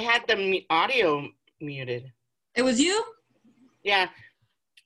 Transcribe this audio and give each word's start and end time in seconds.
had 0.00 0.22
the 0.26 0.66
audio 0.70 1.28
muted. 1.60 2.12
It 2.54 2.62
was 2.62 2.80
you? 2.80 3.04
Yeah, 3.82 4.08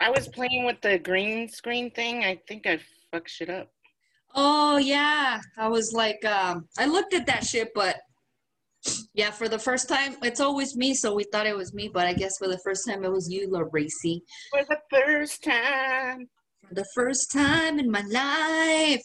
I 0.00 0.10
was 0.10 0.28
playing 0.28 0.64
with 0.64 0.80
the 0.82 0.98
green 0.98 1.48
screen 1.48 1.90
thing. 1.90 2.24
I 2.24 2.40
think 2.46 2.66
I 2.66 2.78
fucked 3.10 3.30
shit 3.30 3.50
up. 3.50 3.70
Oh 4.34 4.76
yeah. 4.76 5.40
I 5.56 5.68
was 5.68 5.92
like, 5.92 6.24
um, 6.24 6.68
I 6.78 6.86
looked 6.86 7.14
at 7.14 7.26
that 7.26 7.44
shit, 7.44 7.72
but 7.74 8.00
yeah, 9.14 9.30
for 9.30 9.48
the 9.48 9.58
first 9.58 9.88
time, 9.88 10.16
it's 10.22 10.40
always 10.40 10.76
me, 10.76 10.94
so 10.94 11.14
we 11.14 11.24
thought 11.24 11.46
it 11.46 11.56
was 11.56 11.72
me, 11.72 11.88
but 11.92 12.06
I 12.06 12.12
guess 12.12 12.36
for 12.38 12.48
the 12.48 12.58
first 12.58 12.86
time 12.86 13.04
it 13.04 13.12
was 13.12 13.30
you, 13.30 13.48
Laracy. 13.48 14.20
For 14.50 14.64
the 14.68 14.78
first 14.90 15.42
time. 15.42 16.28
For 16.68 16.74
the 16.74 16.86
first 16.94 17.30
time 17.32 17.78
in 17.78 17.90
my 17.90 18.02
life, 18.02 19.02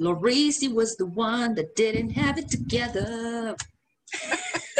Laracy 0.00 0.72
was 0.72 0.96
the 0.96 1.06
one 1.06 1.54
that 1.54 1.74
didn't 1.74 2.10
have 2.10 2.38
it 2.38 2.48
together. 2.48 3.56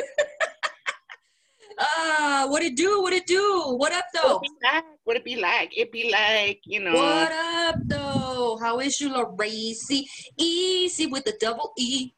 Ah, 2.28 2.44
what 2.48 2.60
it 2.60 2.74
do? 2.74 3.02
What 3.02 3.12
it 3.12 3.24
do? 3.24 3.76
What 3.78 3.92
up 3.92 4.06
though? 4.12 4.40
What 4.42 4.42
it 4.42 4.50
be 4.50 4.66
like? 4.66 4.84
What 5.04 5.16
it 5.16 5.24
be 5.24 5.36
like? 5.36 5.78
It 5.78 5.92
be 5.92 6.10
like, 6.10 6.60
you 6.64 6.80
know. 6.80 6.92
What 6.92 7.30
up 7.30 7.76
though? 7.88 8.58
How 8.60 8.80
is 8.80 9.00
you, 9.00 9.10
Laracy? 9.10 10.02
Easy 10.36 11.06
with 11.06 11.24
the 11.24 11.34
double 11.40 11.72
E. 11.78 12.10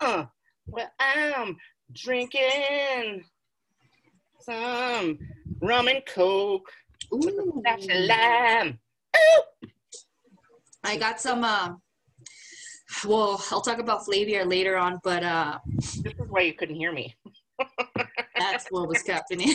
Uh, 0.00 0.26
well, 0.68 0.88
I'm 1.00 1.56
drinking 1.92 3.24
some 4.38 5.18
rum 5.62 5.88
and 5.88 6.06
coke 6.06 6.70
Ooh. 7.12 7.60
lime. 7.66 8.78
I 10.84 10.96
got 10.96 11.20
some. 11.20 11.42
Uh, 11.42 11.74
well, 13.04 13.42
I'll 13.50 13.62
talk 13.62 13.80
about 13.80 14.04
Flavia 14.04 14.44
later 14.44 14.76
on, 14.76 15.00
but 15.02 15.24
uh, 15.24 15.58
This 15.74 16.14
is 16.14 16.28
why 16.28 16.42
you 16.42 16.54
couldn't 16.54 16.76
hear 16.76 16.92
me. 16.92 17.16
that's 18.38 18.66
what 18.70 18.88
was 18.88 19.06
happening. 19.06 19.54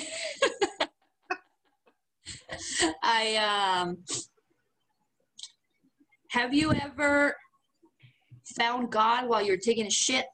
I 3.04 3.36
um. 3.82 3.98
Have 6.30 6.54
you 6.54 6.74
ever 6.74 7.36
found 8.58 8.92
God 8.92 9.30
while 9.30 9.44
you're 9.44 9.58
taking 9.58 9.86
a 9.86 9.92
shit? 9.92 10.26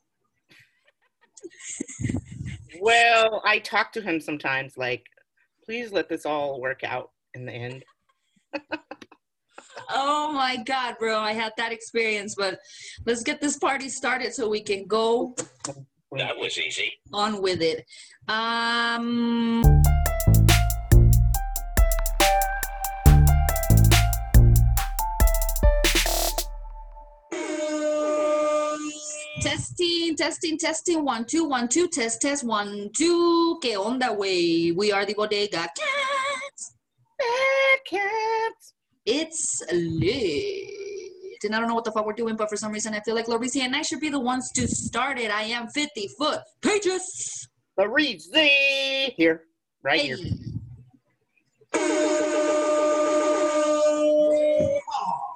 Well, 2.80 3.42
I 3.46 3.60
talk 3.60 3.92
to 3.94 4.02
him 4.02 4.22
sometimes, 4.22 4.78
like, 4.78 5.04
please 5.66 5.92
let 5.92 6.08
this 6.08 6.26
all 6.26 6.62
work 6.62 6.86
out 6.86 7.12
in 7.34 7.46
the 7.46 7.52
end. 7.52 7.84
Oh 9.92 10.32
my 10.32 10.58
God, 10.58 10.96
bro! 11.00 11.18
I 11.18 11.32
had 11.32 11.54
that 11.58 11.72
experience, 11.72 12.36
but 12.36 12.60
let's 13.06 13.24
get 13.24 13.40
this 13.42 13.58
party 13.58 13.90
started 13.90 14.34
so 14.34 14.50
we 14.50 14.62
can 14.62 14.86
go 14.86 15.36
That 16.18 16.38
was 16.38 16.58
easy. 16.58 16.92
on 17.14 17.40
with 17.40 17.62
it. 17.62 17.86
Um. 18.28 19.62
Testing, 29.42 30.16
testing, 30.16 30.58
testing. 30.58 31.06
One, 31.06 31.26
two, 31.26 31.46
one, 31.46 31.68
two. 31.68 31.88
Test, 31.88 32.22
test. 32.22 32.44
One, 32.44 32.90
two. 32.98 33.60
¿Qué 33.64 33.76
onda, 33.78 34.18
way? 34.18 34.72
We 34.72 34.92
are 34.92 35.06
the 35.06 35.14
Bodega 35.14 35.70
Cats. 35.78 36.74
Bad 37.20 37.80
cats. 37.86 38.74
It's 39.06 39.62
lit. 39.72 40.89
And 41.44 41.56
I 41.56 41.60
don't 41.60 41.68
know 41.68 41.76
what 41.76 41.86
the 41.86 41.92
fuck 41.92 42.06
we're 42.06 42.14
doing, 42.14 42.36
but 42.36 42.50
for 42.50 42.58
some 42.58 42.72
reason 42.72 42.94
I 42.94 43.00
feel 43.02 43.16
like 43.16 43.28
Lorisi 43.28 43.62
and 43.62 43.76
I 43.76 43.82
should 43.82 44.00
be 44.00 44.10
the 44.10 44.20
ones 44.20 44.52
to 44.54 44.68
start 44.68 45.20
it. 45.20 45.32
I 45.32 45.44
am 45.44 45.68
50 45.68 46.10
foot 46.18 46.40
pages. 46.62 47.48
Thee 48.32 49.14
here, 49.16 49.44
right 49.84 50.02
here. 50.02 50.18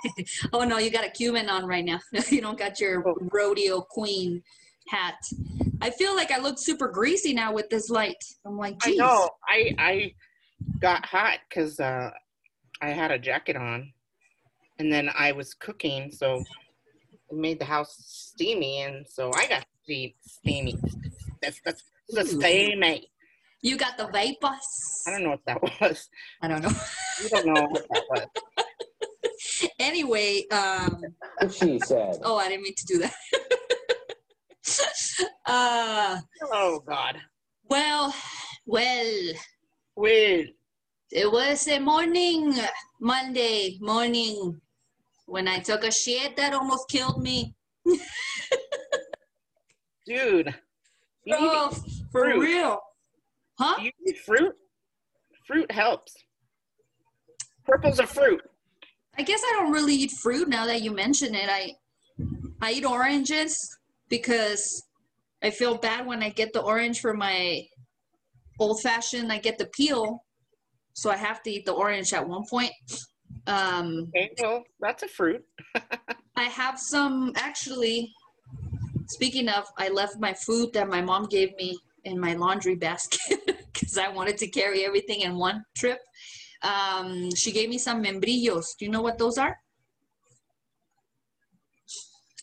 oh 0.54 0.64
no, 0.66 0.78
you 0.78 0.90
got 0.90 1.06
a 1.06 1.10
Cuban 1.10 1.50
on 1.50 1.66
right 1.66 1.86
now. 1.86 2.00
you 2.30 2.42
don't 2.42 2.58
got 2.58 2.80
your 2.80 3.04
rodeo 3.32 3.82
queen 3.82 4.44
hat. 4.90 5.16
I 5.82 5.90
feel 5.90 6.16
like 6.16 6.32
I 6.32 6.40
look 6.40 6.60
super 6.60 6.88
greasy 6.88 7.34
now 7.34 7.54
with 7.54 7.70
this 7.70 7.90
light. 7.90 8.24
I'm 8.46 8.58
like, 8.58 8.76
I 8.84 8.92
know. 8.92 9.30
I 9.48 9.76
I 9.78 10.14
got 10.80 11.06
hot 11.06 11.40
because 11.48 11.80
uh, 11.80 12.12
I 12.82 12.90
had 12.90 13.12
a 13.12 13.20
jacket 13.20 13.56
on, 13.56 13.92
and 14.80 14.92
then 14.92 15.10
I 15.18 15.32
was 15.32 15.54
cooking, 15.54 16.12
so 16.12 16.44
it 17.30 17.36
made 17.36 17.60
the 17.60 17.66
house 17.66 17.96
steamy, 18.00 18.82
and 18.82 19.06
so 19.08 19.32
I 19.32 19.48
got 19.48 19.66
ste- 19.84 20.16
steamy. 20.22 20.78
That's 21.42 21.60
that's 21.66 21.84
the 22.10 22.26
steamy. 22.26 23.08
You 23.62 23.78
got 23.78 23.98
the 23.98 24.08
vapors. 24.08 25.04
I 25.08 25.12
don't 25.12 25.24
know 25.24 25.30
what 25.32 25.46
that 25.48 25.62
was. 25.82 26.08
I 26.42 26.48
don't 26.48 26.62
know. 26.62 26.74
You 27.22 27.30
don't 27.30 27.46
know 27.46 27.68
what 27.70 27.84
that 27.90 28.02
was. 28.10 28.28
anyway, 29.80 30.46
um, 30.52 31.02
She 31.52 31.80
said. 31.80 32.18
oh, 32.24 32.38
I 32.38 32.50
didn't 32.50 32.64
mean 32.64 32.76
to 32.76 32.86
do 32.86 32.98
that. 33.00 33.14
uh, 35.46 36.20
Oh 36.52 36.80
God. 36.88 37.18
well, 37.70 38.14
well, 38.66 39.34
Wait. 39.96 40.56
it 41.12 41.32
was 41.32 41.68
a 41.68 41.80
morning, 41.80 42.54
Monday 43.00 43.78
morning, 43.82 44.60
when 45.34 45.48
I 45.48 45.58
took 45.58 45.84
a 45.84 45.92
shit 45.92 46.36
that 46.36 46.54
almost 46.54 46.88
killed 46.90 47.20
me. 47.20 47.56
Dude. 50.06 50.54
You 51.26 51.36
Oh, 51.40 51.72
for 52.12 52.26
fruit. 52.26 52.40
real. 52.40 52.78
Huh? 53.58 53.82
you 53.82 53.90
need 54.06 54.18
fruit. 54.28 54.54
Fruit 55.48 55.72
helps. 55.72 56.14
Purple's 57.66 57.98
a 57.98 58.06
fruit. 58.06 58.42
I 59.18 59.24
guess 59.24 59.42
I 59.44 59.54
don't 59.58 59.72
really 59.72 59.96
eat 59.96 60.12
fruit 60.12 60.48
now 60.50 60.68
that 60.68 60.84
you 60.84 60.92
mention 60.92 61.34
it. 61.34 61.50
I 61.50 61.72
I 62.62 62.74
eat 62.74 62.86
oranges 62.86 63.58
because 64.10 64.84
I 65.42 65.50
feel 65.50 65.78
bad 65.80 66.06
when 66.06 66.22
I 66.22 66.30
get 66.30 66.54
the 66.54 66.62
orange 66.62 67.00
for 67.00 67.16
my 67.16 67.60
old 68.60 68.82
fashioned. 68.84 69.32
I 69.32 69.40
get 69.40 69.58
the 69.58 69.66
peel, 69.76 70.24
so 70.94 71.10
I 71.10 71.16
have 71.18 71.42
to 71.44 71.50
eat 71.50 71.66
the 71.66 71.74
orange 71.74 72.14
at 72.14 72.28
one 72.28 72.44
point. 72.48 72.72
Um, 73.48 74.08
Okay, 74.16 74.32
well, 74.42 74.64
that's 74.80 75.04
a 75.04 75.08
fruit. 75.08 75.44
I 76.36 76.44
have 76.44 76.80
some 76.80 77.34
actually. 77.36 78.14
Speaking 79.08 79.50
of, 79.50 79.66
I 79.78 79.90
left 79.90 80.20
my 80.20 80.34
food 80.34 80.74
that 80.74 80.88
my 80.88 81.02
mom 81.02 81.28
gave 81.28 81.56
me 81.58 81.78
in 82.06 82.20
my 82.20 82.34
laundry 82.36 82.76
basket 82.76 83.40
because 83.74 83.98
I 83.98 84.08
wanted 84.08 84.38
to 84.38 84.48
carry 84.48 84.86
everything 84.86 85.22
in 85.22 85.36
one 85.36 85.64
trip. 85.78 86.00
Um, 86.64 87.34
she 87.36 87.52
gave 87.52 87.70
me 87.70 87.78
some 87.78 88.02
membrillos. 88.04 88.66
Do 88.80 88.86
you 88.86 88.92
know 88.92 89.02
what 89.02 89.18
those 89.18 89.38
are? 89.38 89.58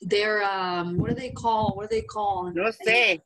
They're 0.02 0.42
um, 0.42 0.98
what 0.98 1.10
are 1.10 1.14
they 1.14 1.30
called? 1.30 1.76
What 1.76 1.86
are 1.86 1.88
they 1.88 2.02
called? 2.02 2.54
No 2.54 2.70
say. 2.70 3.20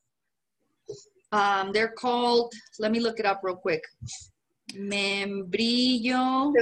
Um, 1.32 1.72
they're 1.72 1.88
called. 1.98 2.52
Let 2.78 2.92
me 2.92 3.00
look 3.00 3.18
it 3.18 3.26
up 3.26 3.40
real 3.42 3.56
quick. 3.56 3.82
Membrillo. 4.72 6.52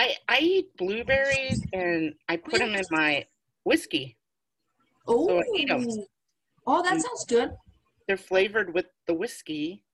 I, 0.00 0.14
I 0.30 0.38
eat 0.40 0.74
blueberries 0.78 1.60
and 1.74 2.14
I 2.26 2.38
put 2.38 2.60
them 2.60 2.74
in 2.74 2.86
my 2.90 3.26
whiskey. 3.64 4.16
Oh, 5.06 5.26
So 5.28 5.38
I 5.40 5.44
eat 5.58 5.70
'em. 5.70 5.86
oh, 6.66 6.82
that 6.82 6.96
Mm. 6.96 7.02
sounds 7.02 7.24
good. 7.26 7.50
They're 8.08 8.16
flavored 8.16 8.72
with 8.72 8.86
the 9.06 9.12
whiskey. 9.12 9.84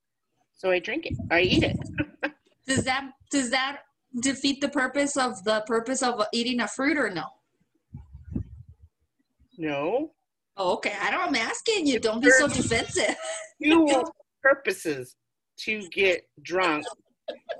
So 0.53 0.71
I 0.71 0.79
drink 0.79 1.05
it. 1.07 1.13
I 1.29 1.41
eat 1.41 1.61
it. 1.63 1.75
Does 2.67 2.85
that 2.85 3.11
does 3.29 3.49
that 3.51 3.81
defeat 4.21 4.61
the 4.61 4.69
purpose 4.69 5.17
of 5.17 5.43
the 5.43 5.61
purpose 5.67 6.01
of 6.01 6.21
eating 6.33 6.61
a 6.61 6.67
fruit 6.67 6.97
or 6.97 7.09
no? 7.09 7.25
No. 9.57 10.13
Oh, 10.55 10.73
okay. 10.75 10.93
I 11.01 11.11
don't. 11.11 11.27
I'm 11.27 11.35
asking 11.35 11.85
you. 11.87 11.99
Don't 11.99 12.21
be 12.21 12.29
so 12.31 12.47
defensive. 12.47 13.15
Two 13.61 13.85
purposes 14.41 15.15
to 15.65 15.87
get 15.89 16.27
drunk 16.41 16.85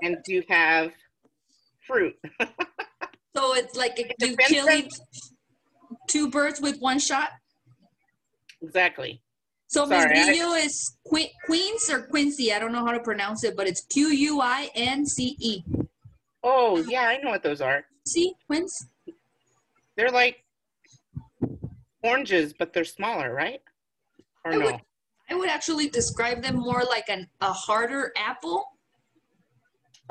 and 0.02 0.16
to 0.26 0.42
have 0.48 0.92
fruit. 1.88 2.14
So 3.36 3.54
it's 3.54 3.76
like 3.76 3.96
you 3.98 4.06
depends 4.18 4.48
killing 4.52 4.88
two 6.08 6.28
birds 6.28 6.60
with 6.60 6.76
one 6.80 6.98
shot. 6.98 7.30
Exactly. 8.60 9.22
So 9.68 9.86
Sorry, 9.86 10.18
I- 10.18 10.56
is 10.56 10.96
que- 11.08 11.30
Queens 11.46 11.88
or 11.88 12.02
Quincy. 12.08 12.52
I 12.52 12.58
don't 12.58 12.72
know 12.72 12.84
how 12.84 12.90
to 12.90 12.98
pronounce 12.98 13.44
it, 13.44 13.54
but 13.56 13.68
it's 13.68 13.82
Q 13.82 14.08
U 14.08 14.40
I 14.40 14.70
N 14.74 15.06
C 15.06 15.36
E. 15.38 15.62
Oh, 16.42 16.78
yeah, 16.88 17.02
I 17.02 17.18
know 17.18 17.30
what 17.30 17.44
those 17.44 17.60
are. 17.60 17.84
See, 18.08 18.32
Quince. 18.48 18.88
They're 19.96 20.10
like 20.10 20.42
oranges, 22.02 22.52
but 22.58 22.72
they're 22.72 22.84
smaller, 22.84 23.32
right? 23.32 23.60
Or 24.44 24.52
I 24.54 24.56
would- 24.56 24.64
no? 24.72 24.80
I 25.30 25.34
would 25.36 25.50
actually 25.50 25.88
describe 25.90 26.42
them 26.42 26.56
more 26.56 26.82
like 26.82 27.08
an 27.08 27.28
a 27.40 27.52
harder 27.52 28.12
apple 28.16 28.64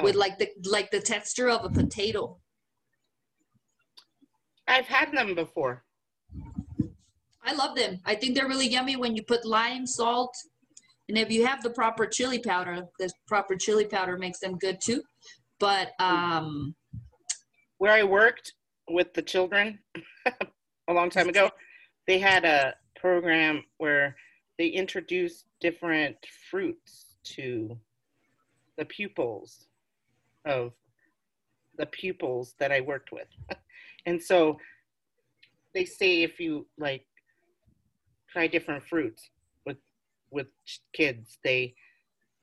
with 0.02 0.16
Oh. 0.16 0.20
like 0.20 0.38
the 0.38 0.50
like 0.66 0.92
the 0.92 1.00
texture 1.02 1.50
of 1.50 1.66
a 1.66 1.70
potato. 1.70 2.40
I've 4.68 4.86
had 4.88 5.12
them 5.14 5.34
before. 5.36 5.84
I 7.44 7.54
love 7.54 7.76
them. 7.78 8.02
I 8.06 8.16
think 8.16 8.36
they're 8.36 8.48
really 8.48 8.68
yummy 8.68 8.98
when 8.98 9.16
you 9.16 9.24
put 9.24 9.46
lime, 9.46 9.88
salt, 9.88 10.36
And 11.08 11.18
if 11.18 11.32
you 11.32 11.46
have 11.46 11.64
the 11.64 11.70
proper 11.70 12.06
chili 12.06 12.40
powder, 12.40 12.86
the 13.00 13.10
proper 13.28 13.56
chili 13.56 13.86
powder 13.86 14.18
makes 14.18 14.40
them 14.40 14.58
good 14.58 14.80
too. 14.82 15.02
But 15.60 15.94
um, 16.00 16.76
Where 17.78 17.94
I 17.94 18.04
worked 18.04 18.54
with 18.90 19.14
the 19.14 19.22
children 19.22 19.80
a 20.90 20.94
long 20.94 21.10
time 21.10 21.30
ago, 21.30 21.50
they 22.08 22.20
had 22.20 22.44
a 22.44 22.76
program 23.00 23.64
where 23.78 24.16
they 24.58 24.68
introduced 24.68 25.46
different 25.62 26.18
fruits 26.52 27.18
to 27.36 27.78
the 28.78 28.86
pupils 28.86 29.67
of 30.48 30.74
the 31.78 31.86
pupils 31.86 32.56
that 32.60 32.72
I 32.72 32.82
worked 32.82 33.12
with. 33.12 33.28
and 34.06 34.22
so 34.22 34.58
they 35.74 35.86
say 35.86 36.24
if 36.24 36.40
you 36.40 36.68
like 36.78 37.06
try 38.30 38.48
different 38.48 38.84
fruits 38.84 39.30
with 39.66 39.78
with 40.32 40.48
kids, 40.94 41.38
they 41.44 41.76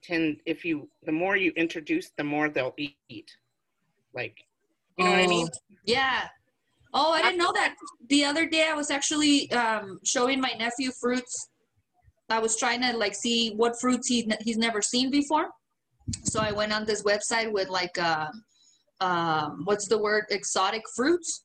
tend 0.03 0.37
if 0.47 0.65
you 0.65 0.89
the 1.05 1.13
more 1.13 1.37
you 1.37 1.53
introduce, 1.57 2.11
the 2.17 2.25
more 2.25 2.49
they'll 2.49 2.75
eat. 2.77 3.31
Like 4.15 4.37
you 4.97 5.05
know 5.05 5.11
what 5.11 5.21
I 5.21 5.27
mean? 5.27 5.49
Oh, 5.53 5.75
Yeah. 5.85 6.29
Oh, 6.97 7.11
I 7.13 7.23
didn't 7.23 7.39
know 7.39 7.53
that. 7.55 7.75
The 8.09 8.25
other 8.25 8.47
day 8.47 8.69
I 8.71 8.75
was 8.75 8.93
actually 8.93 9.51
um, 9.51 9.99
showing 10.05 10.41
my 10.41 10.53
nephew 10.57 10.93
fruits. 11.01 11.49
I 12.31 12.39
was 12.39 12.57
trying 12.57 12.81
to 12.83 12.97
like 12.97 13.17
see 13.17 13.53
what 13.57 13.75
fruits 13.81 14.07
he 14.09 14.31
he's 14.43 14.57
never 14.57 14.81
seen 14.81 15.11
before. 15.11 15.49
So 16.25 16.41
I 16.41 16.53
went 16.53 16.73
on 16.73 16.85
this 16.85 17.03
website 17.03 17.51
with 17.51 17.69
like 17.69 17.97
uh, 17.99 18.29
um, 19.01 19.63
what's 19.65 19.89
the 19.89 19.99
word? 19.99 20.25
Exotic 20.31 20.83
fruits. 20.95 21.45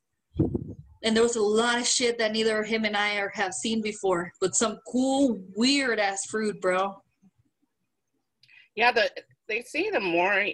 And 1.03 1.15
there 1.15 1.23
was 1.23 1.37
a 1.37 1.41
lot 1.41 1.79
of 1.79 1.87
shit 1.87 2.17
that 2.17 2.33
neither 2.33 2.61
him 2.63 2.83
and 2.83 2.95
I 2.95 3.17
are, 3.17 3.31
have 3.33 3.53
seen 3.53 3.81
before, 3.81 4.31
but 4.41 4.53
some 4.55 4.79
cool, 4.91 5.41
weird 5.55 5.97
ass 5.97 6.25
fruit, 6.25 6.59
bro. 6.59 7.01
Yeah, 8.75 8.91
the 8.91 9.09
they 9.47 9.61
say 9.61 9.89
the 9.89 9.99
more 9.99 10.45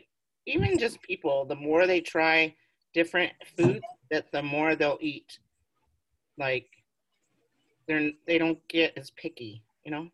even 0.45 0.77
just 0.77 1.01
people, 1.01 1.45
the 1.45 1.55
more 1.55 1.87
they 1.87 2.01
try 2.01 2.55
different 2.93 3.31
foods, 3.57 3.85
that 4.11 4.31
the 4.31 4.41
more 4.41 4.75
they'll 4.75 4.99
eat. 5.01 5.39
Like 6.37 6.67
they're 7.87 8.11
they 8.27 8.37
don't 8.37 8.59
get 8.67 8.97
as 8.97 9.11
picky, 9.11 9.63
you 9.83 9.91
know. 9.91 10.09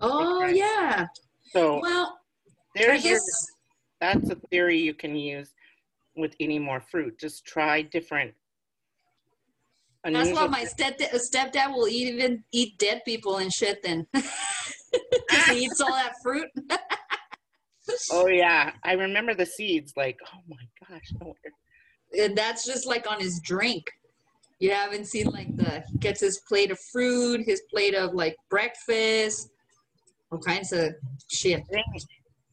Oh 0.00 0.46
yeah. 0.46 1.06
So 1.52 1.80
Well, 1.80 2.19
There's 2.74 3.04
your, 3.04 3.18
that's 4.00 4.30
a 4.30 4.36
theory 4.50 4.78
you 4.78 4.94
can 4.94 5.16
use 5.16 5.52
with 6.16 6.34
any 6.40 6.58
more 6.58 6.80
fruit. 6.80 7.18
Just 7.18 7.44
try 7.44 7.82
different. 7.82 8.32
That's 10.04 10.32
why 10.32 10.46
my 10.46 10.64
stepdad, 10.64 11.10
stepdad 11.14 11.74
will 11.74 11.86
eat, 11.86 12.14
even 12.14 12.42
eat 12.52 12.78
dead 12.78 13.02
people 13.04 13.36
and 13.38 13.52
shit 13.52 13.82
then. 13.82 14.06
Because 14.92 15.46
he 15.46 15.64
eats 15.66 15.80
all 15.80 15.92
that 15.92 16.14
fruit. 16.22 16.48
Oh 18.12 18.28
yeah, 18.28 18.72
I 18.84 18.92
remember 18.92 19.34
the 19.34 19.46
seeds. 19.46 19.94
Like, 19.96 20.16
oh 20.32 20.38
my 20.48 20.56
gosh, 20.88 21.12
no. 21.20 21.34
And 22.16 22.36
that's 22.38 22.64
just 22.64 22.86
like 22.86 23.10
on 23.10 23.18
his 23.18 23.40
drink. 23.42 23.84
You 24.60 24.70
haven't 24.70 25.06
seen 25.06 25.26
like 25.26 25.56
the, 25.56 25.82
he 25.90 25.98
gets 25.98 26.20
his 26.20 26.40
plate 26.46 26.70
of 26.70 26.78
fruit, 26.92 27.42
his 27.46 27.62
plate 27.70 27.94
of 27.94 28.14
like 28.14 28.36
breakfast, 28.48 29.48
all 30.30 30.38
kinds 30.38 30.72
of 30.72 30.92
shit. 31.32 31.62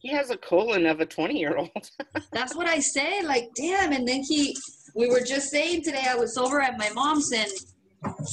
He 0.08 0.14
has 0.14 0.30
a 0.30 0.38
colon 0.38 0.86
of 0.86 1.00
a 1.00 1.06
twenty-year-old. 1.06 1.68
That's 2.32 2.56
what 2.56 2.66
I 2.66 2.78
say. 2.80 3.20
Like, 3.22 3.50
damn. 3.54 3.92
And 3.92 4.08
then 4.08 4.22
he, 4.22 4.56
we 4.94 5.06
were 5.06 5.20
just 5.20 5.50
saying 5.50 5.82
today, 5.82 6.06
I 6.08 6.14
was 6.14 6.38
over 6.38 6.62
at 6.62 6.78
my 6.78 6.88
mom's 6.94 7.30
and 7.30 7.52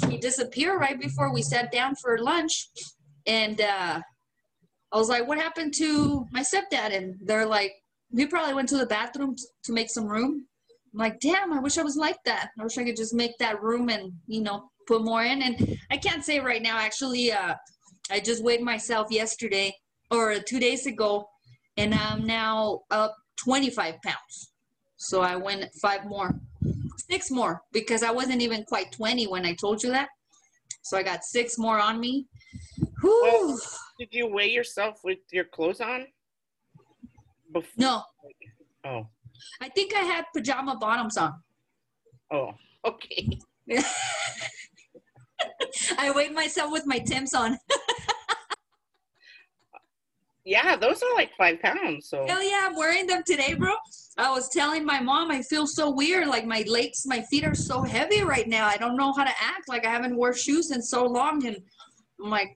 he 0.10 0.18
disappeared 0.18 0.80
right 0.80 0.98
before 0.98 1.34
we 1.34 1.42
sat 1.42 1.74
down 1.74 1.94
for 1.96 2.18
lunch. 2.20 2.70
And 3.28 3.60
uh, 3.60 4.00
I 4.94 4.98
was 4.98 5.10
like, 5.10 5.28
what 5.28 5.38
happened 5.38 5.74
to 5.80 6.26
my 6.32 6.44
stepdad? 6.44 6.96
And 6.96 7.16
they're 7.22 7.46
like, 7.46 7.74
he 8.16 8.26
probably 8.26 8.54
went 8.54 8.70
to 8.70 8.78
the 8.78 8.86
bathroom 8.86 9.36
to 9.66 9.74
make 9.74 9.90
some 9.90 10.08
room. 10.08 10.46
I'm 10.94 11.00
like, 11.00 11.20
damn, 11.20 11.52
I 11.52 11.60
wish 11.60 11.78
I 11.78 11.84
was 11.84 11.98
like 11.98 12.24
that. 12.24 12.52
I 12.58 12.64
wish 12.64 12.78
I 12.78 12.86
could 12.86 12.96
just 12.96 13.14
make 13.14 13.38
that 13.40 13.62
room 13.62 13.90
and, 13.90 14.14
you 14.28 14.42
know, 14.44 14.70
put 14.88 15.04
more 15.04 15.26
in. 15.26 15.42
And 15.42 15.78
I 15.92 15.98
can't 15.98 16.24
say 16.24 16.40
right 16.40 16.62
now, 16.62 16.78
actually, 16.78 17.34
uh, 17.34 17.56
I 18.10 18.22
just 18.22 18.46
weighed 18.46 18.62
myself 18.62 19.08
yesterday 19.12 19.76
or 20.10 20.40
two 20.40 20.62
days 20.62 20.86
ago 20.86 21.28
and 21.78 21.94
I'm 21.94 22.26
now 22.26 22.82
up 22.92 23.16
25 23.44 23.96
pounds. 24.04 24.54
So 24.98 25.22
I 25.22 25.36
went 25.36 25.66
five 25.82 26.06
more, 26.06 26.34
six 27.10 27.30
more, 27.30 27.62
because 27.72 28.02
I 28.04 28.12
wasn't 28.12 28.42
even 28.42 28.64
quite 28.64 28.92
20 28.92 29.28
when 29.28 29.46
I 29.46 29.54
told 29.54 29.84
you 29.84 29.92
that. 29.92 30.10
So 30.84 30.98
I 30.98 31.04
got 31.04 31.24
six 31.24 31.58
more 31.58 31.80
on 31.80 32.00
me. 32.00 32.28
Whew. 33.02 33.22
Well- 33.24 33.60
Did 34.00 34.10
you 34.12 34.28
weigh 34.28 34.50
yourself 34.52 35.00
with 35.04 35.20
your 35.32 35.46
clothes 35.46 35.82
on? 35.82 36.06
Before? 37.54 37.72
No, 37.78 38.04
Oh, 38.86 39.08
I 39.62 39.70
think 39.70 39.96
I 39.96 40.02
had 40.02 40.26
pajama 40.36 40.76
bottoms 40.78 41.18
on. 41.18 41.34
oh, 42.32 42.52
okay. 42.86 43.40
I 45.98 46.12
weighed 46.12 46.34
myself 46.34 46.72
with 46.72 46.86
my 46.86 47.00
Tims 47.00 47.34
on. 47.34 47.58
Yeah, 50.46 50.76
those 50.76 51.02
are 51.02 51.14
like 51.16 51.32
five 51.36 51.60
pounds. 51.60 52.08
So 52.08 52.24
Hell 52.28 52.44
yeah, 52.44 52.68
I'm 52.70 52.76
wearing 52.76 53.08
them 53.08 53.24
today, 53.26 53.56
bro. 53.56 53.74
I 54.18 54.30
was 54.30 54.48
telling 54.50 54.86
my 54.86 55.00
mom 55.00 55.32
I 55.32 55.42
feel 55.42 55.66
so 55.66 55.90
weird. 55.90 56.28
Like 56.28 56.46
my 56.46 56.64
legs, 56.68 57.04
my 57.08 57.24
feet 57.24 57.44
are 57.44 57.56
so 57.56 57.82
heavy 57.82 58.22
right 58.22 58.48
now. 58.48 58.68
I 58.68 58.78
don't 58.78 58.96
know 58.96 59.12
how 59.12 59.24
to 59.24 59.32
act. 59.42 59.68
Like 59.68 59.86
I 59.86 59.90
haven't 59.90 60.16
worn 60.16 60.36
shoes 60.36 60.70
in 60.70 60.84
so 60.84 61.04
long, 61.06 61.46
and 61.48 61.58
I'm 62.24 62.30
like, 62.30 62.56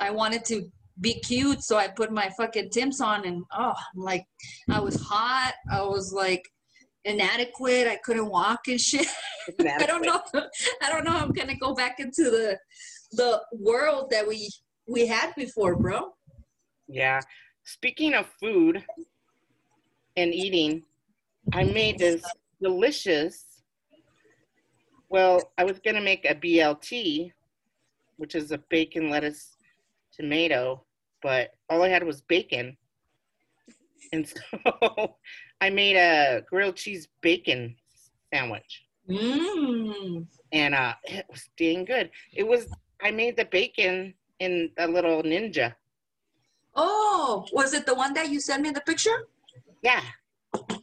I 0.00 0.10
wanted 0.10 0.44
to 0.46 0.68
be 1.00 1.14
cute, 1.20 1.62
so 1.62 1.76
I 1.76 1.86
put 1.86 2.10
my 2.10 2.28
fucking 2.36 2.70
Tims 2.70 3.00
on, 3.00 3.24
and 3.24 3.44
oh, 3.52 3.72
I'm 3.94 4.02
like, 4.02 4.24
I 4.68 4.80
was 4.80 5.00
hot. 5.00 5.54
I 5.70 5.82
was 5.82 6.12
like 6.12 6.42
inadequate. 7.04 7.86
I 7.86 7.96
couldn't 8.04 8.28
walk 8.28 8.66
and 8.66 8.80
shit. 8.80 9.06
I 9.60 9.86
don't 9.86 10.04
know. 10.04 10.20
I 10.82 10.90
don't 10.90 11.04
know. 11.04 11.12
how 11.12 11.24
I'm 11.24 11.32
gonna 11.32 11.56
go 11.56 11.72
back 11.72 12.00
into 12.00 12.24
the 12.24 12.58
the 13.12 13.40
world 13.52 14.10
that 14.10 14.26
we 14.26 14.50
we 14.88 15.06
had 15.06 15.32
before, 15.36 15.76
bro. 15.76 16.12
Yeah. 16.88 17.20
Speaking 17.64 18.14
of 18.14 18.26
food 18.40 18.84
and 20.16 20.32
eating, 20.32 20.82
I 21.52 21.64
made 21.64 21.98
this 21.98 22.22
delicious. 22.60 23.44
Well, 25.10 25.52
I 25.58 25.64
was 25.64 25.78
gonna 25.78 26.00
make 26.00 26.24
a 26.24 26.34
BLT, 26.34 27.32
which 28.16 28.34
is 28.34 28.52
a 28.52 28.58
bacon, 28.70 29.10
lettuce, 29.10 29.56
tomato, 30.12 30.84
but 31.22 31.50
all 31.68 31.82
I 31.82 31.88
had 31.88 32.04
was 32.04 32.22
bacon, 32.22 32.76
and 34.12 34.26
so 34.26 35.16
I 35.60 35.70
made 35.70 35.96
a 35.96 36.42
grilled 36.48 36.76
cheese 36.76 37.08
bacon 37.20 37.76
sandwich, 38.32 38.84
Mmm. 39.08 40.26
and 40.52 40.74
uh, 40.74 40.94
it 41.04 41.26
was 41.30 41.48
dang 41.56 41.84
good. 41.84 42.10
It 42.34 42.46
was. 42.46 42.66
I 43.02 43.10
made 43.10 43.36
the 43.36 43.44
bacon 43.44 44.14
in 44.40 44.70
a 44.78 44.86
little 44.88 45.22
ninja. 45.22 45.74
Oh, 46.80 47.44
was 47.52 47.74
it 47.74 47.86
the 47.86 47.94
one 47.94 48.14
that 48.14 48.30
you 48.30 48.40
sent 48.40 48.62
me 48.62 48.70
the 48.70 48.80
picture? 48.80 49.26
Yeah. 49.82 50.00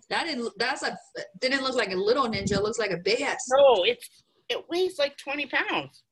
That 0.10 0.26
didn't. 0.26 0.52
That's 0.58 0.84
a. 0.84 0.98
Didn't 1.40 1.64
look 1.64 1.76
like 1.76 1.94
a 1.94 1.96
little 1.96 2.28
ninja. 2.28 2.52
It 2.52 2.64
looks 2.64 2.78
like 2.78 2.92
a 2.92 2.98
big 2.98 3.22
ass. 3.22 3.48
No, 3.50 3.86
it's 3.86 4.24
it 4.50 4.64
weighs 4.70 5.00
like 5.00 5.18
20 5.18 5.48
pounds. 5.48 6.04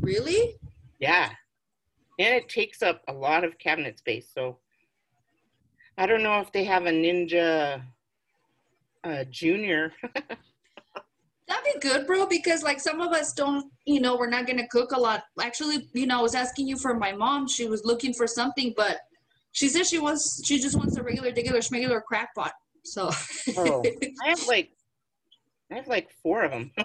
Really? 0.00 0.56
Yeah. 1.00 1.30
And 2.18 2.34
it 2.34 2.48
takes 2.48 2.80
up 2.80 3.02
a 3.08 3.12
lot 3.12 3.42
of 3.42 3.58
cabinet 3.58 3.98
space. 3.98 4.30
So 4.32 4.58
I 5.98 6.06
don't 6.06 6.22
know 6.22 6.40
if 6.40 6.52
they 6.52 6.64
have 6.64 6.86
a 6.86 6.90
Ninja 6.90 7.82
uh, 9.02 9.24
Junior. 9.30 9.92
That'd 11.48 11.74
be 11.74 11.80
good, 11.80 12.06
bro. 12.06 12.26
Because 12.26 12.62
like 12.62 12.80
some 12.80 13.00
of 13.00 13.12
us 13.12 13.32
don't, 13.32 13.70
you 13.84 14.00
know, 14.00 14.16
we're 14.16 14.30
not 14.30 14.46
gonna 14.46 14.68
cook 14.68 14.92
a 14.92 15.00
lot. 15.00 15.24
Actually, 15.40 15.88
you 15.92 16.06
know, 16.06 16.20
I 16.20 16.22
was 16.22 16.36
asking 16.36 16.68
you 16.68 16.78
for 16.78 16.94
my 16.94 17.12
mom. 17.12 17.48
She 17.48 17.66
was 17.66 17.84
looking 17.84 18.14
for 18.14 18.28
something, 18.28 18.72
but 18.76 19.00
she 19.54 19.68
says 19.68 19.88
she 19.88 19.98
wants. 19.98 20.42
She 20.44 20.58
just 20.58 20.76
wants 20.76 20.96
a 20.98 21.02
regular, 21.02 21.28
regular, 21.32 21.60
schmegular 21.60 22.02
crack 22.02 22.34
pot. 22.34 22.52
So. 22.84 23.08
oh, 23.56 23.82
I 24.24 24.28
have 24.28 24.46
like 24.46 24.70
I 25.72 25.76
have 25.76 25.88
like 25.88 26.10
four 26.22 26.42
of 26.44 26.50
them. 26.50 26.70
I 26.78 26.82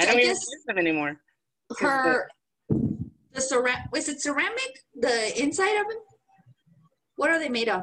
I 0.00 0.04
don't 0.04 0.18
even 0.18 0.28
use 0.30 0.64
them 0.66 0.78
anymore. 0.78 1.16
her 1.80 2.28
the 3.32 3.40
ceramic 3.40 3.82
is 3.94 4.08
it 4.08 4.20
ceramic 4.22 4.72
the 4.94 5.42
inside 5.42 5.76
of 5.80 5.86
it 5.90 5.98
what 7.16 7.30
are 7.30 7.38
they 7.38 7.48
made 7.50 7.68
of 7.68 7.82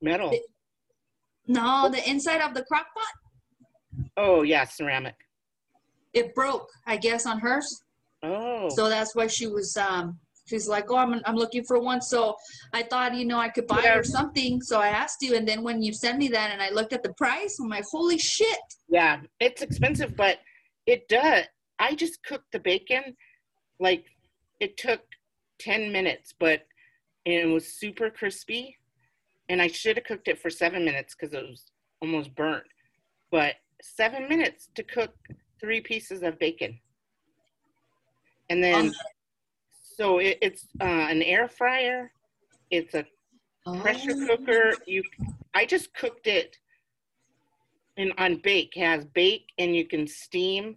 Metal. 0.00 0.36
no 1.46 1.88
the 1.88 2.08
inside 2.10 2.40
of 2.40 2.52
the 2.54 2.64
crock 2.64 2.86
pot 2.94 4.02
Oh 4.16 4.42
yeah, 4.42 4.64
ceramic. 4.64 5.14
it 6.12 6.34
broke 6.34 6.68
i 6.86 6.96
guess 6.96 7.24
on 7.26 7.38
hers 7.38 7.82
Oh. 8.24 8.68
so 8.70 8.88
that's 8.88 9.14
why 9.14 9.26
she 9.28 9.46
was 9.46 9.76
um 9.76 10.18
she's 10.52 10.68
like 10.68 10.90
oh 10.90 10.96
i'm, 10.96 11.20
I'm 11.24 11.36
looking 11.36 11.64
for 11.64 11.78
one 11.80 12.02
so 12.02 12.36
i 12.74 12.82
thought 12.82 13.14
you 13.14 13.24
know 13.24 13.38
i 13.38 13.48
could 13.48 13.66
buy 13.66 13.80
Yeah. 13.82 13.96
her 13.96 14.04
something 14.04 14.60
so 14.60 14.78
i 14.80 14.88
asked 14.88 15.22
you 15.22 15.34
and 15.34 15.48
then 15.48 15.62
when 15.62 15.82
you 15.82 15.92
sent 15.94 16.18
me 16.18 16.28
that 16.28 16.50
and 16.52 16.60
i 16.60 16.68
looked 16.70 16.92
at 16.92 17.02
the 17.02 17.14
price 17.14 17.58
i'm 17.58 17.68
like 17.68 17.84
holy 17.90 18.18
shit 18.18 18.58
Yeah, 18.88 19.20
it's 19.40 19.62
expensive, 19.62 20.14
but 20.24 20.36
it 20.86 21.08
does. 21.08 21.44
I 21.78 21.94
just 21.94 22.22
cooked 22.28 22.50
the 22.52 22.58
bacon 22.60 23.04
like 23.86 24.04
it 24.60 24.76
took 24.76 25.00
10 25.60 25.90
minutes, 25.92 26.34
but 26.38 26.58
and 27.24 27.34
it 27.34 27.46
was 27.46 27.66
super 27.82 28.10
crispy. 28.10 28.76
And 29.48 29.62
I 29.62 29.68
should 29.68 29.96
have 29.96 30.04
cooked 30.10 30.28
it 30.28 30.38
for 30.42 30.50
seven 30.50 30.84
minutes 30.84 31.14
because 31.14 31.32
it 31.34 31.44
was 31.52 31.62
almost 32.02 32.34
burnt. 32.34 32.64
But 33.30 33.54
seven 33.80 34.28
minutes 34.28 34.68
to 34.76 34.82
cook 34.82 35.12
three 35.60 35.80
pieces 35.80 36.22
of 36.22 36.38
bacon. 36.38 36.72
And 38.50 38.62
then, 38.62 38.86
Um, 38.86 38.94
so 40.02 40.18
it, 40.18 40.38
it's 40.42 40.66
uh, 40.80 41.06
an 41.14 41.22
air 41.22 41.46
fryer. 41.46 42.10
It's 42.70 42.94
a 42.94 43.06
pressure 43.80 44.14
Oh. 44.14 44.26
cooker. 44.26 44.74
You, 44.84 45.02
I 45.54 45.64
just 45.64 45.94
cooked 45.94 46.26
it 46.26 46.56
in 47.96 48.12
on 48.18 48.40
bake. 48.42 48.76
It 48.76 48.84
has 48.84 49.04
bake 49.04 49.46
and 49.58 49.76
you 49.76 49.86
can 49.86 50.08
steam. 50.08 50.76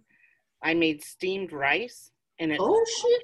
I 0.62 0.74
made 0.74 1.02
steamed 1.02 1.52
rice 1.52 2.12
and 2.38 2.52
it 2.52 2.60
Oh 2.60 2.84
shit! 3.00 3.22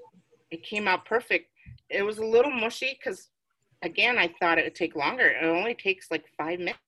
it 0.51 0.65
came 0.65 0.89
out 0.89 1.05
perfect. 1.05 1.51
It 1.89 2.03
was 2.03 2.19
a 2.19 2.27
little 2.27 2.51
mushy 2.51 2.99
because, 2.99 3.29
again, 3.83 4.19
I 4.19 4.35
thought 4.41 4.59
it 4.59 4.65
would 4.65 4.75
take 4.75 4.97
longer. 4.97 5.29
It 5.29 5.45
only 5.45 5.75
takes 5.75 6.11
like 6.11 6.25
five 6.37 6.59
minutes 6.59 6.81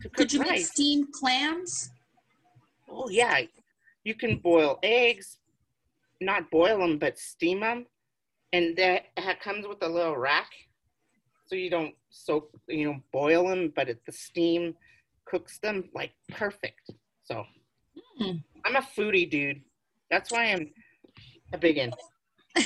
to 0.00 0.08
cook 0.08 0.16
Could 0.16 0.32
you 0.32 0.40
make 0.40 0.64
steamed 0.64 1.12
clams? 1.12 1.90
Oh 2.88 3.08
yeah, 3.10 3.42
you 4.04 4.14
can 4.14 4.38
boil 4.38 4.78
eggs, 4.82 5.38
not 6.22 6.50
boil 6.50 6.78
them, 6.78 6.98
but 6.98 7.18
steam 7.18 7.60
them, 7.60 7.86
and 8.54 8.76
that 8.76 9.40
comes 9.40 9.66
with 9.66 9.82
a 9.82 9.88
little 9.88 10.16
rack, 10.16 10.50
so 11.46 11.56
you 11.56 11.70
don't 11.70 11.94
soak, 12.10 12.50
you 12.68 12.86
know, 12.86 13.00
boil 13.12 13.48
them, 13.48 13.72
but 13.74 13.88
it, 13.88 14.00
the 14.06 14.12
steam 14.12 14.74
cooks 15.24 15.58
them 15.58 15.90
like 15.94 16.12
perfect. 16.30 16.90
So 17.24 17.44
Hmm. 18.18 18.36
I'm 18.64 18.76
a 18.76 18.80
foodie 18.80 19.28
dude. 19.28 19.62
That's 20.10 20.30
why 20.30 20.44
I'm 20.52 20.70
a 21.52 21.58
big 21.58 21.78
in. 21.78 21.92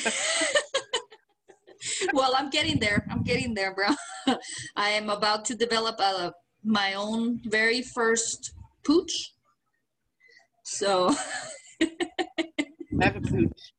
well, 2.13 2.35
I'm 2.37 2.51
getting 2.51 2.79
there. 2.79 3.07
I'm 3.11 3.23
getting 3.23 3.55
there, 3.55 3.75
bro. 3.75 3.89
I 4.77 4.91
am 4.91 5.09
about 5.11 5.45
to 5.47 5.55
develop 5.55 5.99
a, 6.01 6.35
my 6.63 6.95
own 6.95 7.41
very 7.45 7.83
first 7.83 8.53
pooch. 8.85 9.33
So, 10.65 11.15
I 11.81 11.89
have 13.01 13.17
a 13.17 13.21
pooch. 13.21 13.73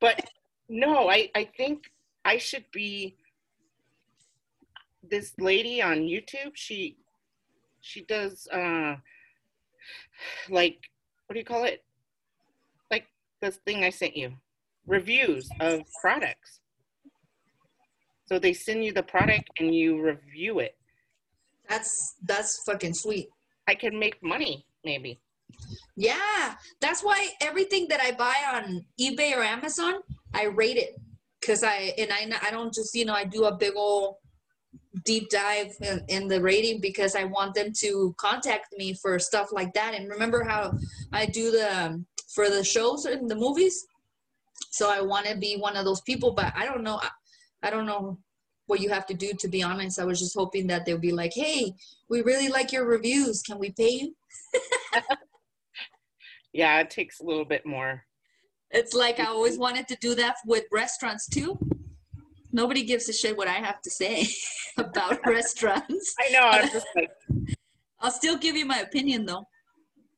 But 0.00 0.26
no, 0.68 1.08
I, 1.08 1.30
I 1.34 1.44
think 1.56 1.90
I 2.24 2.38
should 2.38 2.64
be 2.72 3.16
this 5.02 5.32
lady 5.38 5.82
on 5.82 5.98
YouTube. 5.98 6.52
She 6.54 6.96
she 7.80 8.02
does 8.02 8.48
uh 8.48 8.96
like 10.48 10.78
what 11.26 11.34
do 11.34 11.38
you 11.38 11.44
call 11.44 11.64
it? 11.64 11.84
Like 12.90 13.06
this 13.40 13.56
thing 13.66 13.84
I 13.84 13.90
sent 13.90 14.16
you. 14.16 14.32
Reviews 14.86 15.48
of 15.60 15.82
products. 16.00 16.60
So 18.26 18.38
they 18.38 18.54
send 18.54 18.84
you 18.84 18.92
the 18.92 19.02
product 19.02 19.50
and 19.58 19.74
you 19.74 20.00
review 20.00 20.60
it. 20.60 20.76
that's 21.68 22.16
that's 22.22 22.62
fucking 22.66 22.94
sweet. 22.94 23.28
I 23.68 23.74
can 23.74 23.98
make 23.98 24.22
money 24.22 24.66
maybe. 24.84 25.20
Yeah, 25.96 26.54
that's 26.80 27.02
why 27.02 27.28
everything 27.40 27.86
that 27.88 28.00
I 28.00 28.12
buy 28.12 28.34
on 28.54 28.84
eBay 29.00 29.36
or 29.36 29.42
Amazon, 29.42 29.94
I 30.34 30.44
rate 30.44 30.76
it 30.76 31.00
because 31.40 31.62
I 31.62 31.94
and 31.98 32.12
I 32.12 32.46
I 32.46 32.50
don't 32.50 32.72
just 32.72 32.94
you 32.94 33.04
know 33.04 33.14
I 33.14 33.24
do 33.24 33.44
a 33.44 33.56
big 33.56 33.72
old 33.76 34.16
deep 35.04 35.28
dive 35.28 35.72
in, 35.80 36.02
in 36.08 36.28
the 36.28 36.40
rating 36.40 36.80
because 36.80 37.14
I 37.14 37.24
want 37.24 37.54
them 37.54 37.72
to 37.80 38.14
contact 38.18 38.74
me 38.76 38.94
for 38.94 39.18
stuff 39.18 39.48
like 39.52 39.72
that. 39.74 39.94
And 39.94 40.08
remember 40.08 40.44
how 40.44 40.72
I 41.12 41.26
do 41.26 41.50
the 41.50 41.84
um, 41.84 42.06
for 42.34 42.48
the 42.50 42.64
shows 42.64 43.04
and 43.04 43.30
the 43.30 43.36
movies, 43.36 43.86
so 44.70 44.90
I 44.90 45.00
want 45.00 45.26
to 45.26 45.36
be 45.36 45.56
one 45.56 45.76
of 45.76 45.84
those 45.84 46.00
people. 46.02 46.32
But 46.32 46.52
I 46.56 46.64
don't 46.66 46.82
know. 46.82 47.00
I, 47.02 47.08
I 47.62 47.70
don't 47.70 47.86
know 47.86 48.18
what 48.66 48.80
you 48.80 48.88
have 48.88 49.06
to 49.06 49.14
do 49.14 49.32
to 49.38 49.48
be 49.48 49.62
honest. 49.62 49.98
I 49.98 50.04
was 50.04 50.18
just 50.18 50.36
hoping 50.36 50.66
that 50.68 50.84
they'll 50.84 50.98
be 50.98 51.12
like, 51.12 51.32
"Hey, 51.34 51.72
we 52.08 52.22
really 52.22 52.48
like 52.48 52.72
your 52.72 52.86
reviews. 52.86 53.42
Can 53.42 53.58
we 53.58 53.70
pay 53.70 53.90
you?" 53.90 54.14
Yeah, 56.54 56.78
it 56.78 56.88
takes 56.88 57.18
a 57.18 57.24
little 57.24 57.44
bit 57.44 57.66
more. 57.66 58.04
It's 58.74 58.92
like 58.92 59.20
I 59.20 59.26
always 59.26 59.56
wanted 59.64 59.88
to 59.88 59.96
do 60.00 60.14
that 60.16 60.36
with 60.44 60.64
restaurants 60.72 61.26
too. 61.28 61.58
Nobody 62.52 62.84
gives 62.84 63.08
a 63.08 63.12
shit 63.12 63.36
what 63.36 63.48
I 63.48 63.54
have 63.54 63.80
to 63.82 63.90
say 63.90 64.26
about 64.76 65.20
restaurants. 65.26 66.14
I 66.18 66.30
know, 66.30 66.40
I'm 66.40 66.68
just 66.70 66.86
like 66.94 67.10
I'll 68.00 68.10
still 68.10 68.36
give 68.36 68.56
you 68.56 68.66
my 68.66 68.78
opinion 68.80 69.24
though. 69.26 69.44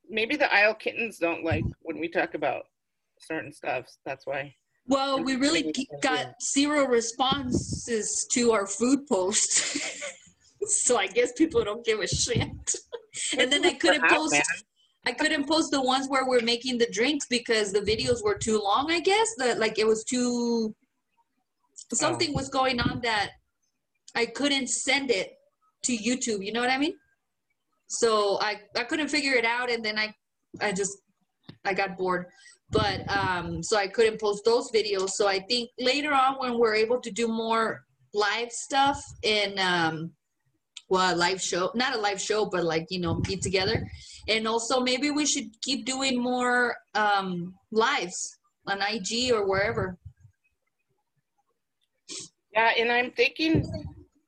maybe 0.08 0.36
the 0.36 0.52
Isle 0.52 0.74
kittens 0.74 1.18
don't 1.18 1.44
like 1.44 1.64
when 1.82 1.98
we 2.00 2.08
talk 2.08 2.34
about 2.34 2.64
certain 3.20 3.52
stuff. 3.52 3.86
That's 4.04 4.26
why. 4.26 4.54
Well, 4.88 5.22
we 5.22 5.34
really 5.36 5.74
got 6.00 6.40
zero 6.42 6.86
responses 6.86 8.26
to 8.32 8.52
our 8.52 8.66
food 8.66 9.06
post. 9.08 9.78
so 10.66 10.96
I 10.96 11.08
guess 11.08 11.32
people 11.32 11.64
don't 11.64 11.84
give 11.84 12.00
a 12.00 12.06
shit. 12.06 12.74
and 13.36 13.52
then 13.52 13.64
I 13.66 13.74
couldn't 13.74 14.08
post. 14.08 14.40
I 15.06 15.12
couldn't 15.12 15.48
post 15.48 15.70
the 15.70 15.80
ones 15.80 16.08
where 16.08 16.26
we're 16.26 16.42
making 16.42 16.78
the 16.78 16.90
drinks 16.90 17.26
because 17.26 17.72
the 17.72 17.80
videos 17.80 18.24
were 18.24 18.36
too 18.36 18.60
long, 18.60 18.90
I 18.90 18.98
guess. 18.98 19.28
That 19.38 19.58
like 19.58 19.78
it 19.78 19.86
was 19.86 20.02
too 20.02 20.74
something 21.92 22.34
was 22.34 22.48
going 22.48 22.80
on 22.80 23.00
that 23.02 23.30
I 24.16 24.26
couldn't 24.26 24.68
send 24.68 25.10
it 25.12 25.34
to 25.84 25.96
YouTube, 25.96 26.44
you 26.44 26.52
know 26.52 26.60
what 26.60 26.70
I 26.70 26.78
mean? 26.78 26.94
So 27.86 28.38
I 28.40 28.60
I 28.76 28.82
couldn't 28.82 29.08
figure 29.08 29.34
it 29.34 29.44
out 29.44 29.70
and 29.70 29.84
then 29.84 29.96
I 29.96 30.12
I 30.60 30.72
just 30.72 30.98
I 31.64 31.72
got 31.72 31.96
bored. 31.96 32.26
But 32.70 33.08
um 33.08 33.62
so 33.62 33.76
I 33.76 33.86
couldn't 33.86 34.20
post 34.20 34.44
those 34.44 34.72
videos. 34.72 35.10
So 35.10 35.28
I 35.28 35.38
think 35.38 35.70
later 35.78 36.12
on 36.12 36.34
when 36.40 36.58
we're 36.58 36.74
able 36.74 37.00
to 37.00 37.12
do 37.12 37.28
more 37.28 37.84
live 38.12 38.50
stuff 38.50 39.00
in 39.22 39.56
um 39.60 40.10
well 40.88 41.14
a 41.14 41.16
live 41.16 41.40
show 41.40 41.70
not 41.74 41.94
a 41.94 41.98
live 41.98 42.20
show 42.20 42.46
but 42.46 42.64
like 42.64 42.86
you 42.88 43.00
know 43.00 43.14
be 43.16 43.36
together 43.36 43.86
and 44.28 44.46
also 44.48 44.80
maybe 44.80 45.10
we 45.10 45.26
should 45.26 45.48
keep 45.62 45.84
doing 45.84 46.20
more 46.20 46.76
um 46.94 47.54
lives 47.70 48.38
on 48.66 48.82
ig 48.82 49.32
or 49.32 49.46
wherever. 49.46 49.96
Yeah, 52.52 52.72
and 52.78 52.90
I'm 52.90 53.10
thinking 53.12 53.64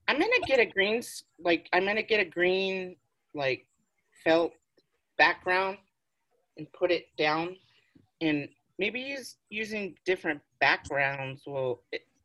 I'm 0.07 0.19
gonna 0.19 0.47
get 0.47 0.61
a 0.61 0.67
green 0.67 1.03
like 1.39 1.69
I'm 1.73 1.85
gonna 1.85 2.03
get 2.03 2.21
a 2.21 2.25
green 2.25 2.97
like 3.35 3.67
felt 4.25 4.53
background 5.17 5.79
and 6.57 6.71
put 6.73 6.91
it 6.91 7.07
down, 7.17 7.57
and 8.21 8.49
maybe 8.79 9.01
use 9.01 9.37
using 9.51 9.95
different 10.05 10.41
backgrounds 10.61 11.43
will 11.47 11.83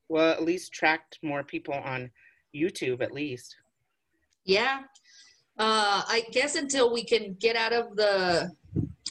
will 0.10 0.30
at 0.30 0.44
least 0.44 0.70
attract 0.70 1.20
more 1.24 1.44
people 1.44 1.74
on 1.74 2.12
YouTube 2.56 3.02
at 3.02 3.12
least. 3.12 3.56
yeah 4.46 4.82
uh 5.60 6.02
i 6.08 6.24
guess 6.32 6.56
until 6.56 6.92
we 6.92 7.04
can 7.04 7.36
get 7.40 7.56
out 7.56 7.74
of 7.74 7.96
the 7.96 8.52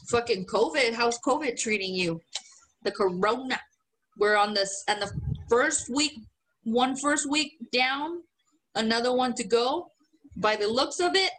fucking 0.09 0.45
covid 0.47 0.93
how's 0.93 1.19
covid 1.21 1.57
treating 1.59 1.95
you? 1.95 2.21
The 2.85 2.91
corona. 2.91 3.61
We're 4.19 4.37
on 4.37 4.55
this 4.55 4.85
and 4.89 5.01
the 5.01 5.11
first 5.49 5.89
week 5.89 6.13
one 6.65 6.97
first 6.97 7.31
week 7.31 7.53
down 7.73 8.23
another 8.75 9.13
one 9.15 9.35
to 9.35 9.45
go. 9.45 9.91
By 10.37 10.57
the 10.57 10.67
looks 10.67 10.99
of 10.99 11.15
it 11.15 11.31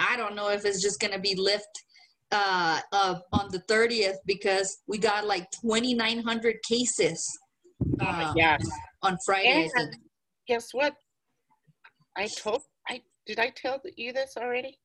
i 0.00 0.16
don't 0.16 0.34
know 0.34 0.48
if 0.48 0.64
it's 0.64 0.82
just 0.82 0.98
gonna 0.98 1.18
be 1.18 1.34
lift 1.34 1.84
uh, 2.32 2.80
uh 2.92 3.16
on 3.32 3.48
the 3.50 3.60
30th 3.68 4.16
because 4.26 4.78
we 4.88 4.98
got 4.98 5.26
like 5.26 5.48
2900 5.62 6.56
cases 6.68 7.26
uh, 8.00 8.32
yeah, 8.36 8.56
on 9.02 9.16
friday 9.24 9.68
and 9.74 9.96
guess 10.50 10.68
what? 10.72 10.94
I 12.16 12.26
told 12.26 12.62
did 13.30 13.38
I 13.38 13.50
tell 13.50 13.80
you 13.96 14.12
this 14.12 14.36
already? 14.36 14.76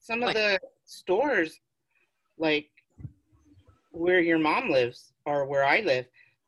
Some 0.00 0.18
of 0.22 0.26
What? 0.26 0.34
the 0.34 0.60
stores, 0.84 1.58
like 2.36 2.68
where 3.90 4.20
your 4.20 4.38
mom 4.38 4.68
lives 4.68 5.14
or 5.24 5.46
where 5.46 5.64
I 5.64 5.80
live, 5.80 6.04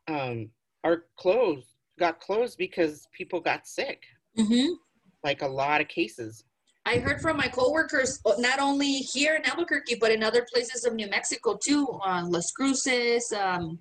um, 0.08 0.50
are 0.84 1.04
closed. 1.16 1.68
Got 1.98 2.20
closed 2.20 2.58
because 2.58 3.06
people 3.16 3.40
got 3.40 3.66
sick. 3.66 4.02
mm-hmm. 4.38 4.74
Like 5.24 5.40
a 5.40 5.48
lot 5.48 5.80
of 5.80 5.88
cases. 5.88 6.44
I 6.84 6.98
heard 6.98 7.20
from 7.22 7.38
my 7.38 7.48
coworkers, 7.48 8.20
uh, 8.26 8.34
not 8.38 8.60
only 8.60 8.92
here 9.14 9.34
in 9.34 9.44
Albuquerque, 9.46 9.96
but 9.98 10.12
in 10.12 10.22
other 10.22 10.46
places 10.52 10.84
of 10.84 10.94
New 10.94 11.08
Mexico 11.08 11.58
too, 11.62 11.86
on 12.02 12.30
Las 12.30 12.50
Cruces. 12.52 13.32
Um, 13.32 13.78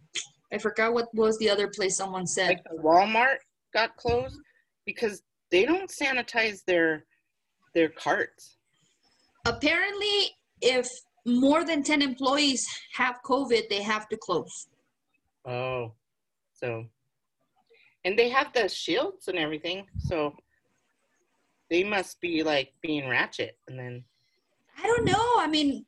I 0.53 0.57
forgot 0.57 0.93
what 0.93 1.13
was 1.13 1.37
the 1.39 1.49
other 1.49 1.67
place 1.67 1.97
someone 1.97 2.25
said. 2.25 2.61
Like 2.71 2.81
Walmart 2.81 3.37
got 3.73 3.95
closed 3.97 4.39
because 4.85 5.21
they 5.51 5.65
don't 5.65 5.91
sanitize 5.91 6.63
their 6.65 7.05
their 7.73 7.89
carts. 7.89 8.57
Apparently, 9.45 10.31
if 10.61 10.87
more 11.25 11.63
than 11.63 11.83
10 11.83 12.01
employees 12.01 12.65
have 12.93 13.15
COVID, 13.25 13.69
they 13.69 13.81
have 13.81 14.07
to 14.09 14.17
close. 14.17 14.67
Oh, 15.45 15.93
so, 16.53 16.85
and 18.03 18.17
they 18.17 18.29
have 18.29 18.51
the 18.53 18.67
shields 18.67 19.27
and 19.27 19.37
everything, 19.37 19.85
so 19.99 20.35
they 21.69 21.83
must 21.83 22.19
be 22.21 22.43
like 22.43 22.73
being 22.81 23.07
ratchet. 23.09 23.57
And 23.67 23.77
then, 23.77 24.03
I 24.81 24.83
don't 24.83 25.05
know. 25.05 25.35
I 25.37 25.47
mean, 25.47 25.85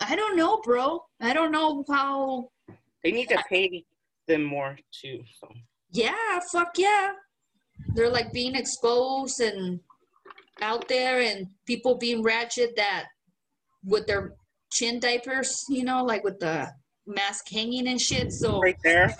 I 0.00 0.16
don't 0.16 0.36
know, 0.36 0.60
bro. 0.62 1.04
I 1.20 1.32
don't 1.32 1.52
know 1.52 1.84
how. 1.88 2.50
they 3.02 3.12
need 3.12 3.28
to 3.28 3.42
pay 3.48 3.84
them 4.26 4.44
more 4.44 4.76
too. 4.92 5.22
So, 5.40 5.48
Yeah, 5.90 6.40
fuck 6.52 6.72
yeah. 6.78 7.12
They're 7.94 8.10
like 8.10 8.32
being 8.32 8.54
exposed 8.54 9.40
and 9.40 9.80
out 10.62 10.88
there, 10.88 11.20
and 11.20 11.46
people 11.66 11.96
being 11.96 12.22
ratchet 12.22 12.74
that 12.76 13.06
with 13.84 14.06
their 14.06 14.32
chin 14.72 14.98
diapers, 15.00 15.64
you 15.68 15.84
know, 15.84 16.04
like 16.04 16.24
with 16.24 16.38
the 16.40 16.68
mask 17.06 17.46
hanging 17.50 17.88
and 17.88 18.00
shit. 18.00 18.32
So 18.32 18.60
Right 18.60 18.76
there. 18.82 19.14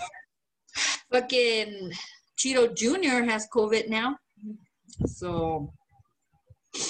fucking 1.11 1.91
Cheeto 2.37 2.75
Jr. 2.75 3.23
has 3.29 3.47
COVID 3.53 3.87
now. 3.89 4.15
So, 5.07 5.71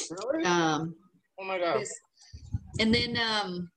Really? 0.10 0.44
um, 0.46 0.96
oh 1.40 1.44
my 1.46 1.60
god. 1.60 1.84
and 2.80 2.94
then, 2.94 3.18
um, 3.18 3.70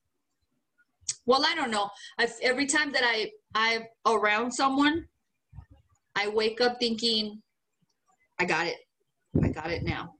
well, 1.25 1.45
I 1.45 1.53
don't 1.55 1.71
know. 1.71 1.89
I 2.17 2.27
every 2.41 2.65
time 2.65 2.91
that 2.93 3.03
I 3.05 3.29
I'm 3.53 3.83
around 4.07 4.51
someone, 4.51 5.05
I 6.15 6.27
wake 6.29 6.61
up 6.61 6.77
thinking, 6.79 7.41
I 8.39 8.45
got 8.45 8.65
it. 8.67 8.77
I 9.43 9.49
got 9.49 9.69
it 9.71 9.83
now. 9.83 10.13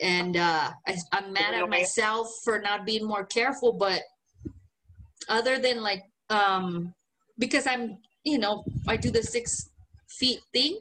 And 0.00 0.36
uh, 0.36 0.70
I, 0.86 0.96
I'm 1.12 1.32
mad 1.32 1.54
at 1.54 1.68
myself 1.68 2.28
for 2.42 2.58
not 2.58 2.84
being 2.84 3.06
more 3.06 3.24
careful, 3.24 3.72
but 3.72 4.02
other 5.28 5.58
than 5.58 5.82
like, 5.82 6.02
um, 6.30 6.94
because 7.38 7.66
I'm, 7.66 7.98
you 8.24 8.38
know, 8.38 8.64
I 8.88 8.96
do 8.96 9.10
the 9.10 9.22
six 9.22 9.70
feet 10.18 10.40
thing, 10.52 10.78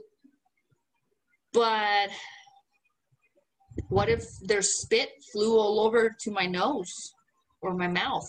but 1.51 2.10
what 3.89 4.10
if 4.10 4.25
their 4.41 4.62
spit 4.62 5.10
flew 5.32 5.58
all 5.58 5.79
over 5.79 6.15
to 6.22 6.32
my 6.32 6.46
nose 6.46 7.13
or 7.62 7.74
my 7.74 7.88
mouth? 7.88 8.27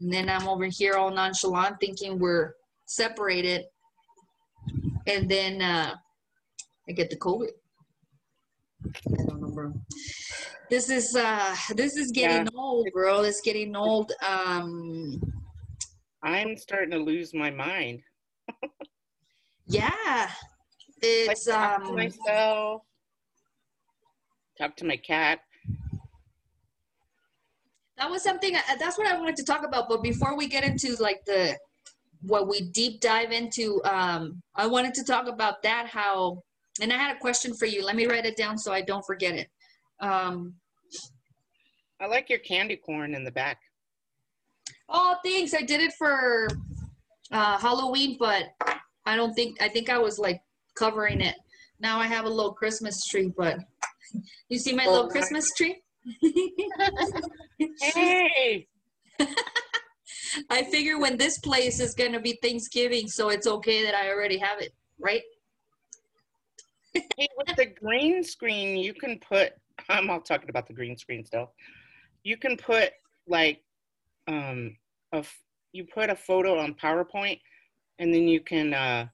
And 0.00 0.12
then 0.12 0.28
I'm 0.28 0.46
over 0.46 0.66
here 0.66 0.94
all 0.94 1.10
nonchalant 1.10 1.80
thinking 1.80 2.18
we're 2.18 2.54
separated. 2.86 3.64
And 5.06 5.28
then 5.28 5.62
uh, 5.62 5.94
I 6.88 6.92
get 6.92 7.10
the 7.10 7.16
COVID. 7.16 7.50
I 8.84 9.24
don't 9.26 9.54
bro. 9.54 9.72
This 10.70 10.90
is 10.90 11.16
uh 11.16 11.54
this 11.74 11.96
is 11.96 12.12
getting 12.12 12.48
old, 12.54 12.88
bro. 12.92 13.22
It's 13.22 13.40
getting 13.40 13.74
old. 13.74 14.12
Um 14.26 15.20
I'm 16.22 16.56
starting 16.56 16.90
to 16.90 16.98
lose 16.98 17.32
my 17.34 17.50
mind. 17.50 18.00
yeah. 19.66 20.30
Like, 21.02 21.30
It's 21.30 21.44
talk 21.46 21.84
to 21.84 21.88
um 21.90 21.96
myself. 21.96 22.82
Talk 24.58 24.76
to 24.76 24.84
my 24.84 24.96
cat. 24.96 25.40
that 27.98 28.08
was 28.08 28.22
something 28.22 28.54
uh, 28.54 28.76
that's 28.78 28.96
what 28.96 29.06
i 29.06 29.18
wanted 29.18 29.36
to 29.36 29.44
talk 29.44 29.64
about 29.66 29.88
but 29.88 30.02
before 30.02 30.36
we 30.36 30.46
get 30.46 30.64
into 30.64 30.94
like 31.02 31.24
the 31.26 31.56
what 32.22 32.48
we 32.48 32.60
deep 32.70 33.00
dive 33.00 33.32
into 33.32 33.82
um 33.84 34.40
i 34.54 34.66
wanted 34.66 34.94
to 34.94 35.04
talk 35.04 35.26
about 35.28 35.62
that 35.62 35.86
how 35.86 36.40
and 36.80 36.92
i 36.92 36.96
had 36.96 37.14
a 37.16 37.18
question 37.18 37.54
for 37.54 37.66
you. 37.66 37.84
Let 37.84 37.96
me 37.96 38.06
write 38.06 38.26
it 38.26 38.36
down 38.36 38.58
so 38.58 38.72
i 38.72 38.80
don't 38.80 39.04
forget 39.04 39.34
it. 39.34 39.48
Um 40.00 40.54
I 42.00 42.06
like 42.06 42.30
your 42.30 42.38
candy 42.38 42.76
corn 42.76 43.14
in 43.14 43.24
the 43.24 43.32
back. 43.32 43.58
oh 44.88 45.16
thanks. 45.24 45.52
I 45.54 45.62
did 45.62 45.80
it 45.80 45.92
for 45.98 46.48
uh 47.32 47.58
halloween 47.58 48.16
but 48.18 48.44
i 49.04 49.14
don't 49.16 49.34
think 49.34 49.60
i 49.60 49.68
think 49.68 49.90
i 49.90 49.98
was 49.98 50.18
like 50.18 50.40
covering 50.76 51.20
it. 51.20 51.36
Now 51.80 51.98
i 52.00 52.06
have 52.06 52.24
a 52.24 52.28
little 52.28 52.52
christmas 52.54 53.04
tree 53.06 53.32
but 53.36 53.58
you 54.48 54.58
see 54.58 54.72
my 54.74 54.84
Oh, 54.86 54.92
little 54.92 55.08
christmas 55.10 55.52
tree? 55.56 55.82
Hey, 57.82 58.66
I 60.50 60.62
figure 60.64 60.98
when 61.00 61.16
this 61.16 61.38
place 61.38 61.80
is 61.80 61.94
gonna 61.94 62.20
be 62.20 62.38
Thanksgiving, 62.42 63.08
so 63.08 63.28
it's 63.30 63.46
okay 63.46 63.82
that 63.84 63.94
I 63.94 64.10
already 64.10 64.38
have 64.38 64.60
it, 64.60 64.72
right? 65.00 65.22
Hey, 67.16 67.28
with 67.36 67.56
the 67.56 67.66
green 67.66 68.22
screen, 68.22 68.76
you 68.76 68.94
can 68.94 69.18
put. 69.18 69.52
I'm 69.88 70.10
all 70.10 70.20
talking 70.20 70.50
about 70.50 70.66
the 70.66 70.74
green 70.74 70.96
screen 70.96 71.24
still. 71.24 71.52
You 72.24 72.36
can 72.36 72.56
put 72.56 72.90
like, 73.26 73.62
um, 74.26 74.76
a 75.12 75.18
f- 75.18 75.42
you 75.72 75.84
put 75.84 76.10
a 76.10 76.16
photo 76.16 76.58
on 76.58 76.74
PowerPoint, 76.74 77.40
and 77.98 78.12
then 78.12 78.28
you 78.28 78.40
can 78.40 78.74
uh, 78.74 79.06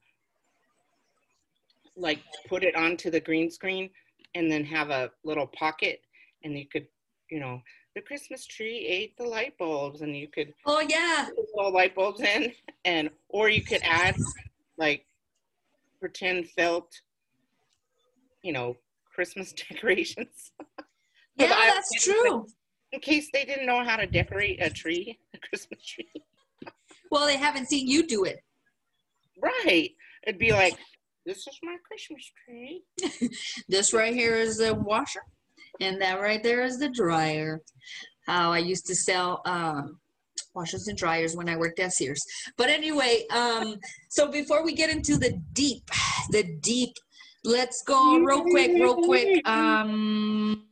like 1.96 2.20
put 2.48 2.64
it 2.64 2.74
onto 2.76 3.10
the 3.10 3.20
green 3.20 3.50
screen, 3.50 3.90
and 4.34 4.50
then 4.50 4.64
have 4.64 4.90
a 4.90 5.10
little 5.24 5.46
pocket, 5.46 6.00
and 6.42 6.58
you 6.58 6.66
could, 6.66 6.86
you 7.30 7.40
know, 7.40 7.60
the 7.94 8.00
Christmas 8.00 8.46
tree 8.46 8.86
ate 8.86 9.16
the 9.16 9.24
light 9.24 9.56
bulbs, 9.58 10.00
and 10.00 10.16
you 10.16 10.28
could 10.28 10.52
Oh 10.66 10.80
yeah, 10.80 11.26
put 11.26 11.46
little 11.54 11.72
light 11.72 11.94
bulbs 11.94 12.20
in, 12.20 12.52
and 12.84 13.10
or 13.28 13.48
you 13.48 13.62
could 13.62 13.82
add 13.84 14.16
like 14.78 15.06
pretend 16.00 16.48
felt, 16.50 16.92
you 18.44 18.52
know, 18.52 18.76
Christmas 19.12 19.52
decorations. 19.68 20.52
yeah, 21.36 21.48
that's 21.48 22.04
true. 22.04 22.46
In 22.92 23.00
case 23.00 23.28
they 23.32 23.44
didn't 23.44 23.66
know 23.66 23.82
how 23.82 23.96
to 23.96 24.06
decorate 24.06 24.62
a 24.62 24.70
tree, 24.70 25.18
a 25.34 25.38
Christmas 25.48 25.84
tree. 25.84 26.12
Well, 27.10 27.26
they 27.26 27.36
haven't 27.36 27.68
seen 27.68 27.88
you 27.88 28.06
do 28.06 28.24
it. 28.24 28.38
Right. 29.42 29.90
It'd 30.26 30.38
be 30.38 30.52
like, 30.52 30.76
this 31.26 31.38
is 31.38 31.58
my 31.62 31.76
Christmas 31.88 32.30
tree. 32.44 32.84
This 33.68 33.92
right 33.92 34.14
here 34.14 34.36
is 34.36 34.58
the 34.58 34.74
washer, 34.74 35.22
and 35.80 36.00
that 36.00 36.20
right 36.20 36.42
there 36.42 36.62
is 36.62 36.78
the 36.78 36.90
dryer. 36.90 37.62
How 38.26 38.52
I 38.52 38.58
used 38.58 38.86
to 38.86 38.94
sell 38.94 39.42
um, 39.44 39.98
washers 40.54 40.86
and 40.86 40.96
dryers 40.96 41.36
when 41.36 41.48
I 41.48 41.56
worked 41.56 41.80
at 41.80 41.92
Sears. 41.92 42.24
But 42.56 42.70
anyway, 42.70 43.24
um, 43.30 43.76
so 44.08 44.30
before 44.30 44.64
we 44.64 44.74
get 44.74 44.90
into 44.90 45.16
the 45.16 45.40
deep, 45.52 45.90
the 46.30 46.44
deep, 46.60 46.94
let's 47.44 47.82
go 47.82 48.18
real 48.18 48.42
quick, 48.42 48.72
real 48.72 48.96
quick. 48.96 49.46
Um, 49.48 50.66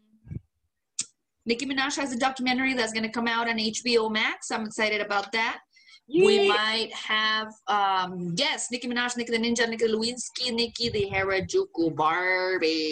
Nicki 1.44 1.66
Minaj 1.66 1.96
has 1.96 2.12
a 2.12 2.18
documentary 2.18 2.74
that's 2.74 2.92
going 2.92 3.02
to 3.02 3.10
come 3.10 3.26
out 3.26 3.48
on 3.48 3.58
HBO 3.58 4.10
Max. 4.10 4.50
I'm 4.50 4.64
excited 4.64 5.00
about 5.00 5.32
that. 5.32 5.60
We 6.08 6.48
might 6.48 6.92
have, 6.92 7.48
um, 7.68 8.34
yes, 8.36 8.70
Nicki 8.70 8.88
Minaj, 8.88 9.16
Nicki 9.16 9.32
the 9.32 9.38
Ninja, 9.38 9.68
Nicki 9.68 9.86
Lewinsky, 9.86 10.52
Nicki 10.52 10.90
the 10.90 11.08
Harajuku 11.10 11.94
Barbie. 11.94 12.90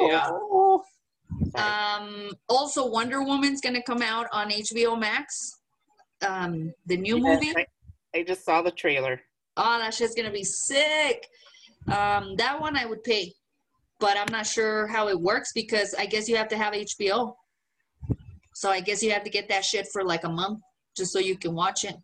Yeah. 0.00 0.30
Um, 1.54 2.30
also, 2.48 2.86
Wonder 2.86 3.22
Woman's 3.22 3.60
gonna 3.60 3.82
come 3.82 4.02
out 4.02 4.26
on 4.32 4.50
HBO 4.50 4.98
Max. 4.98 5.58
Um, 6.26 6.72
the 6.86 6.96
new 6.96 7.16
Yes, 7.24 7.40
movie. 7.40 7.54
I, 7.56 7.66
I 8.18 8.22
just 8.24 8.44
saw 8.44 8.62
the 8.62 8.72
trailer. 8.72 9.20
Oh, 9.56 9.78
that 9.78 9.94
shit's 9.94 10.14
gonna 10.14 10.32
be 10.32 10.44
sick. 10.44 11.26
Um, 11.90 12.36
that 12.36 12.60
one 12.60 12.76
I 12.76 12.84
would 12.84 13.02
pay, 13.04 13.32
but 13.98 14.16
I'm 14.16 14.30
not 14.30 14.46
sure 14.46 14.86
how 14.86 15.08
it 15.08 15.18
works 15.18 15.52
because 15.54 15.94
I 15.98 16.06
guess 16.06 16.28
you 16.28 16.36
have 16.36 16.48
to 16.48 16.56
have 16.56 16.74
HBO. 16.74 17.34
So 18.54 18.70
I 18.70 18.80
guess 18.80 19.02
you 19.02 19.12
have 19.12 19.24
to 19.24 19.30
get 19.30 19.48
that 19.48 19.64
shit 19.64 19.86
for 19.92 20.04
like 20.04 20.24
a 20.24 20.28
month 20.28 20.60
just 20.96 21.12
so 21.12 21.18
you 21.18 21.36
can 21.38 21.54
watch 21.54 21.84
it. 21.84 21.96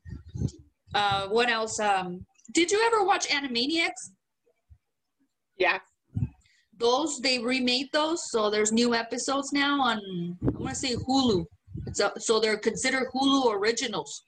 Uh, 0.94 1.28
what 1.28 1.50
else? 1.50 1.80
Um, 1.80 2.24
did 2.52 2.70
you 2.70 2.82
ever 2.86 3.04
watch 3.04 3.28
Animaniacs? 3.28 4.12
Yeah. 5.58 5.78
those 6.78 7.20
they 7.20 7.38
remade 7.38 7.86
those 7.92 8.28
so 8.30 8.50
there's 8.50 8.72
new 8.72 8.94
episodes 8.94 9.52
now 9.52 9.80
on 9.80 9.98
i 10.42 10.58
want 10.58 10.70
to 10.70 10.74
say 10.74 10.96
hulu 10.96 11.44
it's 11.86 12.00
a, 12.00 12.12
so 12.18 12.40
they're 12.40 12.58
considered 12.58 13.06
hulu 13.14 13.54
originals 13.54 14.24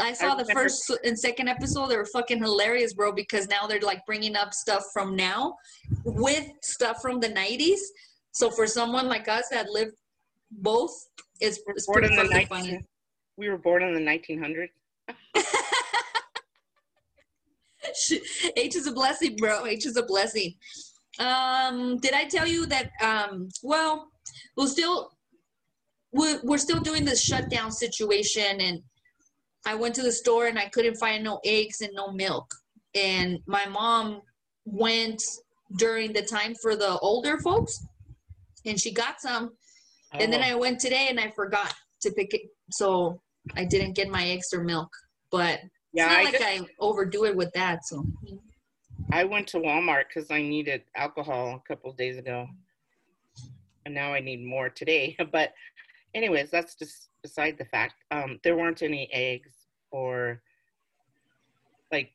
i 0.00 0.12
saw 0.12 0.34
the 0.34 0.42
remember- 0.44 0.62
first 0.62 0.92
and 1.04 1.18
second 1.18 1.48
episode 1.48 1.88
they 1.88 1.96
were 1.96 2.06
fucking 2.06 2.42
hilarious 2.42 2.92
bro 2.94 3.12
because 3.12 3.48
now 3.48 3.66
they're 3.66 3.80
like 3.80 4.04
bringing 4.06 4.36
up 4.36 4.52
stuff 4.52 4.84
from 4.92 5.16
now 5.16 5.54
with 6.04 6.46
stuff 6.62 7.00
from 7.00 7.20
the 7.20 7.28
90s 7.28 7.78
so 8.32 8.50
for 8.50 8.66
someone 8.66 9.08
like 9.08 9.28
us 9.28 9.44
that 9.50 9.68
lived 9.70 9.92
both 10.50 10.92
it's, 11.40 11.58
it's 11.68 11.86
Born 11.86 12.00
pretty 12.00 12.14
in 12.14 12.22
the 12.22 12.28
19 12.34 12.46
funny 12.48 12.80
We 13.36 13.48
were 13.48 13.58
born 13.58 13.82
in 13.82 13.94
the 13.94 14.00
1900s. 14.00 14.68
H 18.56 18.76
is 18.76 18.86
a 18.86 18.92
blessing, 18.92 19.36
bro. 19.36 19.66
H 19.66 19.86
is 19.86 19.96
a 19.96 20.02
blessing. 20.02 20.54
Um, 21.18 21.98
did 21.98 22.12
I 22.12 22.24
tell 22.24 22.46
you 22.46 22.66
that? 22.66 22.90
Um, 23.02 23.48
well, 23.62 24.08
we'll 24.56 24.68
still 24.68 25.10
we're, 26.12 26.40
we're 26.42 26.58
still 26.58 26.80
doing 26.80 27.04
this 27.04 27.22
shutdown 27.22 27.72
situation, 27.72 28.60
and 28.60 28.82
I 29.66 29.74
went 29.74 29.94
to 29.96 30.02
the 30.02 30.12
store 30.12 30.46
and 30.46 30.58
I 30.58 30.68
couldn't 30.68 30.96
find 30.96 31.22
no 31.22 31.40
eggs 31.44 31.80
and 31.80 31.92
no 31.94 32.10
milk, 32.12 32.52
and 32.94 33.38
my 33.46 33.66
mom 33.66 34.22
went 34.64 35.22
during 35.76 36.12
the 36.12 36.22
time 36.22 36.54
for 36.60 36.76
the 36.76 36.98
older 36.98 37.38
folks, 37.38 37.86
and 38.66 38.80
she 38.80 38.92
got 38.92 39.20
some, 39.20 39.52
oh, 40.14 40.18
and 40.18 40.32
then 40.32 40.42
Oh. 40.42 40.46
I 40.46 40.54
went 40.54 40.80
today 40.80 41.08
and 41.08 41.20
I 41.20 41.30
forgot 41.30 41.74
to 42.02 42.10
pick 42.12 42.34
it, 42.34 42.42
so 42.70 43.20
I 43.56 43.64
didn't 43.64 43.92
get 43.94 44.08
my 44.08 44.24
eggs 44.24 44.52
or 44.52 44.64
milk, 44.64 44.90
but 45.30 45.60
yeah, 45.92 46.06
it's 46.06 46.12
not 46.12 46.20
I, 46.20 46.24
like 46.24 46.32
just, 46.32 46.44
I 46.44 46.74
overdo 46.78 47.24
it 47.24 47.36
with 47.36 47.52
that. 47.54 47.84
So 47.84 48.04
I 49.12 49.24
went 49.24 49.46
to 49.48 49.58
Walmart 49.58 50.04
because 50.08 50.30
I 50.30 50.40
needed 50.42 50.82
alcohol 50.96 51.62
a 51.64 51.68
couple 51.68 51.90
of 51.90 51.96
days 51.96 52.16
ago, 52.16 52.46
and 53.84 53.94
now 53.94 54.12
I 54.12 54.20
need 54.20 54.44
more 54.44 54.68
today. 54.68 55.16
But, 55.32 55.52
anyways, 56.14 56.50
that's 56.50 56.74
just 56.74 57.10
beside 57.22 57.56
the 57.58 57.64
fact. 57.66 57.94
Um, 58.10 58.38
there 58.44 58.56
weren't 58.56 58.82
any 58.82 59.08
eggs 59.12 59.52
or 59.90 60.42
like 61.92 62.10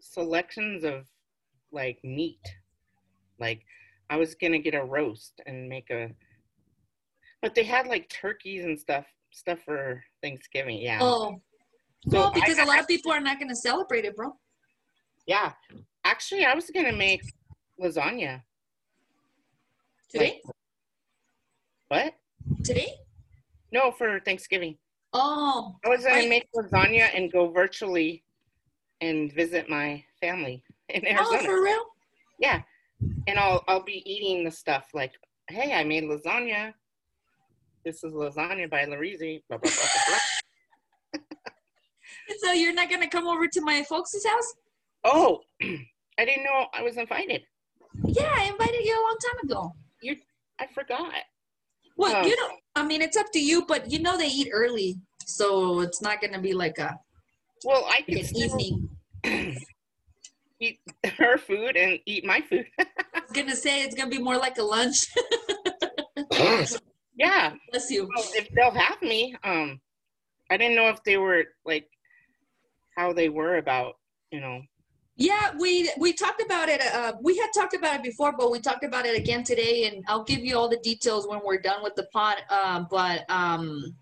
selections 0.00 0.84
of 0.84 1.06
like 1.72 1.98
meat. 2.04 2.40
Like 3.38 3.62
I 4.10 4.16
was 4.16 4.34
gonna 4.34 4.58
get 4.58 4.74
a 4.74 4.84
roast 4.84 5.40
and 5.46 5.68
make 5.68 5.90
a, 5.90 6.10
but 7.42 7.54
they 7.54 7.64
had 7.64 7.86
like 7.86 8.08
turkeys 8.08 8.64
and 8.64 8.78
stuff 8.78 9.06
stuff 9.32 9.60
for 9.64 10.02
Thanksgiving. 10.22 10.78
Yeah. 10.78 10.98
Oh, 11.00 11.40
So 12.08 12.18
well, 12.18 12.32
because 12.32 12.58
I- 12.58 12.64
a 12.64 12.66
lot 12.66 12.80
of 12.80 12.88
people 12.88 13.12
are 13.12 13.20
not 13.20 13.38
going 13.38 13.48
to 13.48 13.54
celebrate 13.56 14.04
it, 14.04 14.16
bro. 14.16 14.32
Yeah. 15.26 15.52
Actually, 16.04 16.44
I 16.44 16.54
was 16.54 16.68
gonna 16.70 16.92
make 16.96 17.22
lasagna. 17.80 18.42
Today? 20.08 20.40
What? 21.88 22.14
Today? 22.64 22.94
No, 23.72 23.90
for 23.92 24.20
Thanksgiving. 24.20 24.76
Oh, 25.12 25.76
I 25.84 25.88
was 25.88 26.04
gonna 26.04 26.28
make 26.28 26.46
lasagna 26.54 27.08
and 27.14 27.32
go 27.32 27.50
virtually 27.50 28.22
and 29.00 29.32
visit 29.32 29.68
my 29.68 30.04
family 30.20 30.62
in 30.88 31.02
oh, 31.06 31.10
Arizona. 31.10 31.38
oh, 31.40 31.44
for 31.44 31.62
real? 31.62 31.84
yeah. 32.38 32.62
And 33.26 33.38
I'll 33.38 33.64
I'll 33.66 33.82
be 33.82 34.02
eating 34.10 34.44
the 34.44 34.50
stuff 34.50 34.88
like, 34.94 35.12
hey, 35.48 35.72
I 35.74 35.84
made 35.84 36.04
lasagna. 36.04 36.72
This 37.84 38.04
is 38.04 38.12
lasagna 38.12 38.68
by 38.70 38.84
Larizi. 38.84 39.42
Blah, 39.48 39.58
blah, 39.58 39.70
blah, 39.70 39.88
blah, 39.94 40.04
blah. 40.08 41.20
So 42.44 42.52
you're 42.52 42.72
not 42.72 42.88
going 42.88 43.02
to 43.02 43.08
come 43.08 43.26
over 43.26 43.48
to 43.48 43.60
my 43.60 43.82
folks' 43.82 44.24
house? 44.24 44.54
Oh, 45.04 45.40
I 45.62 46.24
didn't 46.24 46.44
know 46.44 46.66
I 46.72 46.82
was 46.82 46.96
invited. 46.96 47.42
Yeah, 48.04 48.30
I 48.34 48.44
invited 48.44 48.84
you 48.84 48.92
a 48.94 49.02
long 49.02 49.16
time 49.30 49.50
ago. 49.50 49.72
You, 50.02 50.16
I 50.58 50.66
forgot. 50.66 51.12
What 51.96 52.14
Oh. 52.14 52.26
you 52.26 52.32
uh, 52.32 52.36
don't. 52.36 52.60
I 52.76 52.84
mean, 52.84 53.02
it's 53.02 53.16
up 53.16 53.26
to 53.32 53.40
you, 53.40 53.64
but 53.66 53.90
you 53.90 54.00
know 54.00 54.16
they 54.16 54.28
eat 54.28 54.50
early, 54.52 55.00
so 55.26 55.80
it's 55.80 56.00
not 56.00 56.20
gonna 56.20 56.40
be 56.40 56.52
like 56.52 56.78
a 56.78 56.98
Well, 57.64 57.84
I 57.88 58.02
can 58.02 58.18
evening. 58.34 58.88
eat 60.60 60.80
her 61.18 61.38
food 61.38 61.76
and 61.76 61.98
eat 62.06 62.24
my 62.24 62.40
food. 62.40 62.66
I 62.78 62.86
was 63.14 63.32
gonna 63.32 63.56
say 63.56 63.82
it's 63.82 63.94
gonna 63.94 64.10
be 64.10 64.18
more 64.18 64.36
like 64.36 64.58
a 64.58 64.62
lunch. 64.62 65.06
yeah. 67.16 67.54
Bless 67.70 67.90
you. 67.90 68.08
Well, 68.14 68.24
if 68.34 68.48
they'll 68.54 68.70
have 68.70 69.00
me, 69.02 69.34
um, 69.42 69.80
I 70.50 70.56
didn't 70.56 70.76
know 70.76 70.88
if 70.88 71.02
they 71.04 71.16
were 71.16 71.44
like 71.64 71.88
how 72.96 73.12
they 73.12 73.28
were 73.28 73.56
about, 73.56 73.94
you 74.30 74.40
know. 74.40 74.60
Yeah, 75.20 75.50
we 75.58 75.90
we 75.98 76.14
talked 76.14 76.40
about 76.40 76.70
it. 76.70 76.80
Uh, 76.80 77.12
we 77.20 77.36
had 77.36 77.50
talked 77.54 77.74
about 77.74 77.96
it 77.96 78.02
before, 78.02 78.32
but 78.32 78.50
we 78.50 78.58
talked 78.58 78.84
about 78.84 79.04
it 79.04 79.14
again 79.18 79.44
today, 79.44 79.84
and 79.84 80.02
I'll 80.08 80.24
give 80.24 80.38
you 80.40 80.56
all 80.56 80.66
the 80.66 80.78
details 80.78 81.28
when 81.28 81.40
we're 81.44 81.60
done 81.60 81.82
with 81.82 81.94
the 81.94 82.04
pod. 82.04 82.36
Uh, 82.48 82.84
but 82.90 83.26
um, 83.28 83.94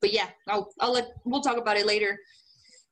but 0.00 0.12
yeah, 0.12 0.28
I'll 0.46 0.72
I'll 0.78 0.92
let 0.92 1.08
we'll 1.24 1.40
talk 1.40 1.56
about 1.56 1.76
it 1.76 1.86
later. 1.86 2.16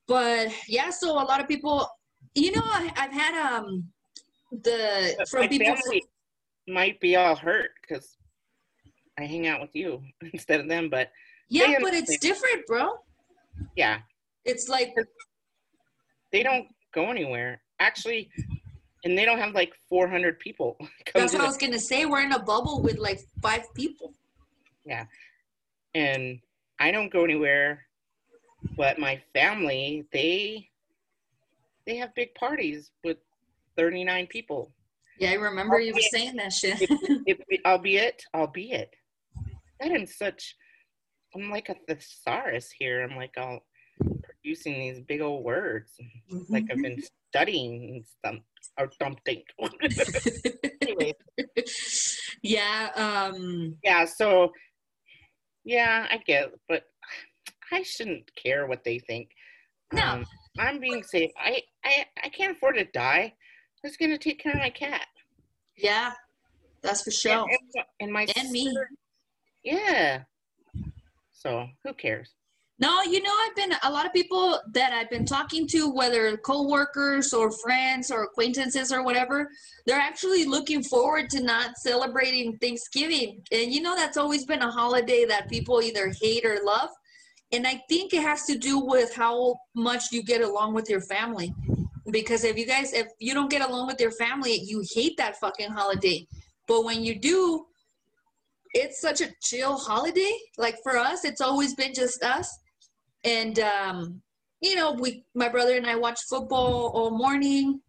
But 0.08 0.48
yeah, 0.66 0.90
so 0.90 1.12
a 1.12 1.22
lot 1.22 1.40
of 1.40 1.46
people, 1.46 1.88
you 2.34 2.50
know, 2.50 2.62
I, 2.64 2.90
I've 2.96 3.12
had 3.12 3.34
um 3.54 3.84
the 4.50 5.24
from 5.30 5.42
my 5.42 5.48
people. 5.48 5.76
might 6.66 6.98
be 6.98 7.14
all 7.14 7.36
hurt 7.36 7.70
because 7.80 8.16
I 9.20 9.22
hang 9.22 9.46
out 9.46 9.60
with 9.60 9.76
you 9.76 10.02
instead 10.32 10.58
of 10.58 10.68
them. 10.68 10.90
But 10.90 11.12
Yeah, 11.48 11.78
but 11.80 11.94
it's 11.94 12.18
different, 12.18 12.66
bro. 12.66 12.94
yeah, 13.76 13.98
It's 14.44 14.68
like 14.68 14.96
they 16.32 16.42
don't 16.42 16.66
go 16.92 17.10
anywhere 17.10 17.60
actually, 17.80 18.30
and 19.04 19.16
they 19.18 19.24
don't 19.24 19.38
have 19.38 19.54
like 19.54 19.72
400 19.88 20.38
people. 20.38 20.76
that's 21.14 21.32
what 21.32 21.42
I 21.42 21.46
was 21.46 21.56
gonna 21.56 21.78
say. 21.78 22.06
We're 22.06 22.22
in 22.22 22.32
a 22.32 22.38
bubble 22.38 22.82
with 22.82 22.98
like 22.98 23.20
five 23.42 23.72
people. 23.74 24.12
Yeah. 24.84 25.06
And 25.94 26.40
I 26.78 26.90
don't 26.90 27.12
go 27.12 27.24
anywhere. 27.24 27.86
But 28.76 28.98
my 28.98 29.20
family, 29.32 30.06
they 30.12 30.68
they 31.86 31.96
have 31.96 32.14
big 32.14 32.34
parties 32.34 32.90
with 33.02 33.16
39 33.76 34.26
people. 34.26 34.72
Yeah, 35.18 35.30
I 35.30 35.34
remember 35.34 35.80
you 35.80 35.94
were 35.94 36.00
saying 36.00 36.36
that 36.36 36.52
shit. 36.52 36.80
If, 36.80 36.90
if, 37.26 37.60
albeit, 37.64 38.22
albeit, 38.34 38.94
that 39.80 39.90
am 39.90 40.06
such. 40.06 40.56
I'm 41.34 41.50
like 41.50 41.68
a 41.68 41.76
thesaurus 41.86 42.70
here. 42.76 43.02
I'm 43.02 43.16
like 43.16 43.34
all 43.36 43.60
producing 44.42 44.74
these 44.74 45.00
big 45.00 45.20
old 45.20 45.44
words, 45.44 45.92
like 46.48 46.64
I've 46.70 46.82
been 46.82 47.02
studying 47.30 48.04
some 48.24 48.40
or 48.78 48.90
something. 49.00 49.42
anyway, 50.82 51.14
yeah, 52.42 52.90
um, 52.96 53.76
yeah. 53.82 54.04
So, 54.04 54.52
yeah, 55.64 56.06
I 56.10 56.18
get, 56.18 56.50
but 56.68 56.84
I 57.72 57.82
shouldn't 57.82 58.30
care 58.34 58.66
what 58.66 58.84
they 58.84 58.98
think. 58.98 59.30
No. 59.92 60.02
Um, 60.02 60.24
I'm 60.58 60.80
being 60.80 61.02
safe. 61.02 61.30
I, 61.38 61.62
I, 61.84 62.04
I 62.24 62.28
can't 62.28 62.56
afford 62.56 62.76
to 62.76 62.84
die. 62.84 63.34
Who's 63.82 63.96
gonna 63.96 64.18
take 64.18 64.42
care 64.42 64.52
of 64.52 64.58
my 64.58 64.70
cat. 64.70 65.06
yeah, 65.76 66.12
that's 66.82 67.02
for 67.02 67.10
sure. 67.10 67.32
And, 67.32 67.50
and, 67.74 67.84
and 68.00 68.12
my 68.12 68.26
And 68.36 68.50
me. 68.50 68.76
Yeah. 69.64 70.22
So 71.32 71.66
who 71.84 71.94
cares? 71.94 72.34
No, 72.80 73.02
you 73.02 73.22
know, 73.22 73.30
I've 73.46 73.54
been 73.54 73.74
a 73.82 73.90
lot 73.90 74.06
of 74.06 74.12
people 74.14 74.58
that 74.72 74.94
I've 74.94 75.10
been 75.10 75.26
talking 75.26 75.66
to, 75.68 75.90
whether 75.90 76.38
coworkers 76.38 77.34
or 77.34 77.52
friends 77.52 78.10
or 78.10 78.24
acquaintances 78.24 78.90
or 78.90 79.04
whatever, 79.04 79.50
they're 79.84 79.98
actually 79.98 80.46
looking 80.46 80.82
forward 80.82 81.28
to 81.30 81.42
not 81.42 81.76
celebrating 81.76 82.56
Thanksgiving. 82.56 83.42
And 83.52 83.70
you 83.70 83.82
know, 83.82 83.94
that's 83.94 84.16
always 84.16 84.46
been 84.46 84.62
a 84.62 84.70
holiday 84.70 85.26
that 85.26 85.50
people 85.50 85.82
either 85.82 86.10
hate 86.22 86.46
or 86.46 86.58
love. 86.64 86.88
And 87.52 87.66
I 87.66 87.82
think 87.90 88.14
it 88.14 88.22
has 88.22 88.46
to 88.46 88.56
do 88.56 88.78
with 88.78 89.14
how 89.14 89.56
much 89.74 90.04
you 90.10 90.22
get 90.22 90.40
along 90.40 90.72
with 90.72 90.88
your 90.88 91.02
family. 91.02 91.52
Because 92.10 92.44
if 92.44 92.56
you 92.56 92.66
guys, 92.66 92.94
if 92.94 93.08
you 93.18 93.34
don't 93.34 93.50
get 93.50 93.60
along 93.60 93.88
with 93.88 94.00
your 94.00 94.12
family, 94.12 94.54
you 94.54 94.82
hate 94.94 95.18
that 95.18 95.36
fucking 95.36 95.70
holiday. 95.70 96.26
But 96.66 96.86
when 96.86 97.04
you 97.04 97.18
do, 97.18 97.66
it's 98.72 99.02
such 99.02 99.20
a 99.20 99.28
chill 99.42 99.76
holiday. 99.76 100.32
Like 100.56 100.76
for 100.82 100.96
us, 100.96 101.26
it's 101.26 101.42
always 101.42 101.74
been 101.74 101.92
just 101.92 102.22
us 102.22 102.58
and 103.24 103.58
um, 103.60 104.22
you 104.60 104.74
know 104.74 104.92
we 104.92 105.24
my 105.34 105.48
brother 105.48 105.76
and 105.76 105.86
i 105.86 105.96
watched 105.96 106.24
football 106.28 106.90
all 106.94 107.10
morning. 107.10 107.80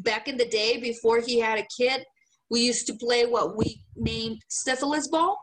Back 0.00 0.28
in 0.28 0.36
the 0.36 0.48
day 0.48 0.78
before 0.78 1.20
he 1.20 1.40
had 1.40 1.58
a 1.58 1.66
kid 1.74 2.04
we 2.50 2.60
used 2.60 2.86
to 2.86 2.94
play 2.94 3.26
what 3.26 3.56
we 3.56 3.82
named 3.96 4.40
syphilis 4.48 5.08
ball. 5.08 5.38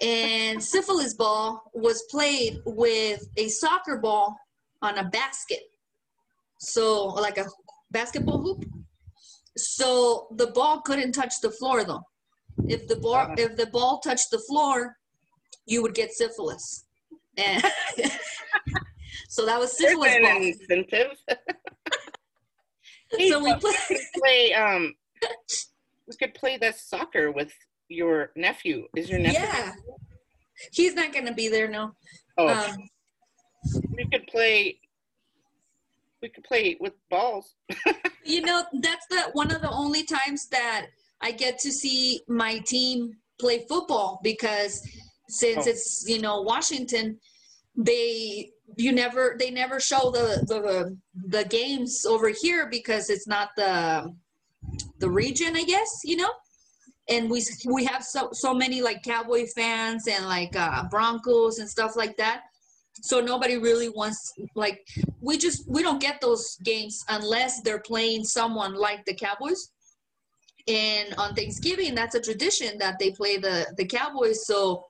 And 0.00 0.62
syphilis 0.62 1.14
ball 1.14 1.62
was 1.74 2.04
played 2.10 2.58
with 2.64 3.20
a 3.36 3.48
soccer 3.48 3.98
ball 3.98 4.36
on 4.80 4.98
a 4.98 5.04
basket. 5.04 5.62
So 6.60 7.06
like 7.06 7.38
a 7.38 7.46
basketball 7.90 8.40
hoop. 8.40 8.64
So 9.56 10.28
the 10.36 10.48
ball 10.48 10.80
couldn't 10.82 11.12
touch 11.12 11.34
the 11.42 11.50
floor 11.50 11.82
though. 11.82 12.02
If 12.68 12.86
the 12.86 12.96
ball 12.96 13.34
if 13.36 13.56
the 13.56 13.66
ball 13.66 13.98
touched 13.98 14.30
the 14.30 14.42
floor 14.48 14.96
you 15.66 15.82
would 15.82 15.94
get 15.94 16.12
syphilis. 16.12 16.84
And 17.36 17.62
so 19.28 19.46
that 19.46 19.58
was 19.60 19.76
syphilis 19.76 20.14
an 20.16 20.24
incentive. 20.42 21.12
So 23.30 23.42
we 23.42 23.54
play. 23.54 23.72
we 23.88 23.96
could 23.96 24.06
play 24.22 24.52
um 24.52 24.94
we 26.06 26.16
could 26.18 26.34
play 26.34 26.58
the 26.58 26.72
soccer 26.72 27.30
with 27.32 27.50
your 27.88 28.32
nephew. 28.36 28.86
Is 28.94 29.08
your 29.08 29.18
nephew 29.18 29.40
Yeah, 29.40 29.72
he's 30.72 30.92
not 30.94 31.14
gonna 31.14 31.32
be 31.32 31.48
there. 31.48 31.68
No. 31.68 31.92
oh 32.36 32.48
Um, 32.48 32.76
we 33.96 34.04
could 34.12 34.26
play 34.26 34.78
we 36.20 36.28
could 36.28 36.44
play 36.44 36.76
with 36.80 36.92
balls. 37.10 37.54
you 38.24 38.42
know, 38.42 38.62
that's 38.82 39.06
the 39.08 39.30
one 39.32 39.50
of 39.52 39.62
the 39.62 39.70
only 39.70 40.02
times 40.04 40.46
that 40.48 40.88
I 41.22 41.30
get 41.32 41.58
to 41.60 41.72
see 41.72 42.20
my 42.28 42.58
team 42.66 43.16
play 43.40 43.64
football 43.70 44.20
because 44.22 44.82
since 45.28 45.66
Oh. 45.66 45.70
it's 45.70 46.04
you 46.06 46.20
know 46.20 46.42
Washington, 46.42 47.18
they 47.74 48.50
you 48.76 48.92
never 48.92 49.36
they 49.38 49.50
never 49.50 49.80
show 49.80 50.10
the 50.10 50.44
the 50.46 50.96
the 51.28 51.44
games 51.44 52.04
over 52.06 52.28
here 52.28 52.68
because 52.70 53.10
it's 53.10 53.26
not 53.26 53.50
the 53.56 54.12
the 54.98 55.10
region, 55.10 55.56
I 55.56 55.64
guess 55.64 56.00
you 56.04 56.16
know. 56.16 56.30
And 57.08 57.30
we 57.30 57.42
we 57.66 57.84
have 57.86 58.04
so 58.04 58.28
so 58.32 58.52
many 58.52 58.82
like 58.82 59.02
Cowboy 59.02 59.46
fans 59.54 60.06
and 60.06 60.26
like 60.26 60.54
uh, 60.54 60.84
Broncos 60.90 61.58
and 61.58 61.68
stuff 61.68 61.96
like 61.96 62.16
that. 62.18 62.42
So 63.00 63.20
nobody 63.20 63.56
really 63.56 63.88
wants 63.88 64.32
like 64.54 64.84
we 65.20 65.38
just 65.38 65.68
we 65.68 65.82
don't 65.82 66.00
get 66.00 66.20
those 66.20 66.56
games 66.64 67.02
unless 67.08 67.62
they're 67.62 67.80
playing 67.80 68.24
someone 68.24 68.74
like 68.74 69.04
the 69.06 69.14
Cowboys. 69.14 69.70
And 70.66 71.14
on 71.14 71.34
Thanksgiving, 71.34 71.94
that's 71.94 72.14
a 72.14 72.20
tradition 72.20 72.76
that 72.78 72.98
they 72.98 73.12
play 73.12 73.38
the 73.38 73.66
the 73.78 73.86
Cowboys. 73.86 74.46
So 74.46 74.84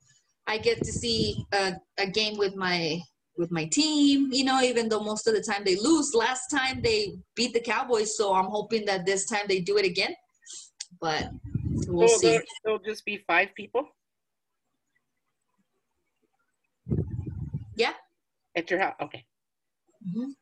I 0.49 0.59
get 0.59 0.83
to 0.83 0.91
see 0.91 1.45
a, 1.53 1.75
a 1.99 2.07
game 2.07 2.39
with 2.39 2.57
my 2.57 3.01
with 3.39 3.51
my 3.53 3.65
team. 3.67 4.29
You 4.33 4.45
know, 4.45 4.61
even 4.61 4.89
though 4.89 5.01
most 5.01 5.27
of 5.27 5.35
the 5.35 5.41
time 5.41 5.63
they 5.65 5.77
lose. 5.77 6.13
Last 6.13 6.49
time 6.49 6.83
they 6.83 7.17
beat 7.35 7.55
the 7.55 7.61
Cowboys, 7.61 8.17
so 8.17 8.35
I'm 8.35 8.47
hoping 8.51 8.85
that 8.87 9.07
this 9.07 9.25
time 9.27 9.47
they 9.49 9.61
do 9.61 9.79
it 9.79 9.87
again. 9.87 10.15
But 11.01 11.31
we'll 11.87 12.09
so 12.09 12.19
see. 12.19 12.27
there- 12.33 12.45
there'll 12.65 12.79
just 12.81 13.05
be 13.05 13.19
five 13.27 13.55
people? 13.55 13.89
Yeah. 17.77 17.95
At 18.57 18.69
your 18.71 18.81
house? 18.81 18.97
Okay. 19.01 19.25
Mhm. 20.07 20.35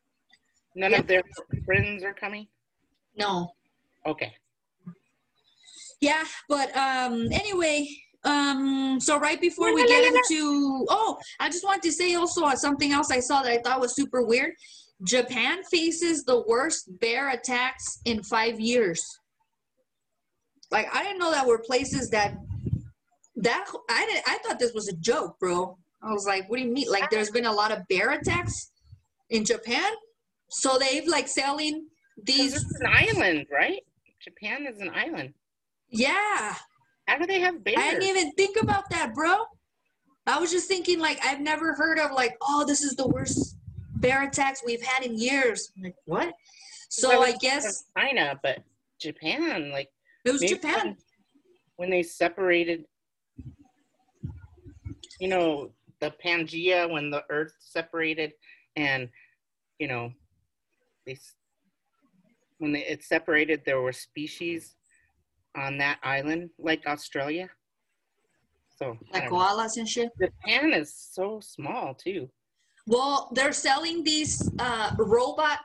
None 0.75 0.91
Yep. 0.91 0.99
of 1.01 1.07
their 1.07 1.23
friends 1.65 2.03
are 2.03 2.13
coming. 2.13 2.47
No. 3.15 3.53
Okay. 4.05 4.35
Yeah, 5.99 6.25
but 6.47 6.75
um 6.75 7.31
anyway, 7.31 7.87
um 8.27 8.99
so 8.99 9.19
right 9.19 9.39
before 9.39 9.73
we 9.73 9.87
get 9.87 10.03
into 10.03 10.85
oh, 10.89 11.17
I 11.39 11.49
just 11.49 11.63
wanted 11.63 11.83
to 11.83 11.91
say 11.91 12.15
also 12.15 12.47
something 12.55 12.91
else 12.91 13.09
I 13.11 13.19
saw 13.19 13.41
that 13.43 13.51
I 13.51 13.59
thought 13.59 13.79
was 13.79 13.95
super 13.95 14.21
weird. 14.23 14.53
Japan 15.03 15.63
faces 15.63 16.23
the 16.23 16.43
worst 16.47 16.83
bear 16.99 17.29
attacks 17.29 17.99
in 18.05 18.23
5 18.23 18.59
years. 18.59 19.01
Like 20.71 20.87
I 20.93 21.03
didn't 21.03 21.19
know 21.19 21.31
that 21.31 21.45
were 21.47 21.59
places 21.59 22.09
that 22.09 22.35
that 23.37 23.65
I 23.89 24.05
didn't 24.07 24.23
I 24.27 24.37
thought 24.39 24.59
this 24.59 24.73
was 24.73 24.87
a 24.89 24.95
joke, 24.97 25.37
bro. 25.39 25.77
I 26.01 26.11
was 26.11 26.25
like, 26.25 26.49
what 26.49 26.57
do 26.57 26.63
you 26.63 26.71
mean? 26.71 26.89
Like 26.89 27.09
there's 27.09 27.31
been 27.31 27.45
a 27.45 27.53
lot 27.53 27.71
of 27.71 27.87
bear 27.87 28.11
attacks 28.11 28.71
in 29.29 29.45
Japan? 29.45 29.91
So 30.49 30.77
they've 30.77 31.07
like 31.07 31.27
selling 31.27 31.85
these 32.23 32.55
It's 32.55 32.79
an 32.79 32.87
island, 32.87 33.45
right? 33.51 33.81
Japan 34.23 34.65
is 34.65 34.79
an 34.79 34.91
island. 34.93 35.33
yeah. 35.89 36.55
How 37.07 37.17
do 37.17 37.25
they 37.25 37.39
have 37.39 37.63
bears? 37.63 37.77
I 37.79 37.91
didn't 37.91 38.03
even 38.03 38.31
think 38.33 38.57
about 38.61 38.89
that, 38.89 39.13
bro. 39.15 39.45
I 40.25 40.39
was 40.39 40.51
just 40.51 40.67
thinking, 40.67 40.99
like, 40.99 41.19
I've 41.23 41.39
never 41.39 41.73
heard 41.73 41.99
of, 41.99 42.11
like, 42.11 42.35
oh, 42.41 42.65
this 42.65 42.81
is 42.81 42.95
the 42.95 43.07
worst 43.07 43.55
bear 43.95 44.27
attacks 44.27 44.61
we've 44.65 44.81
had 44.81 45.05
in 45.05 45.17
years. 45.17 45.71
I'm 45.77 45.83
like, 45.83 45.95
what? 46.05 46.33
So 46.89 47.09
Well, 47.09 47.23
I 47.23 47.33
guess 47.41 47.85
China, 47.97 48.39
but 48.41 48.59
Japan, 48.99 49.71
like 49.71 49.89
it 50.25 50.31
was 50.31 50.41
Japan. 50.41 50.85
When, 50.85 50.97
when 51.75 51.89
they 51.89 52.03
separated, 52.03 52.85
you 55.19 55.27
know, 55.27 55.71
the 55.99 56.13
Pangea, 56.23 56.89
when 56.89 57.09
the 57.09 57.23
Earth 57.29 57.53
separated, 57.59 58.31
and 58.75 59.09
you 59.79 59.87
know, 59.87 60.11
they 61.05 61.17
when 62.59 62.71
they, 62.71 62.85
it 62.85 63.03
separated, 63.03 63.63
there 63.65 63.81
were 63.81 63.93
species 63.93 64.76
on 65.57 65.77
that 65.79 65.99
island, 66.03 66.49
like 66.59 66.85
Australia. 66.87 67.49
So 68.77 68.95
I 69.11 69.19
Like 69.19 69.23
don't 69.23 69.33
know. 69.33 69.39
koalas 69.39 69.77
and 69.77 69.87
shit. 69.89 70.09
Japan 70.21 70.71
is 70.73 70.93
so 70.95 71.39
small 71.41 71.95
too. 71.95 72.29
Well, 72.85 73.31
they're 73.33 73.51
selling 73.51 74.03
these 74.03 74.49
uh, 74.59 74.91
robot 74.97 75.59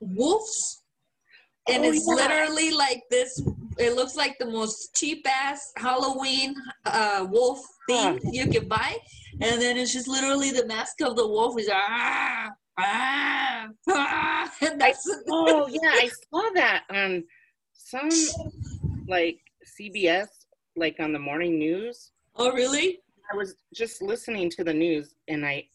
wolves, 0.00 0.82
and 1.68 1.84
Oh, 1.84 1.88
it's 1.88 2.06
yeah. 2.06 2.14
literally 2.14 2.70
like 2.70 3.02
this. 3.10 3.42
It 3.78 3.94
looks 3.94 4.14
like 4.16 4.36
the 4.38 4.46
most 4.46 4.94
cheap 4.94 5.26
ass 5.28 5.72
Halloween 5.76 6.54
uh, 6.84 7.26
wolf 7.30 7.60
thing 7.88 8.20
you 8.32 8.46
can 8.48 8.68
buy, 8.68 8.96
and 9.40 9.60
then 9.60 9.76
it's 9.76 9.92
just 9.92 10.08
literally 10.08 10.50
the 10.50 10.66
mask 10.66 11.00
of 11.00 11.16
the 11.16 11.26
wolf 11.26 11.58
is 11.58 11.68
ah 11.72 12.48
ah 12.78 13.66
ah, 13.88 14.52
and 14.62 14.80
that's 14.80 15.08
Oh 15.30 15.66
yeah, 15.68 15.90
I 16.04 16.08
saw 16.08 16.50
that 16.54 16.84
on 16.90 17.24
some 17.90 18.08
like 19.06 19.38
CBS, 19.80 20.26
like 20.76 20.96
on 21.00 21.12
the 21.12 21.18
morning 21.18 21.58
news. 21.58 22.12
oh 22.36 22.52
really? 22.52 23.00
I 23.32 23.36
was 23.36 23.54
just 23.74 24.00
listening 24.02 24.48
to 24.50 24.64
the 24.64 24.72
news 24.72 25.14
and 25.28 25.44
I 25.44 25.68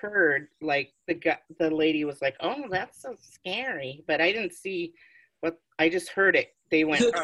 heard 0.00 0.48
like 0.62 0.92
the 1.06 1.14
gu- 1.14 1.44
the 1.58 1.70
lady 1.70 2.04
was 2.04 2.22
like, 2.22 2.36
"Oh, 2.40 2.64
that's 2.70 3.02
so 3.02 3.14
scary," 3.20 4.02
but 4.06 4.20
I 4.20 4.32
didn't 4.32 4.54
see 4.54 4.94
what 5.40 5.58
I 5.78 5.88
just 5.90 6.08
heard 6.10 6.36
it. 6.36 6.54
They 6.70 6.84
went. 6.84 7.04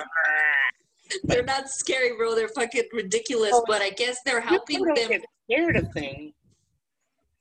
They're 1.24 1.42
not 1.44 1.68
scary, 1.68 2.16
bro. 2.16 2.34
They're 2.34 2.48
fucking 2.48 2.84
ridiculous. 2.92 3.50
Oh, 3.52 3.64
But 3.66 3.82
I 3.82 3.90
guess 3.90 4.16
they're 4.24 4.40
helping 4.40 4.82
them. 4.82 4.94
get 4.94 5.20
scared 5.44 5.76
of 5.76 5.92
things. 5.92 6.32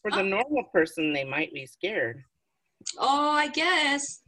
For 0.02 0.12
the 0.12 0.20
Oh. 0.20 0.24
normal 0.24 0.64
person, 0.74 1.14
they 1.14 1.24
might 1.24 1.54
be 1.54 1.66
scared. 1.66 2.24
Oh, 2.98 3.30
I 3.30 3.48
guess. 3.50 4.21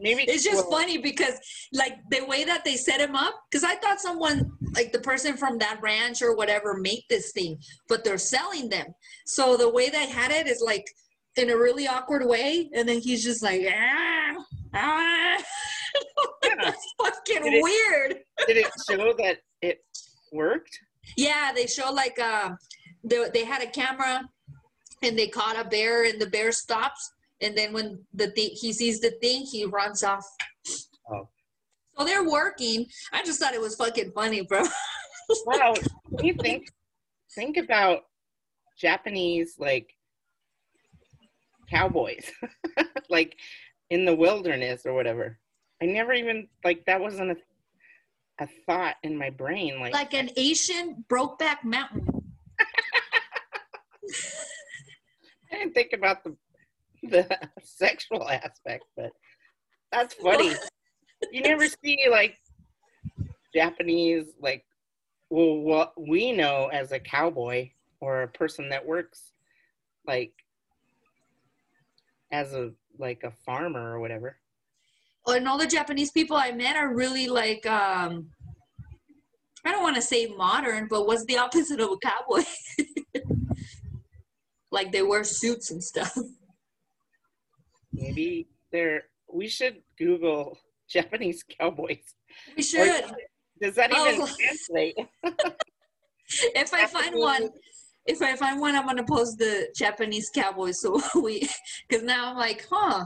Maybe 0.00 0.22
It's 0.22 0.42
just 0.44 0.68
well, 0.68 0.80
funny 0.80 0.98
because, 0.98 1.34
like, 1.72 1.98
the 2.10 2.24
way 2.24 2.44
that 2.44 2.64
they 2.64 2.76
set 2.76 3.00
him 3.00 3.14
up, 3.14 3.34
because 3.50 3.64
I 3.64 3.74
thought 3.76 4.00
someone, 4.00 4.50
like 4.74 4.92
the 4.92 5.00
person 5.00 5.36
from 5.36 5.58
that 5.58 5.78
ranch 5.82 6.22
or 6.22 6.34
whatever, 6.34 6.74
made 6.78 7.04
this 7.10 7.32
thing, 7.32 7.58
but 7.88 8.02
they're 8.02 8.18
selling 8.18 8.68
them. 8.70 8.86
So 9.26 9.56
the 9.56 9.68
way 9.68 9.90
they 9.90 10.06
had 10.08 10.30
it 10.30 10.46
is 10.46 10.62
like 10.64 10.86
in 11.36 11.50
a 11.50 11.56
really 11.56 11.86
awkward 11.86 12.26
way, 12.26 12.70
and 12.74 12.88
then 12.88 12.98
he's 13.00 13.22
just 13.22 13.42
like, 13.42 13.62
ah, 13.70 14.34
ah. 14.74 15.42
Yeah. 16.44 16.54
That's 16.62 16.94
fucking 17.02 17.42
Did 17.42 17.54
it- 17.54 17.62
weird. 17.62 18.16
Did 18.46 18.56
it 18.56 18.66
show 18.88 19.12
that 19.18 19.38
it 19.60 19.84
worked? 20.32 20.70
Yeah, 21.16 21.52
they 21.54 21.66
show 21.66 21.92
like 21.92 22.18
uh, 22.18 22.50
they 23.04 23.28
they 23.34 23.44
had 23.44 23.62
a 23.62 23.66
camera, 23.66 24.28
and 25.02 25.18
they 25.18 25.26
caught 25.28 25.58
a 25.58 25.64
bear, 25.68 26.04
and 26.04 26.20
the 26.20 26.26
bear 26.28 26.52
stops, 26.52 27.12
and 27.40 27.56
then 27.56 27.72
when 27.72 27.98
the 28.12 28.30
thing 28.30 28.50
he 28.52 28.72
sees 28.72 29.00
the 29.00 29.12
thing, 29.22 29.42
he 29.42 29.64
runs 29.64 30.02
off. 30.02 30.26
Oh. 31.10 31.28
So 31.98 32.04
they're 32.04 32.28
working. 32.28 32.86
I 33.12 33.22
just 33.24 33.40
thought 33.40 33.54
it 33.54 33.60
was 33.60 33.76
fucking 33.76 34.12
funny, 34.12 34.42
bro. 34.42 34.62
Wow. 35.46 35.74
Do 36.16 36.26
you 36.26 36.34
think? 36.34 36.68
Think 37.34 37.56
about 37.56 38.00
Japanese 38.78 39.54
like 39.58 39.94
cowboys, 41.68 42.30
like 43.10 43.36
in 43.90 44.04
the 44.04 44.14
wilderness 44.14 44.84
or 44.84 44.94
whatever. 44.94 45.38
I 45.82 45.86
never 45.86 46.12
even 46.12 46.48
like 46.64 46.84
that 46.86 47.00
wasn't 47.00 47.30
a, 47.30 47.36
a 48.44 48.48
thought 48.66 48.96
in 49.02 49.16
my 49.16 49.30
brain. 49.30 49.80
Like, 49.80 49.92
Like 49.92 50.14
an 50.14 50.30
Asian 50.36 51.04
Brokeback 51.08 51.64
Mountain. 51.64 52.06
I 55.52 55.56
didn't 55.56 55.74
think 55.74 55.92
about 55.92 56.24
the 56.24 56.36
the 57.10 57.26
sexual 57.62 58.28
aspect, 58.28 58.84
but 58.96 59.10
that's 59.92 60.14
funny. 60.14 60.54
you 61.32 61.42
never 61.42 61.66
see 61.66 62.06
like 62.10 62.36
Japanese 63.54 64.26
like 64.40 64.64
well 65.28 65.56
what 65.58 65.92
we 65.98 66.32
know 66.32 66.68
as 66.72 66.92
a 66.92 67.00
cowboy 67.00 67.70
or 68.00 68.22
a 68.22 68.28
person 68.28 68.68
that 68.68 68.86
works 68.86 69.32
like 70.06 70.32
as 72.32 72.52
a 72.54 72.70
like 72.98 73.22
a 73.24 73.30
farmer 73.30 73.94
or 73.94 74.00
whatever. 74.00 74.36
Oh, 75.26 75.34
and 75.34 75.46
all 75.46 75.58
the 75.58 75.66
Japanese 75.66 76.10
people 76.10 76.36
I 76.36 76.52
met 76.52 76.76
are 76.76 76.94
really 76.94 77.28
like 77.28 77.66
um 77.66 78.28
I 79.64 79.72
don't 79.72 79.82
want 79.82 79.96
to 79.96 80.02
say 80.02 80.26
modern, 80.26 80.86
but 80.88 81.06
what's 81.06 81.24
the 81.26 81.36
opposite 81.36 81.80
of 81.80 81.90
a 81.90 81.96
cowboy? 81.98 82.42
like 84.70 84.90
they 84.92 85.02
wear 85.02 85.24
suits 85.24 85.70
and 85.70 85.82
stuff. 85.82 86.16
Maybe 88.00 88.48
they're 88.72 89.02
we 89.32 89.46
should 89.48 89.82
Google 89.98 90.58
Japanese 90.90 91.42
cowboys. 91.58 92.02
We 92.56 92.62
should. 92.62 93.04
Does 93.60 93.74
that 93.76 93.90
even 93.92 94.22
Oh. 94.22 94.28
translate? 94.40 94.96
if 96.54 96.72
I 96.72 96.86
find 96.86 97.14
one, 97.14 97.50
if 98.06 98.22
I 98.22 98.34
find 98.36 98.58
one, 98.60 98.74
I'm 98.74 98.86
gonna 98.86 99.04
post 99.04 99.38
the 99.38 99.68
Japanese 99.76 100.30
cowboys. 100.34 100.80
So 100.80 101.00
we, 101.20 101.48
because 101.88 102.02
now 102.04 102.30
I'm 102.30 102.36
like, 102.36 102.66
huh? 102.70 103.04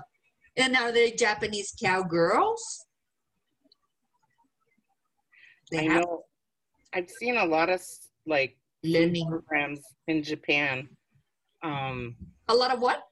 And 0.56 0.76
are 0.76 0.92
they 0.92 1.10
Japanese 1.10 1.74
cowgirls? 1.82 2.62
I 5.76 5.82
have- 5.82 6.02
know 6.02 6.24
I've 6.94 7.10
seen 7.10 7.36
a 7.36 7.44
lot 7.44 7.68
of 7.68 7.82
like 8.26 8.56
learning 8.84 9.28
programs 9.28 9.80
in 10.06 10.22
Japan. 10.22 10.88
Um, 11.62 12.14
a 12.48 12.54
lot 12.54 12.72
of 12.72 12.80
what? 12.80 13.02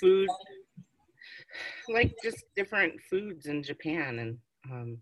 food, 0.00 0.28
like 1.88 2.14
just 2.22 2.44
different 2.56 3.00
foods 3.10 3.46
in 3.46 3.62
Japan, 3.62 4.18
and 4.18 4.38
um, 4.70 4.98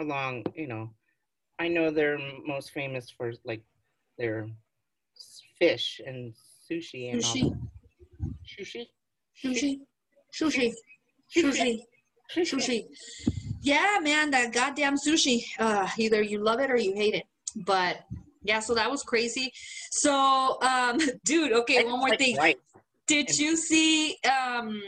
along, 0.00 0.44
you 0.54 0.66
know, 0.66 0.90
I 1.58 1.68
know 1.68 1.90
they're 1.90 2.18
most 2.46 2.72
famous 2.72 3.10
for 3.10 3.32
like 3.44 3.62
their 4.18 4.48
fish 5.58 6.00
and 6.06 6.34
sushi 6.70 7.12
and 7.12 7.22
Sushi, 7.22 7.42
all. 7.44 7.56
Sushi. 8.46 8.86
sushi, 9.44 9.80
sushi, 10.32 10.74
sushi, 11.34 11.84
sushi. 12.34 12.86
Yeah, 13.62 13.98
man, 14.02 14.30
that 14.32 14.52
goddamn 14.52 14.96
sushi. 14.96 15.44
Uh, 15.58 15.88
either 15.96 16.22
you 16.22 16.40
love 16.42 16.60
it 16.60 16.70
or 16.70 16.76
you 16.76 16.94
hate 16.94 17.14
it. 17.14 17.24
But 17.54 18.04
yeah, 18.42 18.60
so 18.60 18.74
that 18.74 18.90
was 18.90 19.02
crazy. 19.02 19.52
So, 19.90 20.58
um, 20.62 20.98
dude, 21.24 21.52
okay, 21.52 21.84
one 21.84 22.00
more 22.00 22.16
thing. 22.16 22.36
Did 23.12 23.38
you 23.38 23.56
see? 23.56 24.16
Um, 24.24 24.80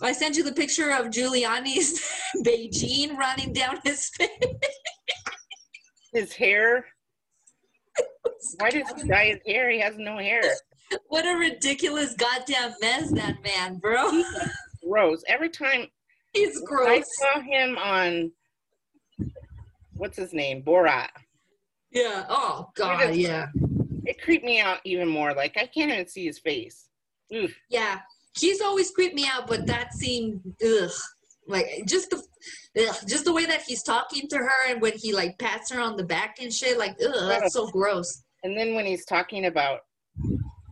I 0.00 0.12
sent 0.12 0.36
you 0.36 0.44
the 0.44 0.52
picture 0.52 0.90
of 0.92 1.06
Giuliani's 1.06 2.00
Beijing 2.46 3.16
running 3.16 3.52
down 3.52 3.78
his 3.82 4.08
face. 4.16 4.28
His 6.12 6.32
hair. 6.32 6.84
Why 8.60 8.70
does 8.70 8.88
he 8.96 9.08
dye 9.08 9.26
his 9.26 9.40
hair? 9.46 9.68
He 9.68 9.80
has 9.80 9.96
no 9.98 10.16
hair. 10.18 10.42
What 11.08 11.26
a 11.26 11.36
ridiculous 11.36 12.14
goddamn 12.14 12.74
mess 12.80 13.10
that 13.12 13.42
man, 13.42 13.78
bro. 13.78 14.22
Gross. 14.88 15.24
Every 15.26 15.48
time 15.48 15.86
He's 16.32 16.60
gross. 16.62 16.88
I 16.88 17.02
saw 17.02 17.40
him 17.40 17.76
on 17.78 18.30
what's 19.94 20.16
his 20.16 20.32
name, 20.32 20.62
Borat. 20.62 21.08
Yeah. 21.90 22.26
Oh 22.28 22.68
God. 22.76 23.06
just- 23.08 23.18
Yeah. 23.18 23.46
It 24.04 24.20
creeped 24.22 24.44
me 24.44 24.60
out 24.60 24.78
even 24.84 25.08
more. 25.08 25.32
Like 25.34 25.56
I 25.56 25.66
can't 25.66 25.90
even 25.90 26.06
see 26.08 26.26
his 26.26 26.38
face. 26.38 26.88
Yeah. 27.68 28.00
he's 28.38 28.60
always 28.60 28.90
creeped 28.90 29.14
me 29.14 29.26
out, 29.30 29.46
but 29.46 29.66
that 29.66 29.92
seemed 29.94 30.40
ugh, 30.64 30.90
like 31.46 31.66
just 31.86 32.10
the 32.10 32.22
ugh, 32.86 32.96
just 33.06 33.24
the 33.24 33.32
way 33.32 33.46
that 33.46 33.62
he's 33.62 33.82
talking 33.82 34.28
to 34.28 34.36
her 34.36 34.70
and 34.70 34.80
when 34.80 34.92
he 34.96 35.12
like 35.12 35.38
pats 35.38 35.70
her 35.72 35.80
on 35.80 35.96
the 35.96 36.04
back 36.04 36.36
and 36.40 36.52
shit, 36.52 36.78
like 36.78 36.96
ugh, 37.04 37.28
that's 37.28 37.54
so 37.54 37.68
gross. 37.68 38.22
And 38.42 38.56
then 38.56 38.74
when 38.74 38.86
he's 38.86 39.04
talking 39.04 39.46
about 39.46 39.80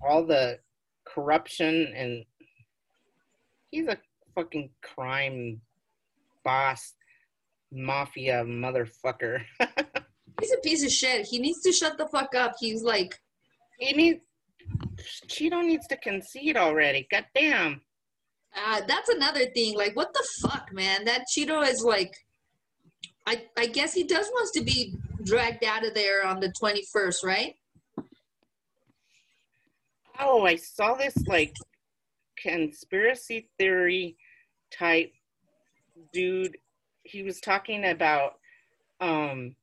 all 0.06 0.24
the 0.26 0.58
corruption 1.06 1.92
and 1.96 2.24
he's 3.70 3.86
a 3.86 3.98
fucking 4.34 4.70
crime 4.82 5.60
boss 6.44 6.94
mafia 7.72 8.44
motherfucker. 8.44 9.42
He's 10.40 10.52
a 10.52 10.60
piece 10.62 10.82
of 10.82 10.90
shit. 10.90 11.26
He 11.26 11.38
needs 11.38 11.60
to 11.62 11.72
shut 11.72 11.98
the 11.98 12.08
fuck 12.08 12.34
up. 12.34 12.54
He's 12.58 12.82
like 12.82 13.18
he 13.78 13.92
needs 13.92 14.20
Cheeto 15.26 15.64
needs 15.64 15.86
to 15.88 15.96
concede 15.96 16.56
already. 16.56 17.06
God 17.10 17.26
damn. 17.34 17.80
Uh, 18.54 18.80
that's 18.86 19.08
another 19.08 19.46
thing. 19.46 19.76
Like, 19.76 19.94
what 19.94 20.12
the 20.12 20.26
fuck, 20.42 20.72
man? 20.72 21.04
That 21.04 21.24
Cheeto 21.32 21.66
is 21.66 21.82
like, 21.84 22.12
I 23.26 23.44
I 23.56 23.66
guess 23.66 23.92
he 23.92 24.04
does 24.04 24.28
wants 24.32 24.50
to 24.52 24.62
be 24.62 24.94
dragged 25.24 25.64
out 25.64 25.86
of 25.86 25.94
there 25.94 26.26
on 26.26 26.40
the 26.40 26.52
twenty 26.58 26.84
first, 26.92 27.22
right? 27.22 27.54
Oh, 30.18 30.44
I 30.44 30.56
saw 30.56 30.94
this 30.94 31.16
like 31.26 31.54
conspiracy 32.36 33.48
theory 33.58 34.16
type 34.76 35.12
dude. 36.12 36.56
He 37.02 37.22
was 37.22 37.40
talking 37.40 37.86
about 37.86 38.34
um 39.00 39.54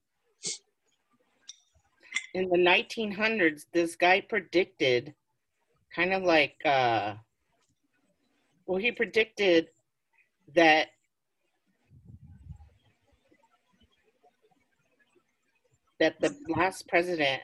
in 2.34 2.50
the 2.50 2.58
1900s 2.58 3.66
this 3.74 3.96
guy 3.96 4.22
predicted 4.22 5.14
kind 5.98 6.14
of 6.14 6.22
like 6.22 6.56
uh 6.64 7.16
well 8.68 8.78
he 8.78 8.92
predicted 8.92 9.68
that 10.54 10.90
that 16.00 16.20
the 16.22 16.36
last 16.50 16.88
president 16.88 17.42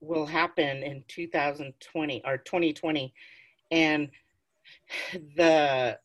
will 0.00 0.24
happen 0.24 0.82
in 0.82 1.04
2020 1.08 2.22
or 2.24 2.38
2020 2.38 3.12
and 3.70 4.08
the 5.36 5.98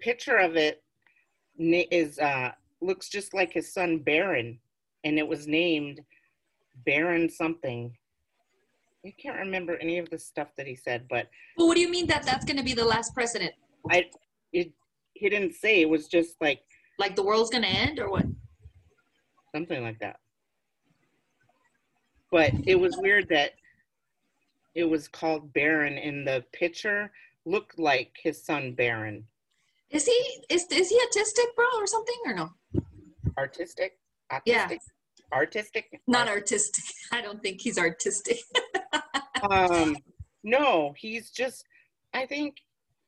picture 0.00 0.36
of 0.36 0.56
it 0.56 0.82
is 1.58 2.18
uh 2.18 2.50
looks 2.80 3.08
just 3.08 3.32
like 3.32 3.52
his 3.52 3.72
son 3.72 3.98
Barron 3.98 4.58
and 5.04 5.16
it 5.16 5.28
was 5.28 5.46
named 5.46 6.00
Barron 6.84 7.30
something 7.30 7.96
I 9.06 9.14
can't 9.22 9.38
remember 9.38 9.76
any 9.76 9.98
of 9.98 10.10
the 10.10 10.18
stuff 10.18 10.48
that 10.56 10.66
he 10.66 10.74
said 10.74 11.06
but 11.08 11.28
Well, 11.56 11.68
what 11.68 11.76
do 11.76 11.80
you 11.80 11.90
mean 11.90 12.08
that 12.08 12.24
that's 12.24 12.44
going 12.44 12.56
to 12.56 12.64
be 12.64 12.74
the 12.74 12.84
last 12.84 13.14
president? 13.14 13.52
I 13.90 14.06
it 14.52 14.72
he 15.14 15.28
didn't 15.30 15.54
say 15.54 15.80
it 15.80 15.88
was 15.88 16.08
just 16.08 16.34
like 16.40 16.60
Like 16.98 17.14
the 17.14 17.22
world's 17.22 17.50
going 17.50 17.62
to 17.62 17.68
end 17.68 18.00
or 18.00 18.10
what? 18.10 18.26
something 19.54 19.82
like 19.82 19.98
that. 20.00 20.18
But 22.30 22.52
it 22.66 22.74
was 22.74 22.96
weird 22.98 23.28
that 23.30 23.52
it 24.74 24.84
was 24.84 25.08
called 25.08 25.52
Baron 25.54 25.96
and 25.96 26.26
the 26.26 26.44
picture 26.52 27.10
looked 27.46 27.78
like 27.78 28.10
his 28.22 28.44
son 28.44 28.72
Barron. 28.72 29.24
Is 29.90 30.04
he 30.04 30.44
is 30.50 30.66
is 30.72 30.90
he 30.90 31.00
autistic, 31.06 31.54
bro, 31.54 31.66
or 31.76 31.86
something, 31.86 32.16
or 32.26 32.34
no? 32.34 32.50
Artistic? 33.38 33.98
Autistic? 34.32 34.42
Yeah. 34.46 34.68
Artistic? 35.32 36.00
Not 36.06 36.28
artistic. 36.28 36.84
I 37.12 37.22
don't 37.22 37.40
think 37.40 37.60
he's 37.60 37.78
artistic. 37.78 38.40
um 39.50 39.96
no, 40.44 40.94
he's 40.96 41.30
just 41.30 41.64
I 42.14 42.26
think 42.26 42.56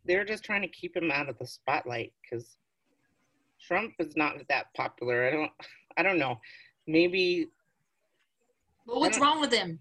they're 0.05 0.25
just 0.25 0.45
trying 0.45 0.63
to 0.63 0.69
keep 0.69 0.97
him 0.97 1.11
out 1.11 1.29
of 1.29 1.39
the 1.39 1.47
spotlight 1.47 2.13
because 2.23 2.57
Trump 3.67 3.95
is 3.99 4.17
not 4.17 4.35
that 4.49 4.67
popular. 4.75 5.27
I 5.27 5.31
don't 5.31 5.53
I 5.97 6.03
don't 6.03 6.19
know. 6.19 6.41
Maybe 6.87 7.47
But 8.87 9.01
what's 9.01 9.19
wrong 9.19 9.41
with 9.41 9.53
him? 9.53 9.79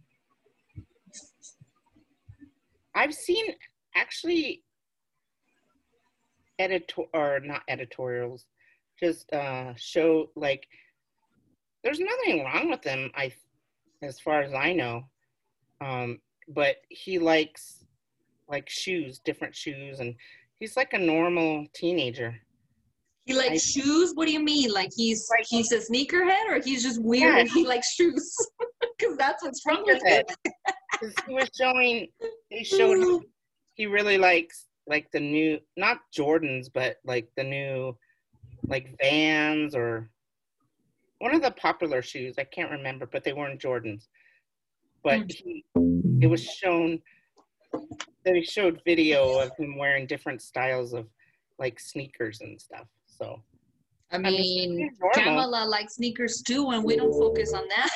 I've 2.95 3.13
seen 3.13 3.53
actually 3.95 4.63
editor 6.59 7.03
or 7.13 7.39
not 7.39 7.61
editorials, 7.67 8.45
just 8.99 9.31
uh 9.31 9.73
show 9.75 10.29
like 10.35 10.67
there's 11.83 11.99
nothing 11.99 12.43
wrong 12.43 12.69
with 12.69 12.83
him, 12.83 13.11
I 13.15 13.31
as 14.01 14.19
far 14.19 14.41
as 14.41 14.53
I 14.53 14.73
know. 14.73 15.03
Um, 15.81 16.19
but 16.47 16.77
he 16.89 17.19
likes 17.19 17.83
like 18.49 18.69
shoes, 18.69 19.19
different 19.19 19.55
shoes, 19.55 19.99
and 19.99 20.15
he's 20.59 20.77
like 20.77 20.93
a 20.93 20.97
normal 20.97 21.67
teenager. 21.73 22.35
He 23.25 23.33
likes 23.33 23.51
I- 23.51 23.81
shoes. 23.81 24.13
What 24.15 24.25
do 24.25 24.31
you 24.31 24.39
mean? 24.39 24.71
Like 24.73 24.89
he's 24.95 25.27
Like- 25.29 25.45
he's 25.49 25.71
a 25.71 25.79
sneakerhead, 25.79 26.47
or 26.49 26.61
he's 26.63 26.83
just 26.83 27.01
weird 27.03 27.33
Yeah. 27.33 27.39
and 27.41 27.49
he 27.49 27.65
likes 27.65 27.93
shoes? 27.93 28.35
Because 28.99 29.17
that's 29.17 29.43
what's 29.43 29.61
wrong 29.67 29.83
with 29.85 30.01
him. 30.03 30.23
he 31.27 31.33
was 31.35 31.49
showing 31.55 32.07
He 32.49 32.63
showed 32.63 32.97
him 32.99 33.19
he 33.75 33.85
really 33.85 34.17
likes 34.17 34.65
like 34.87 35.11
the 35.11 35.19
new 35.19 35.59
not 35.75 35.99
Jordans, 36.17 36.67
but 36.73 36.97
like 37.05 37.27
the 37.37 37.43
new 37.43 37.95
like 38.67 38.95
Vans 38.99 39.75
or 39.75 40.09
one 41.19 41.35
of 41.35 41.43
the 41.43 41.51
popular 41.51 42.01
shoes. 42.01 42.35
I 42.39 42.43
can't 42.43 42.71
remember, 42.71 43.05
but 43.05 43.23
they 43.23 43.33
weren't 43.33 43.61
Jordans. 43.61 44.07
But 45.07 45.19
mm. 45.21 45.31
he, 45.31 45.65
it 46.21 46.27
was 46.27 46.43
shown 46.43 46.99
that 48.25 48.35
he 48.35 48.43
showed 48.43 48.81
video 48.85 49.39
of 49.39 49.51
him 49.57 49.77
wearing 49.77 50.05
different 50.05 50.41
styles 50.41 50.91
of 50.93 51.07
like 51.59 51.79
sneakers 51.79 52.41
and 52.41 52.59
stuff. 52.59 52.87
So 53.05 53.41
I 54.11 54.17
mean. 54.17 54.91
Kamala 55.13 55.65
likes 55.65 55.95
sneakers 55.95 56.41
too, 56.41 56.71
and 56.71 56.83
we 56.83 56.97
don't 56.97 57.13
focus 57.13 57.53
on 57.53 57.63
that. 57.69 57.89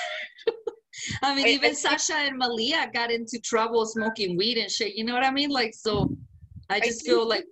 I 1.21 1.35
mean, 1.35 1.47
I- 1.47 1.49
even 1.49 1.71
I- 1.71 1.73
Sasha 1.73 2.15
and 2.15 2.37
Malia 2.37 2.89
got 2.93 3.11
into 3.11 3.39
trouble 3.39 3.85
smoking 3.85 4.37
weed 4.37 4.57
and 4.57 4.71
shit. 4.71 4.95
You 4.95 5.03
know 5.03 5.13
what 5.13 5.25
I 5.25 5.31
mean? 5.31 5.49
Like, 5.49 5.73
so 5.73 6.15
I 6.69 6.79
just 6.79 7.05
feel 7.05 7.27
like, 7.27 7.45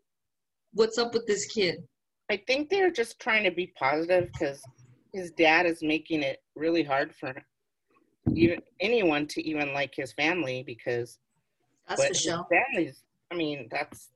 what's 0.72 0.98
up 0.98 1.14
with 1.14 1.28
this 1.28 1.48
kid? 1.48 1.84
I 2.32 2.42
think 2.48 2.70
they're 2.70 2.92
just 2.92 3.20
trying 3.20 3.44
to 3.44 3.52
be 3.52 3.74
positive 3.78 4.30
because 4.32 4.62
his 5.14 5.32
dad 5.32 5.66
is 5.66 5.82
making 5.82 6.24
it 6.24 6.38
really 6.56 6.84
hard 6.84 7.14
for 7.14 7.34
even 8.36 8.62
anyone 8.80 9.28
to 9.28 9.42
even 9.42 9.74
like 9.74 9.94
his 9.96 10.14
family 10.14 10.64
because 10.66 11.18
That's 11.88 12.02
but 12.02 12.10
his 12.10 12.26
family's 12.50 13.04
I 13.32 13.36
mean 13.36 13.68
that's 13.72 14.10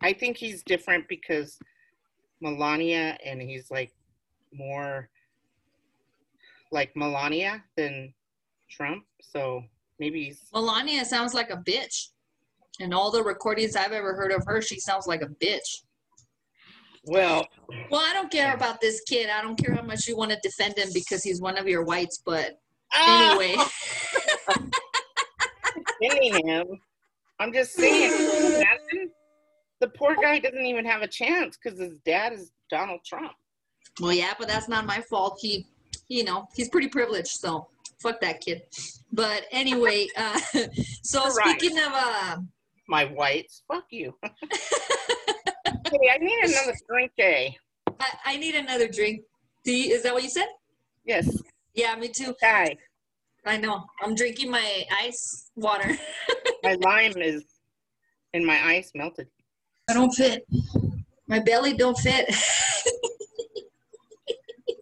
I 0.00 0.12
think 0.12 0.36
he's 0.36 0.62
different 0.62 1.08
because 1.08 1.58
Melania 2.40 3.18
and 3.24 3.42
he's 3.42 3.70
like 3.70 3.92
more 4.52 5.08
like 6.70 6.94
Melania 6.94 7.62
than 7.76 8.14
Trump 8.70 9.04
so 9.20 9.62
maybe 9.98 10.24
he's 10.24 10.42
Melania 10.52 11.04
sounds 11.04 11.34
like 11.34 11.50
a 11.50 11.56
bitch. 11.56 12.08
And 12.80 12.94
all 12.94 13.10
the 13.10 13.22
recordings 13.22 13.74
I've 13.74 13.92
ever 13.92 14.14
heard 14.14 14.30
of 14.30 14.44
her, 14.46 14.62
she 14.62 14.78
sounds 14.78 15.06
like 15.08 15.22
a 15.22 15.26
bitch. 15.26 15.82
Well 17.04 17.46
Well, 17.90 18.00
I 18.00 18.12
don't 18.12 18.30
care 18.30 18.54
about 18.54 18.80
this 18.80 19.00
kid. 19.02 19.28
I 19.30 19.42
don't 19.42 19.56
care 19.56 19.74
how 19.74 19.82
much 19.82 20.06
you 20.06 20.16
want 20.16 20.30
to 20.30 20.38
defend 20.42 20.78
him 20.78 20.88
because 20.92 21.22
he's 21.22 21.40
one 21.40 21.58
of 21.58 21.68
your 21.68 21.84
whites. 21.84 22.22
But 22.24 22.58
ah, 22.92 23.32
anyway, 23.32 23.56
defending 26.00 26.46
him. 26.46 26.66
I'm 27.40 27.52
just 27.52 27.72
saying, 27.72 28.10
the 29.80 29.88
poor 29.88 30.16
guy 30.20 30.38
doesn't 30.38 30.66
even 30.66 30.84
have 30.84 31.02
a 31.02 31.08
chance 31.08 31.56
because 31.62 31.78
his 31.78 31.98
dad 32.04 32.32
is 32.32 32.50
Donald 32.70 33.00
Trump. 33.06 33.32
well, 34.00 34.12
yeah, 34.12 34.32
but 34.38 34.48
that's 34.48 34.68
not 34.68 34.86
my 34.86 35.00
fault. 35.02 35.38
He, 35.40 35.66
you 36.08 36.24
know, 36.24 36.48
he's 36.54 36.68
pretty 36.68 36.88
privileged. 36.88 37.28
So 37.28 37.68
fuck 38.00 38.20
that 38.20 38.40
kid. 38.40 38.62
But 39.12 39.44
anyway, 39.52 40.08
uh, 40.16 40.38
so 41.02 41.24
right. 41.24 41.58
speaking 41.58 41.78
of, 41.78 41.92
uh, 41.92 42.36
My 42.88 43.04
whites, 43.04 43.62
fuck 43.68 43.84
you. 43.90 44.14
hey, 45.90 46.10
I 46.12 46.18
need 46.18 46.38
another 46.44 46.74
drink, 46.88 47.12
eh? 47.18 47.50
I, 48.00 48.06
I 48.24 48.36
need 48.36 48.54
another 48.54 48.88
drink. 48.88 49.22
Do 49.64 49.72
you, 49.72 49.94
is 49.94 50.02
that 50.02 50.14
what 50.14 50.22
you 50.22 50.30
said? 50.30 50.46
Yes, 51.04 51.42
Yeah, 51.74 51.94
me 51.96 52.08
too. 52.08 52.34
guy. 52.40 52.76
I 53.46 53.56
know. 53.56 53.84
I'm 54.02 54.14
drinking 54.14 54.50
my 54.50 54.84
ice 55.00 55.50
water. 55.56 55.96
My 56.64 56.74
lime 56.74 57.16
is 57.16 57.44
in 58.34 58.44
my 58.44 58.60
ice 58.66 58.90
melted. 58.94 59.28
I 59.88 59.94
don't 59.94 60.10
fit. 60.12 60.44
My 61.28 61.38
belly 61.38 61.72
don't 61.74 61.96
fit. 61.96 62.28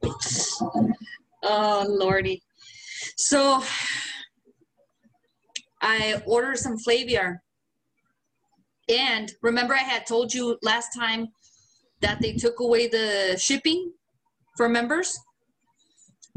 oh 1.43 1.85
lordy. 1.87 2.43
So 3.17 3.63
I 5.83 6.21
ordered 6.27 6.59
some 6.59 6.77
Flaviar. 6.79 7.39
And 8.89 9.33
remember 9.43 9.75
I 9.75 9.79
had 9.79 10.07
told 10.07 10.33
you 10.33 10.59
last 10.63 10.89
time 10.97 11.29
that 12.03 12.21
they 12.21 12.33
took 12.35 12.61
away 12.61 12.89
the 12.89 13.37
shipping 13.39 13.93
for 14.57 14.69
members? 14.69 15.19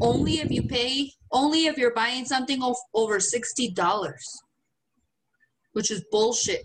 Only 0.00 0.38
if 0.38 0.50
you 0.50 0.62
pay, 0.62 1.12
only 1.30 1.66
if 1.66 1.76
you're 1.76 1.94
buying 1.94 2.24
something 2.24 2.62
over 2.94 3.18
$60, 3.18 4.12
which 5.72 5.90
is 5.90 6.04
bullshit. 6.10 6.64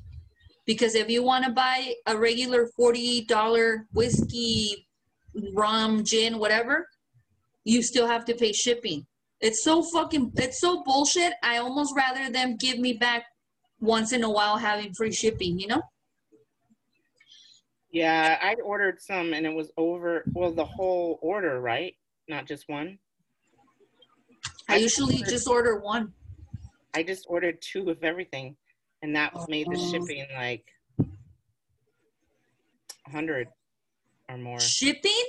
because 0.65 0.95
if 0.95 1.09
you 1.09 1.23
want 1.23 1.45
to 1.45 1.51
buy 1.51 1.93
a 2.07 2.17
regular 2.17 2.67
$40 2.79 3.77
whiskey, 3.93 4.87
rum, 5.53 6.03
gin, 6.03 6.39
whatever, 6.39 6.87
you 7.63 7.81
still 7.81 8.07
have 8.07 8.25
to 8.25 8.33
pay 8.33 8.51
shipping. 8.51 9.05
It's 9.41 9.63
so 9.63 9.83
fucking, 9.83 10.31
it's 10.35 10.59
so 10.59 10.83
bullshit. 10.83 11.33
I 11.43 11.57
almost 11.57 11.93
rather 11.95 12.31
them 12.31 12.57
give 12.57 12.79
me 12.79 12.93
back 12.93 13.25
once 13.85 14.11
in 14.11 14.23
a 14.23 14.29
while 14.29 14.57
having 14.57 14.93
free 14.93 15.11
shipping, 15.11 15.59
you 15.59 15.67
know? 15.67 15.81
Yeah, 17.91 18.37
I 18.41 18.55
ordered 18.55 18.99
some 18.99 19.33
and 19.33 19.45
it 19.45 19.53
was 19.53 19.71
over. 19.77 20.23
Well, 20.33 20.51
the 20.51 20.65
whole 20.65 21.17
order, 21.21 21.61
right? 21.61 21.95
Not 22.27 22.45
just 22.45 22.67
one. 22.67 22.99
I 24.67 24.77
usually 24.77 25.23
just 25.23 25.47
order 25.47 25.79
one. 25.79 26.11
I 26.93 27.03
just 27.03 27.25
ordered 27.29 27.61
two 27.61 27.89
of 27.89 28.03
everything, 28.03 28.55
and 29.01 29.15
that 29.15 29.31
oh. 29.35 29.45
made 29.47 29.67
the 29.67 29.77
Oh. 29.77 29.91
shipping 29.91 30.25
like 30.33 30.65
hundred 33.07 33.47
or 34.27 34.37
more. 34.37 34.59
Shipping? 34.59 35.25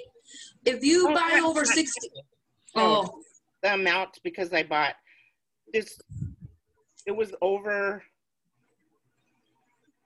If 0.65 0.83
you 0.83 1.09
Oh, 1.09 1.15
buy 1.15 1.41
over 1.45 1.61
not 1.61 1.69
60, 1.69 2.01
shipping. 2.01 2.23
oh, 2.75 3.21
the 3.63 3.75
amount 3.75 4.19
because 4.25 4.53
I 4.53 4.63
bought 4.63 4.95
this. 5.73 6.01
It 7.07 7.13
was 7.13 7.33
over. 7.43 8.03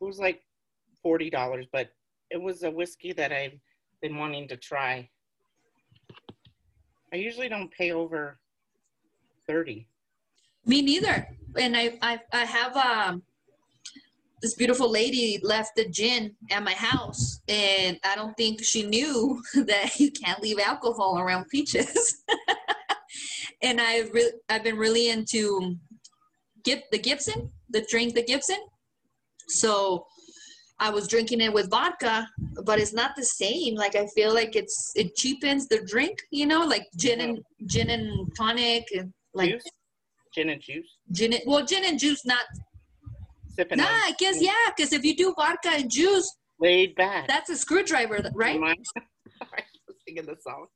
It 0.01 0.05
was 0.05 0.19
like 0.19 0.43
forty 1.03 1.31
dollars, 1.31 1.67
but 1.73 1.91
it 2.31 2.41
was 2.41 2.63
a 2.63 2.71
whiskey 2.71 3.13
that 3.13 3.33
I've 3.33 3.59
been 4.01 4.17
wanting 4.17 4.49
to 4.49 4.57
try. 4.57 5.09
I 7.13 7.17
usually 7.17 7.49
don't 7.49 7.71
pay 7.73 7.93
over 7.93 8.39
thirty. 9.47 9.89
me 10.65 10.83
neither. 10.83 11.29
And 11.59 11.77
I, 11.77 11.99
I, 12.01 12.21
I 12.33 12.45
have 12.45 12.77
um, 12.77 13.23
this 14.41 14.55
beautiful 14.55 14.89
lady 14.89 15.41
left 15.43 15.73
the 15.75 15.89
gin 15.89 16.37
at 16.51 16.63
my 16.63 16.75
house, 16.75 17.41
and 17.49 17.99
I 18.05 18.15
don't 18.15 18.37
think 18.37 18.63
she 18.63 18.87
knew 18.87 19.43
that 19.55 19.99
you 19.99 20.13
can't 20.13 20.41
leave 20.41 20.61
alcohol 20.61 21.19
around 21.19 21.49
peaches. 21.49 22.23
and 23.63 23.81
I 23.81 24.03
re- 24.13 24.33
I've 24.49 24.63
been 24.63 24.79
really 24.79 25.11
into 25.11 25.77
Gib- 26.63 26.89
the 26.93 26.99
Gibson, 26.99 27.51
the 27.69 27.85
drink 27.91 28.15
the 28.15 28.23
Gibson. 28.23 28.59
So 29.51 30.07
I 30.79 30.91
was 30.91 31.07
drinking 31.09 31.41
it 31.43 31.53
with 31.53 31.69
vodka, 31.71 32.27
but 32.65 32.79
it's 32.79 32.93
not 32.93 33.13
the 33.17 33.25
same. 33.25 33.75
Like 33.75 33.97
I 33.97 34.07
feel 34.09 34.33
like 34.33 34.57
it's 34.57 34.93
it 34.97 35.15
cheapens 35.17 35.69
the 35.69 35.85
drink, 35.85 36.19
you 36.31 36.47
know, 36.47 36.65
like 36.65 36.87
gin 36.97 37.21
and 37.21 37.41
gin 37.67 37.91
and 37.91 38.31
tonic 38.37 38.87
and 38.97 39.13
like 39.35 39.51
juice, 39.51 39.65
gin 40.35 40.49
and 40.51 40.61
juice, 40.61 40.97
gin 41.13 41.33
and, 41.35 41.43
well 41.47 41.65
gin 41.65 41.85
and 41.85 41.99
juice 41.99 42.25
not 42.25 42.45
sipping 43.55 43.79
nah 43.79 43.85
i 43.85 44.13
guess 44.19 44.41
yeah 44.41 44.53
because 44.75 44.93
if 44.93 45.05
you 45.05 45.15
do 45.17 45.35
vodka 45.37 45.71
and 45.73 45.91
juice 45.91 46.37
laid 46.61 46.95
back. 46.95 47.27
that's 47.29 47.51
a 47.51 47.57
screwdriver 47.57 48.21
right 48.35 48.57
Am 48.57 48.65
I 48.65 48.75
I 49.43 49.63
was 49.87 49.97
singing 50.07 50.27
the 50.27 50.37
song. 50.41 50.67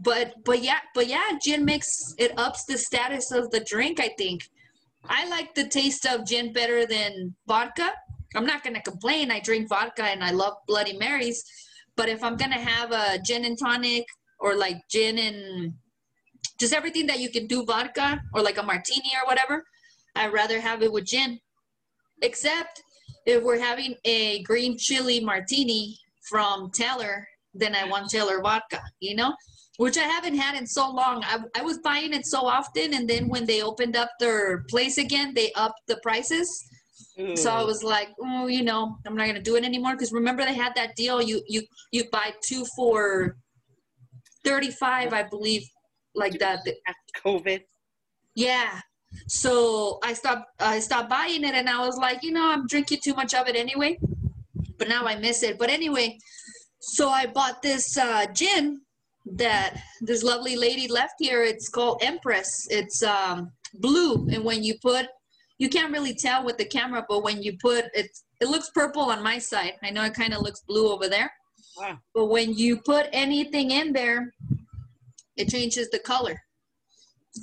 but 0.00 0.34
but 0.44 0.62
yeah 0.62 0.78
but 0.94 1.06
yeah 1.08 1.38
gin 1.44 1.64
makes 1.64 2.14
it 2.18 2.32
ups 2.36 2.64
the 2.64 2.78
status 2.78 3.32
of 3.32 3.50
the 3.50 3.60
drink 3.60 4.00
i 4.00 4.10
think 4.18 4.42
i 5.08 5.28
like 5.28 5.54
the 5.54 5.68
taste 5.68 6.06
of 6.06 6.26
gin 6.26 6.52
better 6.52 6.86
than 6.86 7.34
vodka 7.46 7.92
i'm 8.34 8.46
not 8.46 8.62
gonna 8.62 8.82
complain 8.82 9.30
i 9.30 9.40
drink 9.40 9.68
vodka 9.68 10.04
and 10.04 10.22
i 10.22 10.30
love 10.30 10.54
bloody 10.66 10.96
marys 10.98 11.44
but 11.96 12.08
if 12.08 12.22
i'm 12.22 12.36
gonna 12.36 12.58
have 12.58 12.92
a 12.92 13.18
gin 13.24 13.44
and 13.44 13.58
tonic 13.58 14.04
or 14.40 14.54
like 14.54 14.76
gin 14.90 15.18
and 15.18 15.72
just 16.58 16.72
everything 16.72 17.06
that 17.06 17.20
you 17.20 17.30
can 17.30 17.46
do 17.46 17.64
vodka 17.64 18.20
or 18.34 18.42
like 18.42 18.58
a 18.58 18.62
martini 18.62 19.10
or 19.22 19.26
whatever 19.26 19.64
i'd 20.16 20.32
rather 20.32 20.60
have 20.60 20.82
it 20.82 20.92
with 20.92 21.04
gin 21.04 21.38
except 22.22 22.82
if 23.26 23.42
we're 23.42 23.60
having 23.60 23.94
a 24.04 24.42
green 24.42 24.76
chili 24.76 25.20
martini 25.20 25.96
from 26.28 26.70
taylor 26.70 27.26
then 27.54 27.74
i 27.74 27.84
want 27.84 28.08
taylor 28.10 28.40
vodka 28.40 28.80
you 29.00 29.14
know 29.14 29.34
which 29.78 29.96
I 29.96 30.02
haven't 30.02 30.36
had 30.36 30.56
in 30.56 30.66
so 30.66 30.90
long. 30.90 31.24
I, 31.24 31.38
I 31.56 31.62
was 31.62 31.78
buying 31.78 32.12
it 32.12 32.26
so 32.26 32.46
often, 32.46 32.94
and 32.94 33.08
then 33.08 33.28
when 33.28 33.46
they 33.46 33.62
opened 33.62 33.96
up 33.96 34.10
their 34.20 34.64
place 34.68 34.98
again, 34.98 35.32
they 35.34 35.50
upped 35.56 35.80
the 35.86 35.96
prices. 36.02 36.68
So 37.34 37.50
I 37.50 37.62
was 37.62 37.82
like, 37.82 38.08
oh, 38.22 38.46
you 38.46 38.62
know, 38.62 38.96
I'm 39.06 39.14
not 39.14 39.26
gonna 39.26 39.42
do 39.42 39.56
it 39.56 39.64
anymore 39.64 39.92
because 39.92 40.12
remember 40.12 40.44
they 40.44 40.54
had 40.54 40.74
that 40.76 40.96
deal. 40.96 41.20
You 41.20 41.42
you 41.46 41.62
you 41.90 42.04
buy 42.10 42.32
two 42.42 42.64
for 42.76 43.36
thirty 44.44 44.70
five, 44.70 45.12
I 45.12 45.22
believe, 45.22 45.62
like 46.14 46.38
that. 46.38 46.60
COVID. 47.24 47.60
Yeah. 48.34 48.80
So 49.28 49.98
I 50.02 50.14
stopped 50.14 50.46
I 50.58 50.80
stopped 50.80 51.10
buying 51.10 51.44
it 51.44 51.54
and 51.54 51.68
I 51.68 51.84
was 51.84 51.98
like, 51.98 52.22
you 52.22 52.32
know, 52.32 52.50
I'm 52.50 52.66
drinking 52.66 53.00
too 53.04 53.14
much 53.14 53.34
of 53.34 53.46
it 53.46 53.56
anyway. 53.56 53.98
But 54.78 54.88
now 54.88 55.06
I 55.06 55.16
miss 55.16 55.42
it. 55.42 55.58
But 55.58 55.68
anyway, 55.68 56.16
so 56.80 57.10
I 57.10 57.26
bought 57.26 57.60
this 57.62 57.96
uh, 57.98 58.26
gin 58.32 58.80
that 59.36 59.76
this 60.00 60.22
lovely 60.22 60.56
lady 60.56 60.88
left 60.88 61.14
here. 61.18 61.44
It's 61.44 61.68
called 61.68 62.02
Empress. 62.02 62.66
It's 62.70 63.02
um, 63.02 63.52
blue, 63.74 64.26
and 64.32 64.44
when 64.44 64.64
you 64.64 64.74
put, 64.82 65.06
you 65.62 65.68
can't 65.68 65.92
really 65.92 66.12
tell 66.12 66.44
with 66.44 66.58
the 66.58 66.64
camera, 66.64 67.06
but 67.08 67.22
when 67.22 67.40
you 67.40 67.56
put 67.56 67.84
it, 67.94 68.10
it 68.40 68.48
looks 68.48 68.68
purple 68.70 69.02
on 69.02 69.22
my 69.22 69.38
side. 69.38 69.74
I 69.84 69.90
know 69.90 70.02
it 70.02 70.12
kind 70.12 70.34
of 70.34 70.42
looks 70.42 70.62
blue 70.66 70.90
over 70.92 71.08
there. 71.08 71.32
Wow. 71.78 71.98
But 72.12 72.26
when 72.26 72.54
you 72.54 72.78
put 72.78 73.06
anything 73.12 73.70
in 73.70 73.92
there, 73.92 74.34
it 75.36 75.48
changes 75.48 75.88
the 75.90 76.00
color. 76.00 76.36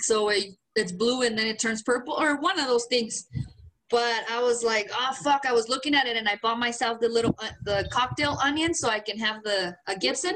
So 0.01 0.27
it, 0.31 0.47
it's 0.75 0.91
blue 0.91 1.21
and 1.21 1.37
then 1.37 1.47
it 1.47 1.59
turns 1.59 1.81
purple 1.81 2.13
or 2.13 2.41
one 2.41 2.59
of 2.59 2.67
those 2.67 2.87
things. 2.87 3.25
But 3.89 4.25
I 4.29 4.41
was 4.41 4.63
like, 4.63 4.91
oh 4.93 5.13
fuck! 5.23 5.45
I 5.47 5.53
was 5.53 5.69
looking 5.69 5.95
at 5.95 6.05
it 6.05 6.17
and 6.17 6.27
I 6.27 6.37
bought 6.43 6.59
myself 6.59 6.99
the 6.99 7.07
little 7.07 7.33
uh, 7.39 7.51
the 7.63 7.87
cocktail 7.89 8.37
onion 8.43 8.73
so 8.73 8.89
I 8.89 8.99
can 8.99 9.17
have 9.17 9.41
the 9.43 9.73
a 9.87 9.95
Gibson. 9.97 10.35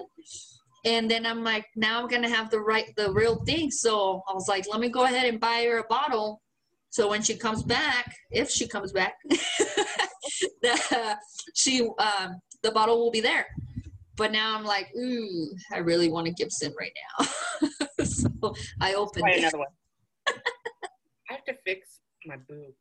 And 0.86 1.12
then 1.12 1.26
I'm 1.26 1.44
like, 1.44 1.66
now 1.76 2.02
I'm 2.02 2.08
gonna 2.08 2.30
have 2.30 2.50
the 2.50 2.62
right 2.62 2.86
the 2.96 3.12
real 3.12 3.44
thing. 3.44 3.70
So 3.70 4.24
I 4.28 4.34
was 4.34 4.48
like, 4.48 4.66
let 4.72 4.80
me 4.80 4.90
go 4.90 5.04
ahead 5.04 5.28
and 5.28 5.40
buy 5.40 5.68
her 5.70 5.80
a 5.80 5.88
bottle. 5.88 6.42
So 6.94 7.10
when 7.10 7.24
she 7.24 7.36
comes 7.36 7.64
back, 7.64 8.16
if 8.30 8.52
she 8.52 8.68
comes 8.68 8.92
back, 8.92 9.16
the, 10.62 11.18
she 11.56 11.90
um, 11.98 12.40
the 12.62 12.70
bottle 12.70 13.00
will 13.00 13.10
be 13.10 13.20
there. 13.20 13.48
But 14.16 14.32
now 14.32 14.56
I'm 14.56 14.64
like, 14.64 14.90
ooh, 14.96 15.56
I 15.74 15.80
really 15.80 16.08
want 16.10 16.28
a 16.28 16.32
Gibson 16.32 16.72
right 16.80 16.92
now. 17.20 17.26
so 18.06 18.30
I 18.80 18.94
opened 18.94 19.28
it. 19.28 19.40
another 19.40 19.58
one. 19.58 19.68
I 20.28 20.34
have 21.34 21.44
to 21.46 21.56
fix 21.66 22.00
my 22.28 22.36
boob. 22.48 22.76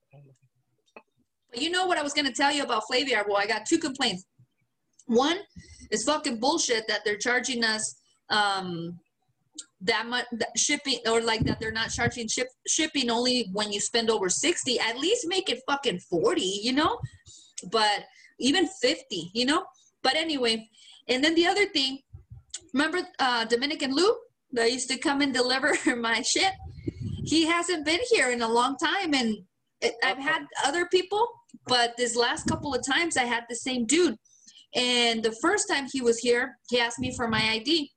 But 1.50 1.62
you 1.62 1.70
know 1.70 1.86
what 1.86 1.96
I 1.96 2.02
was 2.02 2.12
going 2.12 2.26
to 2.26 2.34
tell 2.34 2.52
you 2.52 2.64
about 2.64 2.82
Flaviar? 2.92 3.26
Well, 3.26 3.38
I 3.38 3.46
got 3.46 3.64
two 3.64 3.78
complaints. 3.78 4.26
One 5.06 5.38
is 5.90 6.04
fucking 6.04 6.38
bullshit 6.38 6.86
that 6.86 7.00
they're 7.06 7.16
charging 7.16 7.64
us 7.64 7.94
um, 8.28 8.98
that 9.82 10.06
much 10.06 10.26
that 10.32 10.56
shipping 10.56 10.98
or 11.06 11.20
like 11.20 11.44
that 11.44 11.58
they're 11.60 11.72
not 11.72 11.90
charging 11.90 12.28
ship, 12.28 12.48
shipping 12.66 13.10
only 13.10 13.48
when 13.52 13.72
you 13.72 13.80
spend 13.80 14.10
over 14.10 14.28
60. 14.28 14.78
At 14.80 14.98
least 14.98 15.26
make 15.28 15.48
it 15.48 15.60
fucking 15.66 16.00
40, 16.00 16.40
you 16.40 16.72
know? 16.72 16.98
But 17.70 18.04
even 18.38 18.66
50, 18.66 19.30
you 19.34 19.46
know? 19.46 19.64
But 20.02 20.16
anyway, 20.16 20.68
and 21.08 21.22
then 21.22 21.34
the 21.34 21.46
other 21.46 21.66
thing, 21.66 21.98
remember 22.72 23.00
uh, 23.18 23.44
Dominican 23.44 23.94
Lou 23.94 24.14
that 24.52 24.72
used 24.72 24.88
to 24.90 24.98
come 24.98 25.20
and 25.20 25.32
deliver 25.32 25.74
my 25.96 26.22
shit? 26.22 26.52
He 27.24 27.46
hasn't 27.46 27.84
been 27.84 28.00
here 28.10 28.30
in 28.30 28.42
a 28.42 28.48
long 28.48 28.76
time 28.76 29.14
and 29.14 29.36
it, 29.80 29.94
I've 30.04 30.18
had 30.18 30.42
other 30.64 30.86
people, 30.86 31.26
but 31.66 31.96
this 31.96 32.16
last 32.16 32.46
couple 32.46 32.74
of 32.74 32.84
times 32.86 33.16
I 33.16 33.24
had 33.24 33.44
the 33.48 33.56
same 33.56 33.86
dude. 33.86 34.16
And 34.74 35.22
the 35.22 35.36
first 35.42 35.68
time 35.68 35.86
he 35.92 36.00
was 36.00 36.18
here, 36.18 36.56
he 36.70 36.80
asked 36.80 36.98
me 36.98 37.14
for 37.14 37.28
my 37.28 37.40
ID. 37.50 37.90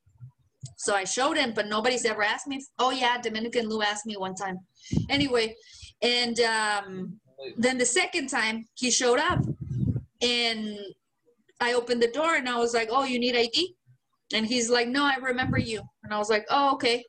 So 0.78 0.96
I 0.96 1.04
showed 1.04 1.38
him, 1.38 1.54
but 1.54 1.68
nobody's 1.68 2.06
ever 2.06 2.24
asked 2.24 2.48
me. 2.48 2.64
Oh 2.80 2.92
yeah, 2.92 3.20
Dominican 3.22 3.68
Lou 3.70 3.82
asked 3.82 4.06
me 4.06 4.18
one 4.18 4.36
time. 4.36 4.60
Anyway, 5.10 5.56
and 6.02 6.40
um, 6.42 7.20
then 7.58 7.78
the 7.78 7.86
second 7.86 8.28
time 8.28 8.66
he 8.76 8.92
showed 8.92 9.20
up, 9.20 9.40
and 10.22 10.78
I 11.60 11.74
opened 11.74 12.02
the 12.02 12.12
door 12.12 12.36
and 12.36 12.50
I 12.50 12.58
was 12.58 12.74
like, 12.74 12.90
"Oh, 12.92 13.04
you 13.04 13.20
need 13.20 13.36
ID?" 13.36 13.76
And 14.34 14.46
he's 14.46 14.70
like, 14.70 14.88
"No, 14.88 15.04
I 15.04 15.16
remember 15.16 15.58
you." 15.58 15.82
And 16.04 16.14
I 16.14 16.18
was 16.18 16.30
like, 16.30 16.46
"Oh, 16.50 16.74
okay." 16.74 17.04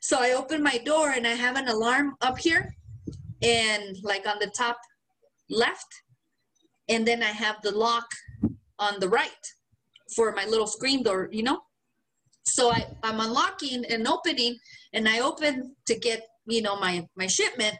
So 0.00 0.18
I 0.20 0.32
opened 0.32 0.62
my 0.62 0.78
door 0.78 1.10
and 1.10 1.26
I 1.26 1.32
have 1.32 1.56
an 1.56 1.68
alarm 1.68 2.14
up 2.20 2.38
here, 2.38 2.74
and 3.42 3.96
like 4.02 4.26
on 4.26 4.38
the 4.40 4.50
top 4.56 4.78
left, 5.50 5.86
and 6.88 7.06
then 7.06 7.22
I 7.22 7.32
have 7.44 7.56
the 7.62 7.72
lock 7.72 8.06
on 8.78 8.98
the 9.00 9.08
right 9.08 9.44
for 10.14 10.32
my 10.32 10.44
little 10.46 10.66
screen 10.66 11.02
door, 11.02 11.28
you 11.30 11.42
know. 11.42 11.60
So 12.44 12.72
I, 12.72 12.86
I'm 13.02 13.20
unlocking 13.20 13.84
and 13.84 14.06
opening, 14.06 14.56
and 14.92 15.08
I 15.08 15.20
open 15.20 15.74
to 15.86 15.98
get, 15.98 16.22
you 16.46 16.62
know, 16.62 16.78
my 16.78 17.06
my 17.16 17.26
shipment, 17.26 17.76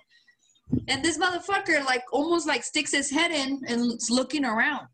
and 0.88 1.04
this 1.04 1.18
motherfucker 1.18 1.84
like 1.84 2.04
almost 2.12 2.46
like 2.46 2.64
sticks 2.64 2.92
his 2.92 3.10
head 3.10 3.30
in 3.30 3.60
and 3.66 3.92
is 3.92 4.08
looking 4.10 4.44
around, 4.44 4.86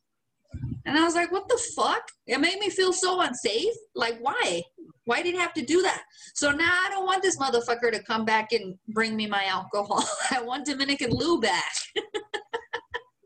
and 0.86 0.96
I 0.96 1.04
was 1.04 1.14
like, 1.14 1.30
what 1.30 1.48
the 1.48 1.60
fuck? 1.76 2.02
It 2.26 2.40
made 2.40 2.58
me 2.58 2.70
feel 2.70 2.92
so 2.92 3.20
unsafe. 3.20 3.74
Like 3.94 4.18
why? 4.20 4.62
Why 5.04 5.22
did 5.22 5.34
he 5.34 5.40
have 5.40 5.54
to 5.54 5.62
do 5.62 5.80
that? 5.82 6.02
So 6.34 6.50
now 6.50 6.70
I 6.70 6.90
don't 6.90 7.06
want 7.06 7.22
this 7.22 7.38
motherfucker 7.38 7.90
to 7.92 8.02
come 8.02 8.26
back 8.26 8.52
and 8.52 8.74
bring 8.88 9.16
me 9.16 9.26
my 9.26 9.44
alcohol. 9.46 10.04
I 10.30 10.42
want 10.42 10.66
Dominican 10.66 11.10
Lou 11.12 11.40
back. 11.40 11.72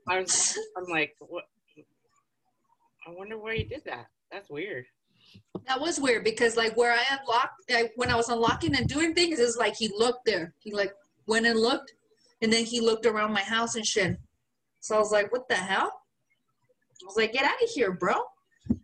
I 0.09 0.21
was, 0.21 0.57
I'm 0.77 0.85
like, 0.85 1.15
what? 1.19 1.45
I 3.07 3.11
wonder 3.11 3.37
why 3.37 3.57
he 3.57 3.65
did 3.65 3.83
that. 3.87 4.07
That's 4.31 4.49
weird. 4.49 4.85
That 5.69 5.81
was 5.81 6.01
weird 6.01 6.25
because 6.25 6.57
like 6.57 6.77
where 6.77 6.93
I 6.93 7.05
unlocked, 7.11 7.93
when 7.97 8.11
I 8.11 8.17
was 8.17 8.29
unlocking 8.29 8.77
and 8.77 8.89
doing 8.89 9.15
things, 9.15 9.39
it's 9.39 9.57
like 9.57 9.77
he 9.77 9.89
looked 9.97 10.25
there. 10.27 10.55
He 10.59 10.73
like 10.73 10.93
went 11.27 11.47
and 11.47 11.59
looked, 11.59 11.93
and 12.41 12.53
then 12.53 12.65
he 12.65 12.81
looked 12.81 13.07
around 13.07 13.33
my 13.33 13.43
house 13.43 13.77
and 13.77 13.87
shit. 13.87 14.17
So 14.81 14.97
I 14.97 14.99
was 14.99 15.13
like, 15.13 15.31
what 15.33 15.49
the 15.49 15.55
hell? 15.55 15.93
I 17.03 17.05
was 17.07 17.17
like, 17.17 17.33
get 17.33 17.45
out 17.45 17.63
of 17.63 17.71
here, 17.71 17.93
bro. 17.93 18.15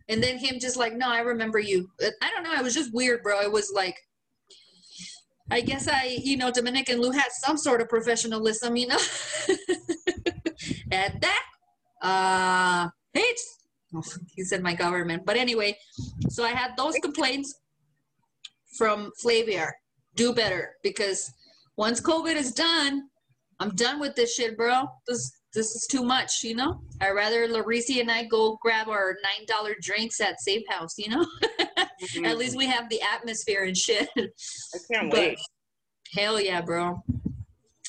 And 0.07 0.23
then 0.23 0.37
him 0.37 0.59
just 0.59 0.77
like, 0.77 0.95
no, 0.95 1.09
I 1.09 1.19
remember 1.19 1.59
you. 1.59 1.89
I 2.01 2.29
don't 2.31 2.43
know. 2.43 2.53
It 2.53 2.63
was 2.63 2.73
just 2.73 2.93
weird, 2.93 3.23
bro. 3.23 3.41
It 3.41 3.51
was 3.51 3.71
like, 3.73 3.95
I 5.51 5.61
guess 5.61 5.87
I, 5.87 6.17
you 6.21 6.37
know, 6.37 6.51
Dominican 6.51 7.01
Lou 7.01 7.11
had 7.11 7.29
some 7.31 7.57
sort 7.57 7.81
of 7.81 7.89
professionalism, 7.89 8.75
you 8.75 8.87
know. 8.87 8.97
At 10.91 11.21
that, 11.21 11.45
uh, 12.01 12.89
it's 13.13 13.58
he 14.35 14.43
said 14.43 14.61
my 14.61 14.73
government. 14.73 15.25
But 15.25 15.37
anyway, 15.37 15.77
so 16.29 16.43
I 16.43 16.49
had 16.51 16.71
those 16.77 16.95
complaints 17.01 17.53
from 18.77 19.11
Flaviar. 19.23 19.71
Do 20.15 20.33
better 20.33 20.75
because 20.83 21.31
once 21.77 22.01
COVID 22.01 22.35
is 22.35 22.51
done, 22.51 23.03
I'm 23.59 23.75
done 23.75 23.99
with 23.99 24.15
this 24.15 24.35
shit, 24.35 24.57
bro. 24.57 24.83
This 25.07 25.39
this 25.53 25.75
is 25.75 25.87
too 25.87 26.03
much, 26.03 26.43
you 26.43 26.55
know. 26.55 26.81
I'd 27.01 27.11
rather 27.11 27.47
Larisi 27.47 28.01
and 28.01 28.11
I 28.11 28.25
go 28.25 28.57
grab 28.61 28.87
our 28.87 29.17
nine 29.23 29.45
dollar 29.47 29.75
drinks 29.81 30.21
at 30.21 30.39
Safe 30.41 30.63
House, 30.69 30.97
you 30.97 31.09
know. 31.09 31.25
Mm-hmm. 31.41 32.25
at 32.25 32.37
least 32.37 32.55
we 32.55 32.67
have 32.67 32.89
the 32.89 33.01
atmosphere 33.01 33.63
and 33.63 33.75
shit. 33.75 34.09
I 34.17 34.77
can't 34.91 35.09
But- 35.09 35.19
wait. 35.19 35.39
Hell 36.15 36.41
yeah, 36.41 36.61
bro. 36.61 37.03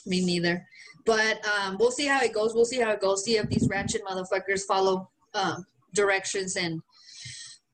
Me 0.06 0.24
neither. 0.24 0.66
But 1.06 1.42
um, 1.46 1.76
we'll 1.78 1.90
see 1.90 2.06
how 2.06 2.20
it 2.20 2.34
goes. 2.34 2.54
We'll 2.54 2.66
see 2.66 2.80
how 2.80 2.90
it 2.90 3.00
goes. 3.00 3.24
See 3.24 3.38
if 3.38 3.48
these 3.48 3.66
ratchet 3.68 4.02
motherfuckers 4.04 4.62
follow 4.68 5.10
um, 5.32 5.64
directions 5.94 6.56
and 6.56 6.80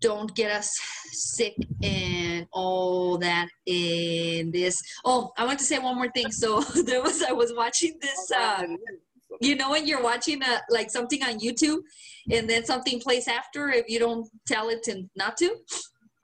don't 0.00 0.34
get 0.34 0.50
us 0.50 0.78
sick 1.12 1.54
and 1.82 2.46
all 2.52 3.18
that 3.18 3.48
in 3.66 4.50
this. 4.50 4.76
Oh, 5.04 5.32
I 5.38 5.44
want 5.44 5.58
to 5.58 5.64
say 5.64 5.78
one 5.78 5.96
more 5.96 6.10
thing. 6.10 6.30
So 6.30 6.60
there 6.84 7.02
was 7.02 7.22
I 7.22 7.32
was 7.32 7.52
watching 7.54 7.98
this. 8.00 8.30
Uh, 8.30 8.66
you 9.40 9.56
know 9.56 9.70
when 9.70 9.86
you're 9.86 10.02
watching 10.02 10.42
a, 10.42 10.60
like 10.70 10.90
something 10.90 11.22
on 11.22 11.38
YouTube 11.40 11.80
and 12.30 12.48
then 12.48 12.64
something 12.64 13.00
plays 13.00 13.28
after 13.28 13.68
if 13.68 13.86
you 13.88 13.98
don't 13.98 14.28
tell 14.46 14.68
it 14.68 14.82
to 14.84 15.04
not 15.16 15.36
to. 15.38 15.56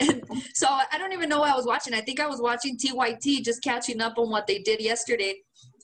And 0.00 0.20
so 0.54 0.66
I 0.68 0.98
don't 0.98 1.12
even 1.12 1.28
know 1.28 1.38
what 1.38 1.52
I 1.52 1.54
was 1.54 1.66
watching. 1.66 1.94
I 1.94 2.00
think 2.00 2.18
I 2.18 2.26
was 2.26 2.40
watching 2.40 2.76
TYT 2.76 3.44
just 3.44 3.62
catching 3.62 4.00
up 4.00 4.18
on 4.18 4.30
what 4.30 4.48
they 4.48 4.58
did 4.58 4.80
yesterday. 4.80 5.36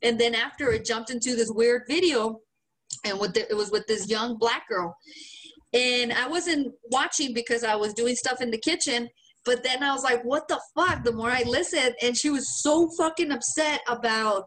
And 0.02 0.18
then 0.18 0.34
after 0.34 0.72
it 0.72 0.84
jumped 0.84 1.10
into 1.10 1.36
this 1.36 1.52
weird 1.52 1.82
video 1.86 2.40
and 3.04 3.20
with 3.20 3.34
the, 3.34 3.48
it 3.48 3.54
was 3.54 3.70
with 3.70 3.86
this 3.86 4.08
young 4.08 4.36
black 4.36 4.68
girl. 4.68 4.96
And 5.72 6.12
I 6.12 6.28
wasn't 6.28 6.74
watching 6.90 7.34
because 7.34 7.64
I 7.64 7.76
was 7.76 7.94
doing 7.94 8.16
stuff 8.16 8.40
in 8.40 8.50
the 8.50 8.58
kitchen. 8.58 9.08
But 9.44 9.62
then 9.62 9.82
I 9.82 9.92
was 9.92 10.02
like, 10.02 10.22
what 10.24 10.48
the 10.48 10.60
fuck? 10.74 11.04
The 11.04 11.12
more 11.12 11.30
I 11.30 11.42
listened, 11.42 11.94
and 12.02 12.16
she 12.16 12.28
was 12.28 12.60
so 12.62 12.90
fucking 12.98 13.32
upset 13.32 13.80
about 13.88 14.46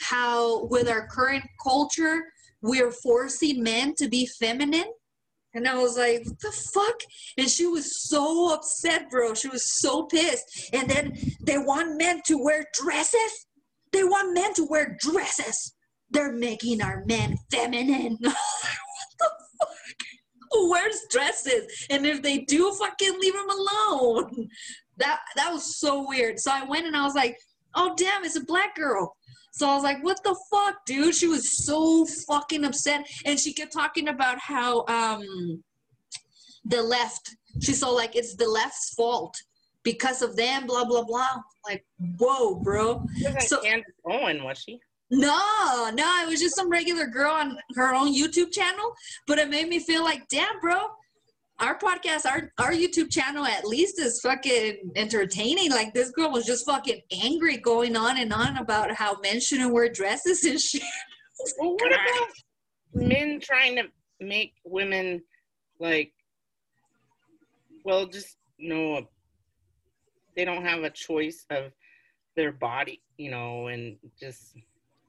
how 0.00 0.66
with 0.66 0.88
our 0.88 1.06
current 1.08 1.44
culture 1.62 2.22
we're 2.60 2.92
forcing 2.92 3.62
men 3.62 3.94
to 3.98 4.08
be 4.08 4.26
feminine. 4.38 4.90
And 5.54 5.68
i 5.68 5.74
was 5.74 5.98
like 5.98 6.24
what 6.24 6.40
the 6.40 6.52
fuck? 6.72 7.00
And 7.36 7.48
she 7.48 7.66
was 7.66 8.08
so 8.08 8.54
upset 8.54 9.10
bro. 9.10 9.34
She 9.34 9.48
was 9.48 9.80
so 9.80 10.04
pissed. 10.04 10.70
And 10.72 10.88
then 10.88 11.18
they 11.42 11.58
want 11.58 11.98
men 11.98 12.22
to 12.26 12.42
wear 12.42 12.64
dresses? 12.80 13.46
They 13.92 14.04
want 14.04 14.34
men 14.34 14.54
to 14.54 14.64
wear 14.64 14.96
dresses. 14.98 15.74
They're 16.10 16.32
making 16.32 16.80
our 16.80 17.04
men 17.06 17.36
feminine 17.50 18.18
who 20.52 20.70
wears 20.70 21.00
dresses 21.10 21.86
and 21.90 22.06
if 22.06 22.22
they 22.22 22.38
do 22.38 22.72
fucking 22.72 23.18
leave 23.20 23.32
them 23.34 23.48
alone 23.50 24.48
that 24.96 25.20
that 25.36 25.52
was 25.52 25.76
so 25.78 26.06
weird 26.06 26.38
so 26.38 26.50
i 26.52 26.62
went 26.64 26.86
and 26.86 26.96
i 26.96 27.02
was 27.02 27.14
like 27.14 27.38
oh 27.74 27.94
damn 27.96 28.24
it's 28.24 28.36
a 28.36 28.44
black 28.44 28.74
girl 28.76 29.16
so 29.54 29.68
I 29.68 29.74
was 29.74 29.84
like, 29.84 30.02
what 30.02 30.18
the 30.24 30.34
fuck, 30.50 30.86
dude? 30.86 31.14
She 31.14 31.28
was 31.28 31.62
so 31.66 32.06
fucking 32.26 32.64
upset. 32.64 33.06
And 33.26 33.38
she 33.38 33.52
kept 33.52 33.70
talking 33.70 34.08
about 34.08 34.38
how 34.38 34.86
um 34.86 35.62
the 36.64 36.80
left, 36.82 37.36
she's 37.60 37.80
so 37.80 37.92
like, 37.94 38.16
it's 38.16 38.34
the 38.34 38.48
left's 38.48 38.94
fault 38.94 39.36
because 39.82 40.22
of 40.22 40.36
them, 40.36 40.66
blah, 40.66 40.86
blah, 40.86 41.04
blah. 41.04 41.42
Like, 41.66 41.84
whoa, 42.18 42.54
bro. 42.54 43.04
She 43.18 43.24
wasn't 43.24 43.42
So- 43.42 43.60
Candace 43.60 43.92
Owen, 44.06 44.42
was 44.42 44.56
she? 44.58 44.80
No, 45.14 45.90
no, 45.92 46.22
it 46.22 46.28
was 46.28 46.40
just 46.40 46.56
some 46.56 46.70
regular 46.70 47.06
girl 47.06 47.32
on 47.32 47.58
her 47.74 47.94
own 47.94 48.14
YouTube 48.14 48.50
channel. 48.50 48.94
But 49.26 49.38
it 49.38 49.50
made 49.50 49.68
me 49.68 49.78
feel 49.78 50.02
like, 50.02 50.26
damn, 50.28 50.58
bro, 50.58 50.78
our 51.60 51.78
podcast, 51.78 52.24
our 52.24 52.50
our 52.58 52.72
YouTube 52.72 53.10
channel 53.10 53.44
at 53.44 53.66
least 53.66 54.00
is 54.00 54.20
fucking 54.22 54.90
entertaining. 54.96 55.70
Like 55.70 55.92
this 55.92 56.10
girl 56.12 56.30
was 56.30 56.46
just 56.46 56.64
fucking 56.64 57.02
angry 57.22 57.58
going 57.58 57.94
on 57.94 58.16
and 58.16 58.32
on 58.32 58.56
about 58.56 58.90
how 58.92 59.18
men 59.20 59.38
shouldn't 59.38 59.74
wear 59.74 59.90
dresses 59.90 60.44
and 60.44 60.60
shit. 60.60 60.82
Well, 61.58 61.72
what 61.72 61.90
about 61.90 62.28
men 62.94 63.40
trying 63.42 63.74
to 63.76 63.84
make 64.20 64.52
women 64.64 65.22
like, 65.80 66.12
well, 67.84 68.06
just 68.06 68.36
no, 68.60 69.08
they 70.36 70.44
don't 70.44 70.64
have 70.64 70.84
a 70.84 70.90
choice 70.90 71.44
of 71.50 71.72
their 72.36 72.52
body, 72.52 73.02
you 73.16 73.30
know, 73.32 73.68
and 73.68 73.96
just 74.20 74.54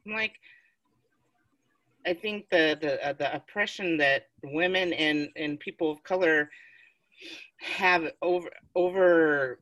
like, 0.05 0.35
I 2.05 2.13
think 2.13 2.49
the 2.49 2.77
the 2.81 3.07
uh, 3.07 3.13
the 3.13 3.33
oppression 3.33 3.97
that 3.97 4.23
women 4.43 4.93
and 4.93 5.29
and 5.35 5.59
people 5.59 5.89
of 5.89 6.03
color 6.03 6.49
have 7.61 8.11
over 8.21 8.49
over 8.75 9.59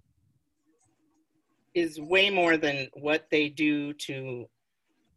is 1.76 2.00
way 2.00 2.30
more 2.30 2.58
than 2.58 2.88
what 2.94 3.28
they 3.32 3.48
do 3.48 3.94
to 3.94 4.46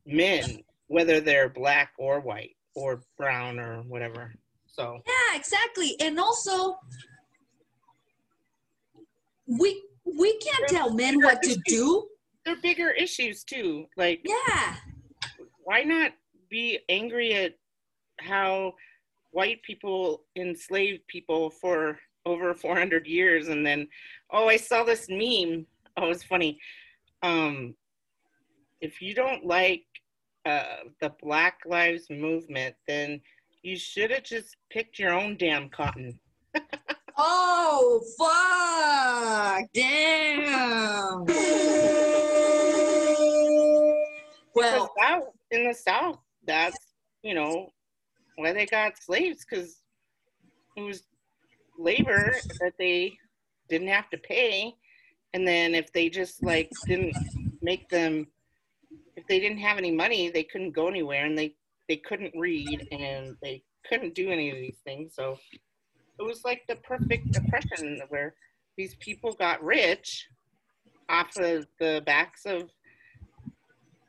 men 0.07 0.63
whether 0.89 1.21
they're 1.21 1.49
black 1.49 1.93
or 1.99 2.21
white 2.21 2.57
or 2.75 3.03
brown 3.17 3.59
or 3.59 3.83
whatever. 3.83 4.35
So 4.67 4.99
Yeah, 5.07 5.39
exactly. 5.39 5.97
And 6.01 6.19
also, 6.19 6.77
we 9.47 9.83
we 10.05 10.39
can't 10.39 10.69
tell 10.69 10.93
men 10.93 11.23
what 11.23 11.43
to 11.43 11.57
do. 11.67 12.07
they're 12.45 12.57
bigger 12.63 12.91
issues 12.91 13.45
too. 13.45 13.87
Like 13.97 14.21
Yeah, 14.25 14.77
why 15.65 15.83
not 15.83 16.13
be 16.51 16.79
angry 16.89 17.35
at 17.35 17.55
how 18.21 18.75
white 19.33 19.63
people 19.63 20.23
enslaved 20.37 21.07
people 21.09 21.51
for 21.51 21.99
over 22.27 22.55
400 22.55 23.07
years 23.07 23.49
and 23.49 23.67
then 23.67 23.89
oh 24.31 24.49
I 24.49 24.57
saw 24.57 24.85
this 24.85 25.07
meme. 25.09 25.67
Oh, 25.97 26.11
it's 26.11 26.23
funny. 26.23 26.59
Um 27.23 27.75
if 28.81 29.01
you 29.01 29.15
don't 29.15 29.47
like 29.47 29.85
uh, 30.45 30.85
the 31.01 31.11
Black 31.23 31.61
Lives 31.65 32.11
Movement, 32.11 32.75
then 32.87 33.21
you 33.63 33.77
should 33.77 34.11
have 34.11 34.25
just 34.25 34.57
picked 34.71 34.99
your 34.99 35.13
own 35.13 35.37
damn 35.37 35.69
cotton. 35.69 36.19
Oh 37.17 38.03
fuck! 38.19 39.69
Damn. 39.73 41.25
Well, 44.57 44.93
out 45.03 45.34
in 45.55 45.67
the 45.67 45.75
South, 45.75 46.19
that's 46.47 46.77
you 47.23 47.35
know 47.35 47.69
why 48.37 48.53
they 48.53 48.67
got 48.67 48.99
slaves 49.01 49.45
because 49.49 49.81
it 50.77 50.83
was 50.83 51.05
labor 51.79 52.35
that 52.61 52.73
they 52.79 53.17
didn't 53.69 53.89
have 53.89 54.11
to 54.11 54.19
pay, 54.19 54.75
and 55.33 55.47
then 55.47 55.75
if 55.75 55.93
they 55.93 56.09
just 56.09 56.43
like 56.43 56.71
didn't 56.87 57.17
make 57.63 57.89
them, 57.89 58.27
if 59.17 59.27
they 59.29 59.41
didn't 59.41 59.59
have 59.59 59.79
any 59.79 59.91
money, 59.91 60.31
they 60.31 60.45
couldn't 60.45 60.73
go 60.73 60.89
anywhere, 60.89 61.25
and 61.25 61.39
they 61.39 61.55
they 61.89 61.97
couldn't 61.97 62.33
read, 62.37 62.87
and 62.93 63.37
they 63.43 63.63
couldn't 63.89 64.15
do 64.15 64.31
any 64.31 64.51
of 64.51 64.57
these 64.57 64.79
things. 64.85 65.15
So 65.15 65.39
it 66.19 66.23
was 66.23 66.45
like 66.45 66.63
the 66.69 66.77
perfect 66.77 67.33
depression 67.33 68.01
where 68.09 68.35
these 68.77 68.95
people 68.97 69.33
got 69.33 69.63
rich 69.63 70.27
off 71.09 71.37
of 71.37 71.67
the 71.79 72.03
backs 72.07 72.47
of 72.47 72.71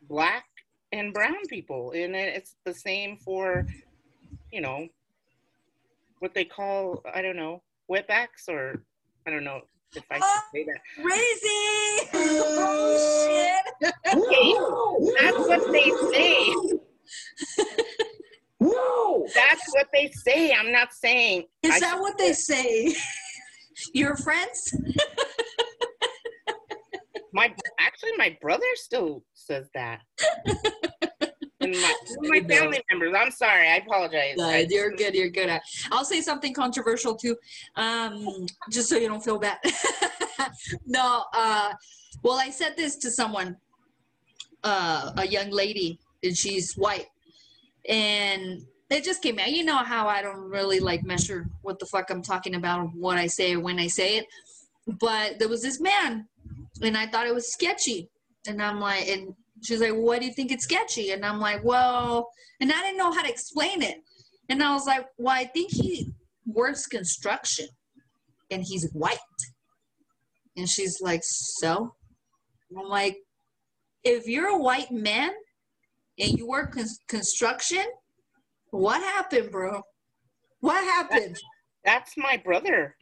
black 0.07 0.45
and 0.95 1.13
brown 1.13 1.35
people 1.49 1.91
and 1.93 2.15
it's 2.15 2.55
the 2.65 2.73
same 2.73 3.17
for 3.17 3.65
you 4.51 4.61
know 4.61 4.87
what 6.19 6.33
they 6.33 6.45
call 6.45 7.03
i 7.13 7.21
don't 7.21 7.35
know 7.35 7.61
wetbacks 7.91 8.47
or 8.47 8.81
i 9.27 9.29
don't 9.29 9.43
know 9.43 9.59
if 9.93 10.03
i 10.09 10.15
should 10.15 10.43
say 10.53 10.65
that 10.65 10.79
oh, 10.99 11.03
crazy! 11.03 12.09
Oh 12.57 12.95
shit! 13.25 13.93
Hey, 14.05 14.53
that's 15.19 15.47
what 15.47 15.71
they 15.71 15.91
say 16.13 16.53
No! 18.61 19.27
that's 19.35 19.73
what 19.73 19.87
they 19.93 20.09
say 20.11 20.53
i'm 20.53 20.71
not 20.71 20.93
saying 20.93 21.43
Is 21.61 21.73
I- 21.75 21.79
that 21.81 21.99
what 21.99 22.17
they 22.17 22.33
say? 22.33 22.95
Your 23.93 24.15
friends? 24.15 24.73
my 27.33 27.53
actually 27.79 28.13
my 28.17 28.37
brother 28.41 28.65
still 28.75 29.23
says 29.33 29.67
that 29.75 29.99
And 31.65 31.81
my, 31.81 31.93
my 32.39 32.47
family 32.47 32.81
members. 32.89 33.13
I'm 33.17 33.31
sorry. 33.31 33.67
I 33.67 33.77
apologize. 33.77 34.35
You're 34.69 34.91
good. 34.91 35.13
You're 35.15 35.29
good. 35.29 35.49
At, 35.49 35.61
I'll 35.91 36.05
say 36.05 36.21
something 36.21 36.53
controversial 36.53 37.15
too, 37.15 37.35
um, 37.75 38.45
just 38.69 38.89
so 38.89 38.97
you 38.97 39.07
don't 39.07 39.23
feel 39.23 39.39
bad. 39.39 39.57
no, 40.85 41.23
uh, 41.33 41.73
well, 42.23 42.39
I 42.39 42.49
said 42.49 42.75
this 42.77 42.95
to 42.97 43.11
someone, 43.11 43.57
uh, 44.63 45.11
a 45.17 45.27
young 45.27 45.49
lady, 45.49 45.99
and 46.23 46.37
she's 46.37 46.73
white, 46.75 47.07
and 47.87 48.65
it 48.89 49.03
just 49.03 49.21
came 49.21 49.39
out. 49.39 49.51
You 49.51 49.63
know 49.63 49.77
how 49.77 50.07
I 50.07 50.21
don't 50.21 50.49
really 50.49 50.79
like 50.79 51.03
measure 51.03 51.47
what 51.61 51.79
the 51.79 51.85
fuck 51.85 52.09
I'm 52.09 52.21
talking 52.21 52.55
about, 52.55 52.93
what 52.95 53.17
I 53.17 53.27
say, 53.27 53.55
when 53.55 53.79
I 53.79 53.87
say 53.87 54.17
it. 54.17 54.25
But 54.99 55.39
there 55.39 55.49
was 55.49 55.61
this 55.61 55.79
man, 55.79 56.27
and 56.81 56.95
I 56.95 57.07
thought 57.07 57.27
it 57.27 57.33
was 57.33 57.51
sketchy, 57.51 58.09
and 58.47 58.61
I'm 58.61 58.79
like, 58.79 59.07
and 59.07 59.33
she's 59.65 59.81
like, 59.81 59.93
"What 59.93 60.19
do 60.21 60.27
you 60.27 60.33
think 60.33 60.51
it's 60.51 60.63
sketchy?" 60.63 61.11
And 61.11 61.25
I'm 61.25 61.39
like, 61.39 61.63
"Well," 61.63 62.29
and 62.61 62.71
I 62.71 62.81
didn't 62.81 62.97
know 62.97 63.11
how 63.11 63.21
to 63.23 63.29
explain 63.29 63.81
it. 63.81 63.97
And 64.49 64.61
I 64.61 64.73
was 64.73 64.85
like, 64.85 65.05
well, 65.17 65.35
I 65.35 65.45
think 65.45 65.71
he 65.71 66.11
works 66.45 66.85
construction 66.85 67.67
and 68.51 68.63
he's 68.63 68.89
white. 68.93 69.17
And 70.55 70.69
she's 70.69 71.01
like, 71.01 71.21
so? 71.23 71.95
And 72.69 72.79
I'm 72.79 72.87
like, 72.87 73.17
if 74.03 74.27
you're 74.27 74.49
a 74.49 74.57
white 74.57 74.91
man 74.91 75.31
and 76.19 76.37
you 76.37 76.47
work 76.47 76.73
con- 76.75 76.85
construction, 77.09 77.83
what 78.71 79.01
happened, 79.01 79.51
bro? 79.51 79.81
What 80.59 80.83
happened? 80.83 81.37
That's 81.83 82.13
my 82.17 82.37
brother. 82.37 82.95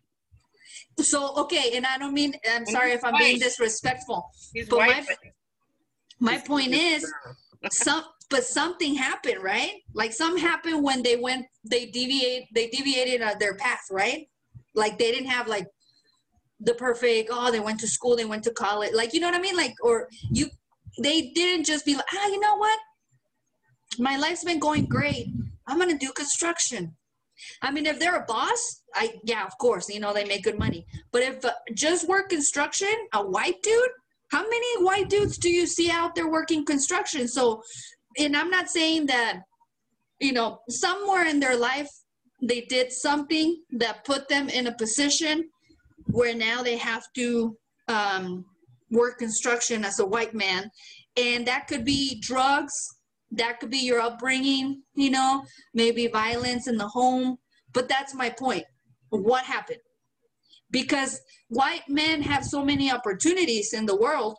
So, 0.99 1.35
okay, 1.37 1.75
and 1.75 1.85
I 1.85 1.97
don't 1.97 2.13
mean, 2.13 2.33
I'm 2.49 2.65
sorry 2.65 2.91
if 2.93 3.03
I'm 3.03 3.17
being 3.17 3.39
disrespectful. 3.39 4.29
He's 4.53 4.69
But 4.69 4.77
white. 4.77 4.89
my- 4.89 5.05
but 5.07 5.17
My 6.23 6.37
point 6.37 6.71
is, 6.71 7.11
some 7.69 8.05
but 8.29 8.45
something 8.45 8.95
happened 8.95 9.43
right? 9.43 9.73
Like 9.93 10.13
some 10.13 10.37
happened 10.37 10.81
when 10.83 11.03
they 11.03 11.17
went 11.17 11.45
they 11.69 11.87
deviate 11.87 12.45
they 12.55 12.67
deviated 12.67 13.21
uh, 13.21 13.35
their 13.39 13.55
path 13.55 13.81
right? 13.91 14.25
Like 14.73 14.97
they 14.97 15.11
didn't 15.11 15.29
have 15.29 15.47
like 15.47 15.67
the 16.61 16.75
perfect 16.75 17.29
oh 17.31 17.51
they 17.51 17.59
went 17.59 17.81
to 17.81 17.87
school 17.87 18.15
they 18.15 18.25
went 18.25 18.43
to 18.45 18.51
college. 18.51 18.93
Like 18.93 19.13
you 19.13 19.19
know 19.19 19.27
what 19.27 19.35
i 19.35 19.41
mean? 19.41 19.57
Like 19.57 19.73
or 19.83 20.07
you 20.31 20.47
they 21.01 21.31
didn't 21.35 21.65
just 21.65 21.85
be 21.85 21.95
like 21.95 22.05
ah 22.13 22.27
you 22.27 22.39
know 22.39 22.55
what? 22.55 22.79
My 23.99 24.15
life's 24.15 24.45
been 24.45 24.59
going 24.59 24.85
great. 24.85 25.27
I'm 25.67 25.77
gonna 25.77 25.97
do 25.97 26.11
construction. 26.13 26.95
I 27.61 27.69
mean 27.69 27.85
if 27.85 27.99
they're 27.99 28.15
a 28.15 28.25
boss 28.25 28.81
i 28.95 29.15
yeah 29.25 29.43
of 29.43 29.57
course 29.57 29.89
you 29.89 29.99
know 29.99 30.13
they 30.13 30.23
make 30.23 30.43
good 30.43 30.57
money. 30.57 30.85
But 31.11 31.23
if 31.23 31.43
uh, 31.43 31.51
just 31.73 32.07
work 32.07 32.29
construction 32.29 32.95
a 33.11 33.21
white 33.21 33.61
dude 33.61 33.91
how 34.31 34.41
many 34.41 34.83
white 34.83 35.09
dudes 35.09 35.37
do 35.37 35.49
you 35.49 35.67
see 35.67 35.91
out 35.91 36.15
there 36.15 36.29
working 36.29 36.65
construction? 36.65 37.27
So 37.27 37.61
and 38.19 38.37
i'm 38.37 38.49
not 38.49 38.69
saying 38.69 39.07
that 39.07 39.39
you 40.19 40.33
know 40.33 40.59
somewhere 40.69 41.25
in 41.25 41.39
their 41.39 41.57
life 41.57 41.89
they 42.41 42.61
did 42.61 42.91
something 42.91 43.57
that 43.71 44.05
put 44.05 44.27
them 44.27 44.49
in 44.49 44.67
a 44.67 44.75
position 44.75 45.49
where 46.07 46.35
now 46.35 46.61
they 46.61 46.77
have 46.77 47.03
to 47.15 47.57
um, 47.87 48.45
work 48.91 49.17
construction 49.17 49.85
as 49.85 49.99
a 49.99 50.05
white 50.05 50.33
man. 50.35 50.69
And 51.15 51.47
that 51.47 51.67
could 51.67 51.85
be 51.85 52.19
drugs 52.19 52.73
that 53.31 53.59
could 53.59 53.71
be 53.71 53.79
your 53.79 53.99
upbringing 53.99 54.83
you 54.93 55.09
know 55.09 55.43
maybe 55.73 56.05
violence 56.05 56.67
in 56.67 56.77
the 56.77 56.87
home 56.87 57.35
but 57.73 57.89
that's 57.89 58.13
my 58.13 58.29
point. 58.29 58.63
What 59.09 59.43
happened 59.43 59.79
because 60.73 61.21
white 61.47 61.87
men 61.87 62.21
have 62.21 62.43
so 62.43 62.65
many 62.65 62.91
opportunities 62.91 63.71
in 63.71 63.85
the 63.85 63.95
world 63.95 64.35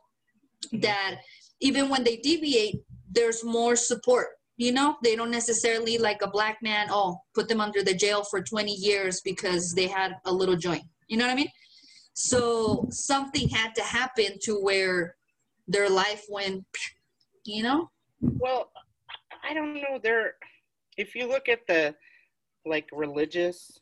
that 0.72 1.20
even 1.60 1.88
when 1.88 2.04
they 2.04 2.16
deviate 2.16 2.82
there's 3.10 3.42
more 3.44 3.76
support. 3.76 4.26
You 4.56 4.72
know 4.72 4.96
they 5.02 5.16
don't 5.16 5.30
necessarily 5.30 5.98
like 5.98 6.20
a 6.22 6.30
black 6.30 6.58
man 6.62 6.88
oh 6.90 7.18
put 7.34 7.48
them 7.48 7.60
under 7.60 7.82
the 7.82 7.94
jail 7.94 8.22
for 8.22 8.40
20 8.40 8.72
years 8.72 9.20
because 9.24 9.72
they 9.72 9.86
had 9.86 10.16
a 10.26 10.32
little 10.32 10.56
joint. 10.56 10.84
You 11.08 11.16
know 11.16 11.24
what 11.24 11.32
i 11.32 11.36
mean? 11.36 11.50
So 12.12 12.86
something 12.90 13.48
had 13.48 13.74
to 13.76 13.82
happen 13.82 14.38
to 14.42 14.60
where 14.60 15.16
their 15.66 15.88
life 15.88 16.24
went 16.28 16.64
you 17.44 17.62
know? 17.62 17.90
Well, 18.20 18.70
I 19.48 19.54
don't 19.54 19.74
know. 19.74 19.98
There, 20.02 20.34
if 20.96 21.14
you 21.14 21.28
look 21.28 21.48
at 21.48 21.66
the 21.66 21.94
like 22.64 22.88
religious 22.92 23.80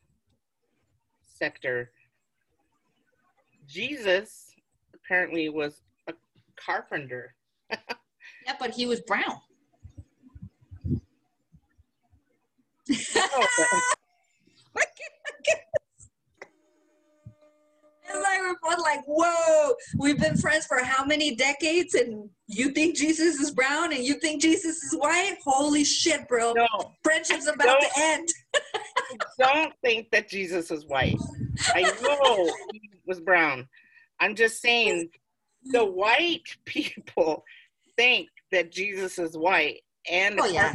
sector, 1.22 1.90
Jesus 3.72 4.54
apparently 4.94 5.48
was 5.48 5.80
a 6.06 6.12
carpenter. 6.56 7.34
yeah 7.70 8.54
but 8.60 8.70
he 8.70 8.84
was 8.84 9.00
brown 9.00 9.40
No, 12.88 13.22
but- 13.38 13.82
And 18.12 18.20
like 18.20 18.40
we're 18.40 18.56
both 18.62 18.78
like, 18.80 19.00
whoa, 19.06 19.74
we've 19.96 20.18
been 20.18 20.36
friends 20.36 20.66
for 20.66 20.82
how 20.84 21.02
many 21.04 21.34
decades 21.34 21.94
and 21.94 22.28
you 22.46 22.70
think 22.72 22.94
Jesus 22.96 23.40
is 23.40 23.50
brown 23.52 23.92
and 23.94 24.04
you 24.04 24.14
think 24.14 24.42
Jesus 24.42 24.82
is 24.82 24.92
white? 24.98 25.36
Holy 25.42 25.82
shit, 25.84 26.28
bro. 26.28 26.52
no, 26.52 26.66
Friendship's 27.02 27.46
about 27.46 27.80
to 27.80 27.88
end. 27.96 28.28
don't 29.38 29.72
think 29.82 30.10
that 30.10 30.28
Jesus 30.28 30.70
is 30.70 30.84
white. 30.84 31.16
I 31.74 31.82
know 32.02 32.50
was 33.06 33.20
brown. 33.20 33.68
I'm 34.20 34.34
just 34.34 34.60
saying 34.60 35.08
the 35.64 35.84
white 35.84 36.56
people 36.64 37.44
think 37.96 38.28
that 38.50 38.70
Jesus 38.72 39.18
is 39.18 39.36
white 39.36 39.82
and 40.10 40.38
a 40.38 40.42
Oh, 40.42 40.46
yeah. 40.46 40.72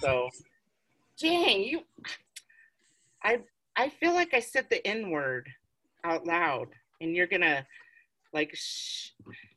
So, 0.00 0.28
dang, 1.18 1.62
you. 1.62 1.82
I 3.22 3.40
I 3.76 3.88
feel 3.88 4.12
like 4.12 4.34
I 4.34 4.40
said 4.40 4.66
the 4.70 4.86
N 4.86 5.10
word 5.10 5.48
out 6.04 6.26
loud, 6.26 6.68
and 7.00 7.14
you're 7.14 7.26
gonna 7.26 7.66
like 8.32 8.54
sh- 8.54 9.10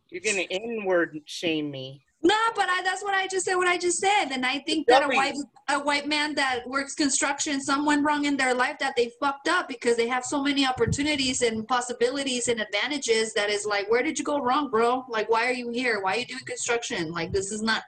you're 0.09 0.21
gonna 0.21 0.47
N 0.49 0.85
word 0.85 1.19
shame 1.25 1.69
me. 1.69 2.03
No, 2.27 2.35
but 2.57 2.67
I, 2.67 2.81
that's 2.83 3.01
what 3.01 3.13
I 3.15 3.25
just 3.25 3.45
said. 3.45 3.55
What 3.55 3.69
I 3.69 3.77
just 3.77 3.99
said, 3.99 4.31
and 4.31 4.45
I 4.45 4.59
think 4.59 4.85
that 4.87 5.01
a 5.01 5.07
white 5.07 5.35
a 5.69 5.79
white 5.79 6.07
man 6.07 6.35
that 6.35 6.67
works 6.67 6.93
construction, 6.93 7.61
someone 7.61 8.03
wrong 8.03 8.25
in 8.25 8.35
their 8.35 8.53
life 8.53 8.77
that 8.79 8.97
they 8.97 9.11
fucked 9.21 9.47
up 9.47 9.69
because 9.69 9.95
they 9.95 10.09
have 10.09 10.25
so 10.25 10.43
many 10.43 10.65
opportunities 10.65 11.41
and 11.41 11.65
possibilities 11.69 12.49
and 12.49 12.59
advantages. 12.59 13.33
That 13.33 13.49
is 13.49 13.65
like, 13.65 13.89
where 13.89 14.03
did 14.03 14.19
you 14.19 14.25
go 14.25 14.39
wrong, 14.39 14.69
bro? 14.69 15.05
Like, 15.07 15.29
why 15.29 15.47
are 15.47 15.53
you 15.53 15.69
here? 15.69 16.01
Why 16.01 16.15
are 16.15 16.17
you 16.17 16.25
doing 16.25 16.43
construction? 16.45 17.13
Like, 17.13 17.31
this 17.31 17.53
is 17.53 17.61
not. 17.61 17.83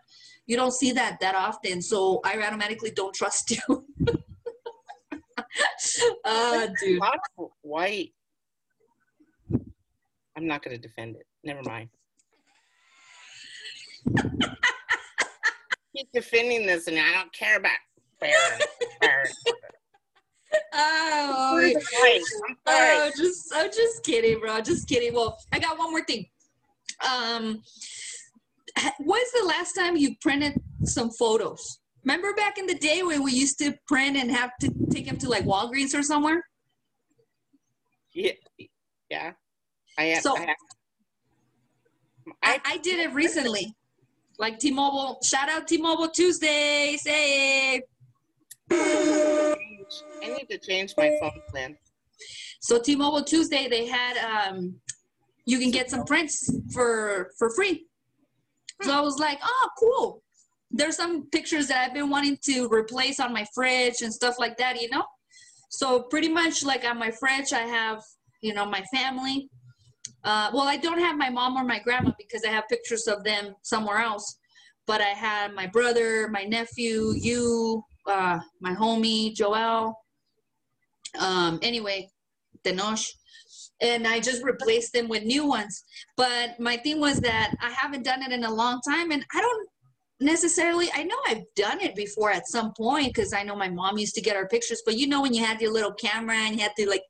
You 0.46 0.56
don't 0.56 0.74
see 0.74 0.94
that 0.94 1.20
that 1.20 1.36
often, 1.36 1.82
so 1.82 2.22
I 2.24 2.42
automatically 2.42 2.92
don't 2.92 3.14
trust 3.14 3.52
you. 3.52 3.86
uh, 6.24 6.68
dude. 6.80 7.02
white. 7.62 8.14
I'm 10.38 10.48
not 10.48 10.64
gonna 10.64 10.78
defend 10.78 11.18
it. 11.18 11.28
Never 11.44 11.62
mind. 11.64 11.90
Keep 15.96 16.12
defending 16.14 16.66
this, 16.68 16.88
and 16.88 16.98
I 16.98 17.12
don't 17.14 17.32
care 17.34 17.58
about. 17.58 17.72
Oh, 20.74 21.74
sorry. 21.92 22.22
Oh, 22.66 23.12
just 23.18 23.52
I'm 23.54 23.70
just 23.72 24.04
kidding, 24.04 24.40
bro. 24.40 24.62
Just 24.62 24.88
kidding. 24.88 25.14
Well, 25.14 25.38
I 25.52 25.60
got 25.60 25.78
one 25.78 25.92
more 25.92 26.04
thing. 26.04 26.26
Um, 27.08 27.62
when's 29.00 29.32
the 29.32 29.46
last 29.46 29.74
time 29.74 29.96
you 29.96 30.16
printed 30.22 30.54
some 30.84 31.12
photos? 31.12 31.80
Remember 32.04 32.34
back 32.34 32.58
in 32.58 32.66
the 32.66 32.76
day 32.76 33.04
when 33.04 33.24
we 33.24 33.32
used 33.32 33.60
to 33.60 33.74
print 33.88 34.16
and 34.18 34.32
have 34.32 34.52
to 34.62 34.72
take 34.90 35.06
them 35.06 35.18
to 35.18 35.30
like 35.30 35.44
Walgreens 35.46 35.98
or 35.98 36.02
somewhere? 36.02 36.44
Yeah, 38.14 38.32
yeah. 39.10 39.34
I 39.98 40.04
have. 40.06 40.24
So- 40.24 40.36
I, 40.38 40.40
have 40.42 40.56
I, 42.44 42.60
I 42.66 42.78
did 42.78 43.00
it 43.00 43.14
recently. 43.14 43.76
Like 44.40 44.58
T-Mobile, 44.58 45.20
shout 45.22 45.50
out 45.50 45.68
T-Mobile 45.68 46.10
Tuesday. 46.10 46.96
Say 46.98 47.84
I 48.72 49.56
need 50.24 50.48
to 50.50 50.58
change 50.58 50.94
my 50.98 51.12
phone 51.20 51.42
plan. 51.50 51.78
so 52.62 52.80
T-Mobile 52.80 53.24
Tuesday 53.24 53.68
they 53.68 53.86
had 53.86 54.16
um, 54.18 54.76
you 55.46 55.60
can 55.60 55.72
get 55.72 55.90
some 55.90 56.06
prints 56.06 56.50
for 56.72 57.32
for 57.38 57.50
free. 57.50 57.86
So 58.82 58.94
I 58.94 59.02
was 59.02 59.20
like, 59.20 59.40
oh, 59.44 59.70
cool. 59.78 60.24
There's 60.72 60.96
some 60.96 61.30
pictures 61.32 61.68
that 61.68 61.84
I've 61.84 61.94
been 61.94 62.10
wanting 62.10 62.38
to 62.44 62.70
replace 62.70 63.20
on 63.20 63.34
my 63.34 63.46
fridge 63.54 64.02
and 64.02 64.14
stuff 64.14 64.36
like 64.40 64.56
that, 64.58 64.80
you 64.80 64.88
know? 64.90 65.04
So 65.70 66.04
pretty 66.04 66.30
much 66.30 66.64
like 66.64 66.86
on 66.86 66.98
my 66.98 67.12
fridge, 67.12 67.52
I 67.52 67.62
have, 67.62 68.02
you 68.42 68.54
know, 68.54 68.66
my 68.66 68.84
family. 68.94 69.50
Uh, 70.24 70.52
well, 70.54 70.68
I 70.68 70.78
don't 70.78 71.00
have 71.00 71.18
my 71.18 71.30
mom 71.30 71.56
or 71.56 71.64
my 71.64 71.80
grandma 71.80 72.12
because 72.18 72.44
I 72.44 72.50
have 72.50 72.68
pictures 72.68 73.08
of 73.08 73.24
them 73.24 73.56
somewhere 73.62 74.00
else. 74.00 74.38
But 74.86 75.02
I 75.02 75.10
had 75.10 75.54
my 75.54 75.68
brother, 75.68 76.28
my 76.30 76.44
nephew, 76.44 77.14
you, 77.16 77.84
uh, 78.08 78.40
my 78.60 78.74
homie, 78.74 79.34
Joel. 79.36 79.96
Um, 81.20 81.60
anyway, 81.62 82.10
Tenoch. 82.64 83.06
And 83.82 84.06
I 84.06 84.20
just 84.20 84.44
replaced 84.44 84.92
them 84.94 85.08
with 85.08 85.24
new 85.24 85.46
ones. 85.46 85.84
But 86.18 86.60
my 86.60 86.76
thing 86.76 87.00
was 87.00 87.22
that 87.22 87.54
I 87.62 87.70
haven't 87.72 88.04
done 88.04 88.22
it 88.24 88.32
in 88.32 88.44
a 88.44 88.54
long 88.54 88.82
time 88.88 89.12
and 89.12 89.26
I 89.34 89.42
don't 89.42 89.70
necessarily. 90.20 90.90
I 90.94 91.04
know 91.04 91.18
I've 91.28 91.44
done 91.56 91.82
it 91.82 91.96
before 91.96 92.32
at 92.32 92.48
some 92.48 92.74
point 92.74 93.14
because 93.14 93.34
I 93.34 93.44
know 93.44 93.56
my 93.56 93.70
mom 93.70 93.98
used 93.98 94.16
to 94.16 94.22
get 94.22 94.36
our 94.36 94.48
pictures. 94.48 94.82
But 94.86 94.98
you 94.98 95.08
know, 95.08 95.22
when 95.22 95.34
you 95.34 95.44
had 95.44 95.62
your 95.62 95.72
little 95.72 95.94
camera 95.94 96.36
and 96.36 96.56
you 96.56 96.62
had 96.62 96.76
to 96.78 96.90
like 96.90 97.04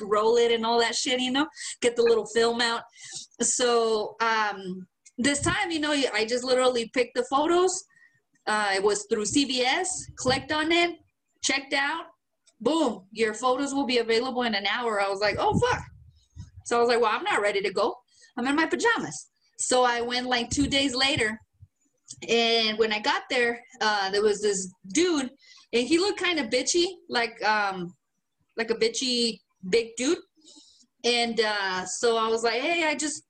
roll 0.00 0.36
it 0.36 0.52
and 0.52 0.64
all 0.64 0.78
that 0.80 0.94
shit, 0.94 1.20
you 1.20 1.30
know, 1.30 1.46
get 1.80 1.96
the 1.96 2.02
little 2.02 2.26
film 2.26 2.60
out. 2.60 2.82
So 3.40 4.16
um, 4.20 4.86
this 5.16 5.40
time, 5.40 5.70
you 5.70 5.80
know, 5.80 5.92
I 5.92 6.24
just 6.24 6.44
literally 6.44 6.90
picked 6.94 7.16
the 7.16 7.24
photos. 7.24 7.84
Uh, 8.46 8.70
it 8.74 8.82
was 8.82 9.06
through 9.10 9.24
CVS, 9.24 9.88
clicked 10.16 10.52
on 10.52 10.72
it, 10.72 10.96
checked 11.42 11.74
out, 11.74 12.06
boom, 12.60 13.04
your 13.12 13.34
photos 13.34 13.74
will 13.74 13.86
be 13.86 13.98
available 13.98 14.42
in 14.42 14.54
an 14.54 14.66
hour. 14.66 15.00
I 15.00 15.08
was 15.08 15.20
like, 15.20 15.36
oh, 15.38 15.58
fuck. 15.58 15.82
So 16.64 16.76
I 16.76 16.80
was 16.80 16.88
like, 16.88 17.00
well, 17.00 17.10
I'm 17.12 17.24
not 17.24 17.42
ready 17.42 17.60
to 17.62 17.72
go. 17.72 17.94
I'm 18.36 18.46
in 18.46 18.56
my 18.56 18.66
pajamas. 18.66 19.28
So 19.58 19.84
I 19.84 20.00
went 20.00 20.26
like 20.26 20.50
two 20.50 20.66
days 20.66 20.94
later. 20.94 21.38
And 22.28 22.78
when 22.78 22.92
I 22.92 23.00
got 23.00 23.22
there, 23.30 23.60
uh, 23.80 24.10
there 24.10 24.22
was 24.22 24.40
this 24.40 24.72
dude, 24.92 25.30
and 25.72 25.86
he 25.86 25.98
looked 25.98 26.20
kind 26.20 26.38
of 26.38 26.46
bitchy, 26.48 26.86
like 27.08 27.42
um, 27.44 27.94
like 28.56 28.70
a 28.70 28.74
bitchy 28.74 29.40
big 29.68 29.88
dude. 29.96 30.18
And 31.04 31.40
uh, 31.40 31.84
so 31.84 32.16
I 32.16 32.28
was 32.28 32.42
like, 32.42 32.60
hey, 32.60 32.84
I 32.86 32.94
just, 32.94 33.22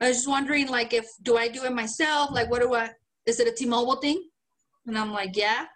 I 0.00 0.08
was 0.08 0.18
just 0.18 0.28
wondering, 0.28 0.68
like, 0.68 0.94
if 0.94 1.06
do 1.22 1.36
I 1.36 1.48
do 1.48 1.64
it 1.64 1.72
myself? 1.72 2.30
Like, 2.32 2.50
what 2.50 2.62
do 2.62 2.74
I? 2.74 2.90
Is 3.26 3.40
it 3.40 3.48
a 3.48 3.52
T-Mobile 3.52 3.96
thing? 3.96 4.22
And 4.86 4.98
I'm 4.98 5.12
like, 5.12 5.36
yeah. 5.36 5.66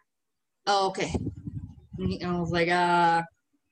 Oh, 0.66 0.88
okay. 0.88 1.14
And 1.98 2.24
I 2.24 2.38
was 2.38 2.50
like, 2.50 2.68
uh, 2.68 3.22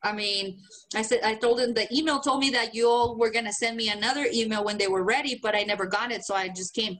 I 0.02 0.12
mean, 0.12 0.58
I 0.94 1.02
said, 1.02 1.20
I 1.24 1.34
told 1.34 1.60
him 1.60 1.74
the 1.74 1.92
email 1.94 2.20
told 2.20 2.40
me 2.40 2.50
that 2.50 2.74
you 2.74 2.88
all 2.88 3.16
were 3.18 3.30
to 3.30 3.52
send 3.52 3.76
me 3.76 3.88
another 3.88 4.26
email 4.32 4.64
when 4.64 4.78
they 4.78 4.88
were 4.88 5.04
ready, 5.04 5.38
but 5.42 5.54
I 5.54 5.62
never 5.62 5.86
got 5.86 6.12
it. 6.12 6.24
So 6.24 6.34
I 6.34 6.48
just 6.48 6.74
came. 6.74 6.98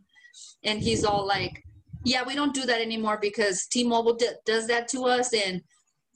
And 0.64 0.80
he's 0.80 1.04
all 1.04 1.26
like, 1.26 1.62
yeah, 2.04 2.22
we 2.24 2.34
don't 2.34 2.54
do 2.54 2.66
that 2.66 2.80
anymore 2.80 3.18
because 3.20 3.66
T 3.66 3.84
Mobile 3.84 4.14
d- 4.14 4.28
does 4.44 4.66
that 4.68 4.88
to 4.88 5.04
us. 5.04 5.32
And 5.34 5.60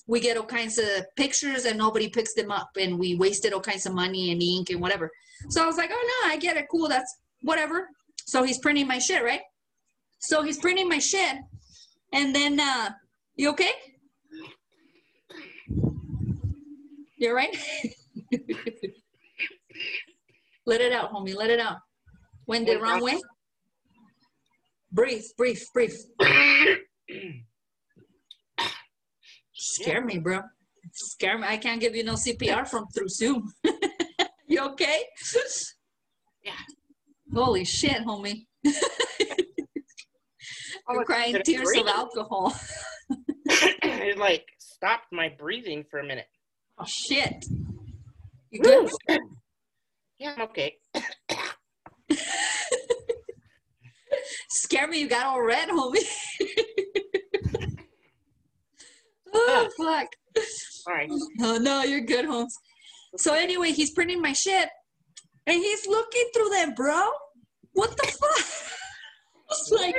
we 0.06 0.20
get 0.20 0.36
all 0.36 0.44
kinds 0.44 0.78
of 0.78 0.86
pictures 1.16 1.64
and 1.64 1.78
nobody 1.78 2.08
picks 2.08 2.34
them 2.34 2.50
up. 2.50 2.70
And 2.78 2.98
we 2.98 3.16
wasted 3.16 3.52
all 3.52 3.60
kinds 3.60 3.86
of 3.86 3.94
money 3.94 4.32
and 4.32 4.42
ink 4.42 4.70
and 4.70 4.80
whatever. 4.80 5.10
So 5.48 5.62
I 5.62 5.66
was 5.66 5.76
like, 5.76 5.90
oh, 5.92 6.22
no, 6.22 6.30
I 6.30 6.36
get 6.36 6.56
it. 6.56 6.66
Cool. 6.70 6.88
That's 6.88 7.16
whatever. 7.42 7.88
So 8.26 8.42
he's 8.42 8.58
printing 8.58 8.86
my 8.86 8.98
shit, 8.98 9.24
right? 9.24 9.40
So 10.20 10.42
he's 10.42 10.58
printing 10.58 10.88
my 10.88 10.98
shit. 10.98 11.36
And 12.12 12.34
then, 12.34 12.60
uh, 12.60 12.90
you 13.36 13.50
okay? 13.50 13.70
You're 17.16 17.34
right. 17.34 17.56
Let 20.66 20.80
it 20.80 20.92
out, 20.92 21.12
homie. 21.12 21.34
Let 21.34 21.50
it 21.50 21.60
out. 21.60 21.78
Went 22.46 22.66
the 22.66 22.78
wrong 22.78 23.02
way. 23.02 23.20
Breathe, 24.92 25.24
breathe, 25.36 25.60
breathe. 25.72 25.94
Scare 29.54 30.04
me, 30.04 30.18
bro. 30.18 30.40
Scare 30.92 31.38
me. 31.38 31.46
I 31.46 31.56
can't 31.56 31.80
give 31.80 31.94
you 31.94 32.04
no 32.04 32.14
CPR 32.14 32.66
from 32.66 32.86
through 32.94 33.08
Zoom. 33.08 33.52
you 34.48 34.60
okay? 34.60 35.04
Yeah. 36.42 36.52
Holy 37.32 37.64
shit, 37.64 38.04
homie. 38.04 38.46
Oh, 40.88 40.94
You're 40.94 41.04
crying 41.04 41.32
Did 41.32 41.42
I 41.42 41.44
tears 41.44 41.70
of 41.78 41.86
alcohol. 41.86 42.52
it 43.46 44.18
like 44.18 44.44
stopped 44.58 45.06
my 45.12 45.28
breathing 45.38 45.84
for 45.88 46.00
a 46.00 46.04
minute. 46.04 46.26
Oh 46.80 46.84
shit. 46.84 47.44
You 48.50 48.60
good? 48.60 48.90
Yeah, 50.18 50.34
I'm 50.36 50.42
okay. 50.42 50.76
Scare 54.48 54.88
me, 54.88 55.00
you 55.00 55.08
got 55.08 55.26
all 55.26 55.42
red, 55.42 55.68
homie. 55.68 55.98
oh 59.34 59.68
fuck. 59.76 60.08
All 60.86 60.94
right. 60.94 61.10
Oh 61.40 61.58
no, 61.58 61.82
you're 61.82 62.00
good, 62.00 62.24
Holmes. 62.24 62.56
So 63.16 63.34
anyway, 63.34 63.72
he's 63.72 63.90
printing 63.90 64.20
my 64.20 64.32
shit, 64.32 64.68
and 65.46 65.56
he's 65.56 65.86
looking 65.86 66.30
through 66.34 66.50
them, 66.50 66.74
bro. 66.74 67.10
What 67.72 67.96
the 67.96 68.06
fuck? 68.06 68.44
It's 69.52 69.72
like, 69.72 69.96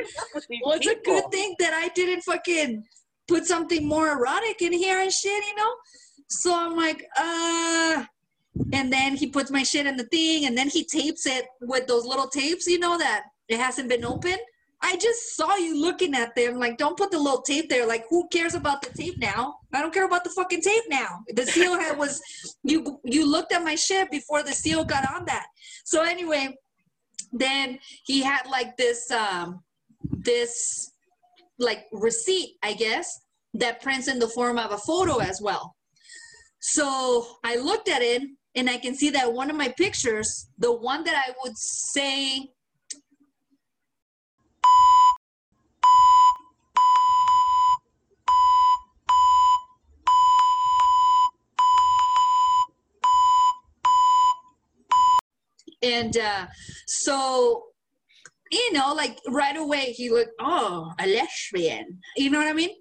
well, 0.64 0.78
it's 0.78 0.88
a 0.88 0.96
good 1.04 1.26
thing 1.30 1.56
that 1.60 1.74
I 1.74 1.90
didn't 1.90 2.22
fucking 2.22 2.86
put 3.28 3.46
something 3.46 3.86
more 3.86 4.10
erotic 4.10 4.62
in 4.62 4.72
here 4.72 5.02
and 5.02 5.12
shit, 5.12 5.44
you 5.46 5.56
know? 5.58 5.74
So 6.30 6.58
I'm 6.58 6.78
like, 6.78 7.06
uh, 7.20 8.06
and 8.72 8.94
then 8.94 9.18
he 9.18 9.28
puts 9.28 9.52
my 9.52 9.64
shit 9.64 9.86
in 9.88 9.98
the 9.98 10.06
thing, 10.06 10.46
and 10.46 10.58
then 10.58 10.70
he 10.70 10.86
tapes 10.86 11.26
it 11.26 11.46
with 11.60 11.88
those 11.88 12.06
little 12.06 12.28
tapes, 12.28 12.66
you 12.68 12.80
know, 12.80 12.98
that 12.98 13.24
it 13.48 13.60
hasn't 13.60 13.90
been 13.90 14.06
open. 14.06 14.38
I 14.84 14.98
just 14.98 15.36
saw 15.36 15.56
you 15.58 15.80
looking 15.80 16.16
at 16.16 16.36
them. 16.36 16.58
Like, 16.58 16.78
don't 16.78 16.98
put 16.98 17.12
the 17.12 17.20
little 17.20 17.42
tape 17.44 17.70
there. 17.70 17.86
Like, 17.86 18.06
who 18.10 18.28
cares 18.30 18.56
about 18.56 18.82
the 18.82 18.90
tape 18.90 19.20
now? 19.20 19.58
I 19.72 19.82
don't 19.82 19.94
care 19.94 20.08
about 20.08 20.24
the 20.24 20.32
fucking 20.32 20.62
tape 20.62 20.84
now. 20.90 21.20
The 21.36 21.46
seal 21.46 21.80
had 21.80 22.00
was 22.00 22.20
you. 22.64 23.00
You 23.04 23.30
looked 23.30 23.54
at 23.54 23.64
my 23.64 23.76
shit 23.76 24.10
before 24.10 24.42
the 24.42 24.54
seal 24.54 24.84
got 24.84 25.08
on 25.14 25.26
that. 25.26 25.46
So 25.86 26.02
anyway, 26.02 26.56
then 27.32 27.80
he 28.04 28.22
had 28.22 28.46
like 28.50 28.76
this 28.78 29.10
um 29.12 29.64
this 30.04 30.92
like 31.60 31.86
receipt 31.92 32.56
i 32.64 32.74
guess 32.74 33.22
that 33.54 33.82
prints 33.82 34.08
in 34.08 34.20
the 34.20 34.28
form 34.28 34.58
of 34.58 34.72
a 34.72 34.78
photo 34.78 35.18
as 35.20 35.42
well 35.42 35.76
so 36.60 37.38
i 37.44 37.56
looked 37.56 37.90
at 37.90 38.02
it 38.02 38.24
and 38.56 38.70
i 38.70 38.78
can 38.78 38.96
see 38.96 39.10
that 39.10 39.32
one 39.32 39.50
of 39.50 39.56
my 39.56 39.70
pictures 39.70 40.48
the 40.58 40.72
one 40.72 41.04
that 41.04 41.16
i 41.16 41.34
would 41.44 41.58
say 41.58 42.50
and 55.82 56.18
uh, 56.18 56.48
so 56.88 57.64
you 58.52 58.74
know 58.74 58.94
like 58.94 59.18
right 59.30 59.58
away 59.58 59.94
he 59.94 60.10
looked 60.10 60.34
oh 60.40 60.92
a 61.00 61.08
lesbian. 61.08 62.00
You 62.18 62.30
know 62.30 62.40
what 62.40 62.48
i 62.48 62.54
mean? 62.54 62.76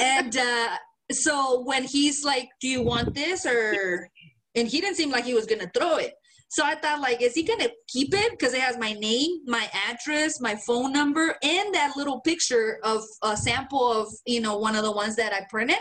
And 0.00 0.36
uh, 0.36 0.76
so 1.10 1.62
when 1.64 1.84
he's 1.84 2.24
like 2.24 2.48
do 2.60 2.68
you 2.68 2.82
want 2.82 3.14
this? 3.14 3.46
or 3.46 4.08
and 4.54 4.68
he 4.68 4.80
didn't 4.80 4.96
seem 4.96 5.10
like 5.10 5.24
he 5.24 5.34
was 5.34 5.46
gonna 5.46 5.70
throw 5.74 5.96
it. 5.96 6.14
So 6.50 6.64
i 6.64 6.74
thought 6.74 7.00
like 7.00 7.22
is 7.22 7.34
he 7.34 7.42
gonna 7.42 7.68
keep 7.88 8.14
it? 8.14 8.30
Because 8.32 8.54
it 8.54 8.60
has 8.60 8.78
my 8.78 8.92
name 8.92 9.40
my 9.46 9.68
address 9.88 10.40
my 10.40 10.56
phone 10.66 10.92
number 10.92 11.36
and 11.42 11.74
that 11.74 11.96
little 11.96 12.20
picture 12.20 12.78
of 12.84 13.02
a 13.22 13.36
sample 13.36 13.92
of 13.92 14.08
you 14.26 14.40
know 14.40 14.58
one 14.58 14.76
of 14.76 14.84
the 14.84 14.92
ones 14.92 15.16
that 15.16 15.32
i 15.32 15.46
printed. 15.50 15.78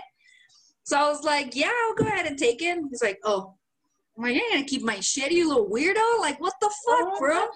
So 0.83 0.97
i 0.97 1.09
was 1.09 1.23
like 1.23 1.55
yeah 1.55 1.71
i'll 1.71 1.95
go 1.95 2.05
ahead 2.07 2.27
and 2.27 2.37
take 2.37 2.61
it. 2.61 2.79
He's 2.89 3.03
like 3.03 3.19
oh 3.23 3.55
I'm 4.17 4.23
like, 4.23 4.35
you're 4.35 4.49
gonna 4.51 4.63
keep 4.63 4.83
my 4.83 4.99
shit, 4.99 5.31
you 5.31 5.47
little 5.47 5.69
weirdo. 5.69 6.19
Like, 6.19 6.39
what 6.41 6.53
the 6.59 6.71
fuck, 6.85 7.07
uh-huh. 7.07 7.19
bro? 7.19 7.47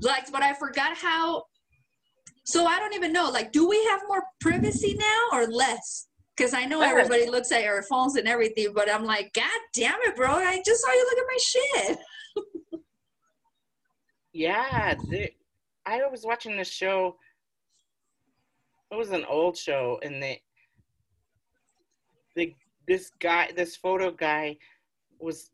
Like, 0.00 0.30
but 0.32 0.42
I 0.42 0.54
forgot 0.54 0.96
how. 0.96 1.44
So 2.44 2.66
I 2.66 2.78
don't 2.78 2.94
even 2.94 3.12
know. 3.12 3.30
Like, 3.30 3.52
do 3.52 3.68
we 3.68 3.82
have 3.90 4.02
more 4.06 4.22
privacy 4.40 4.96
now 4.98 5.38
or 5.38 5.46
less? 5.46 6.08
Because 6.36 6.52
I 6.52 6.64
know 6.64 6.80
everybody 6.80 7.30
looks 7.30 7.52
at 7.52 7.62
your 7.62 7.82
phones 7.82 8.16
and 8.16 8.26
everything, 8.26 8.72
but 8.74 8.92
I'm 8.92 9.04
like, 9.04 9.32
God 9.34 9.44
damn 9.72 10.00
it, 10.02 10.16
bro! 10.16 10.28
I 10.28 10.62
just 10.64 10.82
saw 10.82 10.92
you 10.92 11.06
look 11.10 11.18
at 11.18 11.26
my 11.28 11.38
shit. 11.40 11.98
Yeah, 14.34 14.94
the, 15.10 15.30
I 15.86 16.00
was 16.10 16.24
watching 16.24 16.56
this 16.56 16.68
show. 16.68 17.16
It 18.90 18.96
was 18.96 19.10
an 19.10 19.24
old 19.26 19.56
show, 19.56 20.00
and 20.02 20.20
the 20.20 20.36
the 22.34 22.54
this 22.88 23.12
guy, 23.20 23.52
this 23.54 23.76
photo 23.76 24.10
guy, 24.10 24.56
was 25.20 25.52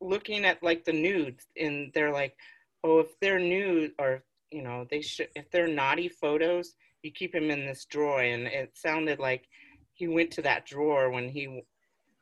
looking 0.00 0.44
at 0.44 0.62
like 0.62 0.84
the 0.84 0.92
nudes, 0.92 1.46
and 1.56 1.90
they're 1.94 2.12
like, 2.12 2.36
"Oh, 2.84 3.00
if 3.00 3.18
they're 3.20 3.38
nude, 3.38 3.92
or 3.98 4.22
you 4.50 4.62
know, 4.62 4.86
they 4.90 5.00
should 5.00 5.28
if 5.34 5.50
they're 5.50 5.68
naughty 5.68 6.08
photos, 6.08 6.74
you 7.02 7.10
keep 7.10 7.32
them 7.32 7.50
in 7.50 7.66
this 7.66 7.84
drawer." 7.84 8.22
And 8.22 8.46
it 8.46 8.76
sounded 8.76 9.18
like 9.18 9.48
he 9.94 10.08
went 10.08 10.30
to 10.32 10.42
that 10.42 10.66
drawer 10.66 11.10
when 11.10 11.28
he 11.28 11.62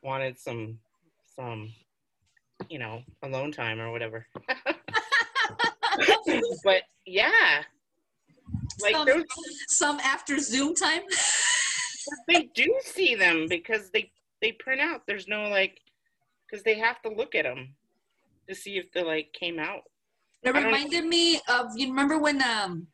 wanted 0.01 0.37
some 0.37 0.79
some 1.35 1.71
you 2.69 2.79
know 2.79 3.01
alone 3.23 3.51
time 3.51 3.79
or 3.79 3.91
whatever. 3.91 4.25
but 6.63 6.83
yeah, 7.05 7.63
like 8.81 8.95
some, 8.95 9.05
those, 9.05 9.23
some 9.67 9.99
after 9.99 10.39
Zoom 10.39 10.75
time. 10.75 11.01
they 12.27 12.49
do 12.55 12.67
see 12.83 13.15
them 13.15 13.47
because 13.47 13.89
they 13.91 14.11
they 14.41 14.51
print 14.53 14.81
out. 14.81 15.01
There's 15.07 15.27
no 15.27 15.49
like 15.49 15.79
because 16.49 16.63
they 16.63 16.77
have 16.77 17.01
to 17.01 17.09
look 17.09 17.35
at 17.35 17.43
them 17.43 17.75
to 18.47 18.55
see 18.55 18.77
if 18.77 18.91
they 18.91 19.03
like 19.03 19.33
came 19.33 19.59
out. 19.59 19.83
It 20.43 20.53
reminded 20.53 21.05
me 21.05 21.41
of 21.47 21.67
you 21.75 21.89
remember 21.89 22.17
when 22.17 22.41
um 22.41 22.87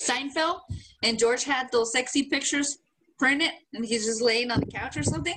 Seinfeld 0.00 0.60
and 1.02 1.18
George 1.18 1.44
had 1.44 1.70
those 1.72 1.92
sexy 1.92 2.24
pictures 2.24 2.78
printed 3.18 3.50
and 3.74 3.84
he's 3.84 4.06
just 4.06 4.22
laying 4.22 4.50
on 4.50 4.60
the 4.60 4.66
couch 4.66 4.96
or 4.96 5.02
something. 5.02 5.34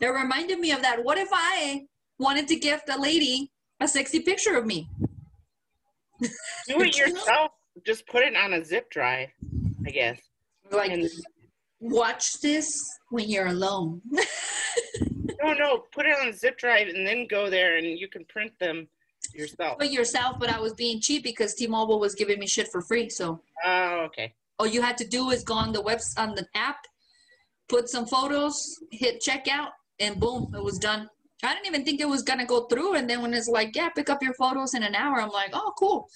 It 0.00 0.06
reminded 0.06 0.58
me 0.58 0.72
of 0.72 0.82
that. 0.82 1.04
What 1.04 1.18
if 1.18 1.28
I 1.32 1.86
wanted 2.18 2.48
to 2.48 2.56
gift 2.56 2.88
a 2.88 3.00
lady 3.00 3.52
a 3.80 3.86
sexy 3.86 4.20
picture 4.20 4.56
of 4.56 4.66
me? 4.66 4.88
Do 6.20 6.80
it 6.80 6.98
yourself. 6.98 7.52
Just 7.86 8.06
put 8.06 8.22
it 8.22 8.36
on 8.36 8.52
a 8.52 8.64
zip 8.64 8.90
drive. 8.90 9.28
I 9.86 9.90
guess. 9.90 10.20
Like, 10.70 10.90
And 10.90 11.08
watch 11.80 12.40
this 12.40 12.68
when 13.10 13.28
you're 13.28 13.46
alone. 13.46 14.02
no, 15.42 15.52
no, 15.52 15.78
put 15.92 16.06
it 16.06 16.16
on 16.20 16.28
a 16.28 16.32
zip 16.32 16.58
drive 16.58 16.88
and 16.88 17.06
then 17.06 17.26
go 17.26 17.50
there 17.50 17.76
and 17.76 17.86
you 17.86 18.08
can 18.08 18.24
print 18.26 18.52
them 18.58 18.86
yourself. 19.34 19.78
But 19.78 19.90
yourself, 19.92 20.38
but 20.38 20.50
I 20.50 20.58
was 20.60 20.74
being 20.74 21.00
cheap 21.00 21.22
because 21.22 21.54
T-Mobile 21.54 22.00
was 22.00 22.14
giving 22.14 22.38
me 22.38 22.46
shit 22.46 22.68
for 22.70 22.80
free. 22.82 23.08
So 23.08 23.40
Oh, 23.64 24.00
okay. 24.06 24.34
all 24.58 24.66
you 24.66 24.82
had 24.82 24.98
to 24.98 25.06
do 25.06 25.30
is 25.30 25.42
go 25.44 25.54
on 25.54 25.72
the 25.72 25.80
webs 25.80 26.14
on 26.18 26.34
the 26.34 26.46
app, 26.54 26.78
put 27.68 27.88
some 27.88 28.06
photos, 28.06 28.78
hit 28.90 29.22
checkout, 29.26 29.68
and 30.00 30.18
boom, 30.18 30.52
it 30.54 30.62
was 30.62 30.78
done. 30.78 31.08
I 31.44 31.54
didn't 31.54 31.66
even 31.66 31.84
think 31.84 32.00
it 32.00 32.08
was 32.08 32.22
gonna 32.22 32.46
go 32.46 32.66
through, 32.66 32.94
and 32.94 33.08
then 33.10 33.20
when 33.22 33.34
it's 33.34 33.48
like, 33.48 33.74
yeah, 33.74 33.88
pick 33.88 34.08
up 34.08 34.22
your 34.22 34.34
photos 34.34 34.74
in 34.74 34.82
an 34.84 34.94
hour, 34.94 35.20
I'm 35.20 35.30
like, 35.30 35.50
oh, 35.52 35.72
cool. 35.78 36.08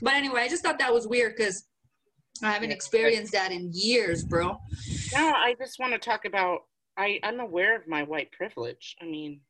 But 0.00 0.14
anyway, 0.14 0.40
I 0.42 0.48
just 0.48 0.64
thought 0.64 0.78
that 0.80 0.92
was 0.92 1.06
weird 1.06 1.36
because 1.36 1.64
I 2.42 2.50
haven't 2.50 2.72
experienced 2.72 3.32
that 3.32 3.52
in 3.52 3.70
years, 3.72 4.24
bro. 4.24 4.58
Now 5.12 5.34
I 5.34 5.54
just 5.58 5.78
want 5.78 5.92
to 5.92 5.98
talk 6.00 6.24
about. 6.24 6.62
I 6.96 7.18
I'm 7.22 7.40
aware 7.40 7.76
of 7.76 7.86
my 7.88 8.02
white 8.02 8.32
privilege. 8.32 8.96
I 9.00 9.06
mean, 9.06 9.40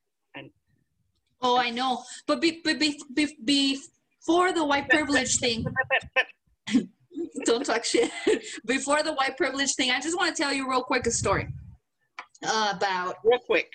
Oh, 1.43 1.59
I 1.59 1.70
know, 1.70 2.05
but 2.28 2.40
be, 2.40 2.61
be, 2.64 2.74
be, 2.74 2.97
be, 3.45 3.80
before 4.20 4.53
the 4.53 4.64
white 4.64 4.88
privilege 4.88 5.38
thing, 5.38 5.64
don't 7.45 7.66
talk 7.66 7.84
shit. 7.84 8.12
Before 8.64 9.03
the 9.03 9.12
white 9.14 9.36
privilege 9.36 9.74
thing, 9.74 9.90
I 9.90 10.01
just 10.01 10.16
want 10.16 10.34
to 10.34 10.40
tell 10.40 10.53
you 10.53 10.70
real 10.70 10.84
quick 10.84 11.05
a 11.09 11.11
story 11.11 11.49
uh, 12.47 12.74
about 12.76 13.16
real 13.24 13.40
quick. 13.40 13.72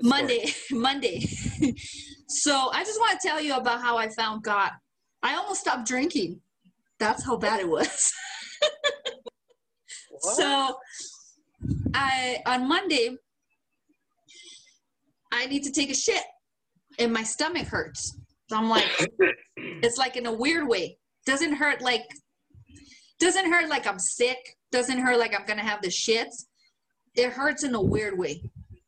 Monday. 0.00 0.50
Monday. 0.70 1.20
so 2.26 2.70
I 2.72 2.84
just 2.84 2.98
want 2.98 3.20
to 3.20 3.28
tell 3.28 3.38
you 3.38 3.54
about 3.54 3.82
how 3.82 3.98
I 3.98 4.08
found 4.08 4.42
God. 4.42 4.70
I 5.22 5.34
almost 5.34 5.60
stopped 5.60 5.86
drinking. 5.86 6.40
That's 6.98 7.22
how 7.26 7.36
bad 7.36 7.60
it 7.60 7.68
was. 7.68 8.12
So 10.22 10.76
I 11.94 12.38
on 12.46 12.68
Monday 12.68 13.16
I 15.32 15.46
need 15.46 15.62
to 15.64 15.72
take 15.72 15.90
a 15.90 15.94
shit 15.94 16.22
and 16.98 17.12
my 17.12 17.22
stomach 17.22 17.66
hurts. 17.66 18.18
So 18.48 18.56
I'm 18.56 18.68
like 18.68 18.88
it's 19.56 19.98
like 19.98 20.16
in 20.16 20.26
a 20.26 20.32
weird 20.32 20.68
way. 20.68 20.98
Doesn't 21.26 21.54
hurt 21.54 21.80
like 21.80 22.04
doesn't 23.18 23.50
hurt 23.50 23.68
like 23.68 23.86
I'm 23.86 23.98
sick. 23.98 24.38
Doesn't 24.72 24.98
hurt 24.98 25.18
like 25.18 25.38
I'm 25.38 25.46
gonna 25.46 25.62
have 25.62 25.82
the 25.82 25.88
shits. 25.88 26.46
It 27.14 27.30
hurts 27.32 27.64
in 27.64 27.74
a 27.74 27.82
weird 27.82 28.18
way. 28.18 28.42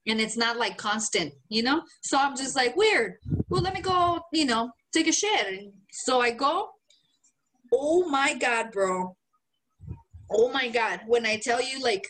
And 0.07 0.20
it's 0.20 0.37
not 0.37 0.59
like 0.59 0.77
constant, 0.77 1.33
you 1.49 1.62
know? 1.62 1.83
So 2.03 2.18
I'm 2.18 2.37
just 2.37 2.57
like, 2.57 2.77
weird. 2.77 3.14
Well, 3.49 3.62
let 3.62 3.75
me 3.75 3.81
go, 3.81 4.20
you 4.33 4.47
know, 4.47 4.70
take 4.93 5.07
a 5.07 5.12
shit. 5.12 5.47
And 5.47 5.73
so 5.91 6.20
I 6.20 6.31
go. 6.31 6.70
Oh 7.73 8.09
my 8.09 8.35
God, 8.35 8.73
bro. 8.73 9.16
Oh 10.31 10.51
my 10.51 10.68
God. 10.68 11.01
When 11.07 11.25
I 11.25 11.37
tell 11.43 11.62
you, 11.62 11.81
like, 11.81 12.07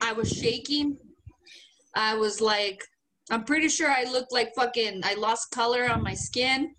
I 0.00 0.12
was 0.12 0.30
shaking. 0.30 0.96
I 1.94 2.14
was 2.16 2.40
like, 2.40 2.82
I'm 3.30 3.44
pretty 3.44 3.68
sure 3.68 3.90
I 3.90 4.04
looked 4.04 4.32
like 4.32 4.54
fucking, 4.56 5.02
I 5.04 5.14
lost 5.14 5.50
color 5.52 5.88
on 5.88 6.02
my 6.02 6.14
skin. 6.14 6.74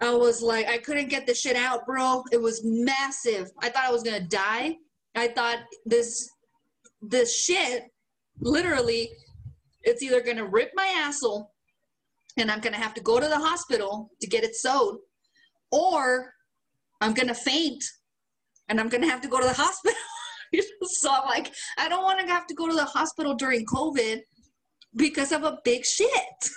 I 0.00 0.14
was 0.14 0.40
like, 0.40 0.66
I 0.68 0.78
couldn't 0.78 1.08
get 1.08 1.26
the 1.26 1.34
shit 1.34 1.56
out, 1.56 1.84
bro. 1.86 2.22
It 2.32 2.40
was 2.40 2.62
massive. 2.64 3.50
I 3.60 3.68
thought 3.68 3.84
I 3.84 3.92
was 3.92 4.02
gonna 4.02 4.20
die. 4.20 4.76
I 5.14 5.28
thought 5.28 5.58
this, 5.84 6.30
this 7.02 7.36
shit, 7.36 7.84
literally, 8.40 9.10
it's 9.82 10.02
either 10.02 10.22
gonna 10.22 10.46
rip 10.46 10.70
my 10.74 10.86
asshole 10.86 11.52
and 12.38 12.50
I'm 12.50 12.60
gonna 12.60 12.76
have 12.76 12.94
to 12.94 13.02
go 13.02 13.20
to 13.20 13.28
the 13.28 13.38
hospital 13.38 14.10
to 14.20 14.26
get 14.26 14.44
it 14.44 14.56
sewed, 14.56 14.98
or 15.70 16.32
I'm 17.00 17.12
gonna 17.12 17.34
faint 17.34 17.82
and 18.68 18.80
I'm 18.80 18.88
gonna 18.88 19.08
have 19.10 19.20
to 19.22 19.28
go 19.28 19.40
to 19.40 19.46
the 19.46 19.52
hospital. 19.62 19.98
so 20.82 21.10
I'm 21.10 21.26
like, 21.26 21.52
I 21.78 21.88
don't 21.88 22.02
want 22.02 22.20
to 22.20 22.26
have 22.26 22.46
to 22.46 22.54
go 22.54 22.68
to 22.68 22.74
the 22.74 22.84
hospital 22.84 23.34
during 23.34 23.64
COVID 23.66 24.20
because 24.96 25.32
of 25.32 25.44
a 25.44 25.58
big 25.64 25.84
shit. 25.84 26.10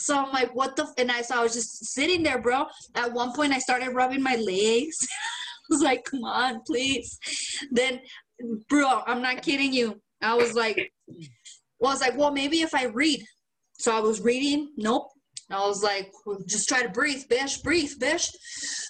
So 0.00 0.16
I'm 0.16 0.32
like, 0.32 0.54
what 0.54 0.76
the? 0.76 0.84
F-? 0.84 0.94
And 0.96 1.10
I 1.10 1.22
so 1.22 1.40
I 1.40 1.42
was 1.42 1.52
just 1.52 1.86
sitting 1.86 2.22
there, 2.22 2.40
bro. 2.40 2.66
At 2.94 3.12
one 3.12 3.32
point, 3.34 3.52
I 3.52 3.58
started 3.58 3.90
rubbing 3.94 4.22
my 4.22 4.36
legs. 4.36 4.96
I 5.02 5.66
was 5.68 5.82
like, 5.82 6.04
come 6.04 6.22
on, 6.22 6.62
please. 6.64 7.18
Then, 7.72 8.00
bro, 8.68 9.02
I'm 9.06 9.20
not 9.20 9.42
kidding 9.42 9.72
you. 9.72 10.00
I 10.22 10.34
was 10.34 10.54
like, 10.54 10.92
well, 11.80 11.90
I 11.90 11.94
was 11.94 12.00
like, 12.00 12.16
well, 12.16 12.30
maybe 12.30 12.60
if 12.60 12.74
I 12.74 12.84
read. 12.84 13.24
So 13.80 13.94
I 13.94 14.00
was 14.00 14.20
reading. 14.20 14.72
Nope. 14.76 15.08
I 15.50 15.66
was 15.66 15.82
like, 15.82 16.12
well, 16.26 16.38
just 16.46 16.68
try 16.68 16.82
to 16.82 16.88
breathe, 16.90 17.24
bish, 17.28 17.58
breathe, 17.58 17.92
bish. 17.98 18.30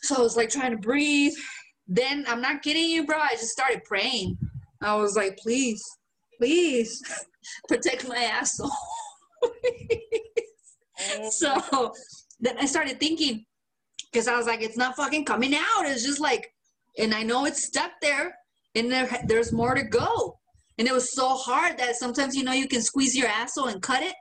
So 0.03 0.17
I 0.17 0.21
was 0.21 0.37
like 0.37 0.51
trying 0.51 0.73
to 0.73 0.79
breathe. 0.79 1.33
Then 1.89 2.25
I'm 2.29 2.43
not 2.43 2.63
kidding 2.63 2.91
you, 2.91 3.07
bro. 3.07 3.19
I 3.19 3.31
just 3.31 3.49
started 3.49 3.83
praying. 3.85 4.37
I 4.83 4.95
was 4.97 5.17
like, 5.17 5.39
please, 5.39 5.83
please 6.39 7.03
protect 7.69 8.07
my 8.09 8.19
asshole. 8.19 8.71
So 11.31 11.93
then 12.41 12.59
I 12.59 12.67
started 12.67 12.99
thinking, 12.99 13.45
because 14.11 14.27
I 14.27 14.37
was 14.37 14.47
like, 14.47 14.63
it's 14.63 14.77
not 14.77 14.97
fucking 14.97 15.25
coming 15.25 15.55
out. 15.55 15.87
It's 15.87 16.05
just 16.05 16.21
like, 16.21 16.53
and 16.99 17.15
I 17.15 17.23
know 17.23 17.45
it's 17.45 17.65
stuck 17.65 17.93
there, 18.03 18.35
and 18.75 18.91
there 18.91 19.09
there's 19.27 19.53
more 19.53 19.75
to 19.75 19.85
go. 19.85 20.39
And 20.79 20.89
it 20.89 20.93
was 20.93 21.13
so 21.15 21.37
hard 21.37 21.79
that 21.79 21.97
sometimes 21.97 22.35
you 22.35 22.43
know 22.43 22.53
you 22.53 22.69
can 22.69 22.83
squeeze 22.83 23.17
your 23.17 23.29
asshole 23.29 23.69
and 23.69 23.81
cut 23.81 24.03
it, 24.03 24.15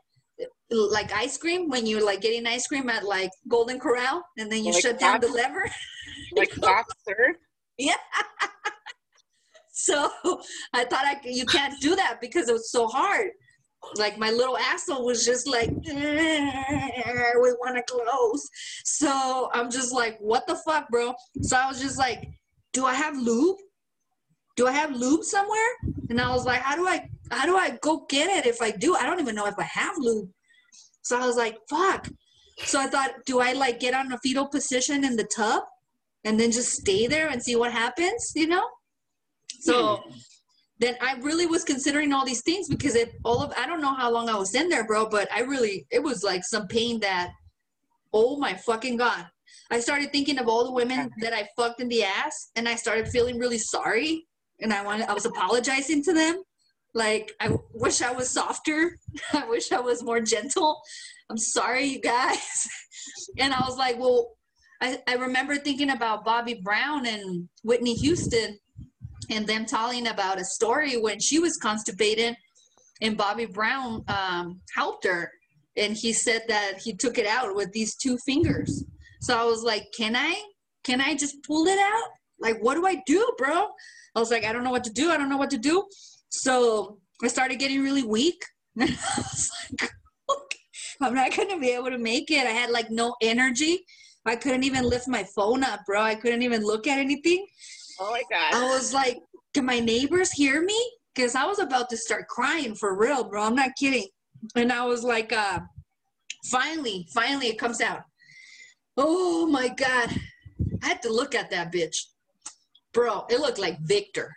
like 0.70 1.12
ice 1.14 1.38
cream 1.38 1.70
when 1.70 1.86
you're 1.86 2.06
like 2.06 2.22
getting 2.22 2.46
ice 2.46 2.68
cream 2.68 2.90
at 2.90 3.04
like 3.04 3.32
Golden 3.48 3.80
Corral, 3.80 4.24
and 4.38 4.52
then 4.52 4.64
you 4.64 4.72
Like 4.74 4.82
shut 4.82 5.00
down 5.00 5.20
the 5.20 5.30
lever. 5.30 5.70
like 6.36 6.54
soft 6.54 6.94
serve. 7.08 7.36
Yeah. 7.78 7.96
so 9.72 10.10
I 10.74 10.86
thought 10.86 11.06
I 11.06 11.20
you 11.24 11.46
can't 11.46 11.80
do 11.82 11.96
that 11.96 12.18
because 12.22 12.50
it 12.50 12.54
was 12.54 12.72
so 12.72 12.88
hard. 12.88 13.30
Like 13.96 14.18
my 14.18 14.32
little 14.32 14.58
asshole 14.58 15.06
was 15.06 15.24
just 15.26 15.48
like 15.48 15.70
we 15.70 15.92
want 17.62 17.76
to 17.76 17.84
close. 17.88 18.50
So 18.84 19.50
I'm 19.54 19.70
just 19.70 19.94
like, 19.94 20.18
what 20.20 20.48
the 20.48 20.56
fuck, 20.56 20.90
bro? 20.90 21.14
So 21.42 21.56
I 21.56 21.68
was 21.68 21.80
just 21.80 21.98
like, 21.98 22.28
do 22.74 22.86
I 22.86 22.94
have 22.94 23.18
lube? 23.18 23.58
Do 24.56 24.68
I 24.68 24.72
have 24.72 24.92
lube 24.92 25.24
somewhere? 25.24 25.70
And 26.10 26.20
I 26.20 26.30
was 26.34 26.46
like, 26.46 26.62
how 26.62 26.76
do 26.76 26.88
I 26.88 27.08
how 27.32 27.46
do 27.46 27.56
I 27.58 27.78
go 27.82 28.06
get 28.10 28.30
it 28.30 28.46
if 28.50 28.62
I 28.62 28.72
do? 28.72 28.96
I 28.96 29.06
don't 29.06 29.20
even 29.20 29.36
know 29.36 29.46
if 29.46 29.60
I 29.60 29.64
have 29.64 29.96
lube. 29.98 30.30
So 31.04 31.18
I 31.20 31.26
was 31.26 31.38
like, 31.38 31.58
fuck. 31.70 32.10
So 32.64 32.82
I 32.82 32.88
thought, 32.88 33.12
do 33.26 33.40
I 33.40 33.54
like 33.54 33.80
get 33.80 33.94
on 33.94 34.12
a 34.12 34.18
fetal 34.18 34.48
position 34.48 35.06
in 35.06 35.16
the 35.16 35.30
tub 35.36 35.64
and 36.28 36.38
then 36.38 36.52
just 36.52 36.74
stay 36.74 37.08
there 37.08 37.30
and 37.30 37.42
see 37.42 37.56
what 37.56 37.72
happens, 37.72 38.34
you 38.36 38.48
know? 38.48 38.68
So 39.62 39.96
hmm. 39.96 40.12
then 40.78 40.98
I 41.02 41.16
really 41.22 41.46
was 41.46 41.64
considering 41.64 42.12
all 42.12 42.26
these 42.26 42.44
things 42.44 42.68
because 42.68 42.96
it 42.96 43.14
all 43.24 43.42
of 43.42 43.54
I 43.58 43.66
don't 43.66 43.82
know 43.82 43.96
how 43.96 44.12
long 44.12 44.28
I 44.30 44.36
was 44.36 44.54
in 44.54 44.68
there, 44.68 44.86
bro, 44.86 45.08
but 45.08 45.32
I 45.34 45.40
really 45.42 45.88
it 45.90 46.04
was 46.04 46.24
like 46.24 46.44
some 46.44 46.68
pain 46.68 47.00
that 47.00 47.32
oh 48.14 48.38
my 48.38 48.54
fucking 48.56 48.98
god. 48.98 49.26
I 49.72 49.80
started 49.80 50.12
thinking 50.12 50.38
of 50.38 50.50
all 50.50 50.66
the 50.66 50.72
women 50.72 51.10
that 51.22 51.34
I 51.34 51.48
fucked 51.56 51.80
in 51.80 51.88
the 51.88 52.04
ass 52.04 52.52
and 52.58 52.68
I 52.68 52.76
started 52.76 53.08
feeling 53.08 53.40
really 53.40 53.58
sorry 53.58 54.28
and 54.60 54.74
I 54.74 54.84
wanted 54.84 55.08
I 55.08 55.14
was 55.14 55.26
apologizing 55.26 56.04
to 56.04 56.14
them. 56.14 56.44
Like 56.94 57.32
I 57.40 57.56
wish 57.74 58.02
I 58.02 58.12
was 58.12 58.30
softer. 58.30 58.98
I 59.34 59.48
wish 59.48 59.72
I 59.72 59.80
was 59.80 60.04
more 60.04 60.20
gentle. 60.20 60.82
I'm 61.30 61.38
sorry 61.38 61.86
you 61.86 62.02
guys. 62.02 62.68
and 63.38 63.54
I 63.54 63.62
was 63.66 63.78
like, 63.78 63.98
well, 63.98 64.37
I, 64.82 65.00
I 65.08 65.16
remember 65.16 65.56
thinking 65.56 65.92
about 65.92 66.26
Bobby 66.26 66.60
Brown 66.64 67.06
and 67.06 67.48
Whitney 67.64 67.96
Houston 67.96 68.60
and 69.30 69.48
them 69.48 69.66
telling 69.66 70.08
about 70.08 70.40
a 70.40 70.46
story 70.46 70.98
when 70.98 71.20
she 71.20 71.40
was 71.40 71.58
constipated 71.58 72.36
and 73.02 73.18
Bobby 73.18 73.46
Brown 73.46 74.04
um, 74.08 74.62
helped 74.76 75.06
her. 75.06 75.32
And 75.76 75.96
he 75.96 76.14
said 76.14 76.44
that 76.48 76.80
he 76.82 76.94
took 76.94 77.18
it 77.18 77.28
out 77.28 77.56
with 77.56 77.72
these 77.72 77.96
two 77.96 78.18
fingers. 78.20 78.84
So 79.22 79.38
I 79.38 79.44
was 79.46 79.64
like, 79.64 79.86
can 79.96 80.16
I? 80.16 80.36
Can 80.84 81.02
I 81.02 81.16
just 81.16 81.44
pull 81.44 81.68
it 81.68 81.78
out? 81.78 82.10
Like, 82.40 82.58
what 82.62 82.76
do 82.76 82.86
I 82.86 83.02
do, 83.06 83.32
bro? 83.38 83.68
I 84.16 84.20
was 84.20 84.32
like, 84.32 84.46
I 84.46 84.54
don't 84.54 84.64
know 84.64 84.72
what 84.72 84.84
to 84.86 84.92
do. 84.92 85.12
I 85.12 85.18
don't 85.18 85.30
know 85.30 85.38
what 85.38 85.50
to 85.52 85.58
do. 85.58 85.86
So 86.30 87.00
I 87.24 87.28
started 87.28 87.60
getting 87.60 87.84
really 87.84 88.04
weak. 88.04 88.44
I 88.80 88.86
was 89.18 89.52
like, 89.80 89.92
okay, 90.32 90.60
I'm 91.02 91.14
not 91.14 91.36
going 91.36 91.50
to 91.50 91.60
be 91.60 91.70
able 91.70 91.90
to 91.90 91.98
make 91.98 92.32
it. 92.32 92.48
I 92.48 92.52
had 92.52 92.70
like 92.72 92.90
no 92.90 93.16
energy. 93.22 93.86
I 94.28 94.36
couldn't 94.36 94.64
even 94.64 94.88
lift 94.88 95.08
my 95.08 95.24
phone 95.24 95.64
up, 95.64 95.86
bro. 95.86 96.02
I 96.02 96.16
couldn't 96.16 96.42
even 96.42 96.64
look 96.64 96.88
at 96.88 97.00
anything. 97.00 97.46
Oh 98.00 98.12
my 98.12 98.24
god. 98.30 98.54
I 98.54 98.64
was 98.70 98.94
like, 98.94 99.20
can 99.54 99.66
my 99.66 99.80
neighbors 99.80 100.32
hear 100.32 100.62
me? 100.62 100.92
Because 101.16 101.34
I 101.36 101.46
was 101.46 101.60
about 101.60 101.90
to 101.90 101.98
start 101.98 102.28
crying 102.28 102.76
for 102.76 102.98
real, 102.98 103.24
bro. 103.24 103.44
I'm 103.44 103.56
not 103.56 103.72
kidding. 103.80 104.08
And 104.56 104.72
I 104.72 104.86
was 104.86 105.04
like, 105.04 105.34
uh, 105.34 105.60
finally, 106.46 107.08
finally 107.14 107.48
it 107.48 107.58
comes 107.58 107.82
out. 107.82 108.02
Oh 108.98 109.48
my 109.48 109.70
God. 109.70 110.16
I 110.84 110.88
had 110.88 111.02
to 111.04 111.12
look 111.12 111.34
at 111.34 111.50
that 111.52 111.72
bitch. 111.72 111.96
Bro, 112.94 113.26
it 113.30 113.40
looked 113.40 113.60
like 113.60 113.80
Victor. 113.82 114.36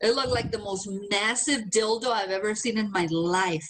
It 0.00 0.14
looked 0.14 0.32
like 0.32 0.50
the 0.50 0.58
most 0.58 0.88
massive 1.10 1.62
dildo 1.70 2.08
I've 2.08 2.30
ever 2.30 2.54
seen 2.54 2.76
in 2.76 2.90
my 2.90 3.06
life. 3.10 3.66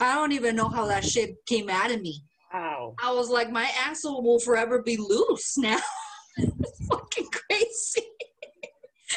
I 0.00 0.14
don't 0.14 0.32
even 0.32 0.56
know 0.56 0.68
how 0.68 0.86
that 0.86 1.04
shit 1.04 1.34
came 1.46 1.70
out 1.70 1.90
of 1.90 2.00
me. 2.00 2.22
Wow. 2.52 2.94
I 3.02 3.12
was 3.12 3.28
like, 3.28 3.50
my 3.50 3.70
asshole 3.78 4.22
will 4.22 4.40
forever 4.40 4.82
be 4.82 4.96
loose 4.96 5.58
now. 5.58 5.78
it's 6.36 6.86
fucking 6.86 7.28
crazy. 7.32 8.06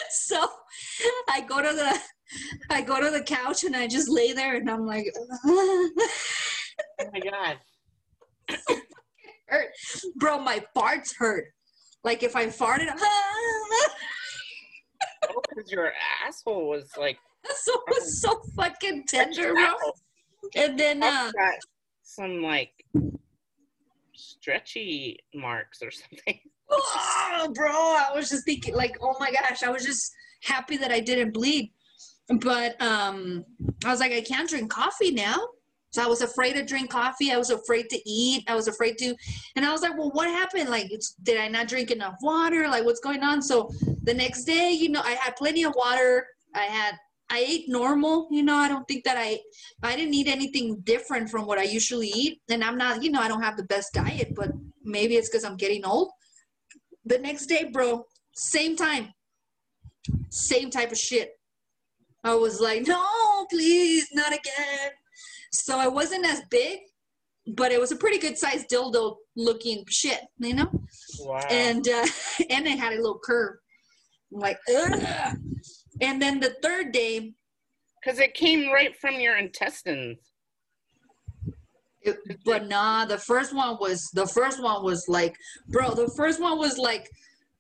So 0.09 0.47
I 1.29 1.41
go 1.41 1.61
to 1.61 1.75
the 1.75 1.99
I 2.69 2.81
go 2.81 3.01
to 3.01 3.09
the 3.09 3.23
couch 3.23 3.65
and 3.65 3.75
I 3.75 3.87
just 3.87 4.09
lay 4.09 4.31
there 4.31 4.55
and 4.55 4.69
I'm 4.69 4.85
like 4.85 5.05
Oh 5.45 5.89
my 7.11 7.19
god. 7.19 7.57
hurt. 9.47 9.67
Bro, 10.15 10.39
my 10.39 10.63
farts 10.75 11.13
hurt. 11.17 11.45
Like 12.05 12.23
if 12.23 12.37
I 12.37 12.45
farted, 12.47 12.87
Oh, 15.23 15.41
because 15.49 15.69
your 15.71 15.91
asshole 16.25 16.69
was 16.69 16.89
like 16.97 17.17
so 17.53 17.73
it 17.73 17.95
was 17.95 18.21
so 18.21 18.41
fucking 18.55 19.03
tender, 19.07 19.53
bro. 19.53 19.73
And 20.55 20.79
then 20.79 21.03
uh, 21.03 21.31
got 21.31 21.55
some 22.01 22.41
like 22.41 22.71
stretchy 24.13 25.19
marks 25.33 25.81
or 25.81 25.91
something. 25.91 26.39
oh, 26.69 27.51
bro, 27.53 27.69
I 27.69 28.11
was 28.15 28.29
just 28.29 28.45
thinking, 28.45 28.75
like, 28.75 28.97
oh 29.01 29.15
my 29.19 29.31
gosh, 29.31 29.63
I 29.63 29.69
was 29.69 29.85
just 29.85 30.11
happy 30.43 30.77
that 30.77 30.91
I 30.91 30.99
didn't 30.99 31.31
bleed. 31.31 31.71
But 32.39 32.81
um, 32.81 33.45
I 33.85 33.89
was 33.89 33.99
like, 33.99 34.11
I 34.11 34.21
can't 34.21 34.49
drink 34.49 34.71
coffee 34.71 35.11
now. 35.11 35.37
So 35.91 36.01
I 36.01 36.07
was 36.07 36.21
afraid 36.21 36.53
to 36.53 36.63
drink 36.63 36.89
coffee. 36.89 37.33
I 37.33 37.37
was 37.37 37.49
afraid 37.49 37.89
to 37.89 38.09
eat. 38.09 38.45
I 38.47 38.55
was 38.55 38.69
afraid 38.69 38.97
to, 38.99 39.13
and 39.57 39.65
I 39.65 39.73
was 39.73 39.81
like, 39.81 39.97
well, 39.97 40.11
what 40.11 40.29
happened? 40.29 40.69
Like, 40.69 40.89
did 41.23 41.37
I 41.37 41.49
not 41.49 41.67
drink 41.67 41.91
enough 41.91 42.15
water? 42.21 42.69
Like, 42.69 42.85
what's 42.85 43.01
going 43.01 43.23
on? 43.23 43.41
So 43.41 43.69
the 44.03 44.13
next 44.13 44.45
day, 44.45 44.71
you 44.71 44.87
know, 44.87 45.01
I 45.03 45.11
had 45.11 45.35
plenty 45.35 45.63
of 45.63 45.73
water. 45.75 46.25
I 46.55 46.63
had, 46.63 46.95
I 47.31 47.45
ate 47.47 47.69
normal. 47.69 48.27
You 48.29 48.43
know, 48.43 48.55
I 48.55 48.67
don't 48.67 48.85
think 48.87 49.05
that 49.05 49.17
I, 49.17 49.39
I 49.81 49.95
didn't 49.95 50.13
eat 50.13 50.27
anything 50.27 50.81
different 50.83 51.29
from 51.29 51.45
what 51.45 51.57
I 51.57 51.63
usually 51.63 52.09
eat. 52.09 52.41
And 52.49 52.61
I'm 52.61 52.77
not, 52.77 53.01
you 53.01 53.09
know, 53.09 53.21
I 53.21 53.29
don't 53.29 53.41
have 53.41 53.55
the 53.55 53.63
best 53.63 53.93
diet, 53.93 54.33
but 54.35 54.51
maybe 54.83 55.15
it's 55.15 55.29
because 55.29 55.45
I'm 55.45 55.55
getting 55.55 55.85
old. 55.85 56.11
The 57.05 57.17
next 57.17 57.45
day, 57.45 57.69
bro, 57.71 58.05
same 58.33 58.75
time, 58.75 59.13
same 60.29 60.69
type 60.69 60.91
of 60.91 60.97
shit. 60.97 61.31
I 62.23 62.35
was 62.35 62.59
like, 62.59 62.85
no, 62.85 63.47
please, 63.49 64.09
not 64.13 64.33
again. 64.33 64.91
So 65.53 65.79
I 65.79 65.87
wasn't 65.87 66.25
as 66.25 66.41
big, 66.51 66.79
but 67.55 67.71
it 67.71 67.79
was 67.79 67.91
a 67.91 67.95
pretty 67.95 68.17
good 68.17 68.37
sized 68.37 68.69
dildo 68.69 69.15
looking 69.37 69.85
shit, 69.89 70.21
you 70.37 70.53
know? 70.53 70.69
Wow. 71.21 71.39
And 71.49 71.87
uh, 71.87 72.05
and 72.49 72.67
it 72.67 72.77
had 72.77 72.93
a 72.93 72.97
little 72.97 73.19
curve. 73.23 73.55
I'm 74.33 74.39
like, 74.39 74.57
Ugh. 74.75 75.37
And 76.01 76.21
then 76.21 76.39
the 76.39 76.55
third 76.61 76.91
day, 76.91 77.33
Because 78.03 78.19
it 78.19 78.33
came 78.33 78.71
right 78.71 78.95
from 78.99 79.19
your 79.19 79.37
intestines. 79.37 80.17
it, 82.01 82.17
but 82.43 82.67
nah, 82.67 83.05
the 83.05 83.17
first 83.19 83.53
one 83.55 83.77
was 83.79 84.09
the 84.13 84.25
first 84.25 84.61
one 84.61 84.83
was 84.83 85.07
like, 85.07 85.35
bro, 85.67 85.93
the 85.93 86.07
first 86.17 86.41
one 86.41 86.57
was 86.57 86.77
like 86.79 87.07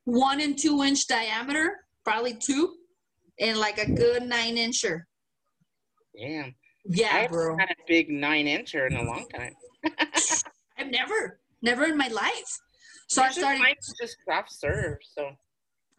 one 0.05 0.41
and 0.41 0.57
two 0.57 0.81
inch 0.83 1.07
diameter, 1.07 1.85
probably 2.03 2.33
two, 2.33 2.75
and 3.39 3.57
like 3.59 3.77
a 3.77 3.89
good 3.91 4.23
nine 4.23 4.55
incher. 4.55 5.01
Damn. 6.19 6.55
Yeah, 6.85 7.07
haven't 7.09 7.31
bro. 7.31 7.57
had 7.59 7.69
a 7.69 7.75
big 7.87 8.09
nine 8.09 8.47
incher 8.47 8.89
in 8.89 8.97
a 8.97 9.03
long 9.03 9.27
time. 9.29 9.53
I've 10.79 10.89
never, 10.89 11.39
never 11.61 11.83
in 11.85 11.95
my 11.95 12.07
life. 12.07 12.59
So 13.07 13.21
I 13.21 13.29
started. 13.29 13.61
just 14.01 14.17
soft 14.27 14.51
serve. 14.51 14.97
So 15.03 15.29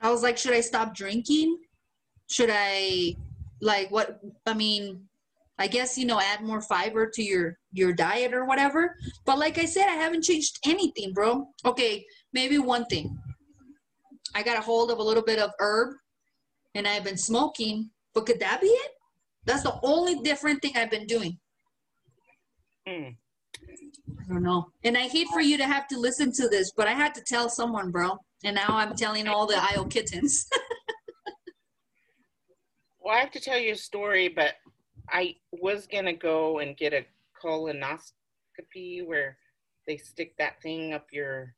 I 0.00 0.10
was 0.10 0.24
like, 0.24 0.36
should 0.36 0.54
I 0.54 0.60
stop 0.60 0.96
drinking? 0.96 1.58
Should 2.32 2.50
I, 2.50 3.14
like, 3.60 3.90
what? 3.90 4.20
I 4.46 4.54
mean, 4.54 5.06
I 5.58 5.66
guess 5.66 5.98
you 5.98 6.06
know, 6.06 6.18
add 6.18 6.40
more 6.42 6.62
fiber 6.62 7.10
to 7.12 7.22
your 7.22 7.58
your 7.72 7.92
diet 7.92 8.32
or 8.32 8.46
whatever. 8.46 8.96
But 9.26 9.38
like 9.38 9.58
I 9.58 9.66
said, 9.66 9.86
I 9.86 9.94
haven't 9.94 10.24
changed 10.24 10.58
anything, 10.64 11.12
bro. 11.12 11.46
Okay, 11.64 12.04
maybe 12.32 12.58
one 12.58 12.86
thing. 12.86 13.16
I 14.34 14.42
got 14.42 14.58
a 14.58 14.62
hold 14.62 14.90
of 14.90 14.98
a 14.98 15.02
little 15.02 15.22
bit 15.22 15.38
of 15.38 15.50
herb, 15.60 15.94
and 16.74 16.88
I've 16.88 17.04
been 17.04 17.18
smoking. 17.18 17.90
But 18.14 18.26
could 18.26 18.40
that 18.40 18.60
be 18.62 18.68
it? 18.68 18.90
That's 19.44 19.62
the 19.62 19.78
only 19.82 20.20
different 20.20 20.62
thing 20.62 20.72
I've 20.76 20.90
been 20.90 21.06
doing. 21.06 21.38
hmm. 22.86 23.10
I 24.20 24.34
don't 24.34 24.42
know. 24.42 24.66
And 24.84 24.96
I 24.96 25.02
hate 25.02 25.28
for 25.32 25.40
you 25.40 25.56
to 25.58 25.66
have 25.66 25.86
to 25.88 25.98
listen 25.98 26.32
to 26.32 26.48
this, 26.48 26.72
but 26.76 26.88
I 26.88 26.92
had 26.92 27.14
to 27.14 27.22
tell 27.26 27.48
someone, 27.48 27.90
bro. 27.90 28.18
And 28.44 28.56
now 28.56 28.68
I'm 28.68 28.94
telling 28.94 29.28
all 29.28 29.46
the 29.46 29.62
IO 29.62 29.84
kittens. 29.84 30.48
Well, 33.04 33.14
I 33.14 33.20
have 33.20 33.32
to 33.32 33.40
tell 33.40 33.58
you 33.58 33.72
a 33.72 33.76
story, 33.76 34.28
but 34.28 34.54
I 35.10 35.36
was 35.50 35.86
gonna 35.86 36.12
go 36.12 36.58
and 36.60 36.76
get 36.76 36.92
a 36.92 37.04
colonoscopy 37.42 39.04
where 39.04 39.36
they 39.86 39.96
stick 39.96 40.36
that 40.38 40.62
thing 40.62 40.92
up 40.92 41.06
your 41.12 41.54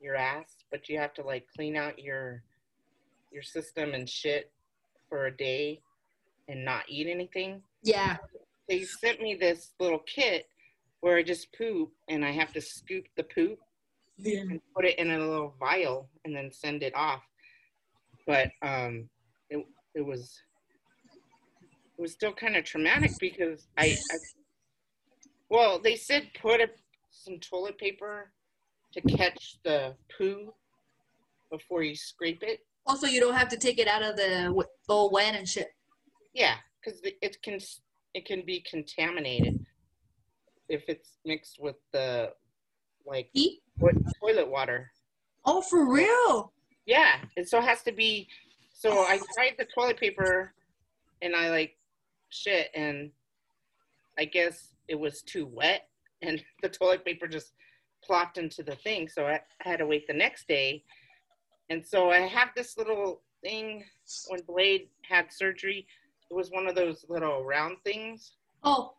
your 0.00 0.16
ass, 0.16 0.64
but 0.70 0.88
you 0.88 0.98
have 0.98 1.14
to 1.14 1.22
like 1.22 1.46
clean 1.54 1.76
out 1.76 1.98
your 1.98 2.42
your 3.32 3.42
system 3.42 3.94
and 3.94 4.08
shit 4.08 4.50
for 5.08 5.26
a 5.26 5.36
day 5.36 5.80
and 6.48 6.64
not 6.64 6.84
eat 6.88 7.06
anything. 7.06 7.62
yeah. 7.82 8.16
They 8.68 8.84
sent 8.84 9.20
me 9.20 9.34
this 9.34 9.72
little 9.80 9.98
kit 10.00 10.46
where 11.00 11.16
I 11.16 11.24
just 11.24 11.52
poop 11.58 11.90
and 12.08 12.24
I 12.24 12.30
have 12.30 12.52
to 12.52 12.60
scoop 12.60 13.06
the 13.16 13.24
poop 13.24 13.58
Yeah. 14.16 14.42
and 14.42 14.60
put 14.76 14.84
it 14.84 14.96
in 14.98 15.10
a 15.10 15.18
little 15.18 15.54
vial 15.58 16.08
and 16.24 16.36
then 16.36 16.52
send 16.52 16.84
it 16.84 16.94
off. 16.94 17.22
But 18.28 18.52
um, 18.62 19.08
it 19.48 19.66
it 19.96 20.02
was 20.02 20.40
was 22.00 22.12
still 22.12 22.32
kind 22.32 22.56
of 22.56 22.64
traumatic 22.64 23.12
because 23.20 23.68
I, 23.76 23.96
I 24.10 24.16
well 25.50 25.78
they 25.78 25.96
said 25.96 26.28
put 26.40 26.60
a, 26.60 26.68
some 27.10 27.38
toilet 27.38 27.78
paper 27.78 28.32
to 28.92 29.00
catch 29.02 29.58
the 29.64 29.94
poo 30.16 30.52
before 31.50 31.82
you 31.82 31.94
scrape 31.94 32.42
it. 32.42 32.60
Also, 32.86 33.06
you 33.06 33.20
don't 33.20 33.34
have 33.34 33.48
to 33.48 33.56
take 33.56 33.78
it 33.78 33.86
out 33.86 34.02
of 34.02 34.16
the 34.16 34.44
w- 34.46 34.62
all 34.88 35.10
wet 35.10 35.34
and 35.34 35.48
shit. 35.48 35.68
Yeah, 36.32 36.54
because 36.82 37.00
it 37.04 37.42
can 37.42 37.58
it 38.14 38.24
can 38.24 38.42
be 38.44 38.64
contaminated 38.68 39.64
if 40.68 40.84
it's 40.88 41.18
mixed 41.24 41.58
with 41.60 41.76
the 41.92 42.32
like 43.06 43.30
what, 43.78 43.94
toilet 44.20 44.48
water. 44.48 44.90
Oh, 45.44 45.60
for 45.60 45.92
real? 45.92 46.52
Yeah, 46.86 47.16
and 47.36 47.46
so 47.46 47.58
it 47.58 47.64
has 47.64 47.82
to 47.82 47.92
be. 47.92 48.28
So 48.72 49.00
I 49.00 49.18
tried 49.34 49.56
the 49.58 49.66
toilet 49.74 49.98
paper, 49.98 50.54
and 51.22 51.36
I 51.36 51.50
like 51.50 51.76
shit, 52.30 52.68
and 52.74 53.10
I 54.18 54.24
guess 54.24 54.74
it 54.88 54.98
was 54.98 55.22
too 55.22 55.46
wet, 55.46 55.88
and 56.22 56.42
the 56.62 56.68
toilet 56.68 57.04
paper 57.04 57.26
just 57.28 57.52
plopped 58.02 58.38
into 58.38 58.62
the 58.62 58.76
thing. 58.76 59.08
So 59.08 59.26
I, 59.26 59.40
I 59.64 59.68
had 59.68 59.78
to 59.78 59.86
wait 59.86 60.06
the 60.06 60.14
next 60.14 60.48
day, 60.48 60.84
and 61.68 61.86
so 61.86 62.10
I 62.10 62.18
have 62.20 62.48
this 62.56 62.76
little 62.78 63.22
thing. 63.42 63.84
When 64.28 64.40
Blade 64.42 64.88
had 65.08 65.32
surgery, 65.32 65.86
it 66.30 66.34
was 66.34 66.50
one 66.50 66.66
of 66.66 66.74
those 66.74 67.04
little 67.08 67.44
round 67.44 67.76
things, 67.84 68.32
Oh, 68.64 68.94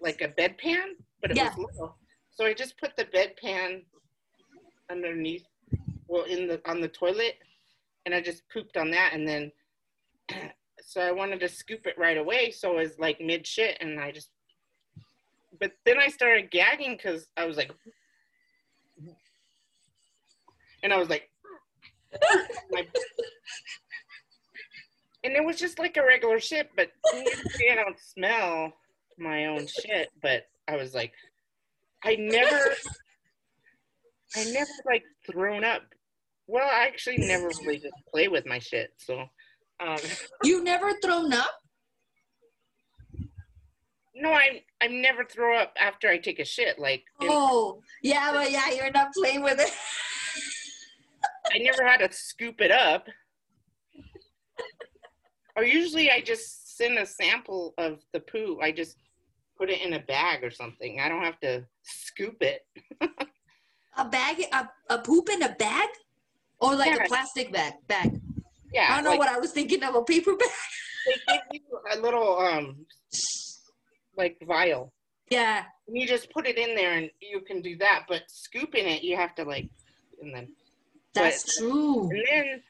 like 0.00 0.20
a 0.20 0.28
bedpan, 0.28 0.94
but 1.20 1.30
it 1.30 1.36
Yeah. 1.36 1.44
was 1.48 1.58
little. 1.58 1.96
So 2.30 2.44
I 2.44 2.54
just 2.54 2.78
put 2.78 2.96
the 2.96 3.04
bedpan 3.06 3.82
underneath, 4.90 5.44
well, 6.06 6.24
in 6.24 6.46
the 6.46 6.60
on 6.70 6.80
the 6.80 6.88
toilet, 6.88 7.34
and 8.06 8.14
I 8.14 8.20
just 8.20 8.42
pooped 8.52 8.76
on 8.76 8.90
that, 8.92 9.12
and 9.12 9.26
then 9.28 9.52
so 10.82 11.00
I 11.00 11.12
wanted 11.12 11.40
to 11.40 11.48
scoop 11.48 11.86
it 11.86 11.98
right 11.98 12.16
away, 12.16 12.50
so 12.50 12.72
it 12.72 12.82
was 12.82 12.98
like 12.98 13.20
mid 13.20 13.46
shit, 13.46 13.76
and 13.80 14.00
I 14.00 14.10
just, 14.12 14.30
but 15.60 15.72
then 15.84 15.98
I 15.98 16.08
started 16.08 16.50
gagging 16.50 16.96
because 16.96 17.26
I 17.36 17.44
was 17.46 17.56
like, 17.56 17.72
and 20.82 20.92
I 20.92 20.98
was 20.98 21.08
like, 21.08 21.28
and 25.24 25.32
it 25.34 25.44
was 25.44 25.56
just 25.56 25.78
like 25.78 25.96
a 25.96 26.04
regular 26.04 26.40
shit, 26.40 26.70
but 26.76 26.90
I 27.12 27.74
don't 27.74 27.98
smell 27.98 28.72
my 29.18 29.46
own 29.46 29.66
shit, 29.66 30.10
but 30.22 30.46
I 30.68 30.76
was 30.76 30.94
like, 30.94 31.12
I 32.04 32.16
never, 32.16 32.74
I 34.36 34.44
never 34.44 34.70
like 34.86 35.04
thrown 35.30 35.64
up. 35.64 35.82
Well, 36.46 36.68
I 36.68 36.86
actually 36.86 37.18
never 37.18 37.48
really 37.48 37.78
just 37.78 37.94
play 38.10 38.28
with 38.28 38.46
my 38.46 38.58
shit, 38.58 38.92
so. 38.96 39.28
Um, 39.80 39.98
you 40.44 40.62
never 40.64 40.92
thrown 41.02 41.32
up? 41.32 41.50
no, 44.14 44.32
I 44.32 44.62
I 44.80 44.88
never 44.88 45.24
throw 45.24 45.56
up 45.56 45.72
after 45.78 46.08
I 46.08 46.18
take 46.18 46.40
a 46.40 46.44
shit. 46.44 46.78
Like 46.78 47.04
Oh, 47.20 47.80
yeah, 48.02 48.32
but 48.32 48.50
yeah, 48.50 48.70
you're 48.70 48.90
not 48.90 49.12
playing 49.14 49.42
with 49.42 49.60
it. 49.60 49.70
I 51.54 51.58
never 51.58 51.84
had 51.86 51.98
to 51.98 52.12
scoop 52.12 52.60
it 52.60 52.72
up. 52.72 53.06
Or 55.56 55.64
usually 55.64 56.10
I 56.10 56.20
just 56.20 56.76
send 56.76 56.98
a 56.98 57.06
sample 57.06 57.74
of 57.78 58.00
the 58.12 58.20
poo. 58.20 58.58
I 58.62 58.70
just 58.72 58.96
put 59.56 59.70
it 59.70 59.80
in 59.82 59.94
a 59.94 60.00
bag 60.00 60.44
or 60.44 60.50
something. 60.50 61.00
I 61.00 61.08
don't 61.08 61.22
have 61.24 61.38
to 61.40 61.64
scoop 61.82 62.36
it. 62.42 62.60
A 63.96 64.04
bag, 64.08 64.44
a, 64.52 64.68
a 64.90 64.98
poop 64.98 65.28
in 65.30 65.42
a 65.42 65.54
bag? 65.54 65.88
Or 66.60 66.74
like 66.76 66.94
Yeah. 66.94 67.04
a 67.04 67.08
plastic 67.08 67.52
bag? 67.52 67.72
Bag. 67.88 68.20
Yeah, 68.72 68.88
I 68.90 68.94
don't 68.96 69.04
know 69.04 69.10
like 69.10 69.18
what 69.18 69.28
I 69.28 69.38
was 69.38 69.52
thinking 69.52 69.82
of, 69.82 69.94
a 69.94 70.02
paper 70.02 70.36
bag. 70.36 70.48
they 71.28 71.40
give 71.52 71.62
you 71.70 71.78
a 71.92 72.00
little 72.00 72.38
um 72.38 72.86
like 74.16 74.36
vial. 74.46 74.92
Yeah. 75.30 75.64
And 75.86 75.96
you 75.96 76.06
just 76.06 76.30
put 76.30 76.46
it 76.46 76.58
in 76.58 76.74
there 76.74 76.94
and 76.94 77.10
you 77.20 77.40
can 77.40 77.60
do 77.60 77.76
that. 77.78 78.04
But 78.08 78.22
scooping 78.28 78.86
it, 78.86 79.02
you 79.02 79.16
have 79.16 79.34
to 79.36 79.44
like 79.44 79.68
and 80.20 80.34
then 80.34 80.48
That's 81.14 81.58
true. 81.58 82.10
and 82.10 82.24
then 82.30 82.62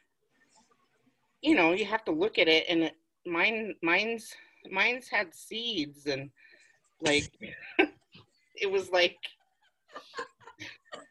you 1.42 1.55
know, 1.55 1.72
you 1.72 1.84
have 1.84 2.05
to 2.05 2.12
look 2.12 2.38
at 2.38 2.49
it, 2.49 2.64
and 2.68 2.84
it, 2.84 2.96
mine, 3.26 3.74
mine's, 3.82 4.34
mine's 4.70 5.09
had 5.09 5.34
seeds, 5.34 6.07
and 6.07 6.30
like, 7.01 7.30
it 8.57 8.70
was 8.70 8.90
like, 8.90 9.16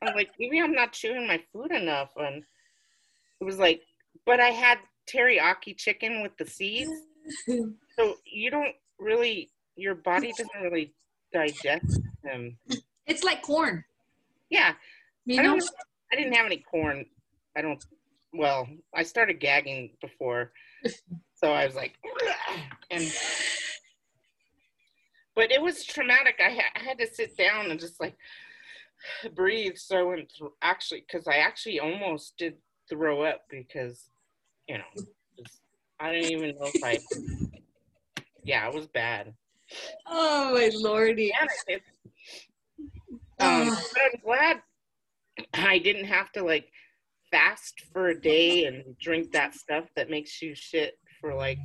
I'm 0.02 0.16
like, 0.16 0.32
maybe 0.40 0.60
I'm 0.60 0.74
not 0.74 0.94
chewing 0.94 1.28
my 1.28 1.42
food 1.54 1.72
enough, 1.72 2.12
and 2.18 2.44
it 3.40 3.44
was 3.44 3.58
like, 3.58 3.82
but 4.26 4.40
I 4.40 4.50
had 4.50 4.80
teriyaki 5.12 5.78
chicken 5.78 6.22
with 6.22 6.36
the 6.38 6.46
seeds, 6.46 6.92
so 7.48 8.16
you 8.26 8.50
don't 8.52 8.76
really, 9.00 9.50
your 9.76 9.96
body 9.96 10.32
doesn't 10.32 10.62
really 10.62 10.94
digest 11.34 12.00
them. 12.24 12.58
It's 13.06 13.24
like 13.24 13.42
corn. 13.42 13.84
Yeah, 14.50 14.74
You 15.26 15.40
I 15.40 15.44
know? 15.44 15.50
don't 15.52 15.60
know. 15.60 15.68
I 16.12 16.16
didn't 16.16 16.34
have 16.34 16.46
any 16.46 16.58
corn. 16.58 17.06
I 17.56 17.62
don't. 17.62 17.84
Well, 18.34 18.68
I 18.94 19.04
started 19.04 19.40
gagging 19.40 19.92
before, 20.02 20.52
so 21.36 21.52
I 21.52 21.66
was 21.66 21.76
like, 21.76 21.96
and 22.92 23.04
but 25.36 25.52
it 25.52 25.62
was 25.62 25.84
traumatic. 25.86 26.36
I, 26.44 26.50
ha- 26.52 26.74
I 26.76 26.80
had 26.80 26.98
to 27.00 27.08
sit 27.08 27.38
down 27.38 27.70
and 27.72 27.80
just 27.80 28.00
like 28.00 28.16
breathe. 29.36 29.76
So 29.76 29.98
I 29.98 30.04
went 30.04 30.32
through 30.36 30.54
actually 30.62 31.06
because 31.08 31.28
I 31.28 31.38
actually 31.38 31.80
almost 31.80 32.38
did 32.38 32.56
throw 32.90 33.24
up 33.24 33.42
because 33.50 34.10
you 34.68 34.78
know 34.78 34.84
just, 35.38 35.60
I 36.00 36.12
didn't 36.12 36.32
even 36.32 36.56
know 36.58 36.70
if 36.74 36.84
I. 36.84 37.00
Yeah, 38.44 38.68
it 38.68 38.74
was 38.74 38.88
bad. 38.88 39.34
Oh 40.06 40.54
my 40.54 40.70
lordy. 40.76 41.32
Yeah, 41.68 41.78
um, 43.40 43.70
but 43.70 44.02
I'm 44.14 44.20
glad 44.24 44.62
I 45.54 45.78
didn't 45.80 46.06
have 46.06 46.32
to 46.34 46.44
like 46.44 46.70
fast 47.30 47.84
for 47.92 48.08
a 48.10 48.20
day 48.20 48.66
and 48.66 48.98
drink 49.00 49.32
that 49.34 49.54
stuff 49.54 49.86
that 49.96 50.10
makes 50.10 50.42
you 50.42 50.56
shit 50.56 50.98
for 51.20 51.34
like 51.34 51.60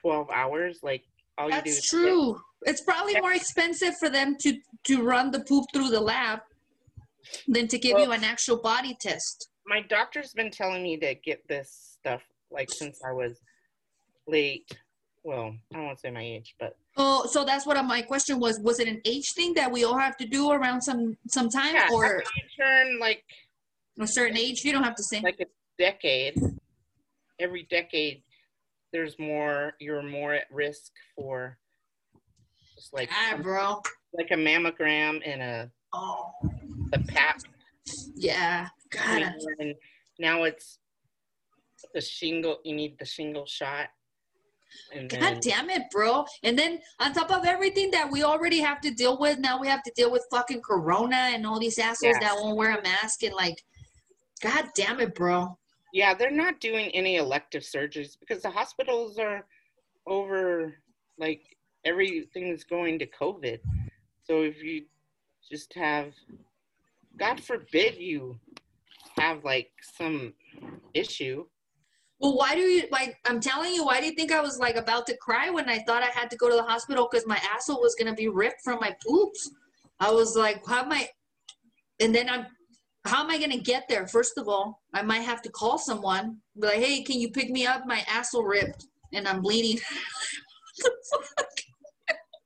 12 0.00 0.30
hours. 0.30 0.78
Like 0.82 1.02
all 1.36 1.50
you 1.50 1.60
do 1.62 1.68
is 1.68 1.76
That's 1.76 1.88
shit. 1.88 2.00
true. 2.00 2.40
It's 2.62 2.80
probably 2.82 3.20
more 3.20 3.32
expensive 3.32 3.96
for 3.98 4.08
them 4.08 4.36
to 4.40 4.58
to 4.84 5.02
run 5.02 5.30
the 5.32 5.40
poop 5.40 5.64
through 5.72 5.90
the 5.90 6.00
lab 6.00 6.40
than 7.48 7.66
to 7.68 7.78
give 7.78 7.94
Well- 7.94 8.04
you 8.06 8.12
an 8.12 8.24
actual 8.24 8.58
body 8.58 8.96
test. 9.00 9.48
My 9.66 9.82
doctor's 9.82 10.32
been 10.32 10.50
telling 10.50 10.82
me 10.82 10.96
to 10.98 11.14
get 11.14 11.46
this 11.48 11.96
stuff 11.98 12.22
like 12.50 12.70
since 12.70 13.00
I 13.06 13.12
was 13.12 13.40
late. 14.26 14.70
Well, 15.24 15.56
I 15.74 15.78
won't 15.80 15.98
say 15.98 16.10
my 16.10 16.22
age, 16.22 16.54
but 16.60 16.76
Oh, 16.96 17.26
so 17.26 17.44
that's 17.44 17.66
what 17.66 17.82
my 17.84 18.00
question 18.00 18.38
was. 18.38 18.60
Was 18.60 18.78
it 18.80 18.88
an 18.88 19.00
age 19.04 19.32
thing 19.32 19.52
that 19.54 19.70
we 19.70 19.84
all 19.84 19.98
have 19.98 20.16
to 20.18 20.26
do 20.26 20.50
around 20.50 20.80
some 20.80 21.16
some 21.28 21.48
time, 21.48 21.74
yeah, 21.74 21.88
or 21.92 22.22
turn 22.58 22.98
like 22.98 23.22
a 24.00 24.06
certain 24.06 24.38
age? 24.38 24.64
You 24.64 24.72
don't 24.72 24.84
have 24.84 24.94
to 24.94 25.02
say. 25.02 25.20
like 25.20 25.40
a 25.40 25.46
decade, 25.78 26.40
every 27.38 27.64
decade, 27.64 28.22
there's 28.92 29.18
more. 29.18 29.72
You're 29.80 30.02
more 30.02 30.32
at 30.32 30.46
risk 30.50 30.92
for 31.16 31.58
just 32.76 32.94
like 32.94 33.10
ah, 33.12 33.36
bro. 33.42 33.82
like 34.14 34.30
a 34.30 34.36
mammogram 34.36 35.20
and 35.26 35.42
a 35.42 35.70
Oh, 35.92 36.30
the 36.92 36.98
pap 37.08 37.40
yeah. 38.14 38.68
God. 38.90 39.32
and 39.58 39.74
now 40.18 40.44
it's 40.44 40.78
the 41.94 42.00
shingle 42.00 42.58
you 42.64 42.74
need 42.74 42.98
the 42.98 43.04
shingle 43.04 43.46
shot 43.46 43.88
and 44.92 45.08
God 45.08 45.20
then, 45.20 45.40
damn 45.40 45.70
it, 45.70 45.82
bro. 45.90 46.24
And 46.42 46.58
then 46.58 46.80
on 47.00 47.12
top 47.14 47.30
of 47.30 47.44
everything 47.46 47.90
that 47.92 48.10
we 48.10 48.24
already 48.24 48.58
have 48.60 48.80
to 48.82 48.90
deal 48.90 49.18
with, 49.18 49.38
now 49.38 49.58
we 49.60 49.68
have 49.68 49.82
to 49.84 49.92
deal 49.94 50.10
with 50.10 50.26
fucking 50.30 50.60
corona 50.60 51.16
and 51.16 51.46
all 51.46 51.58
these 51.58 51.78
assholes 51.78 52.16
Yeah. 52.20 52.28
that 52.28 52.36
won't 52.36 52.56
wear 52.56 52.76
a 52.76 52.82
mask 52.82 53.22
and 53.22 53.32
like 53.34 53.62
God 54.42 54.66
damn 54.74 55.00
it, 55.00 55.14
bro. 55.14 55.56
yeah 55.92 56.12
they're 56.14 56.30
not 56.30 56.60
doing 56.60 56.90
any 56.90 57.16
elective 57.16 57.62
surgeries 57.62 58.18
because 58.20 58.42
the 58.42 58.50
hospitals 58.50 59.18
are 59.18 59.46
over 60.06 60.74
like 61.18 61.56
everything's 61.84 62.64
going 62.64 62.98
to 62.98 63.06
covid 63.06 63.60
so 64.22 64.42
if 64.42 64.62
you 64.62 64.84
just 65.50 65.72
have 65.74 66.12
god 67.16 67.40
forbid 67.40 67.96
you 67.96 68.38
have 69.18 69.44
like 69.44 69.70
some 69.98 70.32
issue 70.94 71.44
Well, 72.18 72.36
why 72.36 72.54
do 72.54 72.62
you 72.62 72.84
like? 72.90 73.16
I'm 73.26 73.40
telling 73.40 73.74
you, 73.74 73.84
why 73.84 74.00
do 74.00 74.06
you 74.06 74.12
think 74.12 74.32
I 74.32 74.40
was 74.40 74.58
like 74.58 74.76
about 74.76 75.06
to 75.08 75.16
cry 75.18 75.50
when 75.50 75.68
I 75.68 75.80
thought 75.80 76.02
I 76.02 76.06
had 76.06 76.30
to 76.30 76.36
go 76.36 76.48
to 76.48 76.56
the 76.56 76.62
hospital 76.62 77.08
because 77.10 77.26
my 77.26 77.40
asshole 77.54 77.80
was 77.80 77.94
gonna 77.94 78.14
be 78.14 78.28
ripped 78.28 78.62
from 78.64 78.80
my 78.80 78.96
poops? 79.06 79.50
I 80.00 80.10
was 80.10 80.36
like, 80.36 80.66
how 80.66 80.82
am 80.84 80.92
I? 80.92 81.08
And 82.00 82.14
then 82.14 82.28
I'm, 82.28 82.46
how 83.04 83.22
am 83.22 83.30
I 83.30 83.38
gonna 83.38 83.58
get 83.58 83.88
there? 83.88 84.06
First 84.06 84.38
of 84.38 84.48
all, 84.48 84.82
I 84.94 85.02
might 85.02 85.20
have 85.20 85.42
to 85.42 85.50
call 85.50 85.78
someone. 85.78 86.38
Be 86.58 86.66
like, 86.66 86.78
hey, 86.78 87.02
can 87.02 87.20
you 87.20 87.30
pick 87.30 87.50
me 87.50 87.66
up? 87.66 87.86
My 87.86 88.02
asshole 88.08 88.44
ripped 88.44 88.86
and 89.12 89.26
I'm 89.28 89.40
bleeding. 89.40 89.78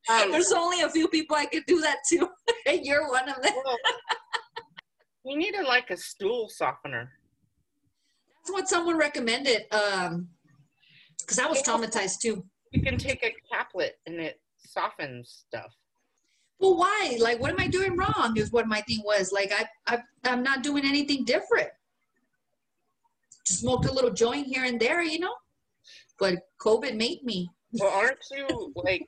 um, 0.09 0.31
There's 0.31 0.53
only 0.53 0.83
a 0.83 0.91
few 0.91 1.09
people 1.09 1.37
I 1.37 1.47
could 1.47 1.64
do 1.66 1.81
that 1.81 1.99
to, 2.11 2.29
and 2.66 2.81
you're 2.85 3.09
one 3.09 3.29
of 3.29 3.41
them. 3.43 3.53
well, 3.64 3.77
you 5.25 5.37
need 5.37 5.55
a 5.55 5.62
like 5.66 5.91
a 5.91 5.97
stool 5.97 6.49
softener 6.49 7.11
That's 8.39 8.53
what 8.53 8.68
someone 8.68 8.97
recommended. 8.97 9.62
Um, 9.73 10.29
because 11.18 11.39
I 11.39 11.47
was 11.47 11.62
traumatized 11.62 12.18
too. 12.21 12.45
you 12.73 12.83
can 12.83 12.99
take 12.99 13.23
a 13.25 13.35
caplet 13.53 13.99
and 14.07 14.16
it 14.16 14.41
softens 14.59 15.45
stuff 15.49 15.73
Well, 16.59 16.77
why? 16.77 17.16
Like, 17.21 17.41
what 17.41 17.51
am 17.51 17.61
I 17.61 17.66
doing 17.68 17.97
wrong? 17.97 18.35
Is 18.37 18.53
what 18.53 18.66
my 18.66 18.81
thing 18.83 19.01
was. 19.05 19.33
Like, 19.33 19.53
I, 19.53 19.66
I, 19.95 20.03
I'm 20.25 20.43
not 20.43 20.62
doing 20.62 20.85
anything 20.85 21.25
different. 21.25 21.68
Just 23.47 23.61
smoked 23.61 23.87
a 23.87 23.93
little 23.93 24.11
joint 24.11 24.47
here 24.47 24.64
and 24.64 24.79
there, 24.81 25.03
you 25.03 25.18
know. 25.18 25.35
But 26.18 26.37
COVID 26.61 26.97
made 26.97 27.23
me. 27.25 27.49
Well, 27.73 27.91
aren't 27.91 28.18
you 28.31 28.73
like 28.75 29.07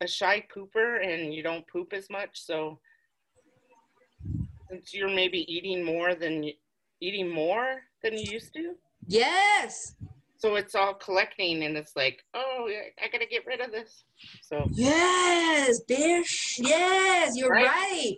a 0.00 0.08
shy 0.08 0.44
pooper 0.54 1.04
and 1.04 1.32
you 1.32 1.42
don't 1.42 1.66
poop 1.68 1.92
as 1.92 2.08
much? 2.10 2.30
So 2.34 2.80
since 4.72 4.94
you're 4.94 5.10
maybe 5.10 5.40
eating 5.52 5.84
more 5.84 6.14
than 6.14 6.50
eating 7.00 7.28
more 7.28 7.82
than 8.02 8.16
you 8.16 8.32
used 8.32 8.54
to, 8.54 8.74
Yes, 9.08 9.96
so 10.38 10.54
it's 10.54 10.74
all 10.76 10.94
collecting 10.94 11.64
and 11.64 11.76
it's 11.76 11.94
like, 11.96 12.22
oh, 12.34 12.68
I 13.02 13.08
gotta 13.08 13.26
get 13.26 13.44
rid 13.46 13.60
of 13.60 13.70
this. 13.72 14.04
So 14.42 14.66
yes, 14.70 15.80
bitch. 15.90 16.54
Yes, 16.58 17.32
you're 17.36 17.50
Right. 17.50 17.66
right. 17.66 18.14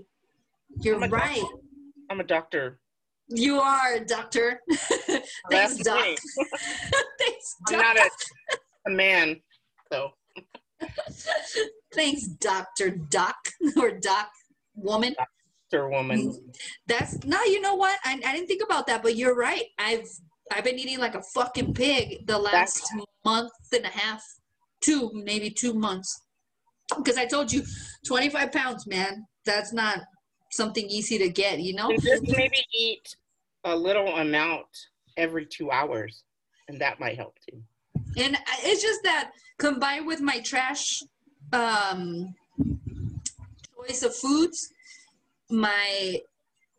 You're 0.83 1.03
I'm 1.03 1.11
right. 1.11 1.43
I'm 2.11 2.21
a 2.21 2.25
doctor. 2.25 2.79
You 3.29 3.59
are, 3.61 3.95
a 3.95 4.05
doctor. 4.05 4.61
Thanks, 5.51 5.79
doc. 5.79 6.05
Thanks, 7.19 7.57
I'm 7.69 7.79
doc. 7.79 7.83
not 7.83 7.97
a, 7.97 8.11
a 8.87 8.91
man, 8.91 9.41
so 9.91 10.11
Thanks, 11.95 12.27
Doctor 12.27 12.91
Doc 12.91 13.37
or 13.79 13.93
Doc 13.93 14.29
Woman. 14.75 15.15
Woman. 15.89 16.33
That's 16.87 17.23
no, 17.25 17.43
you 17.45 17.61
know 17.61 17.75
what? 17.75 17.99
I, 18.05 18.21
I 18.25 18.33
didn't 18.33 18.47
think 18.47 18.63
about 18.63 18.87
that, 18.87 19.03
but 19.03 19.17
you're 19.17 19.37
right. 19.37 19.65
I've 19.79 20.07
I've 20.53 20.65
been 20.65 20.79
eating 20.79 20.99
like 20.99 21.15
a 21.15 21.23
fucking 21.35 21.75
pig 21.75 22.27
the 22.27 22.39
last 22.39 22.87
month 23.25 23.53
and 23.73 23.85
a 23.85 23.89
half, 23.89 24.23
two 24.81 25.11
maybe 25.15 25.51
two 25.51 25.75
months. 25.75 26.21
Because 26.97 27.17
I 27.17 27.25
told 27.25 27.51
you, 27.51 27.63
25 28.07 28.53
pounds, 28.53 28.87
man. 28.87 29.25
That's 29.47 29.73
not 29.73 30.01
something 30.51 30.87
easy 30.89 31.19
to 31.19 31.29
get, 31.29 31.61
you 31.61 31.75
know. 31.75 31.91
And 31.91 32.03
just 32.03 32.23
maybe 32.29 32.59
eat 32.75 33.17
a 33.65 33.75
little 33.75 34.17
amount 34.17 34.67
every 35.17 35.47
two 35.47 35.71
hours, 35.71 36.25
and 36.69 36.81
that 36.81 37.01
might 37.01 37.17
help 37.17 37.37
too. 37.49 37.63
And 38.17 38.37
it's 38.63 38.83
just 38.83 39.03
that 39.05 39.31
combined 39.59 40.07
with 40.07 40.21
my 40.21 40.41
trash 40.41 41.03
um, 41.53 42.35
choice 43.77 44.03
of 44.03 44.15
foods, 44.15 44.69
my 45.55 46.19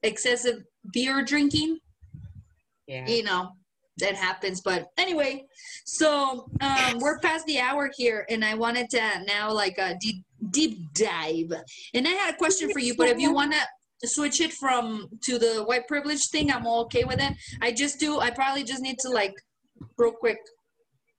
excessive 0.04 0.64
beer 0.94 1.24
drinking, 1.24 1.80
Yeah. 2.88 3.08
you 3.08 3.24
know 3.24 3.52
that 3.98 4.16
happens. 4.16 4.62
But 4.62 4.88
anyway 4.98 5.46
so 5.86 6.48
um 6.62 7.00
we're 7.00 7.20
past 7.20 7.46
the 7.46 7.60
hour 7.60 7.90
here 7.96 8.26
and 8.30 8.44
i 8.44 8.54
wanted 8.56 8.90
to 8.90 9.02
now 9.26 9.52
like 9.52 9.78
a 9.78 9.96
deep 10.02 10.24
deep 10.52 10.78
dive. 10.94 11.52
And 11.94 12.08
i 12.08 12.12
had 12.12 12.34
a 12.34 12.38
question 12.38 12.72
for 12.72 12.80
you 12.80 12.94
but 12.96 13.08
if 13.08 13.20
you 13.20 13.32
want 13.34 13.54
to 13.54 14.08
switch 14.08 14.42
it 14.42 14.52
from 14.52 15.08
to 15.24 15.40
the 15.40 15.64
white 15.64 15.88
privilege 15.88 16.28
thing 16.30 16.52
i'm 16.52 16.68
okay 16.68 17.04
with 17.06 17.20
it. 17.22 17.34
I 17.62 17.72
just 17.72 18.00
do 18.00 18.20
i 18.20 18.30
probably 18.30 18.64
just 18.64 18.82
need 18.82 19.00
to 19.00 19.10
like 19.10 19.34
real 19.98 20.12
quick. 20.12 20.38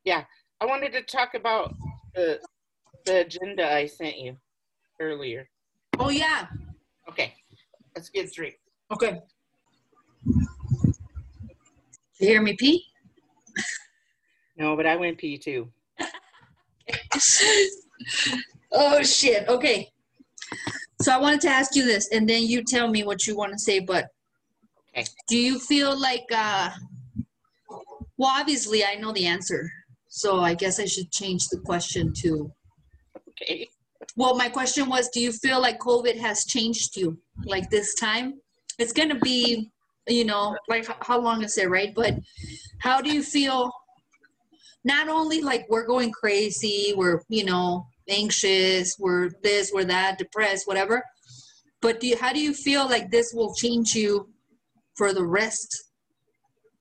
Yeah, 0.04 0.22
I 0.60 0.66
wanted 0.66 0.92
to 0.92 1.02
talk 1.02 1.34
about 1.34 1.74
the 2.14 2.40
the 3.06 3.20
agenda 3.26 3.64
I 3.72 3.86
sent 3.86 4.18
you 4.18 4.36
earlier. 5.00 5.48
oh 5.98 6.10
yeah. 6.10 6.46
Okay, 7.08 7.34
let's 7.96 8.10
get 8.10 8.32
drink. 8.32 8.56
okay 8.92 9.20
you 12.20 12.28
hear 12.28 12.42
me 12.42 12.54
pee 12.56 12.84
No, 14.58 14.74
but 14.74 14.86
I 14.86 14.96
went 14.96 15.18
pee 15.18 15.36
too. 15.36 15.70
oh 18.72 19.02
shit 19.02 19.46
okay 19.48 19.90
so 21.02 21.12
i 21.12 21.18
wanted 21.18 21.40
to 21.40 21.48
ask 21.48 21.74
you 21.74 21.84
this 21.84 22.08
and 22.12 22.28
then 22.28 22.42
you 22.44 22.62
tell 22.62 22.88
me 22.88 23.02
what 23.04 23.26
you 23.26 23.36
want 23.36 23.52
to 23.52 23.58
say 23.58 23.80
but 23.80 24.06
Okay. 24.96 25.06
do 25.28 25.36
you 25.36 25.58
feel 25.58 25.98
like 25.98 26.24
uh 26.32 26.70
Well, 28.18 28.30
obviously, 28.40 28.82
I 28.82 28.94
know 28.94 29.12
the 29.12 29.26
answer. 29.26 29.70
So 30.08 30.40
I 30.40 30.54
guess 30.54 30.80
I 30.80 30.86
should 30.86 31.10
change 31.12 31.48
the 31.48 31.58
question 31.60 32.12
to. 32.22 32.50
Okay. 33.28 33.68
Well, 34.16 34.34
my 34.34 34.48
question 34.48 34.88
was 34.88 35.08
Do 35.10 35.20
you 35.20 35.32
feel 35.32 35.60
like 35.60 35.78
COVID 35.78 36.18
has 36.18 36.44
changed 36.46 36.96
you 36.96 37.18
like 37.44 37.70
this 37.70 37.94
time? 37.94 38.40
It's 38.78 38.92
going 38.92 39.10
to 39.10 39.18
be, 39.20 39.70
you 40.08 40.24
know, 40.24 40.56
like 40.68 40.86
how 41.04 41.20
long 41.20 41.42
is 41.42 41.56
it, 41.58 41.68
right? 41.68 41.94
But 41.94 42.14
how 42.80 43.00
do 43.00 43.12
you 43.12 43.22
feel? 43.22 43.70
Not 44.84 45.08
only 45.08 45.42
like 45.42 45.66
we're 45.68 45.86
going 45.86 46.12
crazy, 46.12 46.94
we're, 46.96 47.20
you 47.28 47.44
know, 47.44 47.86
anxious, 48.08 48.96
we're 48.98 49.30
this, 49.42 49.72
we're 49.74 49.84
that, 49.84 50.16
depressed, 50.16 50.68
whatever. 50.68 51.02
But 51.82 52.00
do 52.00 52.06
you, 52.06 52.16
how 52.16 52.32
do 52.32 52.40
you 52.40 52.54
feel 52.54 52.84
like 52.88 53.10
this 53.10 53.32
will 53.34 53.52
change 53.54 53.94
you 53.94 54.28
for 54.96 55.12
the 55.12 55.24
rest 55.26 55.84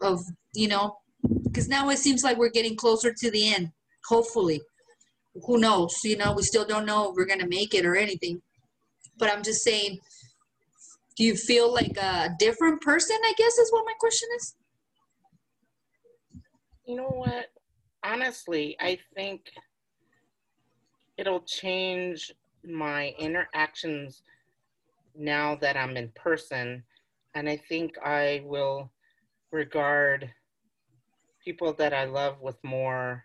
of, 0.02 0.22
you 0.54 0.68
know, 0.68 0.98
because 1.44 1.68
now 1.68 1.90
it 1.90 1.98
seems 1.98 2.24
like 2.24 2.38
we're 2.38 2.50
getting 2.50 2.76
closer 2.76 3.12
to 3.12 3.32
the 3.32 3.54
end, 3.54 3.72
hopefully. 4.08 4.62
Who 5.44 5.58
knows? 5.58 6.00
You 6.04 6.18
know, 6.18 6.34
we 6.34 6.44
still 6.44 6.66
don't 6.66 6.86
know 6.86 7.10
if 7.10 7.16
we're 7.16 7.26
going 7.26 7.40
to 7.40 7.48
make 7.48 7.74
it 7.74 7.86
or 7.86 7.96
anything. 7.96 8.42
But 9.18 9.32
I'm 9.32 9.44
just 9.44 9.64
saying, 9.64 10.00
do 11.18 11.24
you 11.24 11.36
feel 11.36 11.74
like 11.74 11.98
a 11.98 12.36
different 12.40 12.82
person? 12.82 13.18
I 13.24 13.34
guess 13.38 13.58
is 13.58 13.72
what 13.72 13.86
my 13.86 13.94
question 14.00 14.30
is. 14.38 14.56
You 16.86 16.96
know 16.98 17.10
what? 17.10 17.48
Honestly, 18.04 18.76
I 18.80 19.00
think 19.16 19.52
it'll 21.18 21.42
change 21.42 22.32
my 22.64 23.14
interactions 23.18 24.22
now 25.18 25.56
that 25.56 25.78
I'm 25.78 25.98
in 25.98 26.10
person. 26.10 26.84
And 27.34 27.50
I 27.50 27.58
think 27.58 27.98
I 28.04 28.44
will 28.46 28.92
regard 29.52 30.32
people 31.44 31.74
that 31.74 31.94
I 31.94 32.06
love 32.06 32.42
with 32.42 32.58
more 32.64 33.24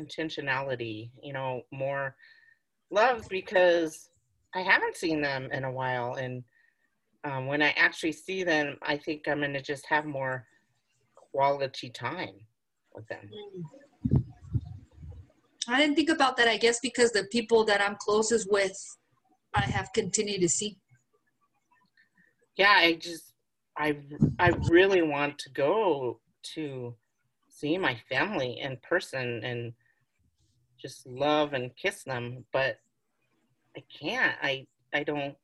intentionality, 0.00 1.10
you 1.22 1.32
know, 1.32 1.62
more 1.72 2.14
love 2.90 3.26
because 3.28 4.10
I 4.54 4.60
haven't 4.60 4.96
seen 4.96 5.20
them 5.20 5.48
in 5.52 5.64
a 5.64 5.70
while. 5.70 6.14
And 6.14 6.44
um, 7.24 7.46
when 7.46 7.62
I 7.62 7.70
actually 7.76 8.12
see 8.12 8.44
them, 8.44 8.76
I 8.82 8.96
think 8.96 9.26
I'm 9.26 9.40
going 9.40 9.52
to 9.52 9.62
just 9.62 9.86
have 9.86 10.06
more 10.06 10.46
quality 11.14 11.90
time 11.90 12.34
with 12.94 13.06
them. 13.08 13.30
I 15.68 15.78
didn't 15.78 15.96
think 15.96 16.10
about 16.10 16.36
that. 16.36 16.48
I 16.48 16.56
guess 16.56 16.78
because 16.80 17.10
the 17.10 17.24
people 17.32 17.64
that 17.64 17.80
I'm 17.80 17.96
closest 17.96 18.50
with, 18.50 18.76
I 19.54 19.62
have 19.62 19.92
continued 19.92 20.40
to 20.42 20.48
see. 20.48 20.78
Yeah, 22.56 22.74
I 22.76 22.94
just, 22.94 23.34
I, 23.76 23.98
I 24.38 24.48
really 24.70 25.02
want 25.02 25.38
to 25.40 25.50
go 25.50 26.20
to 26.54 26.94
see 27.48 27.76
my 27.76 27.96
family 28.08 28.60
in 28.62 28.78
person 28.88 29.42
and 29.44 29.72
just 30.80 31.06
love 31.06 31.52
and 31.52 31.74
kiss 31.76 32.02
them, 32.04 32.44
but 32.52 32.78
I 33.76 33.82
can't. 34.00 34.36
I, 34.42 34.66
I 34.94 35.02
don't 35.02 35.36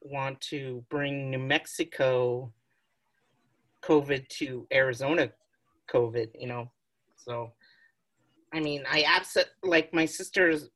want 0.00 0.40
to 0.40 0.84
bring 0.88 1.30
New 1.30 1.38
Mexico 1.38 2.52
COVID 3.82 4.28
to 4.28 4.66
Arizona 4.72 5.30
COVID, 5.92 6.28
you 6.38 6.46
know. 6.46 6.70
So, 7.16 7.52
I 8.52 8.60
mean, 8.60 8.84
I 8.90 9.04
absolutely 9.06 9.52
like 9.62 9.92
my 9.94 10.06
sisters 10.06 10.68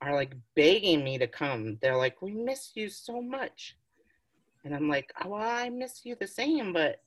are 0.00 0.14
like 0.14 0.34
begging 0.54 1.04
me 1.04 1.18
to 1.18 1.26
come. 1.26 1.78
They're 1.80 1.96
like, 1.96 2.20
"We 2.22 2.32
miss 2.32 2.72
you 2.74 2.88
so 2.88 3.20
much," 3.20 3.76
and 4.64 4.74
I'm 4.74 4.88
like, 4.88 5.12
"Oh, 5.22 5.30
well, 5.30 5.42
I 5.42 5.68
miss 5.68 6.04
you 6.04 6.16
the 6.18 6.26
same," 6.26 6.72
but 6.72 7.00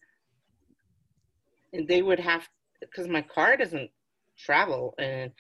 and 1.74 1.88
they 1.88 2.02
would 2.02 2.20
have 2.20 2.48
because 2.80 3.08
my 3.08 3.22
car 3.22 3.58
doesn't 3.58 3.92
travel, 4.38 4.96
and 4.98 5.32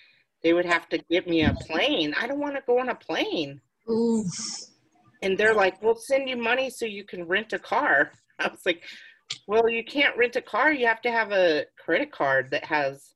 they 0.43 0.53
would 0.53 0.65
have 0.65 0.87
to 0.89 0.97
get 0.97 1.27
me 1.27 1.43
a 1.43 1.53
plane. 1.53 2.13
I 2.19 2.27
don't 2.27 2.39
want 2.39 2.55
to 2.55 2.63
go 2.65 2.79
on 2.79 2.89
a 2.89 2.95
plane. 2.95 3.61
Ooh. 3.89 4.25
And 5.21 5.37
they're 5.37 5.53
like, 5.53 5.81
"We'll 5.81 5.95
send 5.95 6.29
you 6.29 6.37
money 6.37 6.69
so 6.69 6.85
you 6.85 7.03
can 7.03 7.27
rent 7.27 7.53
a 7.53 7.59
car." 7.59 8.11
I 8.39 8.47
was 8.47 8.65
like, 8.65 8.83
"Well, 9.47 9.67
you 9.69 9.83
can't 9.83 10.17
rent 10.17 10.35
a 10.35 10.41
car. 10.41 10.71
You 10.71 10.87
have 10.87 11.01
to 11.01 11.11
have 11.11 11.31
a 11.31 11.65
credit 11.77 12.11
card 12.11 12.51
that 12.51 12.63
has 12.65 13.15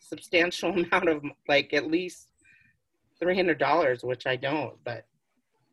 substantial 0.00 0.72
amount 0.78 1.08
of 1.08 1.24
like 1.48 1.72
at 1.72 1.90
least 1.90 2.28
three 3.18 3.36
hundred 3.36 3.58
dollars, 3.58 4.04
which 4.04 4.26
I 4.26 4.36
don't. 4.36 4.74
But 4.84 5.06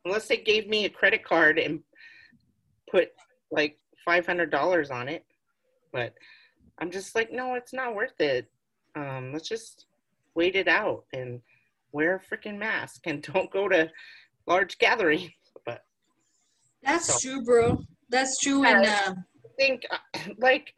unless 0.06 0.28
they 0.28 0.38
gave 0.38 0.68
me 0.68 0.86
a 0.86 0.90
credit 0.90 1.24
card 1.26 1.60
and 1.60 1.82
put 2.90 3.10
like 3.52 3.78
five 4.06 4.26
hundred 4.26 4.52
dollars 4.52 4.90
on 4.90 5.10
it, 5.10 5.26
but 5.92 6.14
I'm 6.80 6.92
just 6.92 7.16
like, 7.16 7.32
no, 7.32 7.56
it's 7.56 7.74
not 7.74 7.96
worth 7.96 8.20
it. 8.20 8.50
Um, 8.96 9.32
let's 9.34 9.48
just 9.48 9.86
wait 10.36 10.56
it 10.56 10.68
out 10.68 11.06
and 11.14 11.42
wear 11.92 12.16
a 12.16 12.36
freaking 12.36 12.58
mask 12.58 13.02
and 13.06 13.22
don't 13.34 13.52
go 13.52 13.68
to 13.70 13.90
large 14.46 14.78
gatherings. 14.78 15.32
But 15.66 15.82
That's 16.84 17.08
So- 17.08 17.20
true, 17.30 17.44
bro. 17.44 17.80
That's 18.10 18.40
true. 18.40 18.64
And 18.64 18.86
uh, 18.86 19.16
I 19.16 19.48
think 19.58 19.82
uh, 19.90 20.20
like 20.38 20.74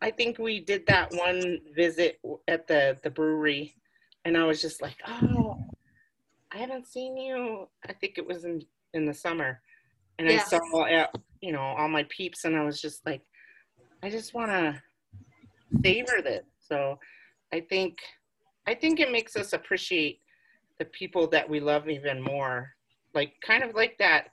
I 0.00 0.10
think 0.10 0.38
we 0.38 0.60
did 0.60 0.86
that 0.86 1.12
one 1.12 1.58
visit 1.76 2.18
at 2.48 2.66
the 2.66 2.98
the 3.02 3.10
brewery 3.10 3.74
and 4.24 4.36
I 4.36 4.44
was 4.44 4.60
just 4.62 4.80
like, 4.82 4.96
"Oh, 5.06 5.58
I 6.52 6.58
haven't 6.58 6.86
seen 6.86 7.16
you. 7.16 7.68
I 7.88 7.92
think 7.92 8.18
it 8.18 8.26
was 8.26 8.44
in 8.44 8.62
in 8.94 9.04
the 9.04 9.14
summer." 9.14 9.60
And 10.18 10.28
I 10.28 10.38
saw 10.38 10.58
uh, 10.82 11.06
you 11.40 11.52
know 11.52 11.60
all 11.60 11.88
my 11.88 12.04
peeps 12.04 12.44
and 12.44 12.56
I 12.56 12.64
was 12.64 12.80
just 12.80 13.04
like 13.04 13.22
I 14.02 14.10
just 14.10 14.32
want 14.34 14.50
to 14.50 14.82
savor 15.84 16.22
this. 16.22 16.44
So 16.60 16.98
I 17.52 17.60
think 17.60 17.98
I 18.66 18.74
think 18.74 19.00
it 19.00 19.10
makes 19.10 19.36
us 19.36 19.52
appreciate 19.52 20.20
the 20.78 20.84
people 20.86 21.26
that 21.28 21.48
we 21.48 21.60
love 21.60 21.88
even 21.88 22.22
more. 22.22 22.70
Like 23.14 23.34
kind 23.44 23.62
of 23.62 23.74
like 23.74 23.96
that 23.98 24.28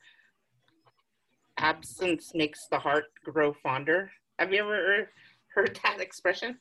absence 1.58 2.32
makes 2.34 2.68
the 2.72 2.80
heart 2.80 3.06
grow 3.26 3.54
fonder. 3.54 4.12
Have 4.38 4.54
you 4.54 4.62
ever 4.62 5.10
heard 5.54 5.80
that 5.84 6.00
expression? 6.00 6.58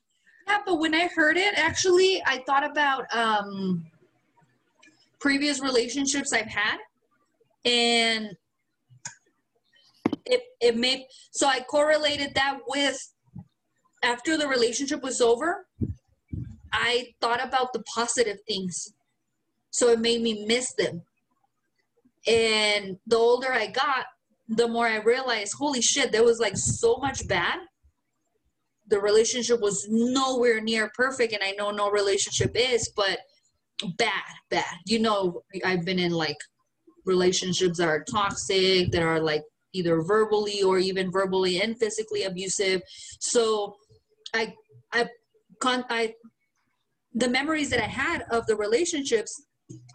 yeah, 0.49 0.59
but 0.65 0.79
when 0.79 0.95
I 0.95 1.09
heard 1.09 1.37
it, 1.37 1.59
actually, 1.59 2.23
I 2.27 2.43
thought 2.47 2.69
about 2.69 3.05
um, 3.15 3.85
previous 5.21 5.61
relationships 5.61 6.33
I've 6.33 6.47
had, 6.47 6.79
and 7.65 8.35
it 10.25 10.43
it 10.61 10.77
made 10.77 11.05
so 11.33 11.47
I 11.47 11.61
correlated 11.61 12.35
that 12.35 12.61
with 12.67 12.99
after 14.03 14.37
the 14.39 14.49
relationship 14.49 15.03
was 15.03 15.21
over, 15.21 15.67
I 16.73 17.15
thought 17.21 17.45
about 17.45 17.73
the 17.73 17.83
positive 17.95 18.39
things, 18.47 18.93
so 19.71 19.91
it 19.91 20.01
made 20.01 20.23
me 20.23 20.45
miss 20.47 20.73
them. 20.75 21.03
And 22.27 22.99
the 23.07 23.17
older 23.17 23.53
I 23.53 23.69
got, 23.69 24.07
the 24.49 24.69
more 24.69 24.87
I 24.87 24.99
realized, 24.99 25.55
holy 25.55 25.81
shit, 25.81 26.13
there 26.13 26.25
was 26.25 26.41
like 26.41 26.57
so 26.57 26.97
much 27.01 27.27
bad. 27.29 27.59
The 28.89 29.01
relationship 29.01 29.61
was 29.61 29.87
nowhere 29.91 30.61
near 30.61 30.91
perfect, 30.95 31.33
and 31.33 31.43
I 31.43 31.53
know 31.53 31.71
no 31.71 31.91
relationship 31.91 32.53
is, 32.55 32.91
but 32.97 33.19
bad, 33.97 34.25
bad. 34.51 34.75
You 34.87 34.99
know, 35.01 35.43
I've 35.65 35.85
been 35.85 35.99
in 35.99 36.13
like 36.13 36.39
relationships 37.05 37.79
that 37.79 37.89
are 37.89 38.05
toxic, 38.05 38.91
that 38.93 39.03
are 39.03 39.21
like 39.21 39.43
either 39.73 40.01
verbally 40.03 40.63
or 40.63 40.79
even 40.79 41.11
verbally 41.11 41.61
and 41.61 41.79
physically 41.79 42.25
abusive. 42.25 42.83
So 43.21 43.77
I, 44.35 44.55
I, 44.93 45.09
con- 45.61 45.85
I, 45.91 46.15
the 47.19 47.29
memories 47.29 47.71
that 47.71 47.83
I 47.83 47.89
had 47.89 48.23
of 48.31 48.47
the 48.47 48.57
relationships 48.57 49.43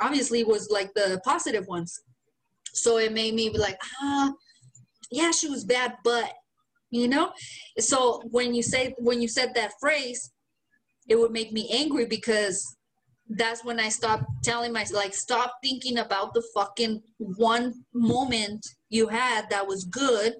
obviously 0.02 0.44
was 0.44 0.70
like 0.70 0.94
the 0.94 1.22
positive 1.24 1.66
ones. 1.68 2.02
So 2.74 2.98
it 2.98 3.14
made 3.14 3.34
me 3.34 3.50
be 3.50 3.58
like, 3.58 3.80
ah, 4.02 4.34
yeah, 5.12 5.32
she 5.32 5.48
was 5.48 5.64
bad, 5.64 5.96
but 6.04 6.32
you 6.92 7.08
know. 7.08 7.32
So 7.80 8.22
when 8.32 8.54
you 8.54 8.62
say 8.62 8.94
when 8.98 9.22
you 9.22 9.28
said 9.28 9.54
that 9.56 9.74
phrase, 9.80 10.32
it 11.08 11.16
would 11.18 11.32
make 11.32 11.52
me 11.52 11.70
angry 11.72 12.06
because 12.06 12.76
that's 13.30 13.64
when 13.64 13.80
I 13.80 13.90
stopped 13.90 14.26
telling 14.44 14.74
myself, 14.74 15.04
like, 15.04 15.14
stop 15.14 15.54
thinking 15.64 16.00
about 16.00 16.34
the 16.34 16.44
fucking 16.54 17.02
one 17.18 17.74
moment 17.94 18.66
you 18.90 19.08
had 19.08 19.50
that 19.50 19.66
was 19.66 19.86
good 19.86 20.34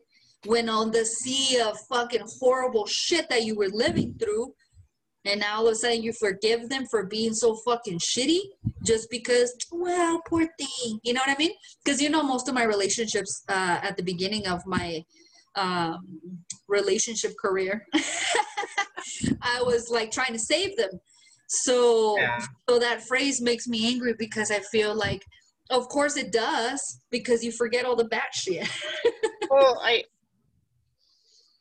when 0.46 0.68
on 0.68 0.92
the 0.92 1.06
sea 1.06 1.62
of 1.62 1.80
fucking 1.90 2.26
horrible 2.40 2.86
shit 2.86 3.30
that 3.30 3.44
you 3.44 3.56
were 3.56 3.70
living 3.70 4.16
through. 4.20 4.54
And 5.26 5.40
now 5.40 5.58
all 5.60 5.68
of 5.68 5.74
a 5.74 5.76
sudden 5.76 6.04
you 6.04 6.12
forgive 6.14 6.68
them 6.70 6.86
for 6.92 7.06
being 7.06 7.34
so 7.34 7.56
fucking 7.66 8.00
shitty 8.00 8.40
just 8.86 9.10
because, 9.10 9.56
well, 9.72 10.22
poor 10.28 10.48
thing. 10.60 11.00
You 11.04 11.14
know 11.14 11.22
what 11.26 11.34
I 11.36 11.40
mean? 11.40 11.52
Because 11.84 12.02
you 12.02 12.10
know, 12.10 12.24
most 12.24 12.48
of 12.50 12.54
my 12.54 12.64
relationships 12.64 13.44
uh, 13.48 13.80
at 13.82 13.96
the 13.96 14.04
beginning 14.04 14.48
of 14.48 14.66
my 14.66 15.04
um, 15.56 16.20
relationship 16.68 17.34
career, 17.42 17.86
I 19.42 19.62
was 19.62 19.90
like 19.90 20.12
trying 20.12 20.34
to 20.34 20.40
save 20.40 20.76
them. 20.78 20.90
So, 21.48 22.18
Yeah. 22.18 22.40
so 22.70 22.80
that 22.80 23.04
phrase 23.08 23.40
makes 23.42 23.68
me 23.68 23.88
angry 23.88 24.16
because 24.18 24.52
I 24.52 24.60
feel 24.72 24.94
like, 24.96 25.24
of 25.70 25.88
course 25.88 26.18
it 26.18 26.32
does, 26.32 27.00
because 27.12 27.44
you 27.44 27.52
forget 27.52 27.86
all 27.86 27.96
the 27.96 28.06
bad 28.06 28.34
shit. 28.34 28.68
Well, 29.50 29.80
I 29.84 30.04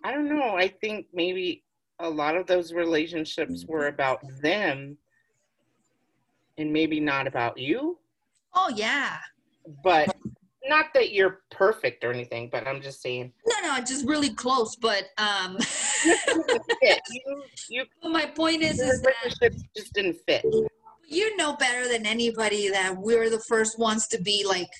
I 0.02 0.12
don't 0.12 0.28
know. 0.28 0.56
I 0.56 0.68
think 0.68 1.06
maybe 1.12 1.62
a 2.02 2.10
lot 2.10 2.36
of 2.36 2.46
those 2.46 2.72
relationships 2.72 3.64
were 3.66 3.86
about 3.86 4.20
them 4.42 4.98
and 6.58 6.72
maybe 6.72 7.00
not 7.00 7.26
about 7.26 7.56
you. 7.56 7.98
Oh 8.54 8.70
yeah. 8.74 9.18
But 9.82 10.14
not 10.64 10.86
that 10.94 11.12
you're 11.12 11.40
perfect 11.50 12.04
or 12.04 12.12
anything, 12.12 12.48
but 12.50 12.66
I'm 12.66 12.82
just 12.82 13.00
saying. 13.00 13.32
No, 13.46 13.54
no, 13.62 13.80
just 13.82 14.06
really 14.06 14.30
close. 14.30 14.76
But 14.76 15.04
um. 15.16 15.56
You, 17.10 17.44
you, 17.70 18.10
my 18.10 18.26
point 18.26 18.62
is, 18.62 18.80
is 18.80 19.00
that 19.02 19.52
just 19.76 19.92
didn't 19.92 20.16
fit. 20.26 20.44
you 21.08 21.36
know 21.36 21.54
better 21.54 21.88
than 21.88 22.06
anybody 22.06 22.68
that 22.70 22.96
we're 22.96 23.30
the 23.30 23.38
first 23.38 23.78
ones 23.78 24.08
to 24.08 24.20
be 24.20 24.44
like, 24.44 24.70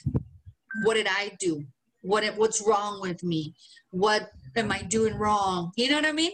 what 0.82 0.94
did 0.94 1.06
I 1.08 1.36
do? 1.38 1.64
What 2.00 2.24
what's 2.36 2.60
wrong 2.66 3.00
with 3.00 3.22
me? 3.22 3.54
What 3.90 4.30
am 4.56 4.72
I 4.72 4.82
doing 4.82 5.14
wrong? 5.14 5.70
You 5.76 5.90
know 5.90 5.96
what 5.96 6.06
I 6.06 6.12
mean? 6.12 6.32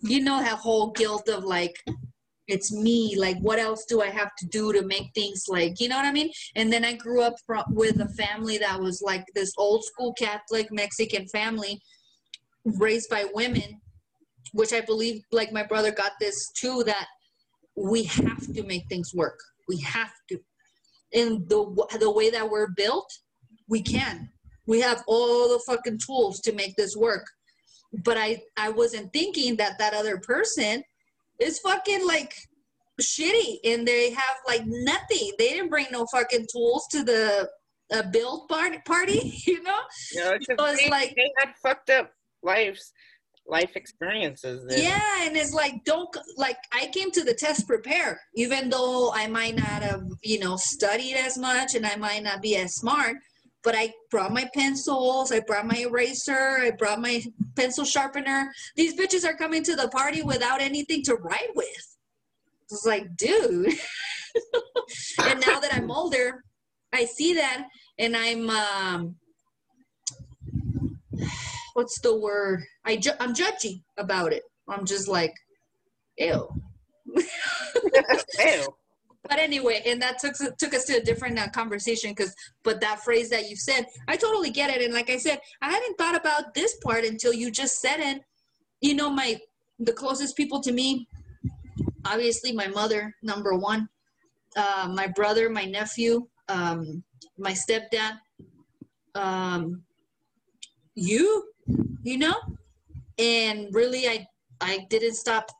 You 0.00 0.22
know 0.22 0.40
that 0.40 0.58
whole 0.58 0.92
guilt 0.92 1.28
of 1.28 1.44
like, 1.44 1.74
it's 2.46 2.72
me. 2.72 3.14
Like, 3.16 3.38
what 3.40 3.58
else 3.58 3.84
do 3.88 4.00
I 4.00 4.08
have 4.08 4.30
to 4.38 4.46
do 4.46 4.72
to 4.72 4.82
make 4.82 5.10
things 5.14 5.44
like, 5.48 5.80
you 5.80 5.88
know 5.88 5.96
what 5.96 6.06
I 6.06 6.12
mean? 6.12 6.30
And 6.56 6.72
then 6.72 6.84
I 6.84 6.94
grew 6.94 7.22
up 7.22 7.34
from, 7.46 7.64
with 7.68 8.00
a 8.00 8.08
family 8.10 8.58
that 8.58 8.80
was 8.80 9.02
like 9.02 9.24
this 9.34 9.52
old 9.58 9.84
school 9.84 10.14
Catholic 10.14 10.72
Mexican 10.72 11.26
family 11.28 11.80
raised 12.64 13.10
by 13.10 13.26
women, 13.34 13.80
which 14.52 14.72
I 14.72 14.80
believe, 14.80 15.22
like 15.30 15.52
my 15.52 15.62
brother 15.62 15.90
got 15.90 16.12
this 16.20 16.50
too, 16.58 16.82
that 16.84 17.06
we 17.76 18.04
have 18.04 18.52
to 18.54 18.62
make 18.64 18.84
things 18.88 19.12
work. 19.14 19.38
We 19.68 19.78
have 19.80 20.12
to. 20.30 20.38
In 21.12 21.46
the 21.48 21.86
the 21.98 22.10
way 22.10 22.28
that 22.30 22.50
we're 22.50 22.70
built, 22.76 23.10
we 23.68 23.82
can. 23.82 24.28
We 24.66 24.80
have 24.80 25.02
all 25.06 25.48
the 25.48 25.62
fucking 25.66 26.00
tools 26.04 26.40
to 26.40 26.52
make 26.52 26.76
this 26.76 26.94
work. 26.96 27.26
But 27.92 28.16
I 28.18 28.42
I 28.56 28.70
wasn't 28.70 29.12
thinking 29.12 29.56
that 29.56 29.78
that 29.78 29.94
other 29.94 30.18
person 30.18 30.82
is 31.40 31.58
fucking 31.60 32.06
like 32.06 32.34
shitty 33.00 33.58
and 33.64 33.86
they 33.86 34.10
have 34.10 34.36
like 34.46 34.62
nothing. 34.66 35.32
They 35.38 35.50
didn't 35.50 35.70
bring 35.70 35.86
no 35.90 36.06
fucking 36.12 36.46
tools 36.52 36.86
to 36.90 37.02
the 37.04 37.48
uh, 37.92 38.02
build 38.10 38.48
party, 38.48 38.78
party, 38.86 39.32
you 39.46 39.62
know? 39.62 39.78
It's 40.12 40.46
So 40.46 40.54
it's 40.66 40.82
they, 40.84 40.90
like- 40.90 41.14
they 41.16 41.30
had 41.38 41.54
fucked 41.62 41.90
up 41.90 42.12
lives, 42.42 42.92
life 43.46 43.76
experiences. 43.76 44.66
that- 44.66 44.78
Yeah, 44.82 45.26
and 45.26 45.36
it's 45.36 45.54
like 45.54 45.84
don't 45.84 46.14
like 46.36 46.58
I 46.72 46.86
came 46.88 47.10
to 47.12 47.24
the 47.24 47.34
test 47.34 47.66
prepared, 47.66 48.18
even 48.34 48.68
though 48.68 49.12
I 49.14 49.26
might 49.28 49.56
not 49.56 49.82
have 49.82 50.02
you 50.22 50.38
know 50.40 50.56
studied 50.56 51.14
as 51.14 51.38
much 51.38 51.74
and 51.74 51.86
I 51.86 51.96
might 51.96 52.22
not 52.22 52.42
be 52.42 52.56
as 52.56 52.74
smart. 52.74 53.16
But 53.64 53.74
I 53.76 53.92
brought 54.10 54.32
my 54.32 54.48
pencils, 54.54 55.32
I 55.32 55.40
brought 55.40 55.66
my 55.66 55.76
eraser, 55.78 56.58
I 56.60 56.70
brought 56.70 57.00
my 57.00 57.22
pencil 57.56 57.84
sharpener. 57.84 58.52
These 58.76 58.96
bitches 58.96 59.28
are 59.28 59.36
coming 59.36 59.62
to 59.64 59.74
the 59.74 59.88
party 59.88 60.22
without 60.22 60.60
anything 60.60 61.02
to 61.04 61.16
write 61.16 61.50
with. 61.54 61.96
It's 62.70 62.84
like, 62.86 63.16
dude. 63.16 63.66
and 65.26 65.40
now 65.46 65.58
that 65.58 65.72
I'm 65.72 65.90
older, 65.90 66.44
I 66.92 67.04
see 67.04 67.34
that, 67.34 67.66
and 67.98 68.16
I'm 68.16 68.48
um, 68.48 69.16
what's 71.74 72.00
the 72.00 72.18
word? 72.18 72.62
I 72.84 72.96
ju- 72.96 73.18
I'm 73.20 73.34
judgy 73.34 73.82
about 73.98 74.32
it. 74.32 74.42
I'm 74.68 74.84
just 74.84 75.08
like, 75.08 75.32
ew. 76.16 76.48
Ew. 77.16 78.74
But 79.28 79.38
anyway, 79.38 79.82
and 79.84 80.00
that 80.00 80.18
took 80.18 80.34
took 80.58 80.74
us 80.74 80.84
to 80.86 80.98
a 80.98 81.00
different 81.00 81.38
uh, 81.38 81.48
conversation 81.48 82.10
because, 82.10 82.34
but 82.62 82.80
that 82.80 83.00
phrase 83.00 83.28
that 83.30 83.50
you 83.50 83.56
said, 83.56 83.86
I 84.06 84.16
totally 84.16 84.50
get 84.50 84.70
it. 84.70 84.82
And 84.82 84.94
like 84.94 85.10
I 85.10 85.16
said, 85.18 85.40
I 85.60 85.70
hadn't 85.70 85.98
thought 85.98 86.14
about 86.14 86.54
this 86.54 86.76
part 86.84 87.04
until 87.04 87.32
you 87.32 87.50
just 87.50 87.80
said 87.80 88.00
it. 88.00 88.22
You 88.80 88.94
know, 88.94 89.10
my 89.10 89.38
the 89.80 89.92
closest 89.92 90.36
people 90.36 90.60
to 90.60 90.72
me, 90.72 91.08
obviously 92.04 92.52
my 92.52 92.68
mother, 92.68 93.14
number 93.22 93.54
one, 93.54 93.88
uh, 94.56 94.88
my 94.92 95.06
brother, 95.06 95.50
my 95.50 95.64
nephew, 95.64 96.26
um, 96.48 97.02
my 97.36 97.52
stepdad, 97.52 98.18
um, 99.14 99.82
you, 100.94 101.44
you 102.02 102.18
know, 102.18 102.36
and 103.18 103.74
really, 103.74 104.08
I 104.08 104.26
I 104.60 104.86
didn't 104.90 105.14
stop 105.14 105.50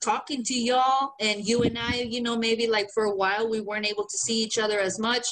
talking 0.00 0.42
to 0.44 0.54
y'all 0.54 1.12
and 1.20 1.46
you 1.46 1.62
and 1.62 1.78
I, 1.78 1.96
you 1.96 2.22
know, 2.22 2.36
maybe 2.36 2.66
like 2.66 2.88
for 2.94 3.04
a 3.04 3.14
while 3.14 3.48
we 3.48 3.60
weren't 3.60 3.86
able 3.86 4.04
to 4.04 4.18
see 4.18 4.42
each 4.42 4.58
other 4.58 4.78
as 4.78 4.98
much. 4.98 5.26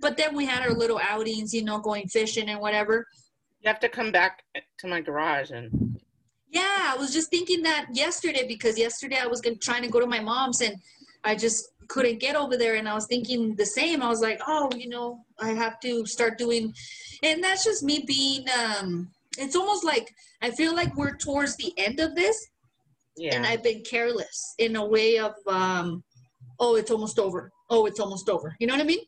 But 0.00 0.16
then 0.16 0.36
we 0.36 0.44
had 0.44 0.62
our 0.62 0.74
little 0.74 1.00
outings, 1.02 1.54
you 1.54 1.64
know, 1.64 1.78
going 1.78 2.08
fishing 2.08 2.48
and 2.48 2.60
whatever. 2.60 3.06
You 3.60 3.68
have 3.68 3.80
to 3.80 3.88
come 3.88 4.12
back 4.12 4.42
to 4.78 4.86
my 4.86 5.00
garage 5.00 5.50
and 5.50 5.98
Yeah, 6.50 6.92
I 6.92 6.96
was 6.98 7.12
just 7.12 7.30
thinking 7.30 7.62
that 7.62 7.86
yesterday 7.92 8.46
because 8.46 8.78
yesterday 8.78 9.18
I 9.18 9.26
was 9.26 9.40
gonna, 9.40 9.56
trying 9.56 9.82
to 9.82 9.88
go 9.88 10.00
to 10.00 10.06
my 10.06 10.20
mom's 10.20 10.60
and 10.60 10.76
I 11.24 11.34
just 11.34 11.68
couldn't 11.88 12.20
get 12.20 12.36
over 12.36 12.56
there 12.56 12.76
and 12.76 12.88
I 12.88 12.94
was 12.94 13.06
thinking 13.06 13.56
the 13.56 13.66
same. 13.66 14.02
I 14.02 14.08
was 14.08 14.20
like, 14.20 14.40
oh, 14.46 14.70
you 14.76 14.88
know, 14.88 15.24
I 15.40 15.50
have 15.50 15.80
to 15.80 16.06
start 16.06 16.38
doing 16.38 16.74
and 17.22 17.42
that's 17.42 17.64
just 17.64 17.82
me 17.82 18.04
being 18.06 18.44
um 18.58 19.10
it's 19.38 19.56
almost 19.56 19.84
like 19.84 20.14
I 20.42 20.50
feel 20.50 20.74
like 20.74 20.94
we're 20.96 21.16
towards 21.16 21.56
the 21.56 21.72
end 21.76 22.00
of 22.00 22.14
this 22.14 22.48
yeah. 23.18 23.34
and 23.34 23.46
I've 23.46 23.62
been 23.62 23.82
careless 23.82 24.54
in 24.58 24.76
a 24.76 24.86
way 24.86 25.18
of, 25.18 25.34
um, 25.46 26.02
oh, 26.60 26.76
it's 26.76 26.90
almost 26.90 27.18
over. 27.18 27.50
Oh, 27.70 27.86
it's 27.86 28.00
almost 28.00 28.28
over. 28.28 28.56
You 28.58 28.66
know 28.66 28.74
what 28.74 28.82
I 28.82 28.86
mean? 28.86 29.04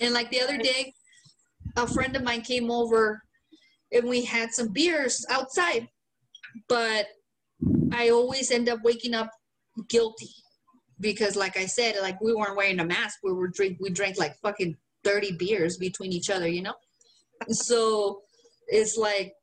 And 0.00 0.14
like 0.14 0.30
the 0.30 0.40
other 0.40 0.58
day, 0.58 0.92
a 1.76 1.86
friend 1.86 2.14
of 2.16 2.22
mine 2.22 2.42
came 2.42 2.70
over 2.70 3.22
and 3.92 4.08
we 4.08 4.24
had 4.24 4.52
some 4.52 4.68
beers 4.68 5.24
outside, 5.30 5.88
but 6.68 7.06
I 7.92 8.10
always 8.10 8.50
end 8.50 8.68
up 8.68 8.80
waking 8.82 9.14
up 9.14 9.30
guilty 9.88 10.30
because, 11.00 11.36
like 11.36 11.56
I 11.56 11.66
said, 11.66 11.96
like 12.00 12.20
we 12.20 12.34
weren't 12.34 12.56
wearing 12.56 12.80
a 12.80 12.84
mask. 12.84 13.18
We 13.22 13.32
were 13.32 13.48
drink. 13.48 13.78
We 13.80 13.90
drank 13.90 14.18
like 14.18 14.36
fucking 14.42 14.76
thirty 15.04 15.32
beers 15.32 15.76
between 15.76 16.12
each 16.12 16.30
other. 16.30 16.48
You 16.48 16.62
know, 16.62 16.74
so 17.48 18.22
it's 18.68 18.96
like 18.96 19.34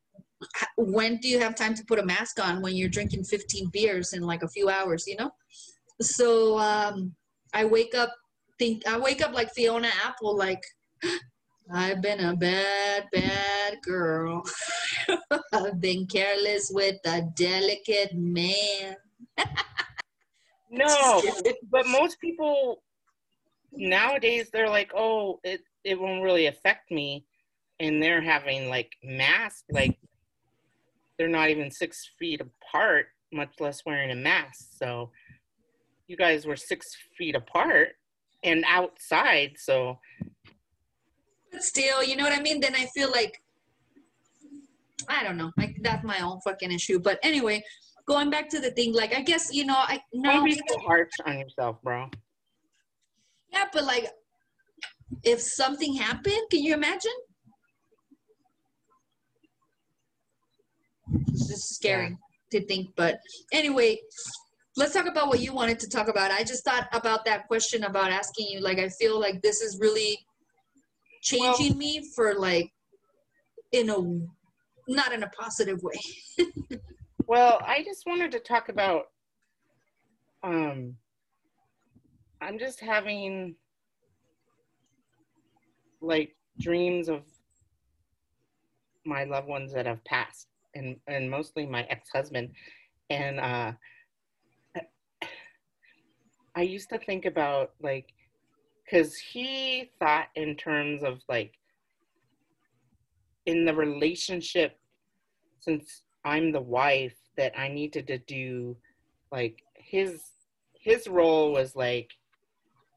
when 0.77 1.17
do 1.17 1.27
you 1.27 1.39
have 1.39 1.55
time 1.55 1.73
to 1.73 1.83
put 1.85 1.99
a 1.99 2.05
mask 2.05 2.43
on 2.43 2.61
when 2.61 2.75
you're 2.75 2.89
drinking 2.89 3.23
15 3.23 3.69
beers 3.71 4.13
in 4.13 4.21
like 4.21 4.43
a 4.43 4.49
few 4.49 4.69
hours 4.69 5.05
you 5.07 5.15
know? 5.17 5.31
So 6.01 6.57
um 6.59 7.15
i 7.53 7.65
wake 7.65 7.95
up 7.95 8.13
think 8.57 8.87
i 8.87 8.97
wake 8.97 9.21
up 9.21 9.33
like 9.33 9.51
fiona 9.53 9.89
apple 10.05 10.37
like 10.37 10.61
i've 11.73 12.01
been 12.01 12.19
a 12.19 12.35
bad 12.35 13.05
bad 13.11 13.59
girl. 13.81 14.43
I've 15.53 15.79
been 15.79 16.05
careless 16.07 16.71
with 16.73 16.97
a 17.05 17.21
delicate 17.35 18.13
man. 18.13 18.95
No, 20.71 21.23
but 21.71 21.87
most 21.87 22.21
people 22.21 22.83
nowadays 23.71 24.51
they're 24.53 24.69
like, 24.69 24.91
oh, 24.95 25.39
it 25.43 25.61
it 25.83 25.99
won't 25.99 26.21
really 26.21 26.45
affect 26.45 26.91
me, 26.91 27.25
and 27.79 27.99
they're 27.99 28.21
having 28.21 28.69
like 28.69 28.95
masks, 29.03 29.63
like 29.71 29.97
they're 31.19 31.27
not 31.27 31.49
even 31.49 31.69
six 31.69 32.09
feet 32.17 32.41
apart, 32.41 33.07
much 33.31 33.51
less 33.59 33.85
wearing 33.85 34.09
a 34.09 34.15
mask. 34.15 34.69
So 34.75 35.11
you 36.07 36.17
guys 36.17 36.47
were 36.47 36.55
six 36.55 36.87
feet 37.15 37.35
apart 37.35 37.89
and 38.43 38.63
outside, 38.67 39.51
so 39.57 39.99
but 41.51 41.63
still 41.63 42.03
you 42.03 42.15
know 42.15 42.23
what 42.23 42.37
i 42.37 42.39
mean 42.41 42.59
then 42.59 42.75
i 42.75 42.85
feel 42.95 43.09
like 43.11 43.41
i 45.07 45.23
don't 45.23 45.35
know 45.35 45.51
like 45.57 45.75
that's 45.81 46.03
my 46.03 46.19
own 46.19 46.39
fucking 46.41 46.71
issue 46.71 46.99
but 46.99 47.17
anyway 47.23 47.59
going 48.07 48.29
back 48.29 48.49
to 48.49 48.59
the 48.59 48.71
thing 48.71 48.93
like 48.93 49.15
i 49.15 49.21
guess 49.21 49.51
you 49.51 49.65
know 49.65 49.75
i 49.75 49.99
no 50.13 50.31
don't 50.31 50.45
be 50.45 50.61
so 50.67 50.79
harsh 50.79 51.09
on 51.25 51.39
yourself, 51.39 51.77
bro. 51.83 52.09
Yeah, 53.51 53.65
but 53.73 53.83
like, 53.83 54.07
if 55.23 55.41
something 55.41 55.95
happened, 55.95 56.41
can 56.51 56.63
you 56.63 56.73
imagine? 56.73 57.11
It's 61.27 61.47
just 61.47 61.75
scary 61.75 62.17
to 62.51 62.65
think. 62.65 62.89
But 62.95 63.19
anyway, 63.53 63.99
let's 64.75 64.93
talk 64.93 65.07
about 65.07 65.27
what 65.27 65.39
you 65.39 65.53
wanted 65.53 65.79
to 65.79 65.89
talk 65.89 66.07
about. 66.07 66.31
I 66.31 66.43
just 66.43 66.63
thought 66.63 66.87
about 66.93 67.25
that 67.25 67.47
question 67.47 67.83
about 67.83 68.11
asking 68.11 68.47
you. 68.47 68.61
Like, 68.61 68.79
I 68.79 68.89
feel 68.89 69.19
like 69.19 69.41
this 69.41 69.61
is 69.61 69.79
really 69.79 70.17
changing 71.21 71.77
me 71.77 72.03
for 72.15 72.35
like, 72.35 72.71
in 73.71 73.89
a 73.89 73.97
not 74.87 75.13
in 75.13 75.21
a 75.21 75.29
positive 75.29 75.79
way. 75.83 75.99
Well, 77.29 77.61
I 77.63 77.83
just 77.83 78.07
wanted 78.07 78.31
to 78.31 78.39
talk 78.39 78.69
about 78.69 79.03
um 80.41 80.95
I'm 82.41 82.57
just 82.57 82.79
having 82.79 83.53
like 86.01 86.35
dreams 86.59 87.07
of 87.07 87.21
my 89.05 89.25
loved 89.25 89.47
ones 89.47 89.73
that 89.73 89.85
have 89.85 90.03
passed 90.05 90.48
and 90.75 90.95
and 91.07 91.29
mostly 91.29 91.65
my 91.65 91.83
ex-husband. 91.83 92.51
And 93.09 93.39
uh 93.39 93.71
I 96.55 96.61
used 96.61 96.89
to 96.89 96.99
think 96.99 97.25
about 97.25 97.71
like 97.81 98.13
cuz 98.89 99.15
he 99.17 99.91
thought 99.99 100.29
in 100.35 100.55
terms 100.55 101.03
of 101.03 101.21
like 101.27 101.53
in 103.45 103.65
the 103.65 103.73
relationship 103.73 104.77
since 105.59 106.03
I'm 106.23 106.51
the 106.51 106.61
wife 106.61 107.15
that 107.37 107.57
I 107.57 107.67
needed 107.69 108.07
to 108.07 108.17
do 108.17 108.77
like 109.31 109.63
his 109.75 110.21
his 110.73 111.07
role 111.07 111.51
was 111.51 111.75
like 111.75 112.11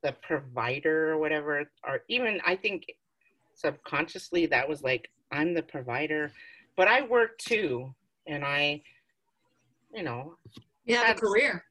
the 0.03 0.13
provider 0.23 1.13
or 1.13 1.19
whatever 1.19 1.71
or 1.87 2.01
even 2.09 2.41
I 2.45 2.57
think 2.57 2.85
subconsciously 3.55 4.47
that 4.47 4.69
was 4.69 4.83
like 4.83 5.09
I'm 5.31 5.55
the 5.55 5.63
provider 5.63 6.33
but 6.77 6.89
I 6.89 7.03
work 7.03 7.39
too 7.39 7.95
and 8.27 8.45
I 8.45 8.83
you 9.95 10.03
know 10.03 10.37
You 10.87 10.97
have 10.97 11.05
a 11.05 11.07
That's- 11.09 11.21
career. 11.21 11.65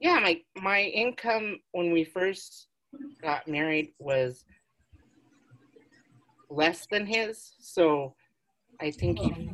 yeah 0.00 0.18
my 0.20 0.40
my 0.60 0.82
income 0.82 1.60
when 1.72 1.92
we 1.92 2.04
first 2.04 2.68
got 3.22 3.46
married 3.48 3.92
was 3.98 4.44
less 6.50 6.86
than 6.90 7.04
his 7.06 7.52
so 7.60 8.14
i 8.80 8.90
think 8.90 9.18
he 9.18 9.50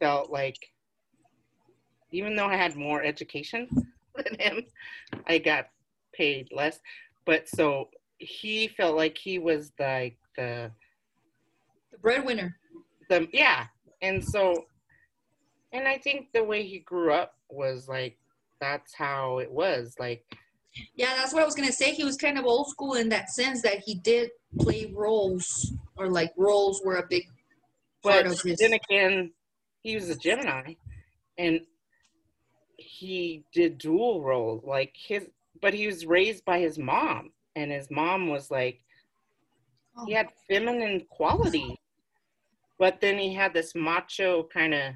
felt 0.00 0.30
like 0.30 0.56
even 2.10 2.34
though 2.34 2.46
i 2.46 2.56
had 2.56 2.74
more 2.74 3.02
education 3.02 3.68
than 4.16 4.34
him 4.40 4.64
i 5.26 5.36
got 5.36 5.66
paid 6.14 6.48
less 6.52 6.80
but 7.26 7.46
so 7.48 7.88
he 8.18 8.66
felt 8.68 8.96
like 8.96 9.18
he 9.18 9.38
was 9.38 9.72
like 9.78 10.16
the 10.36 10.70
The 11.92 11.98
breadwinner. 11.98 12.56
the 13.10 13.28
yeah 13.32 13.66
and 14.02 14.24
so 14.24 14.66
and 15.72 15.86
i 15.88 15.96
think 15.98 16.28
the 16.32 16.42
way 16.42 16.62
he 16.62 16.78
grew 16.80 17.12
up 17.12 17.34
was 17.50 17.88
like 17.88 18.18
that's 18.60 18.94
how 18.94 19.38
it 19.38 19.50
was 19.50 19.94
like 19.98 20.24
Yeah, 20.94 21.14
that's 21.16 21.32
what 21.32 21.42
I 21.42 21.46
was 21.46 21.54
gonna 21.54 21.72
say. 21.72 21.92
He 21.92 22.04
was 22.04 22.16
kind 22.16 22.38
of 22.38 22.44
old 22.44 22.68
school 22.68 22.94
in 22.94 23.08
that 23.08 23.30
sense 23.30 23.62
that 23.62 23.80
he 23.80 23.94
did 23.94 24.30
play 24.60 24.92
roles, 24.94 25.72
or 25.96 26.08
like 26.08 26.32
roles 26.36 26.82
were 26.84 26.96
a 26.96 27.06
big 27.08 27.24
part 28.02 28.24
But 28.24 28.32
of 28.32 28.40
his. 28.42 28.58
then 28.58 28.74
again, 28.74 29.32
he 29.82 29.94
was 29.94 30.08
a 30.10 30.16
Gemini, 30.16 30.74
and 31.36 31.60
he 32.76 33.44
did 33.52 33.78
dual 33.78 34.22
roles 34.22 34.62
Like 34.64 34.94
his, 34.96 35.28
but 35.60 35.74
he 35.74 35.86
was 35.86 36.06
raised 36.06 36.44
by 36.44 36.58
his 36.60 36.78
mom, 36.78 37.32
and 37.56 37.70
his 37.72 37.90
mom 37.90 38.28
was 38.28 38.50
like, 38.50 38.80
he 40.06 40.14
oh. 40.14 40.16
had 40.16 40.28
feminine 40.48 41.06
quality, 41.10 41.76
but 42.78 43.00
then 43.00 43.18
he 43.18 43.34
had 43.34 43.52
this 43.52 43.74
macho 43.74 44.48
kind 44.52 44.74
of 44.74 44.94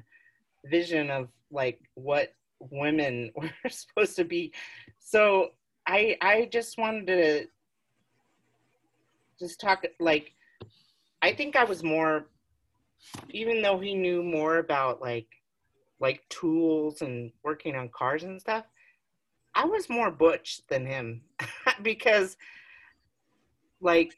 vision 0.65 1.09
of 1.09 1.27
like 1.51 1.79
what 1.95 2.33
women 2.59 3.31
were 3.35 3.69
supposed 3.69 4.15
to 4.15 4.23
be. 4.23 4.53
So 4.99 5.49
I, 5.85 6.17
I 6.21 6.49
just 6.51 6.77
wanted 6.77 7.07
to 7.07 7.45
just 9.39 9.59
talk 9.59 9.85
like, 9.99 10.33
I 11.21 11.33
think 11.33 11.55
I 11.55 11.63
was 11.63 11.83
more 11.83 12.27
even 13.29 13.61
though 13.61 13.79
he 13.79 13.93
knew 13.93 14.23
more 14.23 14.57
about 14.57 15.01
like 15.01 15.27
like 15.99 16.21
tools 16.29 17.01
and 17.01 17.31
working 17.43 17.75
on 17.75 17.89
cars 17.89 18.23
and 18.23 18.39
stuff 18.39 18.65
i 19.55 19.65
was 19.65 19.89
more 19.89 20.11
butch 20.11 20.61
than 20.69 20.85
him 20.85 21.21
because 21.81 22.37
like 23.81 24.13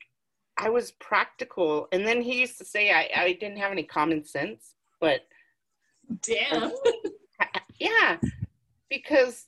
i 0.58 0.70
was 0.70 0.92
practical 0.94 1.88
and 1.92 2.06
then 2.06 2.22
he 2.22 2.40
used 2.40 2.58
to 2.58 2.66
say 2.66 2.92
i, 2.92 3.10
I 3.16 3.34
didn't 3.34 3.58
have 3.58 3.72
any 3.72 3.84
common 3.84 4.24
sense 4.26 4.76
but 5.00 5.22
Damn. 6.22 6.72
yeah 7.80 8.18
because 8.90 9.46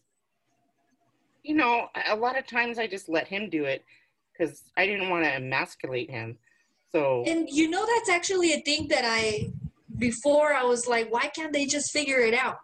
you 1.43 1.55
know 1.55 1.87
a 2.09 2.15
lot 2.15 2.37
of 2.37 2.47
times 2.47 2.79
i 2.79 2.87
just 2.87 3.09
let 3.09 3.27
him 3.27 3.49
do 3.49 3.65
it 3.65 3.83
because 4.33 4.63
i 4.75 4.85
didn't 4.85 5.09
want 5.09 5.23
to 5.23 5.33
emasculate 5.33 6.09
him 6.09 6.37
so 6.91 7.23
And 7.27 7.49
you 7.49 7.69
know 7.69 7.85
that's 7.85 8.09
actually 8.09 8.53
a 8.53 8.61
thing 8.61 8.87
that 8.87 9.03
I 9.03 9.51
before 9.97 10.53
I 10.53 10.63
was 10.63 10.87
like, 10.87 11.11
why 11.11 11.27
can't 11.27 11.51
they 11.51 11.65
just 11.65 11.91
figure 11.91 12.19
it 12.19 12.33
out? 12.33 12.57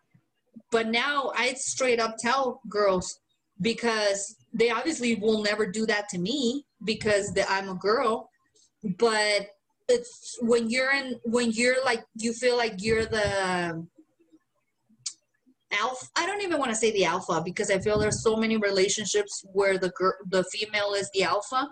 But 0.72 0.88
now 0.88 1.32
I 1.36 1.53
straight 1.53 1.99
up 1.99 2.15
tell 2.18 2.61
girls 2.70 3.20
because 3.61 4.36
they 4.53 4.70
obviously 4.70 5.15
will 5.15 5.41
never 5.41 5.65
do 5.65 5.86
that 5.88 6.10
to 6.10 6.20
me 6.20 6.65
because 6.84 7.34
the, 7.34 7.49
I'm 7.52 7.70
a 7.70 7.76
girl. 7.76 8.30
But 8.84 9.49
it's 9.89 10.38
when 10.41 10.69
you're 10.69 10.91
in 10.91 11.19
when 11.26 11.51
you're 11.51 11.84
like 11.84 12.03
you 12.15 12.34
feel 12.34 12.57
like 12.57 12.76
you're 12.77 13.05
the 13.05 13.85
alpha. 15.72 16.05
I 16.15 16.26
don't 16.26 16.41
even 16.41 16.60
want 16.60 16.72
to 16.72 16.76
say 16.76 16.91
the 16.91 17.05
alpha 17.05 17.41
because 17.43 17.69
I 17.72 17.80
feel 17.80 17.99
there's 17.99 18.23
so 18.23 18.35
many 18.35 18.57
relationships 18.57 19.43
where 19.53 19.77
the 19.77 19.89
girl 19.89 20.14
the 20.30 20.43
female 20.45 20.93
is 20.93 21.10
the 21.14 21.23
alpha 21.23 21.68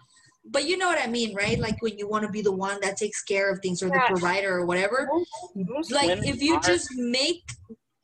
but 0.46 0.66
you 0.68 0.78
know 0.78 0.88
what 0.88 1.00
I 1.00 1.08
mean, 1.08 1.36
right? 1.36 1.60
Like 1.60 1.82
when 1.82 1.98
you 1.98 2.08
want 2.08 2.26
to 2.26 2.32
be 2.32 2.42
the 2.42 2.52
one 2.52 2.80
that 2.82 2.98
takes 2.98 3.22
care 3.24 3.52
of 3.52 3.60
things 3.60 3.84
or 3.84 3.90
the 3.90 4.02
provider 4.08 4.58
or 4.58 4.66
whatever. 4.66 5.08
most 5.56 5.92
Like 5.92 6.18
if 6.24 6.42
you 6.42 6.56
are- 6.56 6.62
just 6.62 6.88
make 6.96 7.44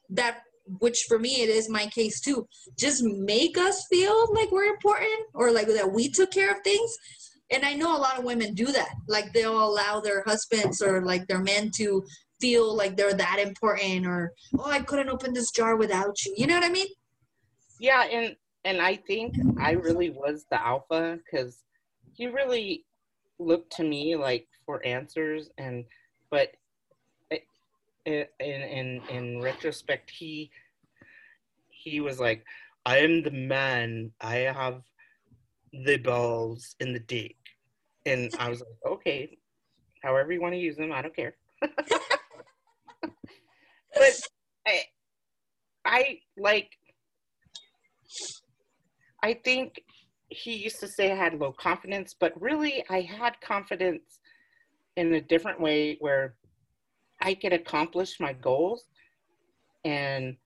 that, 0.10 0.42
which 0.80 1.06
for 1.08 1.18
me 1.18 1.42
it 1.42 1.50
is 1.50 1.70
my 1.70 1.88
case 1.88 2.20
too, 2.22 2.48
just 2.78 3.04
make 3.04 3.58
us 3.58 3.88
feel 3.88 4.34
like 4.34 4.52
we're 4.52 4.66
important 4.66 5.22
or 5.34 5.52
like 5.52 5.68
that 5.68 5.92
we 5.92 6.10
took 6.10 6.32
care 6.32 6.52
of 6.52 6.62
things. 6.64 6.96
And 7.52 7.64
I 7.66 7.74
know 7.74 7.96
a 7.96 8.00
lot 8.00 8.18
of 8.20 8.26
women 8.26 8.54
do 8.54 8.66
that. 8.68 8.94
Like 9.08 9.32
they'll 9.34 9.64
allow 9.64 10.00
their 10.02 10.24
husbands 10.26 10.82
or 10.82 11.02
like 11.06 11.28
their 11.28 11.40
men 11.40 11.72
to 11.76 12.06
feel 12.42 12.76
like 12.76 12.96
they're 12.98 13.14
that 13.14 13.40
important 13.40 14.06
or 14.06 14.34
oh 14.60 14.70
I 14.70 14.82
couldn't 14.82 15.10
open 15.10 15.34
this 15.34 15.52
jar 15.52 15.76
without 15.76 16.16
you. 16.26 16.34
You 16.38 16.48
know 16.48 16.56
what 16.56 16.64
I 16.66 16.70
mean? 16.70 16.88
yeah 17.80 18.04
and 18.12 18.36
and 18.66 18.82
i 18.82 18.96
think 18.96 19.36
i 19.60 19.72
really 19.72 20.10
was 20.10 20.46
the 20.50 20.60
alpha 20.66 21.20
because 21.24 21.64
he 22.14 22.26
really 22.26 22.84
looked 23.38 23.72
to 23.72 23.84
me 23.84 24.16
like 24.16 24.48
for 24.66 24.84
answers 24.86 25.52
and 25.60 25.86
but 26.32 26.50
i- 27.32 27.44
in 28.08 28.26
in 28.42 29.02
in 29.10 29.42
retrospect 29.42 30.10
he 30.10 30.50
he 31.70 32.00
was 32.00 32.20
like 32.20 32.44
i 32.86 32.98
am 32.98 33.22
the 33.22 33.32
man 33.32 34.12
i 34.22 34.38
have 34.38 34.82
the 35.86 35.98
balls 35.98 36.76
and 36.80 36.96
the 36.96 37.00
dick 37.00 37.37
and 38.08 38.34
i 38.40 38.50
was 38.50 38.60
like 38.60 38.92
okay 38.94 39.38
however 40.04 40.32
you 40.32 40.42
want 40.42 40.54
to 40.54 40.60
use 40.60 40.76
them 40.78 40.92
i 40.92 41.02
don't 41.02 41.16
care 41.16 41.36
but 41.62 41.72
i 44.66 44.82
i 45.86 46.20
like 46.38 46.78
I 49.24 49.34
think 49.34 49.82
he 50.30 50.56
used 50.56 50.80
to 50.80 50.88
say 50.88 51.12
I 51.12 51.16
had 51.16 51.40
low 51.40 51.52
confidence, 51.52 52.16
but 52.18 52.40
really 52.42 52.84
I 52.90 53.02
had 53.02 53.40
confidence 53.42 54.20
in 54.96 55.14
a 55.14 55.22
different 55.22 55.60
way 55.60 55.98
where 56.00 56.36
I 57.22 57.34
could 57.34 57.54
accomplish 57.54 58.20
my 58.20 58.34
goals. 58.34 58.86
And 59.84 60.38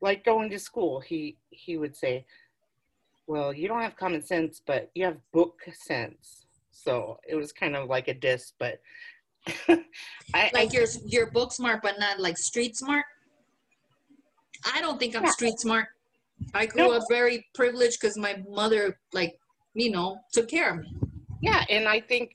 like 0.00 0.24
going 0.24 0.50
to 0.50 0.58
school, 0.58 1.00
he 1.00 1.38
he 1.50 1.76
would 1.76 1.96
say, 1.96 2.26
"Well, 3.26 3.52
you 3.52 3.68
don't 3.68 3.82
have 3.82 3.96
common 3.96 4.22
sense, 4.22 4.62
but 4.64 4.90
you 4.94 5.04
have 5.04 5.18
book 5.32 5.60
sense." 5.72 6.45
So 6.84 7.18
it 7.28 7.34
was 7.34 7.52
kind 7.52 7.74
of 7.74 7.88
like 7.88 8.08
a 8.08 8.14
diss, 8.14 8.52
but 8.58 8.78
I, 10.34 10.50
Like 10.52 10.72
you're 10.72 10.86
you're 11.06 11.30
book 11.30 11.52
smart 11.52 11.80
but 11.82 11.98
not 11.98 12.20
like 12.20 12.36
street 12.38 12.76
smart. 12.76 13.04
I 14.74 14.80
don't 14.80 14.98
think 14.98 15.16
I'm 15.16 15.24
Yeah. 15.24 15.30
street 15.30 15.58
smart. 15.58 15.88
I 16.54 16.66
grew 16.66 16.88
No. 16.88 16.92
up 16.92 17.04
very 17.08 17.44
privileged 17.54 17.98
because 18.00 18.16
my 18.18 18.42
mother, 18.48 18.98
like, 19.12 19.38
you 19.74 19.90
know, 19.90 20.18
took 20.32 20.48
care 20.48 20.70
of 20.70 20.78
me. 20.80 20.92
yeah 21.42 21.64
and 21.68 21.86
i 21.88 22.00
think 22.00 22.30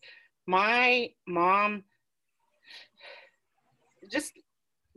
my 0.48 1.10
mom 1.28 1.84
just 4.12 4.34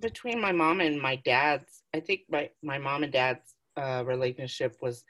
between 0.00 0.40
my 0.40 0.52
mom 0.52 0.80
and 0.80 1.00
my 1.00 1.16
dad's 1.24 1.82
i 1.94 2.00
think 2.00 2.20
my, 2.28 2.48
my 2.62 2.78
mom 2.78 3.02
and 3.02 3.12
dad's 3.12 3.54
uh, 3.76 4.02
relationship 4.06 4.76
was 4.82 5.04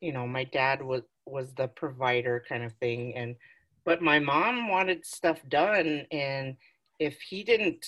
you 0.00 0.12
know 0.12 0.26
my 0.26 0.44
dad 0.44 0.82
was 0.82 1.02
was 1.30 1.52
the 1.54 1.68
provider 1.68 2.44
kind 2.48 2.64
of 2.64 2.72
thing 2.74 3.14
and 3.16 3.36
but 3.84 4.02
my 4.02 4.18
mom 4.18 4.68
wanted 4.68 5.04
stuff 5.04 5.40
done 5.48 6.06
and 6.10 6.56
if 6.98 7.20
he 7.20 7.42
didn't 7.42 7.86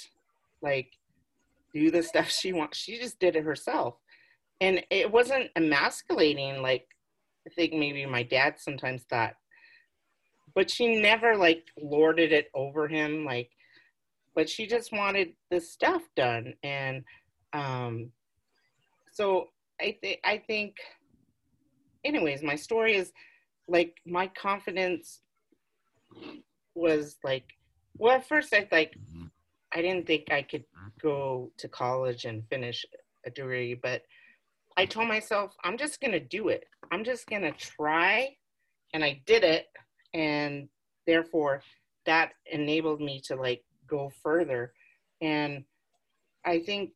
like 0.63 0.93
do 1.75 1.91
the 1.91 2.03
stuff 2.11 2.31
she 2.31 2.53
wants 2.53 2.79
she 2.79 2.99
just 2.99 3.19
did 3.19 3.37
it 3.37 3.45
herself. 3.45 3.97
And 4.61 4.85
it 4.91 5.11
wasn't 5.11 5.51
emasculating 5.57 6.63
like 6.63 6.87
i 7.47 7.51
think 7.51 7.73
maybe 7.73 8.07
my 8.07 8.23
dad 8.23 8.55
sometimes 8.59 9.03
thought 9.03 9.35
but 10.55 10.71
she 10.71 11.01
never 11.01 11.37
like 11.37 11.65
lorded 11.81 12.33
it 12.33 12.49
over 12.55 12.87
him 12.89 13.25
like 13.25 13.51
but 14.35 14.49
she 14.49 14.67
just 14.67 14.93
wanted 14.93 15.33
the 15.51 15.61
stuff 15.61 16.03
done 16.17 16.55
and 16.63 17.05
um 17.53 18.11
so 19.13 19.49
i 19.81 19.97
think 20.01 20.21
i 20.25 20.37
think 20.39 20.77
anyways 22.05 22.43
my 22.43 22.57
story 22.57 22.97
is 22.97 23.13
like 23.69 23.97
my 24.07 24.27
confidence 24.29 25.21
was 26.75 27.17
like 27.23 27.45
well 27.99 28.17
at 28.17 28.29
first 28.29 28.53
i 28.53 28.67
like 28.73 28.93
mm-hmm. 28.93 29.27
i 29.73 29.81
didn't 29.81 30.07
think 30.07 30.31
i 30.31 30.43
could 30.43 30.63
mm-hmm. 30.63 30.89
go 31.01 31.51
to 31.59 31.69
college 31.69 32.25
and 32.25 32.47
finish 32.49 32.85
a 33.27 33.31
degree 33.31 33.75
but 33.75 34.03
i 34.77 34.85
told 34.85 35.09
myself 35.09 35.55
i'm 35.65 35.77
just 35.77 36.01
gonna 36.01 36.21
do 36.21 36.49
it. 36.49 36.65
I'm 36.91 37.05
just 37.05 37.27
gonna 37.29 37.53
try 37.53 38.37
and 38.93 39.05
i 39.05 39.23
did 39.27 39.45
it 39.45 39.67
and 40.13 40.69
therefore 41.07 41.63
that 42.05 42.33
enabled 42.51 43.01
me 43.01 43.21
to 43.27 43.37
like 43.37 43.63
go 43.87 44.11
further 44.23 44.73
and 45.21 45.65
i 46.45 46.59
think 46.59 46.91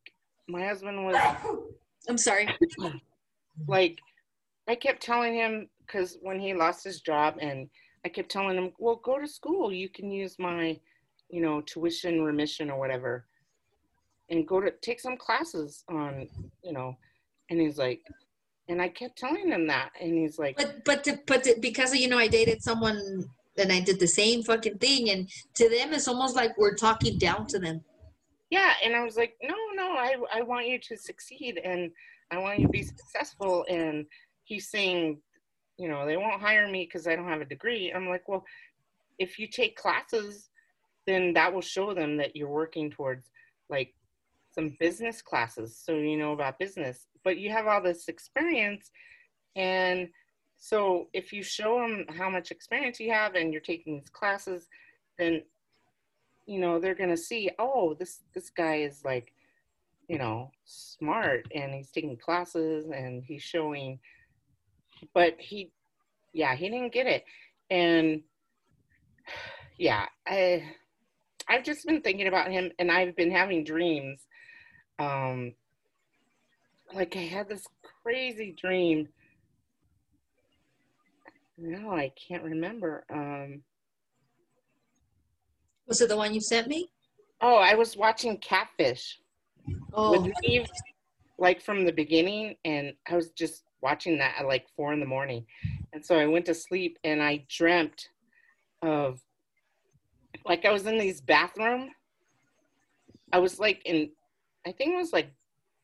my 0.47 0.65
husband 0.65 1.05
was 1.05 1.15
I'm 2.07 2.17
sorry. 2.17 2.47
like 3.67 3.99
I 4.67 4.75
kept 4.75 5.01
telling 5.01 5.33
him 5.33 5.69
because 5.87 6.17
when 6.21 6.39
he 6.39 6.53
lost 6.53 6.83
his 6.83 7.01
job 7.01 7.37
and 7.39 7.69
I 8.05 8.09
kept 8.09 8.29
telling 8.29 8.57
him, 8.57 8.71
well, 8.77 9.01
go 9.03 9.19
to 9.19 9.27
school. 9.27 9.71
You 9.73 9.89
can 9.89 10.11
use 10.11 10.37
my, 10.39 10.79
you 11.29 11.41
know, 11.41 11.61
tuition 11.61 12.21
remission 12.21 12.69
or 12.69 12.79
whatever, 12.79 13.25
and 14.29 14.47
go 14.47 14.61
to 14.61 14.71
take 14.81 14.99
some 14.99 15.17
classes 15.17 15.83
on, 15.89 16.27
you 16.63 16.73
know. 16.73 16.95
And 17.49 17.59
he's 17.59 17.77
like, 17.77 18.01
and 18.69 18.81
I 18.81 18.89
kept 18.89 19.17
telling 19.17 19.49
him 19.49 19.67
that, 19.67 19.91
and 20.01 20.13
he's 20.13 20.37
like, 20.37 20.57
But 20.57 20.85
but 20.85 21.03
to, 21.05 21.19
but 21.25 21.43
to, 21.43 21.55
because 21.59 21.95
you 21.95 22.07
know 22.09 22.17
I 22.17 22.27
dated 22.27 22.61
someone 22.61 23.25
and 23.57 23.71
I 23.71 23.79
did 23.79 23.99
the 23.99 24.07
same 24.07 24.43
fucking 24.43 24.77
thing, 24.77 25.09
and 25.09 25.29
to 25.55 25.69
them 25.69 25.93
it's 25.93 26.07
almost 26.07 26.35
like 26.35 26.57
we're 26.57 26.75
talking 26.75 27.17
down 27.17 27.47
to 27.47 27.59
them. 27.59 27.83
yeah. 28.49 28.73
And 28.83 28.95
I 28.95 29.03
was 29.03 29.17
like, 29.17 29.35
no, 29.41 29.55
no, 29.75 29.93
I 29.93 30.15
I 30.33 30.41
want 30.41 30.67
you 30.67 30.79
to 30.79 30.97
succeed, 30.97 31.59
and 31.63 31.91
I 32.31 32.37
want 32.37 32.59
you 32.59 32.65
to 32.67 32.71
be 32.71 32.83
successful. 32.83 33.65
And 33.69 34.05
he's 34.43 34.69
saying, 34.69 35.19
you 35.77 35.87
know, 35.87 36.05
they 36.05 36.17
won't 36.17 36.41
hire 36.41 36.67
me 36.67 36.85
because 36.85 37.07
I 37.07 37.15
don't 37.15 37.27
have 37.27 37.41
a 37.41 37.45
degree. 37.45 37.91
I'm 37.91 38.07
like, 38.07 38.27
well, 38.27 38.45
if 39.19 39.39
you 39.39 39.47
take 39.47 39.75
classes, 39.75 40.49
then 41.07 41.33
that 41.33 41.53
will 41.53 41.61
show 41.61 41.93
them 41.93 42.17
that 42.17 42.35
you're 42.35 42.49
working 42.49 42.91
towards 42.91 43.31
like 43.69 43.93
some 44.53 44.75
business 44.79 45.21
classes 45.21 45.79
so 45.83 45.93
you 45.93 46.17
know 46.17 46.33
about 46.33 46.59
business 46.59 47.07
but 47.23 47.37
you 47.37 47.49
have 47.49 47.67
all 47.67 47.81
this 47.81 48.07
experience 48.07 48.91
and 49.55 50.09
so 50.57 51.07
if 51.13 51.31
you 51.31 51.43
show 51.43 51.79
them 51.79 52.05
how 52.17 52.29
much 52.29 52.51
experience 52.51 52.99
you 52.99 53.11
have 53.11 53.35
and 53.35 53.51
you're 53.51 53.61
taking 53.61 53.99
these 53.99 54.09
classes 54.09 54.67
then 55.17 55.41
you 56.45 56.59
know 56.59 56.79
they're 56.79 56.95
going 56.95 57.09
to 57.09 57.17
see 57.17 57.49
oh 57.59 57.95
this 57.99 58.19
this 58.33 58.49
guy 58.49 58.77
is 58.77 59.03
like 59.05 59.31
you 60.07 60.17
know 60.17 60.49
smart 60.65 61.45
and 61.53 61.73
he's 61.73 61.91
taking 61.91 62.17
classes 62.17 62.85
and 62.89 63.23
he's 63.23 63.43
showing 63.43 63.99
but 65.13 65.35
he 65.39 65.71
yeah 66.33 66.55
he 66.55 66.69
didn't 66.69 66.93
get 66.93 67.07
it. 67.07 67.23
And 67.69 68.21
yeah 69.77 70.05
i 70.27 70.63
i've 71.47 71.63
just 71.63 71.85
been 71.85 72.01
thinking 72.01 72.27
about 72.27 72.49
him 72.49 72.71
and 72.79 72.91
i've 72.91 73.15
been 73.15 73.31
having 73.31 73.63
dreams. 73.63 74.25
Um 74.99 75.53
like 76.93 77.15
i 77.15 77.21
had 77.21 77.49
this 77.49 77.63
crazy 78.03 78.55
dream. 78.59 79.07
No 81.57 81.91
i 81.91 82.11
can't 82.27 82.43
remember 82.43 83.05
um. 83.11 83.61
Was 85.87 86.01
it 86.01 86.09
the 86.09 86.17
one 86.17 86.33
you 86.33 86.41
sent 86.41 86.67
me? 86.67 86.89
oh 87.41 87.57
i 87.57 87.75
was 87.75 87.95
watching 87.97 88.37
catfish. 88.37 89.19
Oh, 89.93 90.11
with 90.11 90.33
like 91.37 91.61
from 91.61 91.85
the 91.85 91.91
beginning, 91.91 92.55
and 92.65 92.93
I 93.09 93.15
was 93.15 93.29
just 93.31 93.63
watching 93.81 94.17
that 94.17 94.35
at 94.39 94.47
like 94.47 94.67
four 94.75 94.93
in 94.93 94.99
the 94.99 95.05
morning, 95.05 95.45
and 95.93 96.05
so 96.05 96.17
I 96.17 96.25
went 96.25 96.45
to 96.45 96.53
sleep 96.53 96.97
and 97.03 97.21
I 97.21 97.45
dreamt 97.49 98.09
of 98.81 99.21
like 100.45 100.65
I 100.65 100.71
was 100.71 100.85
in 100.85 100.97
these 100.97 101.21
bathroom. 101.21 101.89
I 103.31 103.39
was 103.39 103.59
like 103.59 103.81
in, 103.85 104.09
I 104.65 104.71
think 104.71 104.93
it 104.93 104.97
was 104.97 105.13
like 105.13 105.31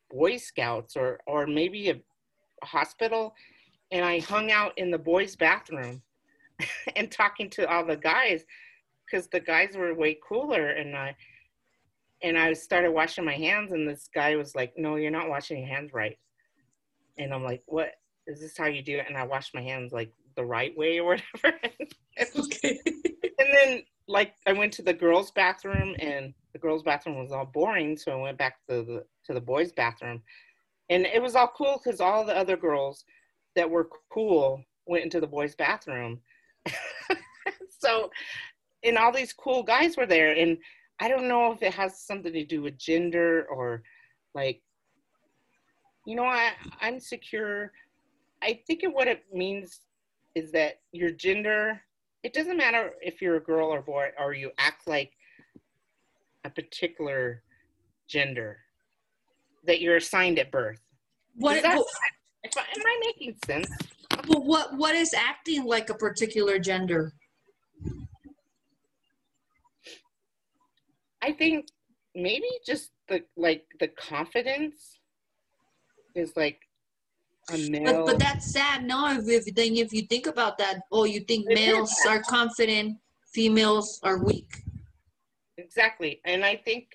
Boy 0.10 0.38
Scouts 0.38 0.96
or 0.96 1.20
or 1.26 1.48
maybe 1.48 1.90
a, 1.90 1.96
a 1.96 2.66
hospital, 2.66 3.36
and 3.92 4.06
I 4.06 4.20
hung 4.20 4.52
out 4.52 4.78
in 4.78 4.92
the 4.92 4.98
boys' 4.98 5.36
bathroom 5.36 6.02
and 6.96 7.12
talking 7.12 7.50
to 7.52 7.70
all 7.70 7.86
the 7.86 7.98
guys 7.98 8.46
because 9.06 9.28
the 9.28 9.40
guys 9.40 9.76
were 9.76 9.94
way 9.94 10.18
cooler 10.28 10.70
and 10.70 10.96
I 10.96 11.16
and 12.24 12.38
I 12.38 12.54
started 12.54 12.92
washing 12.92 13.26
my 13.26 13.36
hands, 13.36 13.74
and 13.74 13.88
this 13.88 14.10
guy 14.14 14.36
was 14.38 14.56
like, 14.56 14.74
"No, 14.78 14.96
you're 14.96 15.12
not 15.12 15.30
washing 15.30 15.60
your 15.60 15.68
hands 15.68 15.94
right." 15.94 16.18
And 17.18 17.34
I'm 17.34 17.44
like, 17.44 17.64
"What 17.66 17.92
is 18.28 18.42
this? 18.42 18.58
How 18.58 18.66
you 18.66 18.82
do 18.82 18.98
it?" 18.98 19.06
And 19.08 19.18
I 19.18 19.26
wash 19.26 19.54
my 19.54 19.62
hands 19.62 19.94
like 19.94 20.12
the 20.36 20.46
right 20.46 20.76
way 20.78 21.00
or 21.00 21.06
whatever. 21.06 21.60
okay. 22.36 22.80
and 22.86 23.50
then 23.52 23.84
like 24.08 24.34
I 24.48 24.54
went 24.54 24.74
to 24.74 24.82
the 24.82 24.94
girls' 24.94 25.32
bathroom, 25.32 25.96
and 26.00 26.34
the 26.54 26.60
girls' 26.60 26.84
bathroom 26.84 27.18
was 27.18 27.32
all 27.32 27.46
boring, 27.46 27.98
so 27.98 28.12
I 28.12 28.22
went 28.22 28.38
back 28.38 28.58
to 28.70 28.84
the 28.84 29.06
to 29.26 29.34
the 29.34 29.42
boys' 29.42 29.72
bathroom, 29.72 30.22
and 30.90 31.06
it 31.06 31.22
was 31.22 31.36
all 31.36 31.52
cool 31.56 31.82
because 31.84 32.02
all 32.02 32.26
the 32.26 32.38
other 32.38 32.58
girls 32.58 33.06
that 33.56 33.70
were 33.70 33.90
cool 34.12 34.64
went 34.86 35.04
into 35.04 35.20
the 35.20 35.28
boys' 35.28 35.56
bathroom. 35.56 36.20
so, 37.80 38.10
and 38.84 38.98
all 38.98 39.12
these 39.12 39.34
cool 39.34 39.64
guys 39.64 39.98
were 39.98 40.06
there, 40.06 40.34
and 40.34 40.58
I 41.00 41.08
don't 41.08 41.28
know 41.28 41.52
if 41.52 41.62
it 41.62 41.74
has 41.74 42.00
something 42.00 42.34
to 42.34 42.46
do 42.46 42.62
with 42.62 42.78
gender 42.78 43.46
or 43.52 43.84
like, 44.34 44.62
you 46.06 46.16
know, 46.16 46.26
I, 46.26 46.52
I'm 46.82 47.00
secure. 47.00 47.72
I 48.42 48.60
think 48.68 48.84
what 48.94 49.08
it 49.08 49.24
means 49.34 49.82
is 50.36 50.52
that 50.52 50.82
your 50.92 51.12
gender, 51.12 51.82
it 52.24 52.34
doesn't 52.34 52.58
matter 52.58 52.94
if 53.02 53.22
you're 53.22 53.38
a 53.38 53.42
girl 53.42 53.68
or 53.68 53.82
boy 53.82 54.10
or 54.20 54.34
you 54.34 54.52
act 54.58 54.88
like 54.88 55.12
a 56.44 56.50
particular 56.50 57.42
gender 58.08 58.58
that 59.66 59.80
you're 59.80 59.96
assigned 59.96 60.40
at 60.40 60.52
birth. 60.52 60.80
What, 61.36 61.58
Is 61.58 61.64
that- 61.64 61.78
I, 61.78 62.60
am 62.60 62.84
I 62.86 63.02
making 63.06 63.38
sense? 63.46 63.70
Well, 64.28 64.44
what 64.44 64.78
what 64.78 64.96
is 64.96 65.14
acting 65.14 65.66
like 65.66 65.90
a 65.90 65.96
particular 65.96 66.60
gender? 66.60 67.14
I 71.22 71.32
think 71.32 71.68
maybe 72.14 72.50
just 72.66 72.92
the 73.08 73.24
like 73.36 73.66
the 73.80 73.88
confidence 73.88 75.00
is 76.16 76.34
like 76.36 76.60
a 77.52 77.58
male. 77.58 78.06
But, 78.06 78.06
but 78.06 78.20
that's 78.20 78.52
sad. 78.52 78.86
No, 78.86 79.08
if, 79.12 79.28
if 79.28 79.54
then 79.56 79.76
if 79.76 79.94
you 79.94 80.04
think 80.04 80.28
about 80.28 80.58
that, 80.60 80.82
oh, 80.92 81.04
you 81.06 81.22
think 81.22 81.50
It 81.50 81.56
males 81.56 81.94
are 82.08 82.22
confident, 82.22 82.98
females 83.34 84.00
are 84.04 84.24
weak. 84.24 84.64
exactly, 85.58 86.22
and 86.26 86.44
I 86.46 86.56
think 86.56 86.88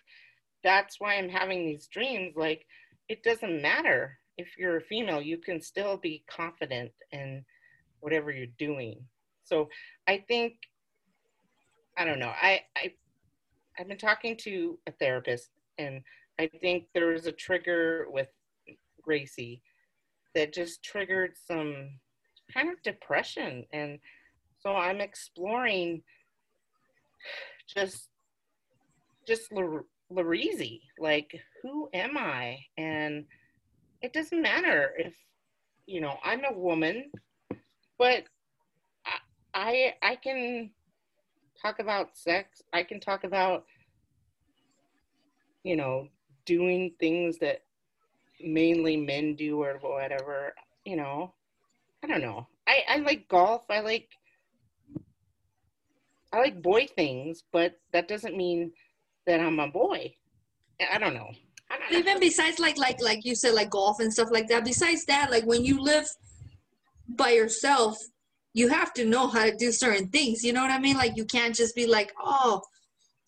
that's 0.65 1.01
why 1.01 1.15
I'm 1.15 1.29
having 1.29 1.67
these 1.67 1.87
dreams. 1.89 2.35
Like, 2.37 2.67
it 3.09 3.23
doesn't 3.23 3.63
matter 3.63 4.19
if 4.37 4.49
you're 4.59 4.79
a 4.79 4.83
female; 4.83 5.21
you 5.21 5.39
can 5.39 5.61
still 5.61 5.97
be 5.97 6.25
confident 6.31 6.93
in 7.13 7.45
whatever 8.01 8.31
you're 8.31 8.47
doing. 8.59 9.01
So 9.45 9.69
I 10.07 10.25
think 10.29 10.55
I 11.97 12.05
don't 12.05 12.19
know. 12.19 12.33
I 12.41 12.63
I 12.77 12.93
I've 13.79 13.89
been 13.89 13.99
talking 13.99 14.37
to 14.39 14.79
a 14.87 14.93
therapist, 14.93 15.51
and 15.79 16.03
I 16.39 16.49
think 16.61 16.87
there 16.95 17.09
was 17.09 17.27
a 17.27 17.33
trigger 17.33 18.07
with 18.11 18.29
Gracie 19.09 19.63
that 20.35 20.53
just 20.53 20.83
triggered 20.83 21.33
some 21.47 21.89
kind 22.53 22.69
of 22.69 22.83
depression, 22.83 23.65
and 23.73 23.99
so 24.61 24.77
I'm 24.77 25.01
exploring 25.01 26.03
just 27.75 28.09
just 29.27 29.51
Lar- 29.51 29.87
Larizi, 30.13 30.83
like 30.99 31.41
who 31.63 31.89
am 31.95 32.19
I? 32.19 32.59
And 32.77 33.25
it 34.03 34.13
doesn't 34.13 34.43
matter 34.43 34.93
if 34.99 35.15
you 35.87 36.03
know 36.03 36.19
I'm 36.23 36.45
a 36.45 36.53
woman, 36.53 37.11
but 37.99 38.25
I 39.07 39.17
I, 39.55 39.95
I 40.03 40.17
can 40.17 40.71
talk 41.61 41.79
about 41.79 42.17
sex. 42.17 42.63
I 42.73 42.83
can 42.83 43.01
talk 43.01 43.25
about, 43.25 43.65
you 45.65 45.77
know, 45.77 46.09
doing 46.45 46.93
things 47.01 47.39
that 47.39 47.63
mainly 48.41 48.97
men 48.97 49.35
do 49.35 49.63
or 49.63 49.79
whatever, 49.81 50.55
you 50.85 50.97
know. 50.97 51.35
I 52.03 52.07
don't 52.07 52.21
know. 52.21 52.47
I, 52.67 52.83
I 52.89 52.97
like 52.99 53.29
golf. 53.29 53.65
I 53.71 53.81
like 53.81 54.09
I 56.33 56.39
like 56.39 56.63
boy 56.63 56.87
things, 56.87 57.43
but 57.53 57.79
that 57.93 58.09
doesn't 58.09 58.37
mean 58.37 58.73
that 59.27 59.41
I'm 59.41 59.59
a 59.59 59.69
boy. 59.69 60.15
I 60.93 60.99
don't 60.99 61.15
know. 61.15 61.31
I 61.71 61.79
don't 61.79 61.93
know. 61.93 61.99
Even 61.99 62.21
besides 62.21 62.59
like 62.59 62.79
like 62.79 63.01
like 63.03 63.25
you 63.25 63.35
said, 63.35 63.55
like 63.55 63.71
golf 63.71 64.01
and 64.01 64.13
stuff 64.13 64.29
like 64.31 64.49
that. 64.49 64.65
Besides 64.65 65.05
that, 65.07 65.31
like 65.31 65.45
when 65.45 65.65
you 65.65 65.81
live 65.81 66.07
by 67.09 67.31
yourself, 67.31 67.97
you 68.53 68.69
have 68.69 68.93
to 68.95 69.05
know 69.05 69.27
how 69.27 69.45
to 69.45 69.57
do 69.57 69.73
certain 69.73 70.09
things. 70.09 70.45
You 70.45 70.53
know 70.53 70.63
what 70.63 70.71
I 70.71 70.79
mean? 70.79 70.97
Like 70.97 71.17
you 71.17 71.25
can't 71.25 71.55
just 71.55 71.75
be 71.75 71.87
like, 71.87 72.13
oh. 72.21 72.63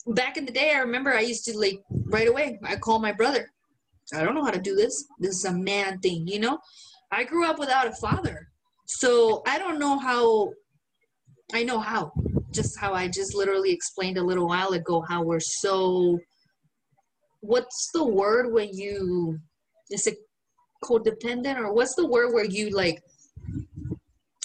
Back 0.07 0.39
in 0.39 0.47
the 0.47 0.53
day, 0.53 0.73
I 0.74 0.78
remember 0.78 1.12
I 1.12 1.20
used 1.20 1.45
to 1.45 1.59
like 1.59 1.82
right 2.07 2.27
away. 2.27 2.59
I 2.65 2.77
call 2.77 2.99
my 2.99 3.12
brother. 3.12 3.53
I 4.12 4.23
don't 4.23 4.35
know 4.35 4.45
how 4.45 4.51
to 4.51 4.61
do 4.61 4.74
this. 4.74 5.05
This 5.19 5.37
is 5.37 5.45
a 5.45 5.53
man 5.53 5.99
thing, 6.01 6.27
you 6.27 6.41
know. 6.41 6.59
I 7.12 7.24
grew 7.24 7.45
up 7.47 7.59
without 7.59 7.87
a 7.87 7.93
father, 7.93 8.49
so 8.87 9.43
I 9.47 9.59
don't 9.59 9.78
know 9.78 9.99
how. 9.99 10.53
I 11.53 11.65
know 11.65 11.81
how. 11.81 12.12
Just 12.53 12.78
how 12.78 12.95
I 12.95 13.09
just 13.09 13.35
literally 13.35 13.73
explained 13.73 14.19
a 14.19 14.23
little 14.23 14.47
while 14.47 14.73
ago 14.73 15.01
how 15.09 15.23
we're 15.23 15.41
so 15.41 16.19
what's 17.41 17.91
the 17.95 18.05
word 18.05 18.53
when 18.53 18.69
you 18.73 19.39
is 19.91 20.07
it 20.07 20.19
codependent 20.85 21.59
or 21.59 21.73
what's 21.73 21.95
the 21.95 22.07
word 22.07 22.32
where 22.32 22.45
you 22.45 22.70
like 22.70 23.03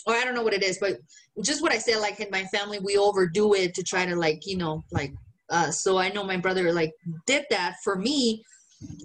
or 0.08 0.14
I 0.14 0.24
don't 0.24 0.36
know 0.36 0.44
what 0.44 0.54
it 0.54 0.62
is, 0.62 0.78
but 0.80 1.00
just 1.42 1.64
what 1.64 1.72
I 1.72 1.80
said, 1.80 1.98
like 1.98 2.20
in 2.20 2.30
my 2.30 2.44
family, 2.46 2.78
we 2.78 2.96
overdo 2.96 3.56
it 3.56 3.74
to 3.74 3.82
try 3.82 4.06
to 4.06 4.16
like, 4.16 4.46
you 4.46 4.58
know, 4.58 4.84
like 4.92 5.14
uh 5.50 5.72
so 5.72 5.98
I 5.98 6.10
know 6.10 6.24
my 6.24 6.38
brother 6.38 6.72
like 6.74 6.92
did 7.28 7.46
that 7.50 7.76
for 7.84 7.96
me 7.96 8.44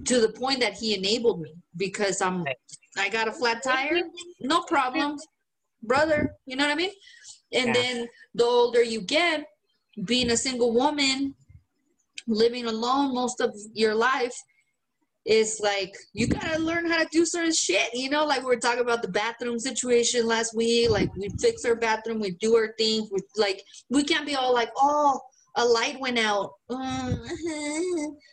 to 0.07 0.21
the 0.21 0.31
point 0.31 0.61
that 0.61 0.75
he 0.75 0.95
enabled 0.95 1.41
me 1.41 1.55
because 1.77 2.21
I'm 2.21 2.45
I 2.99 3.09
got 3.09 3.29
a 3.29 3.33
flat 3.33 3.63
tire, 3.63 4.01
no 4.41 4.63
problem, 4.63 5.17
brother. 5.83 6.35
You 6.47 6.57
know 6.57 6.65
what 6.67 6.73
I 6.73 6.77
mean? 6.77 6.91
And 7.53 7.67
Yeah. 7.69 7.73
then 7.75 8.09
the 8.35 8.45
older 8.45 8.83
you 8.83 9.01
get, 9.03 9.45
being 10.05 10.31
a 10.31 10.37
single 10.37 10.73
woman, 10.73 11.35
living 12.27 12.67
alone 12.67 13.15
most 13.15 13.41
of 13.41 13.55
your 13.75 13.95
life, 13.95 14.35
is 15.27 15.61
like 15.63 15.95
you 16.15 16.27
gotta 16.27 16.59
learn 16.59 16.89
how 16.91 16.99
to 16.99 17.09
do 17.13 17.27
certain 17.27 17.53
shit. 17.53 17.93
You 17.93 18.11
know, 18.11 18.25
like 18.25 18.41
we 18.41 18.47
were 18.47 18.57
talking 18.57 18.81
about 18.81 19.03
the 19.03 19.09
bathroom 19.09 19.59
situation 19.59 20.27
last 20.27 20.55
week. 20.57 20.91
Like 20.91 21.15
we 21.17 21.29
fix 21.41 21.65
our 21.65 21.77
bathroom, 21.77 22.21
we 22.21 22.33
do 22.33 22.57
our 22.57 22.75
things. 22.79 23.11
We 23.13 23.21
like 23.37 23.63
we 23.91 24.03
can't 24.03 24.27
be 24.27 24.35
all 24.35 24.55
like, 24.55 24.71
oh, 24.77 25.21
a 25.61 25.65
light 25.65 26.01
went 26.01 26.19
out. 26.19 26.53
Mm, 26.71 27.19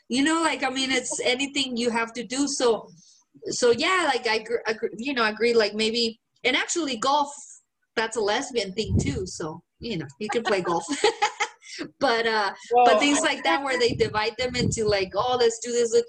you 0.09 0.23
know, 0.23 0.41
like 0.41 0.63
I 0.63 0.69
mean, 0.69 0.91
it's 0.91 1.19
anything 1.19 1.77
you 1.77 1.89
have 1.89 2.13
to 2.13 2.23
do. 2.23 2.47
So, 2.47 2.89
so 3.49 3.71
yeah, 3.71 4.09
like 4.13 4.27
I, 4.27 4.45
agree, 4.71 4.89
you 4.97 5.13
know, 5.13 5.23
I 5.23 5.29
agree. 5.29 5.53
Like 5.53 5.73
maybe, 5.73 6.19
and 6.43 6.55
actually, 6.55 6.97
golf 6.97 7.31
that's 7.95 8.17
a 8.17 8.21
lesbian 8.21 8.73
thing 8.73 8.97
too. 8.99 9.25
So 9.25 9.61
you 9.79 9.97
know, 9.97 10.07
you 10.19 10.29
can 10.29 10.43
play 10.43 10.61
golf. 10.61 10.85
but 11.99 12.25
uh, 12.25 12.51
but 12.85 12.99
things 12.99 13.21
like 13.21 13.43
that 13.43 13.63
where 13.63 13.79
they 13.79 13.93
divide 13.93 14.35
them 14.37 14.55
into 14.55 14.85
like, 14.87 15.11
oh, 15.15 15.37
let's 15.39 15.59
do 15.59 15.71
this. 15.71 15.93
Look, 15.93 16.05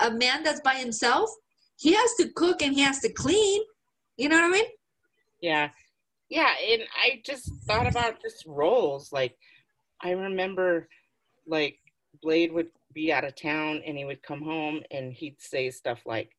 a 0.00 0.10
man 0.10 0.42
that's 0.42 0.60
by 0.60 0.74
himself, 0.74 1.30
he 1.76 1.92
has 1.94 2.14
to 2.20 2.28
cook 2.36 2.62
and 2.62 2.74
he 2.74 2.80
has 2.82 3.00
to 3.00 3.12
clean. 3.12 3.62
You 4.16 4.28
know 4.28 4.36
what 4.36 4.44
I 4.44 4.50
mean? 4.50 4.66
Yeah. 5.40 5.70
Yeah. 6.28 6.52
And 6.70 6.82
I 7.02 7.22
just 7.24 7.50
thought 7.66 7.86
about 7.86 8.20
just 8.22 8.44
roles. 8.46 9.12
Like, 9.12 9.34
I 10.02 10.12
remember, 10.12 10.88
like, 11.46 11.78
Blade 12.22 12.52
would 12.52 12.68
be 12.92 13.12
out 13.12 13.24
of 13.24 13.34
town 13.34 13.82
and 13.86 13.96
he 13.96 14.04
would 14.04 14.22
come 14.22 14.42
home 14.42 14.80
and 14.90 15.12
he'd 15.12 15.40
say 15.40 15.70
stuff 15.70 16.00
like, 16.06 16.30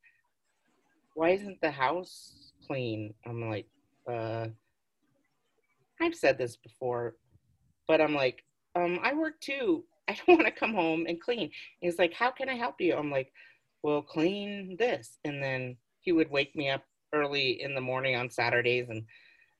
Why 1.16 1.30
isn't 1.30 1.62
the 1.62 1.72
house 1.72 2.54
clean? 2.68 3.14
I'm 3.26 3.50
like, 3.50 3.68
uh, 4.10 4.48
I've 6.02 6.16
said 6.16 6.38
this 6.38 6.58
before, 6.58 7.16
but 7.88 8.02
I'm 8.02 8.16
like, 8.16 8.44
um, 8.76 9.00
I 9.04 9.14
work 9.14 9.40
too. 9.42 9.84
I 10.08 10.14
don't 10.14 10.40
want 10.40 10.48
to 10.48 10.52
come 10.52 10.74
home 10.74 11.06
and 11.08 11.22
clean. 11.22 11.52
He's 11.80 12.00
like, 12.00 12.14
How 12.14 12.32
can 12.32 12.50
I 12.50 12.56
help 12.56 12.76
you? 12.80 12.96
I'm 12.96 13.12
like, 13.12 13.32
Well, 13.84 14.02
clean 14.02 14.76
this. 14.78 15.20
And 15.24 15.42
then 15.42 15.78
he 16.02 16.12
would 16.12 16.30
wake 16.30 16.56
me 16.56 16.70
up 16.70 16.84
early 17.14 17.62
in 17.62 17.76
the 17.76 17.82
morning 17.82 18.16
on 18.16 18.30
Saturdays 18.30 18.90
and 18.90 19.04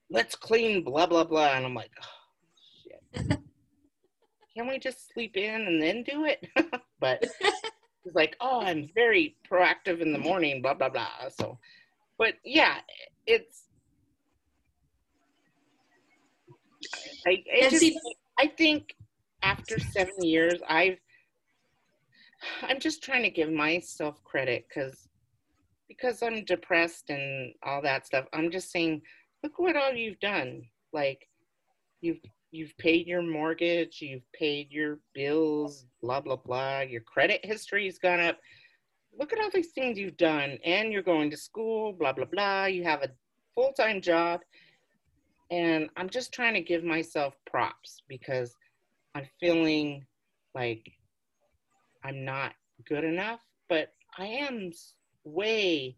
let's 0.10 0.36
clean 0.36 0.84
blah 0.84 1.06
blah 1.06 1.24
blah. 1.24 1.54
And 1.54 1.66
I'm 1.66 1.76
like, 1.76 1.92
oh 2.02 2.08
shit. 2.84 3.40
Can 4.56 4.68
we 4.68 4.80
just 4.80 5.12
sleep 5.14 5.38
in 5.38 5.62
and 5.68 5.82
then 5.82 6.04
do 6.04 6.26
it? 6.26 6.46
but 7.00 7.24
he's 8.04 8.16
like, 8.16 8.36
oh, 8.42 8.62
I'm 8.62 8.90
very 8.94 9.36
proactive 9.50 10.02
in 10.02 10.12
the 10.12 10.20
morning, 10.20 10.62
blah 10.62 10.74
blah 10.74 10.90
blah. 10.90 11.30
So 11.30 11.58
but 12.18 12.36
yeah, 12.44 12.78
it's 13.26 13.64
I, 17.28 17.44
it 17.46 17.70
just, 17.70 18.00
I 18.40 18.48
think 18.48 18.96
after 19.42 19.80
seven 19.80 20.24
years, 20.24 20.60
I've 20.68 20.98
I'm 22.64 22.80
just 22.80 23.04
trying 23.04 23.24
to 23.24 23.30
give 23.30 23.52
myself 23.52 24.24
credit 24.24 24.66
because 24.68 25.08
because 25.88 26.22
I'm 26.24 26.46
depressed 26.46 27.10
and 27.10 27.54
all 27.64 27.82
that 27.82 28.06
stuff. 28.06 28.26
I'm 28.34 28.52
just 28.52 28.72
saying, 28.72 29.02
look 29.44 29.60
what 29.60 29.76
all 29.76 29.94
you've 29.94 30.20
done. 30.20 30.62
Like 30.94 31.28
you've 32.02 32.20
you've 32.52 32.78
paid 32.78 33.08
your 33.08 33.22
mortgage, 33.22 34.02
you've 34.02 34.30
paid 34.34 34.72
your 34.72 35.00
bills, 35.14 35.86
blah 36.02 36.22
blah 36.22 36.36
blah. 36.36 36.82
Your 36.82 37.02
credit 37.02 37.44
history's 37.44 37.98
gone 37.98 38.20
up. 38.20 38.38
Look 39.18 39.34
at 39.34 39.40
all 39.40 39.50
these 39.54 39.72
things 39.72 39.98
you've 39.98 40.18
done, 40.18 40.58
and 40.64 40.92
you're 40.92 41.02
going 41.02 41.32
to 41.32 41.38
school, 41.38 41.94
blah 41.94 42.14
blah 42.14 42.26
blah. 42.26 42.66
You 42.66 42.84
have 42.84 43.04
a 43.04 43.10
full 43.56 43.74
time 43.74 44.02
job, 44.02 44.42
and 45.50 45.90
I'm 45.98 46.10
just 46.10 46.34
trying 46.34 46.54
to 46.54 46.62
give 46.62 46.84
myself 46.84 47.36
props 47.46 48.02
because 48.08 48.56
I'm 49.16 49.28
feeling 49.40 50.06
like 50.54 50.92
I'm 52.04 52.26
not 52.26 52.54
good 52.88 53.04
enough, 53.04 53.42
but 53.70 53.94
I 54.18 54.26
am 54.26 54.72
way 55.24 55.96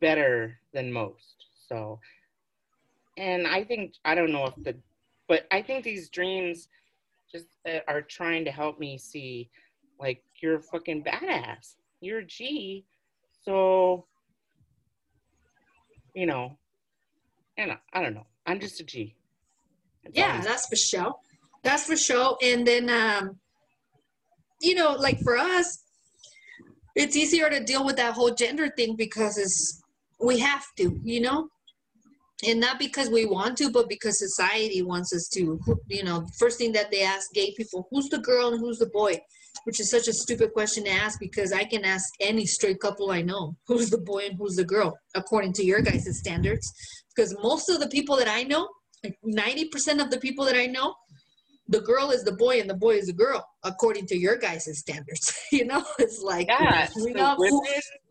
better 0.00 0.58
than 0.72 0.92
most. 0.92 1.46
So, 1.68 2.00
and 3.16 3.46
I 3.46 3.64
think, 3.64 3.94
I 4.04 4.14
don't 4.14 4.32
know 4.32 4.46
if 4.46 4.54
the, 4.62 4.76
but 5.30 5.46
I 5.52 5.62
think 5.62 5.84
these 5.84 6.08
dreams 6.08 6.66
just 7.30 7.46
uh, 7.64 7.78
are 7.86 8.02
trying 8.02 8.44
to 8.46 8.50
help 8.50 8.80
me 8.80 8.98
see 8.98 9.48
like 10.00 10.24
you're 10.42 10.56
a 10.56 10.60
fucking 10.60 11.04
badass. 11.04 11.76
You're 12.00 12.18
a 12.18 12.24
G. 12.26 12.84
So, 13.44 14.06
you 16.16 16.26
know, 16.26 16.58
and 17.56 17.70
I, 17.70 17.78
I 17.92 18.02
don't 18.02 18.14
know. 18.14 18.26
I'm 18.44 18.58
just 18.58 18.80
a 18.80 18.84
G. 18.84 19.14
That's 20.02 20.18
Yeah, 20.18 20.40
that's 20.40 20.66
for 20.66 20.74
sure. 20.74 21.14
That's 21.62 21.84
for 21.84 21.96
sure. 21.96 22.36
And 22.42 22.66
then, 22.66 22.90
um, 22.90 23.38
you 24.60 24.74
know, 24.74 24.94
like 24.94 25.20
for 25.20 25.38
us, 25.38 25.84
it's 26.96 27.14
easier 27.14 27.48
to 27.48 27.62
deal 27.62 27.86
with 27.86 27.96
that 27.98 28.14
whole 28.14 28.34
gender 28.34 28.68
thing 28.76 28.96
because 28.96 29.38
it's 29.38 29.80
we 30.18 30.40
have 30.40 30.64
to, 30.78 31.00
you 31.04 31.20
know, 31.20 31.48
and 32.46 32.60
not 32.60 32.78
because 32.78 33.08
we 33.10 33.26
want 33.26 33.56
to, 33.58 33.70
but 33.70 33.88
because 33.88 34.18
society 34.18 34.82
wants 34.82 35.12
us 35.14 35.28
to. 35.34 35.60
You 35.88 36.04
know, 36.04 36.26
first 36.38 36.58
thing 36.58 36.72
that 36.72 36.90
they 36.90 37.02
ask 37.02 37.32
gay 37.32 37.52
people, 37.56 37.86
"Who's 37.90 38.08
the 38.08 38.18
girl 38.18 38.48
and 38.52 38.60
who's 38.60 38.78
the 38.78 38.86
boy?" 38.86 39.20
Which 39.64 39.80
is 39.80 39.90
such 39.90 40.08
a 40.08 40.12
stupid 40.12 40.52
question 40.52 40.84
to 40.84 40.90
ask 40.90 41.18
because 41.18 41.52
I 41.52 41.64
can 41.64 41.84
ask 41.84 42.08
any 42.20 42.46
straight 42.46 42.80
couple 42.80 43.10
I 43.10 43.20
know, 43.22 43.56
"Who's 43.66 43.90
the 43.90 43.98
boy 43.98 44.26
and 44.28 44.36
who's 44.38 44.56
the 44.56 44.64
girl?" 44.64 44.96
According 45.14 45.52
to 45.54 45.64
your 45.64 45.82
guys' 45.82 46.18
standards, 46.18 46.72
because 47.14 47.34
most 47.42 47.68
of 47.68 47.80
the 47.80 47.88
people 47.88 48.16
that 48.16 48.28
I 48.28 48.42
know, 48.44 48.68
like 49.04 49.18
ninety 49.22 49.66
percent 49.68 50.00
of 50.00 50.10
the 50.10 50.20
people 50.20 50.44
that 50.46 50.56
I 50.56 50.66
know, 50.66 50.94
the 51.68 51.80
girl 51.80 52.10
is 52.10 52.24
the 52.24 52.32
boy 52.32 52.60
and 52.60 52.68
the 52.70 52.74
boy 52.76 52.96
is 52.96 53.06
the 53.06 53.12
girl, 53.12 53.46
according 53.64 54.06
to 54.06 54.16
your 54.16 54.36
guys' 54.36 54.78
standards. 54.78 55.32
you 55.52 55.64
know, 55.66 55.84
it's 55.98 56.20
like, 56.22 56.48
Yeah. 56.48 56.86
so 56.88 57.34
who- 57.36 57.62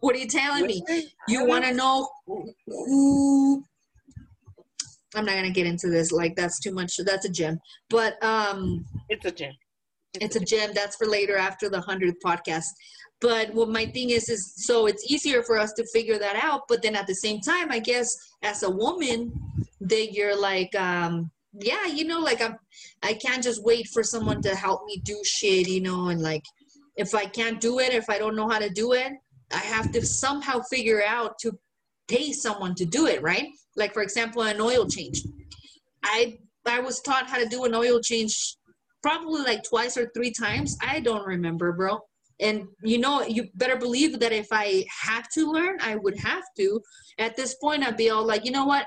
what 0.01 0.15
are 0.15 0.19
you 0.19 0.27
telling 0.27 0.65
me? 0.67 0.83
women, 0.87 1.03
You 1.27 1.45
want 1.45 1.65
to 1.65 1.73
know 1.73 2.07
who? 2.67 3.63
I'm 5.15 5.25
not 5.25 5.35
gonna 5.35 5.51
get 5.51 5.67
into 5.67 5.89
this. 5.89 6.11
Like 6.11 6.35
that's 6.35 6.59
too 6.59 6.71
much. 6.73 6.95
That's 6.97 7.25
a 7.25 7.29
gem. 7.29 7.59
But 7.89 8.21
um, 8.23 8.85
It's 9.09 9.25
a 9.25 9.31
gym. 9.31 9.53
it's 10.15 10.35
a 10.35 10.39
gem. 10.39 10.71
That's 10.73 10.95
for 10.95 11.07
later 11.07 11.37
after 11.37 11.69
the 11.69 11.81
hundredth 11.81 12.17
podcast. 12.23 12.65
But 13.21 13.53
what 13.53 13.69
my 13.69 13.85
thing 13.85 14.11
is 14.11 14.29
is 14.29 14.53
so 14.55 14.85
it's 14.85 15.11
easier 15.11 15.43
for 15.43 15.57
us 15.57 15.73
to 15.73 15.85
figure 15.93 16.17
that 16.19 16.41
out. 16.41 16.61
But 16.69 16.81
then 16.81 16.95
at 16.95 17.07
the 17.07 17.15
same 17.15 17.41
time, 17.41 17.71
I 17.71 17.79
guess 17.79 18.09
as 18.43 18.63
a 18.63 18.69
woman, 18.69 19.33
that 19.81 20.13
you're 20.13 20.39
like, 20.39 20.73
um, 20.75 21.31
yeah, 21.53 21.85
you 21.85 22.05
know, 22.05 22.19
like 22.19 22.41
I'm, 22.41 22.55
I 23.03 23.13
can't 23.13 23.43
just 23.43 23.63
wait 23.63 23.87
for 23.93 24.03
someone 24.03 24.41
to 24.43 24.55
help 24.55 24.85
me 24.85 25.01
do 25.03 25.19
shit, 25.25 25.67
you 25.67 25.81
know, 25.81 26.09
and 26.09 26.21
like 26.21 26.43
if 26.95 27.15
I 27.15 27.25
can't 27.25 27.59
do 27.59 27.79
it, 27.79 27.93
if 27.93 28.09
I 28.09 28.17
don't 28.19 28.35
know 28.35 28.47
how 28.47 28.59
to 28.59 28.69
do 28.69 28.93
it, 28.93 29.13
I 29.51 29.57
have 29.57 29.91
to 29.93 30.05
somehow 30.05 30.61
figure 30.69 31.03
out 31.03 31.39
to 31.39 31.57
pay 32.09 32.31
someone 32.31 32.75
to 32.75 32.85
do 32.85 33.07
it, 33.07 33.21
right? 33.21 33.47
Like 33.75 33.93
for 33.93 34.01
example, 34.01 34.41
an 34.41 34.59
oil 34.59 34.87
change. 34.87 35.21
I 36.03 36.39
I 36.65 36.79
was 36.79 36.99
taught 37.01 37.29
how 37.29 37.37
to 37.37 37.47
do 37.47 37.65
an 37.65 37.73
oil 37.73 37.99
change 38.01 38.57
probably 39.01 39.41
like 39.41 39.63
twice 39.63 39.97
or 39.97 40.09
three 40.13 40.31
times. 40.31 40.77
I 40.81 40.99
don't 40.99 41.25
remember, 41.25 41.71
bro. 41.71 41.99
And 42.39 42.67
you 42.83 42.97
know, 42.99 43.21
you 43.23 43.47
better 43.55 43.75
believe 43.75 44.19
that 44.19 44.31
if 44.31 44.47
I 44.51 44.85
had 44.89 45.23
to 45.33 45.51
learn, 45.51 45.77
I 45.81 45.95
would 45.95 46.17
have 46.19 46.43
to. 46.57 46.81
At 47.17 47.35
this 47.35 47.55
point, 47.55 47.85
I'd 47.85 47.97
be 47.97 48.09
all 48.09 48.25
like, 48.25 48.45
you 48.45 48.51
know 48.51 48.65
what? 48.65 48.85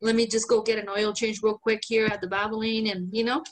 Let 0.00 0.16
me 0.16 0.26
just 0.26 0.48
go 0.48 0.62
get 0.62 0.78
an 0.78 0.88
oil 0.88 1.12
change 1.12 1.40
real 1.42 1.58
quick 1.62 1.82
here 1.86 2.06
at 2.06 2.20
the 2.20 2.26
Valvoline, 2.26 2.90
and 2.90 3.08
you 3.12 3.24
know. 3.24 3.42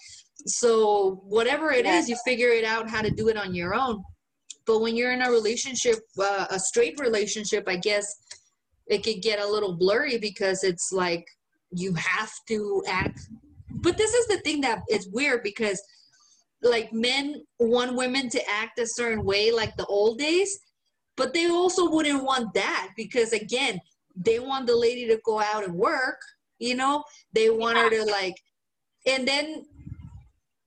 So 0.46 1.22
whatever 1.24 1.70
it 1.70 1.86
is, 1.86 2.08
you 2.08 2.16
figure 2.24 2.48
it 2.48 2.64
out 2.64 2.88
how 2.88 3.02
to 3.02 3.10
do 3.10 3.28
it 3.28 3.36
on 3.36 3.54
your 3.54 3.74
own. 3.74 4.02
But 4.66 4.80
when 4.80 4.96
you're 4.96 5.12
in 5.12 5.22
a 5.22 5.30
relationship, 5.30 5.98
uh, 6.18 6.46
a 6.50 6.58
straight 6.58 6.98
relationship, 6.98 7.64
I 7.66 7.76
guess 7.76 8.06
it 8.88 9.02
could 9.04 9.22
get 9.22 9.40
a 9.40 9.46
little 9.46 9.74
blurry 9.76 10.18
because 10.18 10.64
it's 10.64 10.92
like 10.92 11.26
you 11.70 11.94
have 11.94 12.32
to 12.48 12.82
act. 12.86 13.20
But 13.70 13.96
this 13.96 14.12
is 14.12 14.26
the 14.26 14.38
thing 14.38 14.60
that 14.62 14.82
is 14.90 15.08
weird 15.08 15.42
because 15.42 15.82
like 16.62 16.92
men 16.92 17.42
want 17.58 17.96
women 17.96 18.28
to 18.30 18.48
act 18.48 18.78
a 18.78 18.86
certain 18.86 19.24
way 19.24 19.50
like 19.50 19.76
the 19.76 19.86
old 19.86 20.18
days, 20.18 20.58
but 21.16 21.34
they 21.34 21.48
also 21.48 21.90
wouldn't 21.90 22.22
want 22.22 22.54
that 22.54 22.90
because 22.96 23.32
again, 23.32 23.80
they 24.14 24.38
want 24.38 24.66
the 24.66 24.76
lady 24.76 25.06
to 25.08 25.18
go 25.24 25.40
out 25.40 25.64
and 25.64 25.74
work, 25.74 26.20
you 26.58 26.74
know? 26.74 27.02
They 27.32 27.50
want 27.50 27.78
her 27.78 27.90
to 27.90 28.04
like 28.04 28.36
and 29.06 29.26
then 29.26 29.64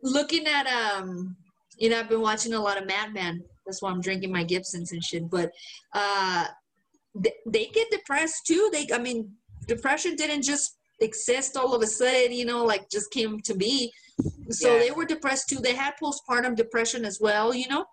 looking 0.02 0.46
at 0.48 0.68
um 0.68 1.36
you 1.78 1.90
know, 1.90 2.00
I've 2.00 2.10
been 2.10 2.22
watching 2.22 2.54
a 2.54 2.60
lot 2.60 2.82
of 2.82 2.88
Mad 2.88 3.14
Men. 3.14 3.44
That's 3.66 3.82
why 3.82 3.92
I'm 3.92 4.00
drinking 4.00 4.32
my 4.32 4.44
Gibsons 4.44 4.92
and 4.92 5.04
shit. 5.04 5.30
But 5.30 5.52
uh 5.94 6.46
they, 7.16 7.34
they 7.46 7.66
get 7.68 7.90
depressed 7.92 8.46
too. 8.46 8.70
They, 8.72 8.88
I 8.94 8.98
mean, 9.00 9.32
depression 9.68 10.16
didn't 10.16 10.44
just 10.44 10.78
exist 11.02 11.58
all 11.58 11.74
of 11.76 11.82
a 11.82 11.88
sudden, 11.88 12.32
you 12.34 12.46
know, 12.46 12.64
like 12.66 12.90
just 12.90 13.12
came 13.12 13.40
to 13.42 13.56
be. 13.56 13.92
So 14.50 14.74
Yeah. 14.74 14.80
they 14.80 14.92
were 14.92 15.06
depressed 15.06 15.50
too. 15.50 15.60
They 15.60 15.76
had 15.76 15.94
postpartum 16.02 16.56
depression 16.56 17.06
as 17.06 17.20
well, 17.20 17.54
you 17.54 17.68
know. 17.70 17.86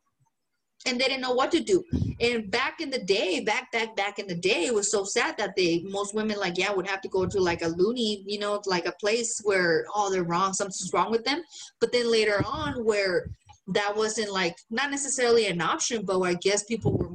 and 0.85 1.01
they 1.01 1.05
didn't 1.07 1.21
know 1.21 1.33
what 1.33 1.53
to 1.53 1.61
do. 1.61 1.85
And 2.21 2.51
back 2.51 2.81
in 2.81 2.91
the 2.91 2.99
day, 2.99 3.39
back 3.41 3.71
back 3.71 3.95
back 3.95 4.19
in 4.19 4.27
the 4.27 4.35
day, 4.35 4.67
it 4.67 4.75
was 4.75 4.91
so 4.91 5.05
sad 5.05 5.37
that 5.39 5.55
they 5.57 5.83
most 5.85 6.13
women 6.13 6.39
like 6.39 6.59
yeah 6.59 6.73
would 6.73 6.89
have 6.89 7.01
to 7.03 7.09
go 7.09 7.25
to 7.25 7.39
like 7.41 7.63
a 7.63 7.69
loony, 7.69 8.25
you 8.27 8.39
know, 8.41 8.61
like 8.67 8.87
a 8.87 8.93
place 9.01 9.41
where 9.45 9.85
oh 9.95 10.11
they're 10.11 10.25
wrong, 10.25 10.53
something's 10.53 10.91
wrong 10.93 11.11
with 11.13 11.25
them. 11.25 11.41
But 11.81 11.93
then 11.93 12.11
later 12.11 12.43
on, 12.45 12.85
where 12.85 13.31
that 13.69 13.95
wasn't 13.97 14.33
like 14.33 14.57
not 14.71 14.91
necessarily 14.91 15.47
an 15.47 15.61
option, 15.61 16.05
but 16.05 16.21
I 16.21 16.35
guess 16.35 16.65
people 16.65 16.97
were 16.99 17.09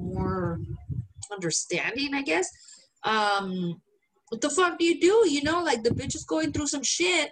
understanding. 1.31 2.13
I 2.13 2.21
guess. 2.21 2.49
Um, 3.03 3.81
what 4.29 4.41
the 4.41 4.49
fuck 4.49 4.77
do 4.77 4.85
you 4.85 4.99
do? 4.99 5.29
You 5.29 5.43
know, 5.43 5.63
like 5.63 5.83
the 5.83 5.91
bitch 5.91 6.15
is 6.15 6.25
going 6.25 6.51
through 6.51 6.67
some 6.67 6.83
shit. 6.83 7.31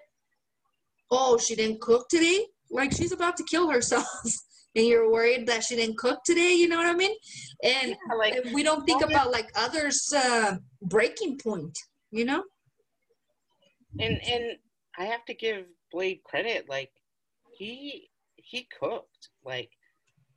Oh, 1.12 1.38
she 1.38 1.56
didn't 1.56 1.82
cook 1.82 2.08
today. 2.10 2.46
Like 2.72 2.92
she's 2.92 3.12
about 3.12 3.38
to 3.38 3.44
kill 3.44 3.70
herself. 3.70 4.08
and 4.76 4.86
you're 4.86 5.10
worried 5.10 5.48
that 5.48 5.64
she 5.64 5.78
didn't 5.78 5.98
cook 5.98 6.20
today 6.26 6.54
you 6.54 6.68
know 6.68 6.76
what 6.76 6.86
i 6.86 6.94
mean 6.94 7.16
and 7.64 7.92
Yeah, 7.92 8.16
like 8.18 8.36
we 8.54 8.62
don't 8.62 8.86
think 8.86 9.02
about 9.06 9.32
like 9.32 9.50
others 9.56 10.12
uh 10.14 10.58
breaking 10.82 11.38
point 11.38 11.78
you 12.12 12.26
know 12.26 12.44
and 14.00 14.20
and 14.28 14.58
I 14.98 15.06
have 15.06 15.26
to 15.26 15.34
give 15.34 15.66
Blade 15.92 16.22
credit. 16.24 16.70
Like 16.70 16.92
he 17.58 18.10
he 18.36 18.68
cooked. 18.80 19.30
Like 19.44 19.70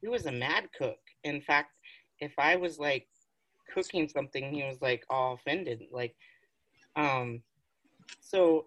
he 0.00 0.08
was 0.08 0.26
a 0.26 0.32
mad 0.32 0.68
cook. 0.76 0.98
In 1.24 1.40
fact, 1.40 1.72
if 2.20 2.32
I 2.38 2.56
was 2.56 2.78
like 2.78 3.06
cooking 3.72 4.08
something, 4.08 4.52
he 4.52 4.62
was 4.64 4.80
like 4.80 5.04
all 5.10 5.34
offended. 5.34 5.82
Like, 5.92 6.14
um, 6.96 7.42
so 8.20 8.66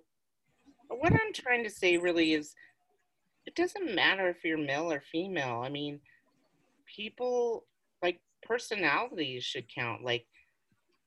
what 0.89 1.13
I'm 1.13 1.33
trying 1.33 1.63
to 1.63 1.69
say 1.69 1.97
really 1.97 2.33
is, 2.33 2.53
it 3.45 3.55
doesn't 3.55 3.95
matter 3.95 4.29
if 4.29 4.43
you're 4.43 4.57
male 4.57 4.91
or 4.91 5.01
female. 5.11 5.61
I 5.63 5.69
mean, 5.69 5.99
people 6.85 7.65
like 8.03 8.19
personalities 8.43 9.43
should 9.43 9.65
count. 9.73 10.03
Like, 10.03 10.25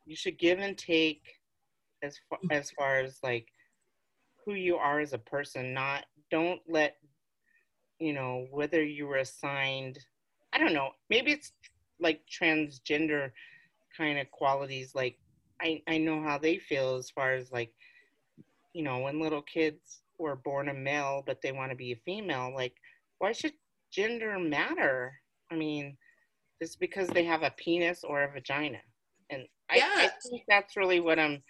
you 0.06 0.16
should 0.16 0.38
give 0.38 0.58
and 0.58 0.76
take 0.76 1.22
as 2.02 2.18
far 2.28 2.38
as 2.50 2.70
far 2.70 2.98
as 3.00 3.18
like 3.22 3.48
who 4.44 4.54
you 4.54 4.76
are 4.76 5.00
as 5.00 5.12
a 5.12 5.18
person 5.18 5.72
not 5.72 6.04
don't 6.30 6.60
let 6.68 6.96
you 7.98 8.12
know 8.12 8.46
whether 8.50 8.82
you 8.82 9.06
were 9.06 9.16
assigned 9.16 9.98
i 10.52 10.58
don't 10.58 10.74
know 10.74 10.90
maybe 11.08 11.32
it's 11.32 11.52
like 12.00 12.20
transgender 12.28 13.30
kind 13.96 14.18
of 14.18 14.30
qualities 14.30 14.94
like 14.94 15.16
i 15.60 15.80
i 15.88 15.98
know 15.98 16.22
how 16.22 16.38
they 16.38 16.58
feel 16.58 16.96
as 16.96 17.10
far 17.10 17.32
as 17.32 17.52
like 17.52 17.72
you 18.72 18.82
know 18.82 18.98
when 18.98 19.20
little 19.20 19.42
kids 19.42 20.02
were 20.18 20.36
born 20.36 20.68
a 20.68 20.74
male 20.74 21.22
but 21.26 21.40
they 21.42 21.52
want 21.52 21.70
to 21.70 21.76
be 21.76 21.92
a 21.92 21.96
female 22.04 22.52
like 22.54 22.74
why 23.18 23.32
should 23.32 23.52
gender 23.90 24.38
matter? 24.38 25.12
I 25.50 25.56
mean 25.56 25.96
it's 26.60 26.76
because 26.76 27.08
they 27.08 27.24
have 27.24 27.42
a 27.42 27.52
penis 27.56 28.04
or 28.04 28.22
a 28.22 28.30
vagina. 28.30 28.78
And 29.30 29.42
I, 29.70 29.80
I 29.96 30.10
think 30.28 30.42
that's 30.48 30.76
really 30.76 31.00
what 31.00 31.18
i'm 31.18 31.42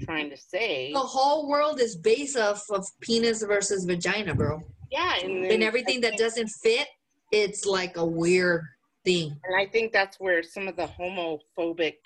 trying 0.00 0.30
to 0.30 0.36
say. 0.36 0.92
The 0.92 0.98
whole 0.98 1.48
world 1.48 1.80
is 1.80 1.96
based 1.96 2.36
off 2.36 2.64
of 2.70 2.86
penis 3.00 3.42
versus 3.42 3.84
vagina 3.84 4.34
bro. 4.34 4.60
Yeah 4.90 5.14
and, 5.22 5.32
and 5.32 5.50
then 5.50 5.62
everything 5.62 5.98
I 5.98 6.10
that 6.10 6.18
doesn't 6.18 6.48
fit 6.62 6.88
it's 7.32 7.66
like 7.66 7.96
a 7.96 8.04
weird 8.04 8.62
thing 9.04 9.36
and 9.44 9.56
i 9.56 9.66
think 9.66 9.92
that's 9.92 10.18
where 10.18 10.42
some 10.42 10.68
of 10.68 10.76
the 10.76 10.86
homophobic 10.86 11.96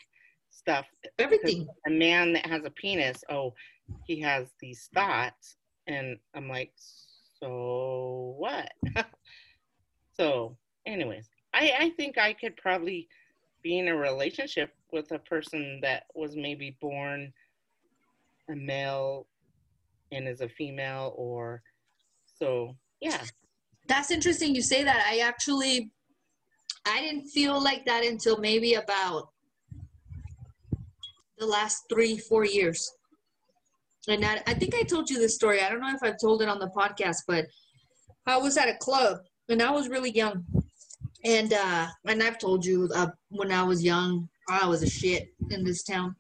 stuff 0.51 0.87
everything. 1.19 1.67
a 1.87 1.91
man 1.91 2.33
that 2.33 2.47
has 2.47 2.65
a 2.65 2.71
penis 2.71 3.23
oh 3.31 3.53
he 4.07 4.21
has 4.21 4.49
these 4.61 4.89
thoughts 4.95 5.57
and 5.87 6.17
i'm 6.35 6.49
like 6.49 6.73
so 7.41 8.35
what? 8.37 8.73
So 10.17 10.57
anyways 10.85 11.29
i 11.55 11.73
i 11.79 11.91
think 11.91 12.19
i 12.19 12.33
could 12.33 12.57
probably 12.57 13.07
be 13.63 13.79
in 13.79 13.87
a 13.87 13.97
relationship 13.97 14.73
with 14.91 15.13
a 15.13 15.19
person 15.21 15.79
that 15.81 16.07
was 16.15 16.35
maybe 16.35 16.77
born 16.81 17.33
a 18.51 18.57
male 18.57 19.29
and 20.11 20.27
is 20.27 20.41
a 20.41 20.49
female 20.49 21.15
or 21.17 21.63
so 22.27 22.75
yeah. 23.01 23.23
That's 23.87 24.11
interesting 24.11 24.55
you 24.55 24.63
say 24.63 24.85
that. 24.85 25.07
I 25.09 25.19
actually 25.19 25.91
i 26.87 27.01
didn't 27.01 27.27
feel 27.29 27.63
like 27.63 27.85
that 27.87 28.05
until 28.05 28.39
maybe 28.39 28.75
about 28.75 29.29
the 31.39 31.47
last 31.47 31.85
three 31.89 32.19
four 32.19 32.45
years. 32.45 32.91
And 34.09 34.25
I, 34.25 34.43
I 34.47 34.55
think 34.55 34.75
i 34.75 34.83
told 34.83 35.09
you 35.09 35.19
this 35.19 35.35
story. 35.35 35.63
I 35.63 35.69
don't 35.69 35.81
know 35.81 35.95
if 35.95 36.03
i've 36.03 36.21
told 36.21 36.43
it 36.43 36.49
on 36.49 36.59
the 36.59 36.69
podcast 36.69 37.19
but 37.27 37.47
i 38.27 38.37
was 38.37 38.57
at 38.57 38.69
a 38.69 38.77
club 38.77 39.19
and 39.49 39.63
i 39.63 39.71
was 39.71 39.89
really 39.89 40.11
young. 40.11 40.45
And 41.25 41.53
uh 41.53 41.87
and 42.07 42.23
i've 42.23 42.39
told 42.39 42.65
you 42.65 42.89
uh, 42.95 43.09
when 43.29 43.53
i 43.53 43.63
was 43.63 43.85
young 43.85 44.29
i 44.49 44.67
was 44.67 44.83
a 44.83 44.91
shit 44.91 45.29
in 45.51 45.65
this 45.65 45.83
town. 45.83 46.17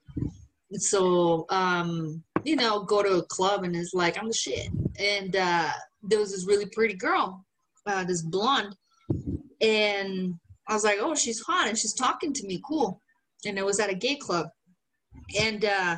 So 0.74 1.47
um 1.51 2.22
you 2.44 2.56
know 2.56 2.85
go 2.85 3.02
to 3.02 3.18
a 3.18 3.22
club 3.24 3.64
and 3.64 3.74
it's 3.74 3.94
like 3.94 4.18
i'm 4.18 4.28
the 4.28 4.35
shit. 4.35 4.68
And 5.01 5.35
uh 5.35 5.70
there 6.02 6.20
was 6.20 6.32
this 6.32 6.47
really 6.47 6.66
pretty 6.66 6.94
girl 6.94 7.44
uh, 7.89 8.05
this 8.05 8.22
blonde, 8.22 8.76
and 9.60 10.35
I 10.68 10.74
was 10.74 10.84
like, 10.84 10.98
oh, 11.00 11.14
she's 11.14 11.40
hot, 11.40 11.68
and 11.68 11.78
she's 11.78 11.94
talking 11.94 12.32
to 12.34 12.46
me, 12.46 12.60
cool. 12.66 13.00
And 13.46 13.58
it 13.58 13.64
was 13.64 13.80
at 13.80 13.90
a 13.90 13.94
gay 13.94 14.16
club, 14.16 14.48
and 15.38 15.64
uh, 15.64 15.96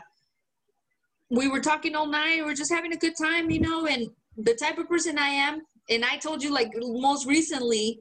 we 1.30 1.48
were 1.48 1.60
talking 1.60 1.94
all 1.96 2.06
night. 2.06 2.36
We 2.36 2.44
were 2.44 2.54
just 2.54 2.72
having 2.72 2.92
a 2.92 2.96
good 2.96 3.14
time, 3.20 3.50
you 3.50 3.60
know. 3.60 3.86
And 3.86 4.08
the 4.36 4.54
type 4.54 4.78
of 4.78 4.88
person 4.88 5.18
I 5.18 5.28
am, 5.28 5.62
and 5.88 6.04
I 6.04 6.16
told 6.18 6.42
you 6.42 6.52
like 6.52 6.70
most 6.76 7.26
recently 7.26 8.00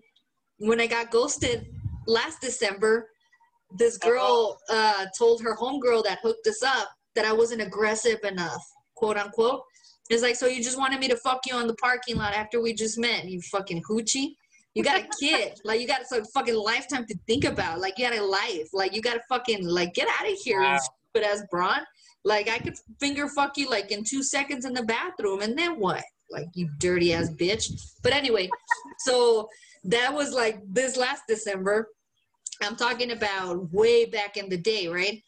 when 0.58 0.80
I 0.80 0.88
got 0.88 1.12
ghosted 1.12 1.68
last 2.06 2.42
December, 2.42 3.10
this 3.78 3.98
girl 3.98 4.60
uh, 4.70 5.06
told 5.18 5.42
her 5.42 5.56
homegirl 5.56 6.04
that 6.04 6.20
hooked 6.22 6.48
us 6.48 6.64
up 6.64 6.90
that 7.16 7.26
I 7.26 7.34
wasn't 7.34 7.62
aggressive 7.62 8.20
enough, 8.24 8.64
quote 8.96 9.18
unquote. 9.18 9.62
It's 10.10 10.24
like, 10.24 10.36
so 10.36 10.48
you 10.48 10.64
just 10.64 10.78
wanted 10.78 11.00
me 11.00 11.08
to 11.08 11.18
fuck 11.18 11.42
you 11.46 11.56
on 11.56 11.68
the 11.68 11.76
parking 11.76 12.18
lot 12.18 12.34
after 12.34 12.62
we 12.62 12.74
just 12.74 12.98
met, 12.98 13.26
you 13.26 13.42
fucking 13.42 13.84
hoochie. 13.84 14.34
You 14.80 14.86
got 14.86 15.02
a 15.02 15.08
kid. 15.20 15.60
like, 15.66 15.82
you 15.82 15.88
got 15.88 16.06
some 16.08 16.24
fucking 16.34 16.56
lifetime 16.56 17.06
to 17.08 17.16
think 17.28 17.44
about. 17.44 17.80
Like, 17.80 17.98
you 17.98 18.10
got 18.10 18.18
a 18.18 18.24
life. 18.24 18.70
Like, 18.74 18.96
you 18.96 19.02
got 19.02 19.16
to 19.16 19.22
fucking, 19.30 19.68
like, 19.68 19.94
get 19.94 20.08
out 20.20 20.26
of 20.32 20.38
here, 20.44 20.62
Wow. 20.62 20.80
stupid 20.80 21.28
ass 21.28 21.44
brawn. 21.52 21.82
Like, 22.24 22.50
I 22.50 22.60
could 22.60 22.76
finger 23.00 23.28
fuck 23.28 23.58
you, 23.58 23.70
like, 23.70 23.92
in 23.92 24.04
two 24.04 24.24
seconds 24.24 24.66
in 24.66 24.74
the 24.74 24.84
bathroom, 24.84 25.42
and 25.42 25.58
then 25.58 25.80
what? 25.80 26.04
Like, 26.32 26.48
you 26.54 26.70
dirty 26.78 27.14
ass 27.14 27.30
bitch. 27.30 27.72
But 28.04 28.14
anyway, 28.14 28.50
so 29.00 29.50
that 29.86 30.14
was 30.14 30.32
like 30.34 30.60
this 30.68 30.96
last 30.98 31.24
December. 31.28 31.90
I'm 32.62 32.76
talking 32.76 33.12
about 33.12 33.72
way 33.74 34.06
back 34.06 34.38
in 34.38 34.50
the 34.50 34.58
day, 34.58 34.88
right? 34.88 35.24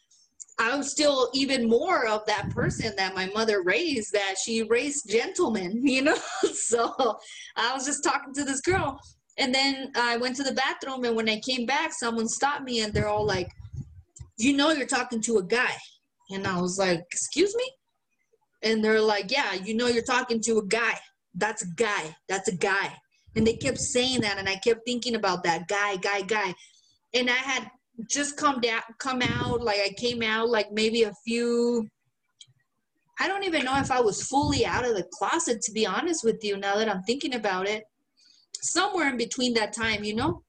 I 0.58 0.76
was 0.76 0.90
still 0.90 1.30
even 1.32 1.68
more 1.68 2.06
of 2.06 2.24
that 2.26 2.50
person 2.50 2.94
that 2.96 3.14
my 3.14 3.26
mother 3.26 3.62
raised, 3.62 4.12
that 4.12 4.34
she 4.44 4.62
raised 4.62 5.10
gentlemen, 5.10 5.80
you 5.86 6.02
know? 6.02 6.18
so 6.54 7.18
I 7.56 7.74
was 7.74 7.84
just 7.86 8.04
talking 8.04 8.34
to 8.34 8.44
this 8.44 8.60
girl. 8.60 9.00
And 9.38 9.54
then 9.54 9.92
I 9.96 10.16
went 10.16 10.36
to 10.36 10.42
the 10.42 10.52
bathroom, 10.52 11.04
and 11.04 11.16
when 11.16 11.28
I 11.28 11.40
came 11.40 11.66
back, 11.66 11.92
someone 11.92 12.28
stopped 12.28 12.64
me 12.64 12.80
and 12.80 12.92
they're 12.92 13.08
all 13.08 13.24
like, 13.24 13.50
You 14.38 14.54
know, 14.54 14.70
you're 14.70 14.86
talking 14.86 15.20
to 15.22 15.38
a 15.38 15.42
guy. 15.42 15.74
And 16.30 16.46
I 16.46 16.60
was 16.60 16.78
like, 16.78 17.00
Excuse 17.10 17.54
me? 17.56 17.70
And 18.62 18.84
they're 18.84 19.00
like, 19.00 19.30
Yeah, 19.30 19.54
you 19.54 19.74
know, 19.74 19.86
you're 19.86 20.02
talking 20.02 20.40
to 20.42 20.58
a 20.58 20.66
guy. 20.66 20.98
That's 21.34 21.62
a 21.62 21.68
guy. 21.76 22.14
That's 22.28 22.48
a 22.48 22.56
guy. 22.56 22.92
And 23.34 23.46
they 23.46 23.54
kept 23.54 23.78
saying 23.78 24.20
that, 24.20 24.38
and 24.38 24.48
I 24.48 24.56
kept 24.56 24.84
thinking 24.84 25.14
about 25.14 25.44
that 25.44 25.66
guy, 25.66 25.96
guy, 25.96 26.20
guy. 26.20 26.54
And 27.14 27.30
I 27.30 27.34
had 27.34 27.70
just 28.08 28.36
come 28.36 28.60
down 28.60 28.80
come 28.98 29.22
out 29.22 29.62
like 29.62 29.78
i 29.80 29.90
came 29.98 30.22
out 30.22 30.48
like 30.48 30.72
maybe 30.72 31.02
a 31.02 31.12
few 31.24 31.86
i 33.20 33.28
don't 33.28 33.44
even 33.44 33.64
know 33.64 33.78
if 33.78 33.90
i 33.90 34.00
was 34.00 34.22
fully 34.24 34.64
out 34.64 34.84
of 34.84 34.94
the 34.94 35.06
closet 35.12 35.60
to 35.60 35.72
be 35.72 35.86
honest 35.86 36.24
with 36.24 36.42
you 36.42 36.56
now 36.56 36.74
that 36.76 36.88
i'm 36.88 37.02
thinking 37.02 37.34
about 37.34 37.68
it 37.68 37.84
somewhere 38.62 39.08
in 39.08 39.16
between 39.16 39.54
that 39.54 39.72
time 39.72 40.04
you 40.04 40.14
know 40.14 40.42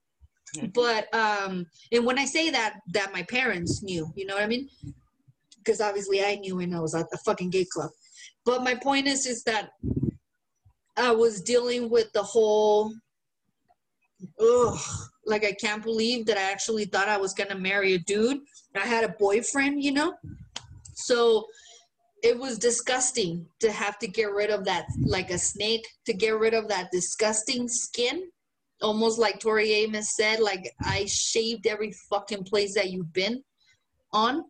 but 0.72 1.12
um 1.14 1.66
and 1.92 2.06
when 2.06 2.18
i 2.18 2.24
say 2.24 2.50
that 2.50 2.76
that 2.92 3.12
my 3.12 3.22
parents 3.24 3.82
knew 3.82 4.06
you 4.14 4.24
know 4.24 4.34
what 4.34 4.44
i 4.44 4.46
mean 4.46 4.68
because 5.58 5.80
obviously 5.80 6.24
i 6.24 6.36
knew 6.36 6.56
when 6.56 6.74
i 6.74 6.80
was 6.80 6.94
at 6.94 7.10
the 7.10 7.18
fucking 7.18 7.50
gay 7.50 7.66
club 7.72 7.90
but 8.44 8.62
my 8.62 8.74
point 8.74 9.06
is 9.06 9.26
is 9.26 9.42
that 9.42 9.70
i 10.96 11.10
was 11.10 11.42
dealing 11.42 11.90
with 11.90 12.12
the 12.12 12.22
whole 12.22 12.92
ugh 14.40 14.80
like 15.26 15.44
I 15.44 15.52
can't 15.52 15.82
believe 15.82 16.26
that 16.26 16.36
I 16.36 16.50
actually 16.50 16.84
thought 16.84 17.08
I 17.08 17.16
was 17.16 17.32
gonna 17.32 17.58
marry 17.58 17.94
a 17.94 17.98
dude. 17.98 18.40
I 18.74 18.80
had 18.80 19.04
a 19.04 19.08
boyfriend, 19.08 19.82
you 19.82 19.92
know. 19.92 20.14
So 20.94 21.46
it 22.24 22.38
was 22.38 22.58
disgusting 22.58 23.46
to 23.60 23.70
have 23.70 23.98
to 23.98 24.08
get 24.08 24.32
rid 24.32 24.48
of 24.48 24.64
that, 24.64 24.86
like 25.04 25.30
a 25.30 25.36
snake, 25.36 25.86
to 26.06 26.14
get 26.14 26.38
rid 26.38 26.54
of 26.54 26.68
that 26.68 26.90
disgusting 26.90 27.68
skin. 27.68 28.22
Almost 28.80 29.18
like 29.18 29.38
Tori 29.38 29.70
Amos 29.72 30.16
said, 30.16 30.40
like 30.40 30.72
I 30.82 31.04
shaved 31.04 31.66
every 31.66 31.92
fucking 32.08 32.44
place 32.44 32.74
that 32.76 32.90
you've 32.90 33.12
been 33.12 33.44
on 34.14 34.42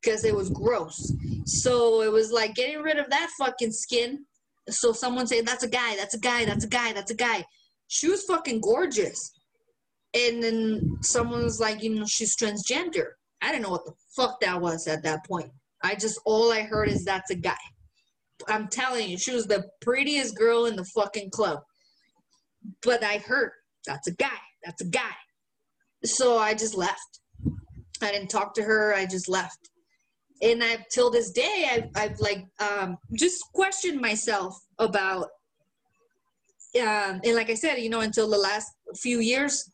because 0.00 0.24
it 0.24 0.36
was 0.36 0.50
gross. 0.50 1.12
So 1.46 2.02
it 2.02 2.12
was 2.12 2.30
like 2.30 2.54
getting 2.54 2.80
rid 2.80 2.96
of 2.96 3.10
that 3.10 3.28
fucking 3.40 3.72
skin. 3.72 4.24
So 4.68 4.92
someone 4.92 5.26
say, 5.26 5.40
That's 5.40 5.64
a 5.64 5.68
guy, 5.68 5.96
that's 5.96 6.14
a 6.14 6.20
guy, 6.20 6.44
that's 6.44 6.64
a 6.64 6.68
guy, 6.68 6.92
that's 6.92 7.10
a 7.10 7.16
guy. 7.16 7.44
She 7.88 8.08
was 8.08 8.22
fucking 8.22 8.60
gorgeous 8.60 9.32
and 10.14 10.40
then 10.40 10.98
someone 11.02 11.42
was 11.42 11.58
like, 11.58 11.82
you 11.82 11.92
know, 11.92 12.06
she's 12.06 12.36
transgender. 12.36 13.10
I 13.42 13.50
didn't 13.50 13.64
know 13.64 13.70
what 13.70 13.84
the 13.84 13.94
fuck 14.14 14.40
that 14.40 14.60
was 14.60 14.86
at 14.86 15.02
that 15.02 15.26
point. 15.26 15.50
I 15.82 15.94
just 15.94 16.20
all 16.24 16.52
I 16.52 16.62
heard 16.62 16.88
is 16.88 17.04
that's 17.04 17.30
a 17.30 17.36
guy. 17.36 17.56
I'm 18.48 18.68
telling 18.68 19.08
you, 19.08 19.18
she 19.18 19.32
was 19.32 19.46
the 19.46 19.64
prettiest 19.80 20.36
girl 20.36 20.66
in 20.66 20.76
the 20.76 20.84
fucking 20.84 21.30
club. 21.30 21.60
But 22.82 23.02
I 23.02 23.18
heard 23.18 23.52
that's 23.86 24.08
a 24.08 24.14
guy. 24.14 24.38
That's 24.64 24.82
a 24.82 24.88
guy. 24.88 25.14
So 26.04 26.38
I 26.38 26.54
just 26.54 26.76
left. 26.76 27.20
I 28.02 28.10
didn't 28.12 28.28
talk 28.28 28.54
to 28.54 28.62
her. 28.62 28.94
I 28.94 29.06
just 29.06 29.28
left. 29.28 29.70
And 30.42 30.62
I've 30.62 30.86
till 30.92 31.10
this 31.10 31.30
day, 31.30 31.68
I've, 31.70 31.88
I've 31.94 32.20
like 32.20 32.44
um, 32.60 32.98
just 33.14 33.42
questioned 33.54 34.00
myself 34.00 34.58
about. 34.78 35.28
Um, 36.78 37.20
and 37.24 37.34
like 37.34 37.48
I 37.48 37.54
said, 37.54 37.76
you 37.76 37.88
know, 37.88 38.00
until 38.00 38.28
the 38.28 38.36
last 38.36 38.70
few 38.96 39.20
years, 39.20 39.70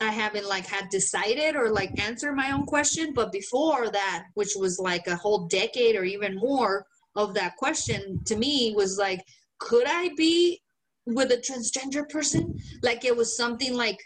I 0.00 0.10
haven't 0.10 0.48
like 0.48 0.66
had 0.66 0.88
decided 0.88 1.56
or 1.56 1.70
like 1.70 2.00
answered 2.00 2.34
my 2.34 2.52
own 2.52 2.64
question. 2.64 3.12
But 3.14 3.32
before 3.32 3.90
that, 3.90 4.24
which 4.34 4.52
was 4.56 4.78
like 4.78 5.06
a 5.06 5.16
whole 5.16 5.46
decade 5.46 5.96
or 5.96 6.04
even 6.04 6.36
more 6.36 6.86
of 7.16 7.34
that 7.34 7.56
question, 7.56 8.20
to 8.26 8.36
me 8.36 8.72
was 8.74 8.98
like, 8.98 9.22
could 9.58 9.86
I 9.86 10.10
be 10.16 10.60
with 11.06 11.32
a 11.32 11.36
transgender 11.36 12.08
person? 12.08 12.58
Like 12.82 13.04
it 13.04 13.16
was 13.16 13.36
something 13.36 13.74
like 13.74 13.98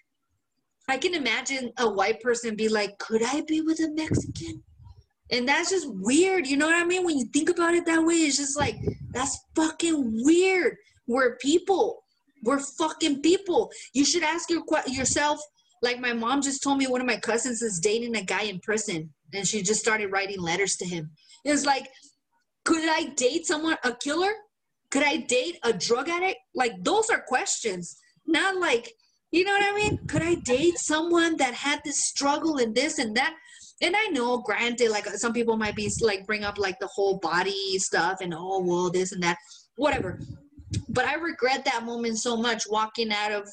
I 0.88 0.98
can 0.98 1.14
imagine 1.14 1.72
a 1.78 1.88
white 1.88 2.20
person 2.20 2.56
be 2.56 2.68
like, 2.68 2.98
could 2.98 3.22
I 3.22 3.42
be 3.42 3.60
with 3.60 3.80
a 3.80 3.90
Mexican? 3.90 4.62
And 5.30 5.48
that's 5.48 5.70
just 5.70 5.88
weird. 5.88 6.46
You 6.46 6.56
know 6.56 6.66
what 6.66 6.80
I 6.80 6.84
mean? 6.84 7.04
When 7.04 7.18
you 7.18 7.26
think 7.26 7.48
about 7.48 7.74
it 7.74 7.86
that 7.86 8.04
way, 8.04 8.16
it's 8.16 8.36
just 8.36 8.58
like, 8.58 8.76
that's 9.12 9.38
fucking 9.56 10.22
weird. 10.24 10.76
We're 11.06 11.36
people. 11.36 12.04
We're 12.42 12.58
fucking 12.58 13.22
people. 13.22 13.70
You 13.94 14.04
should 14.04 14.22
ask 14.22 14.50
your, 14.50 14.62
yourself, 14.86 15.40
like 15.85 16.01
my 16.01 16.15
mom 16.15 16.40
just 16.40 16.62
told 16.62 16.78
me 16.78 16.86
one 16.86 17.01
of 17.01 17.06
my 17.06 17.19
cousins 17.19 17.62
is 17.62 17.78
dating 17.78 18.16
a 18.16 18.23
guy 18.23 18.43
in 18.43 18.59
prison 18.61 19.12
and 19.35 19.47
she 19.47 19.62
just 19.62 19.81
started 19.81 20.11
writing 20.11 20.40
letters 20.40 20.77
to 20.77 20.86
him. 20.86 21.11
It 21.44 21.51
was 21.52 21.66
like, 21.66 21.89
could 22.65 22.89
I 22.89 23.12
date 23.16 23.47
someone, 23.47 23.77
a 23.85 23.93
killer? 23.93 24.32
Could 24.90 25.02
I 25.02 25.19
date 25.19 25.59
a 25.62 25.73
drug 25.73 26.09
addict? 26.09 26.39
Like, 26.55 26.73
those 26.82 27.11
are 27.11 27.23
questions, 27.27 27.97
not 28.27 28.56
like, 28.56 28.93
you 29.31 29.44
know 29.44 29.52
what 29.52 29.65
I 29.65 29.77
mean? 29.77 29.98
Could 30.06 30.23
I 30.23 30.36
date 30.36 30.78
someone 30.78 31.36
that 31.36 31.52
had 31.52 31.81
this 31.85 32.05
struggle 32.05 32.56
and 32.59 32.74
this 32.74 32.98
and 32.98 33.15
that? 33.16 33.35
And 33.82 33.94
I 33.97 34.06
know, 34.06 34.39
granted, 34.39 34.90
like 34.90 35.06
some 35.16 35.32
people 35.32 35.56
might 35.56 35.77
be 35.77 35.93
like 36.01 36.27
bring 36.27 36.44
up 36.44 36.59
like 36.59 36.78
the 36.78 36.86
whole 36.86 37.19
body 37.19 37.78
stuff 37.78 38.19
and 38.23 38.32
oh 38.32 38.62
well 38.65 38.90
this 38.90 39.12
and 39.12 39.23
that, 39.23 39.36
whatever. 39.77 40.20
But 40.89 41.05
I 41.05 41.15
regret 41.15 41.65
that 41.65 41.85
moment 41.85 42.19
so 42.19 42.36
much 42.36 42.62
walking 42.70 43.12
out 43.12 43.32
of, 43.32 43.48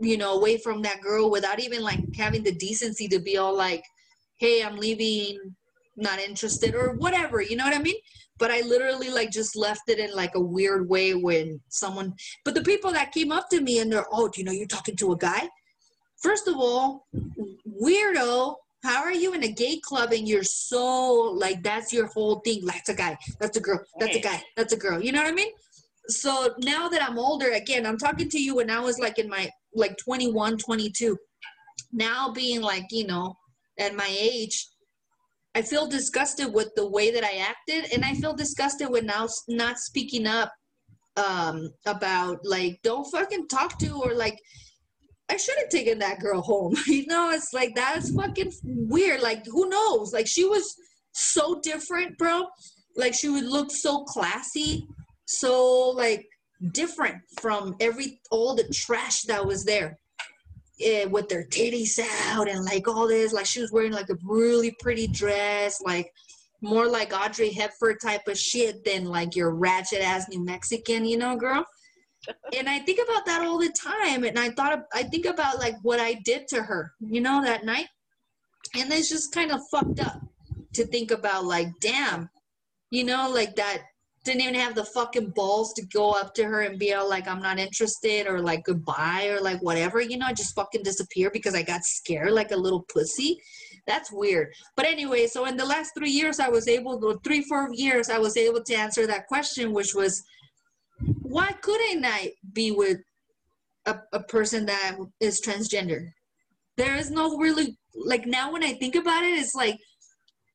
you 0.00 0.16
know, 0.16 0.34
away 0.34 0.58
from 0.58 0.82
that 0.82 1.00
girl 1.00 1.30
without 1.30 1.60
even 1.60 1.82
like 1.82 2.00
having 2.16 2.42
the 2.42 2.52
decency 2.52 3.08
to 3.08 3.18
be 3.18 3.36
all 3.36 3.56
like, 3.56 3.84
hey, 4.36 4.62
I'm 4.62 4.76
leaving, 4.76 5.38
not 5.96 6.20
interested 6.20 6.74
or 6.74 6.92
whatever. 6.94 7.40
You 7.42 7.56
know 7.56 7.64
what 7.64 7.76
I 7.76 7.82
mean? 7.82 7.96
but 8.38 8.50
I 8.50 8.60
literally 8.60 9.10
like 9.10 9.30
just 9.30 9.56
left 9.56 9.88
it 9.88 9.98
in 9.98 10.14
like 10.14 10.34
a 10.34 10.40
weird 10.40 10.88
way 10.88 11.14
when 11.14 11.60
someone 11.68 12.14
but 12.44 12.54
the 12.54 12.62
people 12.62 12.92
that 12.92 13.12
came 13.12 13.32
up 13.32 13.48
to 13.50 13.60
me 13.60 13.80
and 13.80 13.92
they're 13.92 14.06
oh 14.12 14.28
do 14.28 14.40
you 14.40 14.44
know 14.44 14.52
you're 14.52 14.66
talking 14.66 14.96
to 14.96 15.12
a 15.12 15.16
guy 15.16 15.48
first 16.22 16.48
of 16.48 16.56
all 16.56 17.06
weirdo 17.82 18.54
how 18.84 19.02
are 19.02 19.12
you 19.12 19.34
in 19.34 19.42
a 19.42 19.52
gay 19.52 19.78
club 19.80 20.12
and 20.12 20.28
you're 20.28 20.44
so 20.44 21.34
like 21.36 21.62
that's 21.62 21.92
your 21.92 22.06
whole 22.06 22.40
thing 22.40 22.64
that's 22.64 22.88
a 22.88 22.94
guy 22.94 23.18
that's 23.40 23.56
a 23.56 23.60
girl 23.60 23.80
that's 23.98 24.16
a 24.16 24.20
guy 24.20 24.42
that's 24.56 24.72
a 24.72 24.76
girl 24.76 25.02
you 25.02 25.12
know 25.12 25.22
what 25.22 25.32
I 25.32 25.34
mean 25.34 25.50
so 26.06 26.54
now 26.60 26.88
that 26.88 27.02
I'm 27.02 27.18
older 27.18 27.50
again 27.50 27.84
I'm 27.84 27.98
talking 27.98 28.28
to 28.30 28.40
you 28.40 28.56
when 28.56 28.70
I 28.70 28.80
was 28.80 28.98
like 28.98 29.18
in 29.18 29.28
my 29.28 29.50
like 29.74 29.96
21 29.98 30.58
22 30.58 31.16
now 31.92 32.30
being 32.32 32.60
like 32.60 32.86
you 32.90 33.06
know 33.06 33.34
at 33.78 33.94
my 33.94 34.08
age 34.08 34.68
I 35.54 35.62
feel 35.62 35.88
disgusted 35.88 36.52
with 36.54 36.68
the 36.76 36.88
way 36.88 37.10
that 37.10 37.24
I 37.24 37.38
acted, 37.38 37.92
and 37.92 38.04
I 38.04 38.14
feel 38.14 38.32
disgusted 38.32 38.90
with 38.90 39.02
now 39.02 39.26
not 39.48 39.78
speaking 39.78 40.24
up 40.24 40.52
um, 41.16 41.70
about 41.84 42.38
like 42.44 42.78
don't 42.84 43.10
fucking 43.10 43.48
talk 43.48 43.76
to 43.78 43.88
or 44.00 44.14
like 44.14 44.38
I 45.28 45.36
should 45.36 45.58
have 45.58 45.68
taken 45.68 45.98
that 45.98 46.20
girl 46.20 46.42
home. 46.42 46.76
you 46.86 47.06
know, 47.06 47.30
it's 47.30 47.52
like 47.52 47.74
that's 47.74 48.14
fucking 48.14 48.52
weird. 48.62 49.20
Like 49.20 49.44
who 49.46 49.68
knows? 49.68 50.12
Like 50.12 50.28
she 50.28 50.44
was 50.44 50.74
so 51.12 51.60
different, 51.62 52.16
bro. 52.18 52.46
Like 52.96 53.14
she 53.14 53.28
would 53.28 53.44
look 53.44 53.72
so 53.72 54.04
classy, 54.04 54.86
so 55.26 55.90
like 55.90 56.24
different 56.72 57.16
from 57.40 57.76
every 57.80 58.20
all 58.30 58.54
the 58.54 58.68
trash 58.72 59.22
that 59.22 59.46
was 59.46 59.64
there 59.64 59.98
yeah, 60.78 61.04
with 61.06 61.28
their 61.28 61.44
titties 61.44 61.98
out 62.26 62.48
and 62.48 62.64
like 62.64 62.88
all 62.88 63.08
this. 63.08 63.32
Like 63.32 63.46
she 63.46 63.60
was 63.60 63.72
wearing 63.72 63.92
like 63.92 64.08
a 64.10 64.16
really 64.22 64.76
pretty 64.80 65.08
dress, 65.08 65.80
like 65.84 66.12
more 66.62 66.88
like 66.88 67.12
Audrey 67.12 67.50
Hepburn 67.50 67.98
type 67.98 68.26
of 68.28 68.38
shit 68.38 68.84
than 68.84 69.04
like 69.04 69.36
your 69.36 69.54
ratchet 69.54 70.00
ass 70.00 70.28
New 70.28 70.44
Mexican, 70.44 71.04
you 71.04 71.18
know, 71.18 71.36
girl. 71.36 71.64
and 72.56 72.68
I 72.68 72.80
think 72.80 73.00
about 73.02 73.26
that 73.26 73.42
all 73.42 73.58
the 73.58 73.72
time. 73.72 74.24
And 74.24 74.38
I 74.38 74.50
thought, 74.50 74.84
I 74.92 75.02
think 75.04 75.26
about 75.26 75.58
like 75.58 75.76
what 75.82 76.00
I 76.00 76.14
did 76.24 76.48
to 76.48 76.62
her, 76.62 76.92
you 77.00 77.20
know, 77.20 77.42
that 77.42 77.64
night. 77.64 77.86
And 78.76 78.92
it's 78.92 79.08
just 79.08 79.32
kind 79.32 79.50
of 79.50 79.60
fucked 79.70 80.00
up 80.00 80.20
to 80.74 80.84
think 80.86 81.10
about, 81.10 81.44
like, 81.44 81.68
damn, 81.80 82.28
you 82.90 83.04
know, 83.04 83.30
like 83.32 83.56
that 83.56 83.82
didn't 84.28 84.42
even 84.42 84.54
have 84.54 84.74
the 84.74 84.84
fucking 84.84 85.30
balls 85.30 85.72
to 85.74 85.86
go 85.86 86.12
up 86.12 86.34
to 86.34 86.44
her 86.44 86.60
and 86.60 86.78
be 86.78 86.94
all 86.94 87.08
like, 87.08 87.26
I'm 87.26 87.42
not 87.42 87.58
interested 87.58 88.26
or 88.26 88.40
like 88.40 88.64
goodbye 88.64 89.28
or 89.28 89.40
like 89.40 89.60
whatever, 89.62 90.00
you 90.00 90.18
know, 90.18 90.28
just 90.28 90.54
fucking 90.54 90.84
disappear 90.84 91.30
because 91.30 91.54
I 91.54 91.62
got 91.62 91.82
scared 91.82 92.32
like 92.32 92.52
a 92.52 92.56
little 92.56 92.84
pussy. 92.92 93.40
That's 93.86 94.12
weird. 94.12 94.52
But 94.76 94.86
anyway, 94.86 95.26
so 95.26 95.46
in 95.46 95.56
the 95.56 95.64
last 95.64 95.92
three 95.96 96.10
years, 96.10 96.38
I 96.38 96.48
was 96.48 96.68
able 96.68 97.00
to, 97.00 97.18
three, 97.24 97.42
four 97.42 97.70
years, 97.72 98.10
I 98.10 98.18
was 98.18 98.36
able 98.36 98.62
to 98.62 98.74
answer 98.74 99.06
that 99.06 99.26
question, 99.26 99.72
which 99.72 99.94
was, 99.94 100.22
why 101.22 101.52
couldn't 101.62 102.04
I 102.04 102.32
be 102.52 102.70
with 102.70 102.98
a, 103.86 103.96
a 104.12 104.20
person 104.20 104.66
that 104.66 104.96
is 105.20 105.40
transgender? 105.40 106.10
There 106.76 106.96
is 106.96 107.10
no 107.10 107.36
really, 107.38 107.78
like 107.94 108.26
now 108.26 108.52
when 108.52 108.62
I 108.62 108.74
think 108.74 108.94
about 108.94 109.24
it, 109.24 109.38
it's 109.38 109.54
like, 109.54 109.78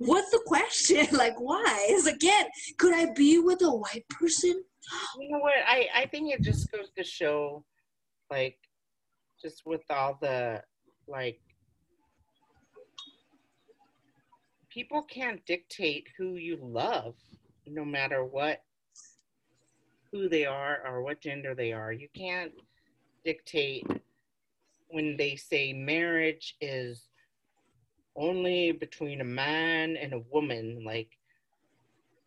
what's 0.06 0.32
the 0.32 0.42
question? 0.46 1.08
like, 1.12 1.40
why? 1.40 1.88
Is 1.90 2.08
again, 2.08 2.46
could 2.78 2.94
I 2.94 3.12
be 3.14 3.40
with 3.40 3.62
a 3.62 3.72
white 3.72 4.08
person? 4.10 4.64
You 5.20 5.32
know 5.32 5.40
what? 5.40 5.54
I 5.66 5.88
I 5.96 6.06
think 6.08 6.34
it 6.34 6.42
just 6.42 6.72
goes 6.72 6.92
to 6.98 7.04
show, 7.04 7.64
like, 8.30 8.58
just 9.42 9.64
with 9.66 9.82
all 9.90 10.18
the 10.22 10.62
like, 11.08 11.40
people 14.70 15.04
can't 15.04 15.46
dictate 15.46 16.08
who 16.18 16.36
you 16.36 16.58
love, 16.62 17.16
no 17.68 17.86
matter 17.86 18.24
what, 18.24 18.62
who 20.12 20.30
they 20.30 20.46
are 20.46 20.80
or 20.86 21.02
what 21.02 21.22
gender 21.22 21.56
they 21.56 21.72
are. 21.74 21.92
You 21.92 22.08
can't 22.16 22.52
dictate 23.26 23.86
when 24.88 25.18
they 25.18 25.36
say 25.36 25.74
marriage 25.74 26.56
is 26.62 27.10
only 28.16 28.72
between 28.72 29.22
a 29.22 29.26
man 29.26 29.98
and 29.98 30.14
a 30.14 30.20
woman 30.32 30.84
like 30.86 31.10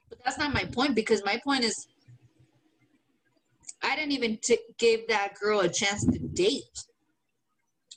but 0.09 0.19
that's 0.25 0.39
not 0.39 0.53
my 0.53 0.65
point 0.65 0.95
because 0.95 1.25
my 1.25 1.41
point 1.45 1.65
is 1.65 1.87
i 3.83 3.95
didn't 3.95 4.13
even 4.13 4.39
t- 4.43 4.59
give 4.79 5.07
that 5.09 5.35
girl 5.41 5.61
a 5.61 5.69
chance 5.69 6.05
to 6.05 6.19
date. 6.19 6.63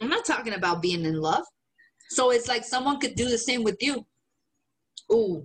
I'm 0.02 0.10
not 0.10 0.26
talking 0.26 0.54
about 0.54 0.82
being 0.82 1.04
in 1.04 1.20
love. 1.20 1.44
So 2.10 2.32
it's 2.32 2.48
like 2.48 2.64
someone 2.64 3.00
could 3.00 3.16
do 3.16 3.28
the 3.28 3.38
same 3.38 3.64
with 3.64 3.82
you. 3.82 4.06
Oh 5.10 5.44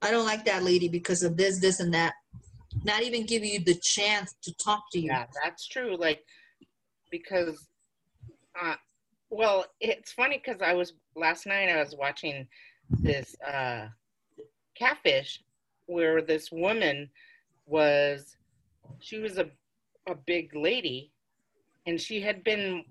i 0.00 0.10
don't 0.10 0.26
like 0.26 0.44
that 0.44 0.64
lady 0.64 0.88
because 0.88 1.22
of 1.22 1.36
this 1.36 1.60
this 1.60 1.80
and 1.80 1.92
that. 1.94 2.14
Not 2.84 3.02
even 3.02 3.26
give 3.26 3.44
you 3.44 3.60
the 3.62 3.78
chance 3.82 4.34
to 4.42 4.52
talk 4.54 4.84
to 4.92 4.98
you. 4.98 5.08
Yeah 5.08 5.26
that's 5.42 5.68
true 5.68 5.96
like 5.96 6.24
because 7.10 7.68
uh, 8.60 8.74
well, 9.32 9.64
it's 9.80 10.12
funny 10.12 10.40
because 10.44 10.60
I 10.60 10.74
was 10.74 10.92
last 11.16 11.46
night. 11.46 11.70
I 11.70 11.78
was 11.78 11.96
watching 11.96 12.46
this 12.90 13.34
uh, 13.42 13.86
catfish 14.76 15.42
where 15.86 16.20
this 16.20 16.52
woman 16.52 17.08
was. 17.66 18.36
She 19.00 19.18
was 19.18 19.38
a 19.38 19.46
a 20.06 20.14
big 20.14 20.54
lady, 20.54 21.12
and 21.86 21.98
she 21.98 22.20
had 22.20 22.44
been 22.44 22.84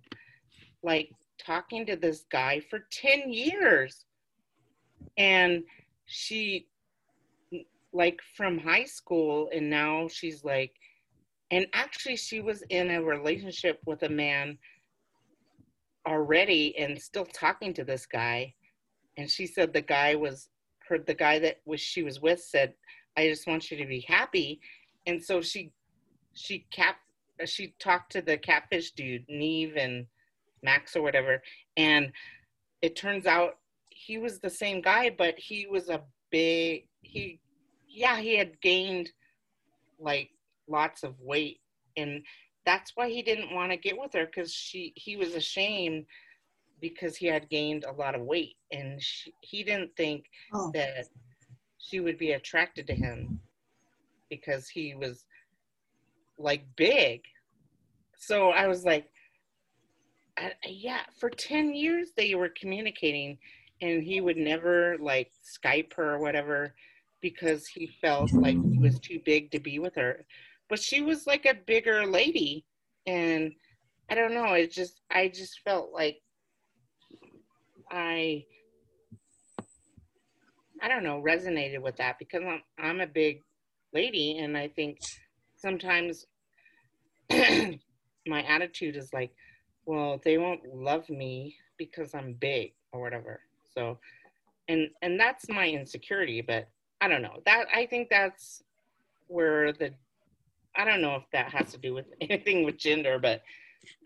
like 0.82 1.12
talking 1.38 1.86
to 1.86 1.96
this 1.96 2.26
guy 2.32 2.60
for 2.60 2.88
ten 2.92 3.32
years, 3.32 4.06
and 5.18 5.64
she 6.08 6.68
like 7.94 8.20
from 8.36 8.58
high 8.58 8.86
school, 8.86 9.48
and 9.54 9.70
now 9.70 10.08
she's 10.08 10.44
like, 10.44 10.72
and 11.52 11.68
actually 11.74 12.16
she 12.16 12.42
was 12.42 12.64
in 12.70 12.90
a 12.90 13.04
relationship 13.04 13.80
with 13.86 14.02
a 14.02 14.10
man 14.10 14.58
already 16.08 16.78
and 16.78 17.00
still 17.00 17.26
talking 17.26 17.74
to 17.74 17.84
this 17.84 18.06
guy 18.06 18.54
and 19.18 19.30
she 19.30 19.46
said 19.46 19.72
the 19.72 19.82
guy 19.82 20.16
was 20.16 20.50
her 20.88 20.98
the 20.98 21.14
guy 21.14 21.38
that 21.38 21.58
was 21.66 21.80
she 21.80 22.02
was 22.04 22.20
with 22.22 22.42
said 22.42 22.74
i 23.18 23.28
just 23.28 23.48
want 23.48 23.70
you 23.70 23.78
to 23.78 23.86
be 23.86 24.00
happy 24.02 24.60
and 25.06 25.24
so 25.24 25.42
she 25.42 25.72
she 26.34 26.66
cap 26.72 26.98
she 27.46 27.74
talked 27.80 28.12
to 28.12 28.22
the 28.22 28.38
catfish 28.38 28.92
dude 28.92 29.26
Nev 29.30 29.76
and 29.76 30.06
Max 30.64 30.96
or 30.96 31.02
whatever. 31.02 31.42
And 31.78 32.12
it 32.82 32.96
turns 32.96 33.26
out 33.26 33.58
he 33.90 34.18
was 34.18 34.40
the 34.40 34.50
same 34.50 34.82
guy, 34.82 35.10
but 35.16 35.38
he 35.38 35.68
was 35.68 35.90
a 35.90 36.02
big, 36.32 36.88
he, 37.02 37.40
yeah, 37.88 38.18
he 38.18 38.38
had 38.38 38.60
gained 38.62 39.12
like 40.00 40.30
lots 40.68 41.04
of 41.04 41.20
weight. 41.20 41.60
And 41.98 42.24
that's 42.66 42.92
why 42.96 43.10
he 43.10 43.22
didn't 43.22 43.54
want 43.54 43.72
to 43.72 43.78
get 43.78 43.98
with 44.00 44.14
her 44.14 44.26
because 44.26 44.54
she, 44.54 44.94
he 44.96 45.16
was 45.16 45.34
ashamed 45.36 46.06
because 46.80 47.16
he 47.16 47.28
had 47.28 47.50
gained 47.50 47.84
a 47.86 47.92
lot 47.92 48.16
of 48.16 48.22
weight 48.22 48.56
and 48.72 49.02
she, 49.02 49.34
he 49.42 49.64
didn't 49.64 49.96
think 49.96 50.26
Oh. 50.54 50.72
that 50.74 51.06
she 51.78 52.00
would 52.00 52.18
be 52.18 52.32
attracted 52.34 52.88
to 52.88 52.94
him 52.96 53.40
because 54.30 54.70
he 54.70 54.96
was 54.96 55.26
like 56.38 56.64
big. 56.76 57.22
So 58.18 58.50
I 58.50 58.68
was 58.68 58.84
like, 58.86 59.10
I, 60.38 60.52
yeah, 60.68 61.02
for 61.20 61.30
10 61.30 61.74
years 61.74 62.10
they 62.16 62.36
were 62.36 62.50
communicating 62.60 63.38
and 63.82 64.04
he 64.04 64.22
would 64.22 64.38
never 64.38 64.98
like 65.00 65.32
Skype 65.44 65.94
her 65.94 66.14
or 66.14 66.20
whatever 66.20 66.74
because 67.22 67.68
he 67.68 67.88
felt 68.02 68.32
like 68.34 68.56
he 68.72 68.78
was 68.80 69.00
too 69.00 69.20
big 69.26 69.52
to 69.52 69.60
be 69.60 69.80
with 69.80 69.96
her. 69.96 70.26
But 70.72 70.80
she 70.80 71.02
was 71.02 71.28
like 71.28 71.46
a 71.46 71.54
bigger 71.54 72.06
lady 72.06 72.66
and 73.06 73.52
I 74.10 74.16
don't 74.16 74.34
know, 74.34 74.54
it 74.54 74.72
just 74.72 75.02
I 75.12 75.28
just 75.28 75.60
felt 75.66 75.92
like 75.92 76.22
I 77.92 78.46
I 80.82 80.88
don't 80.88 81.04
know, 81.04 81.22
resonated 81.22 81.82
with 81.82 81.98
that 81.98 82.18
because 82.20 82.44
I'm 82.48 82.62
I'm 82.80 83.02
a 83.02 83.06
big 83.06 83.42
lady 83.94 84.38
and 84.38 84.58
I 84.58 84.70
think 84.70 85.00
sometimes 85.58 86.26
my 87.30 88.42
attitude 88.48 88.96
is 88.96 89.12
like, 89.12 89.32
well, 89.86 90.22
they 90.24 90.38
won't 90.38 90.62
love 90.74 91.10
me 91.10 91.54
because 91.78 92.16
I'm 92.16 92.32
big 92.40 92.72
or 92.94 93.02
whatever. 93.02 93.42
So 93.76 94.00
and 94.70 94.88
and 95.02 95.20
that's 95.20 95.50
my 95.50 95.68
insecurity, 95.68 96.40
but 96.40 96.70
I 97.02 97.10
don't 97.10 97.22
know. 97.22 97.42
That 97.46 97.66
I 97.76 97.88
think 97.88 98.08
that's 98.10 98.64
where 99.28 99.74
the 99.74 99.94
I 100.76 100.86
don't 100.86 101.02
know 101.02 101.16
if 101.16 101.24
that 101.34 101.52
has 101.52 101.72
to 101.72 101.78
do 101.78 101.94
with 101.94 102.06
anything 102.22 102.64
with 102.64 102.78
gender, 102.78 103.20
but 103.20 103.42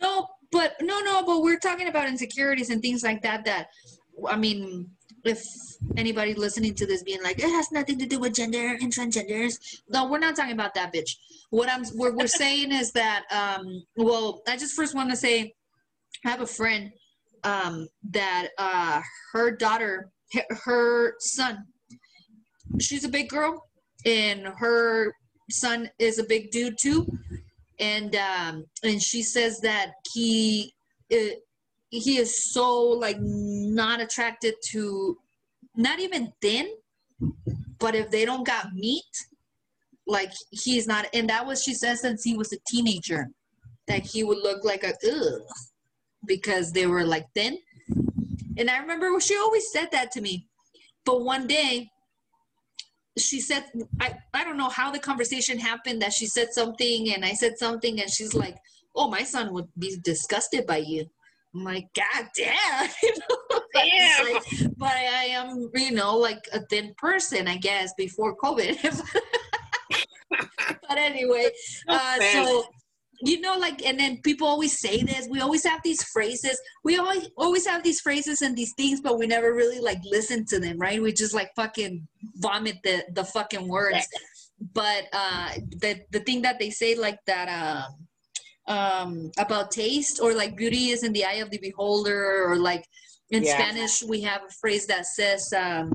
No, 0.01 0.27
but 0.51 0.75
no, 0.81 0.99
no, 1.01 1.23
but 1.25 1.41
we're 1.41 1.59
talking 1.59 1.87
about 1.87 2.07
insecurities 2.07 2.69
and 2.69 2.81
things 2.81 3.03
like 3.03 3.21
that. 3.23 3.45
That, 3.45 3.67
I 4.27 4.35
mean, 4.35 4.89
if 5.23 5.43
anybody 5.97 6.33
listening 6.33 6.73
to 6.75 6.85
this 6.85 7.03
being 7.03 7.21
like, 7.23 7.39
it 7.39 7.49
has 7.49 7.71
nothing 7.71 7.97
to 7.99 8.05
do 8.05 8.19
with 8.19 8.33
gender 8.35 8.77
and 8.81 8.93
transgenders. 8.93 9.57
No, 9.89 10.07
we're 10.07 10.19
not 10.19 10.35
talking 10.35 10.53
about 10.53 10.73
that, 10.75 10.93
bitch. 10.93 11.17
What 11.49 11.69
I'm, 11.69 11.83
what 11.95 12.15
we're 12.15 12.27
saying 12.43 12.71
is 12.71 12.91
that, 12.93 13.23
um, 13.31 13.83
well, 13.97 14.41
I 14.47 14.55
just 14.57 14.75
first 14.75 14.95
want 14.95 15.09
to 15.09 15.15
say, 15.15 15.53
I 16.25 16.29
have 16.29 16.41
a 16.41 16.47
friend, 16.47 16.91
um, 17.43 17.87
that, 18.11 18.49
uh, 18.57 19.01
her 19.33 19.51
daughter, 19.51 20.09
her- 20.33 20.55
her 20.65 21.15
son, 21.19 21.65
she's 22.79 23.03
a 23.03 23.09
big 23.09 23.29
girl, 23.29 23.67
and 24.05 24.47
her 24.57 25.13
son 25.49 25.89
is 25.99 26.19
a 26.19 26.23
big 26.23 26.51
dude 26.51 26.77
too. 26.77 27.05
And 27.79 28.15
um 28.15 28.65
and 28.83 29.01
she 29.01 29.21
says 29.21 29.59
that 29.61 29.93
he 30.13 30.73
uh, 31.11 31.35
he 31.89 32.17
is 32.17 32.51
so 32.53 32.81
like 32.81 33.17
not 33.19 34.01
attracted 34.01 34.55
to 34.71 35.17
not 35.75 35.99
even 35.99 36.31
thin 36.41 36.69
but 37.79 37.95
if 37.95 38.09
they 38.09 38.25
don't 38.25 38.47
got 38.47 38.73
meat 38.73 39.03
like 40.07 40.31
he's 40.51 40.87
not 40.87 41.05
and 41.13 41.29
that 41.29 41.45
was 41.45 41.61
she 41.61 41.73
says 41.73 42.01
since 42.01 42.23
he 42.23 42.35
was 42.35 42.51
a 42.53 42.57
teenager 42.67 43.27
that 43.87 44.05
he 44.05 44.23
would 44.23 44.37
look 44.37 44.63
like 44.63 44.83
a 44.83 44.93
ugh 45.11 45.41
because 46.25 46.71
they 46.71 46.87
were 46.87 47.03
like 47.03 47.25
thin. 47.35 47.57
And 48.57 48.69
i 48.69 48.77
remember 48.77 49.19
she 49.19 49.35
always 49.37 49.71
said 49.71 49.89
that 49.91 50.11
to 50.11 50.21
me. 50.21 50.47
But 51.05 51.23
one 51.23 51.47
day 51.47 51.89
she 53.17 53.39
said 53.39 53.65
I, 53.99 54.13
I 54.33 54.43
don't 54.43 54.57
know 54.57 54.69
how 54.69 54.91
the 54.91 54.99
conversation 54.99 55.57
happened 55.59 56.01
that 56.01 56.13
she 56.13 56.27
said 56.27 56.53
something 56.53 57.13
and 57.13 57.23
I 57.23 57.33
said 57.33 57.57
something 57.57 58.01
and 58.01 58.09
she's 58.09 58.33
like, 58.33 58.57
Oh, 58.95 59.09
my 59.09 59.23
son 59.23 59.53
would 59.53 59.67
be 59.77 59.97
disgusted 60.03 60.65
by 60.65 60.77
you. 60.77 61.05
I'm 61.53 61.63
like, 61.63 61.87
God 61.95 62.27
damn. 62.35 62.89
You 63.05 63.61
Damn. 63.73 64.33
like, 64.33 64.43
but 64.77 64.93
I 64.93 65.25
am, 65.31 65.69
you 65.75 65.91
know, 65.91 66.17
like 66.17 66.47
a 66.53 66.61
thin 66.67 66.93
person, 66.97 67.47
I 67.47 67.57
guess, 67.57 67.93
before 67.97 68.35
COVID. 68.37 68.77
but 70.87 70.97
anyway, 70.97 71.51
uh, 71.89 72.19
so 72.21 72.63
you 73.21 73.39
know, 73.41 73.57
like, 73.57 73.85
and 73.85 73.99
then 73.99 74.21
people 74.21 74.47
always 74.47 74.79
say 74.79 75.01
this. 75.03 75.27
We 75.29 75.39
always 75.41 75.63
have 75.65 75.81
these 75.83 76.03
phrases. 76.03 76.59
We 76.83 76.97
always 76.97 77.29
always 77.37 77.65
have 77.67 77.83
these 77.83 78.01
phrases 78.01 78.41
and 78.41 78.55
these 78.55 78.73
things, 78.73 79.01
but 79.01 79.17
we 79.17 79.27
never 79.27 79.53
really 79.53 79.79
like 79.79 79.99
listen 80.03 80.45
to 80.47 80.59
them, 80.59 80.77
right? 80.77 81.01
We 81.01 81.13
just 81.13 81.33
like 81.33 81.51
fucking 81.55 82.07
vomit 82.35 82.77
the 82.83 83.03
the 83.13 83.23
fucking 83.23 83.67
words. 83.67 84.07
But 84.73 85.05
uh, 85.13 85.49
the 85.81 86.01
the 86.11 86.19
thing 86.21 86.41
that 86.43 86.59
they 86.59 86.69
say 86.69 86.95
like 86.95 87.19
that 87.27 87.47
um, 87.49 88.07
um, 88.67 89.31
about 89.37 89.71
taste 89.71 90.19
or 90.21 90.33
like 90.33 90.55
beauty 90.55 90.89
is 90.89 91.03
in 91.03 91.13
the 91.13 91.25
eye 91.25 91.41
of 91.43 91.51
the 91.51 91.59
beholder, 91.59 92.45
or 92.45 92.57
like 92.57 92.85
in 93.31 93.43
Yeah. 93.43 93.57
Spanish 93.57 94.03
we 94.03 94.21
have 94.21 94.41
a 94.43 94.51
phrase 94.61 94.87
that 94.87 95.05
says 95.05 95.51
um, 95.53 95.93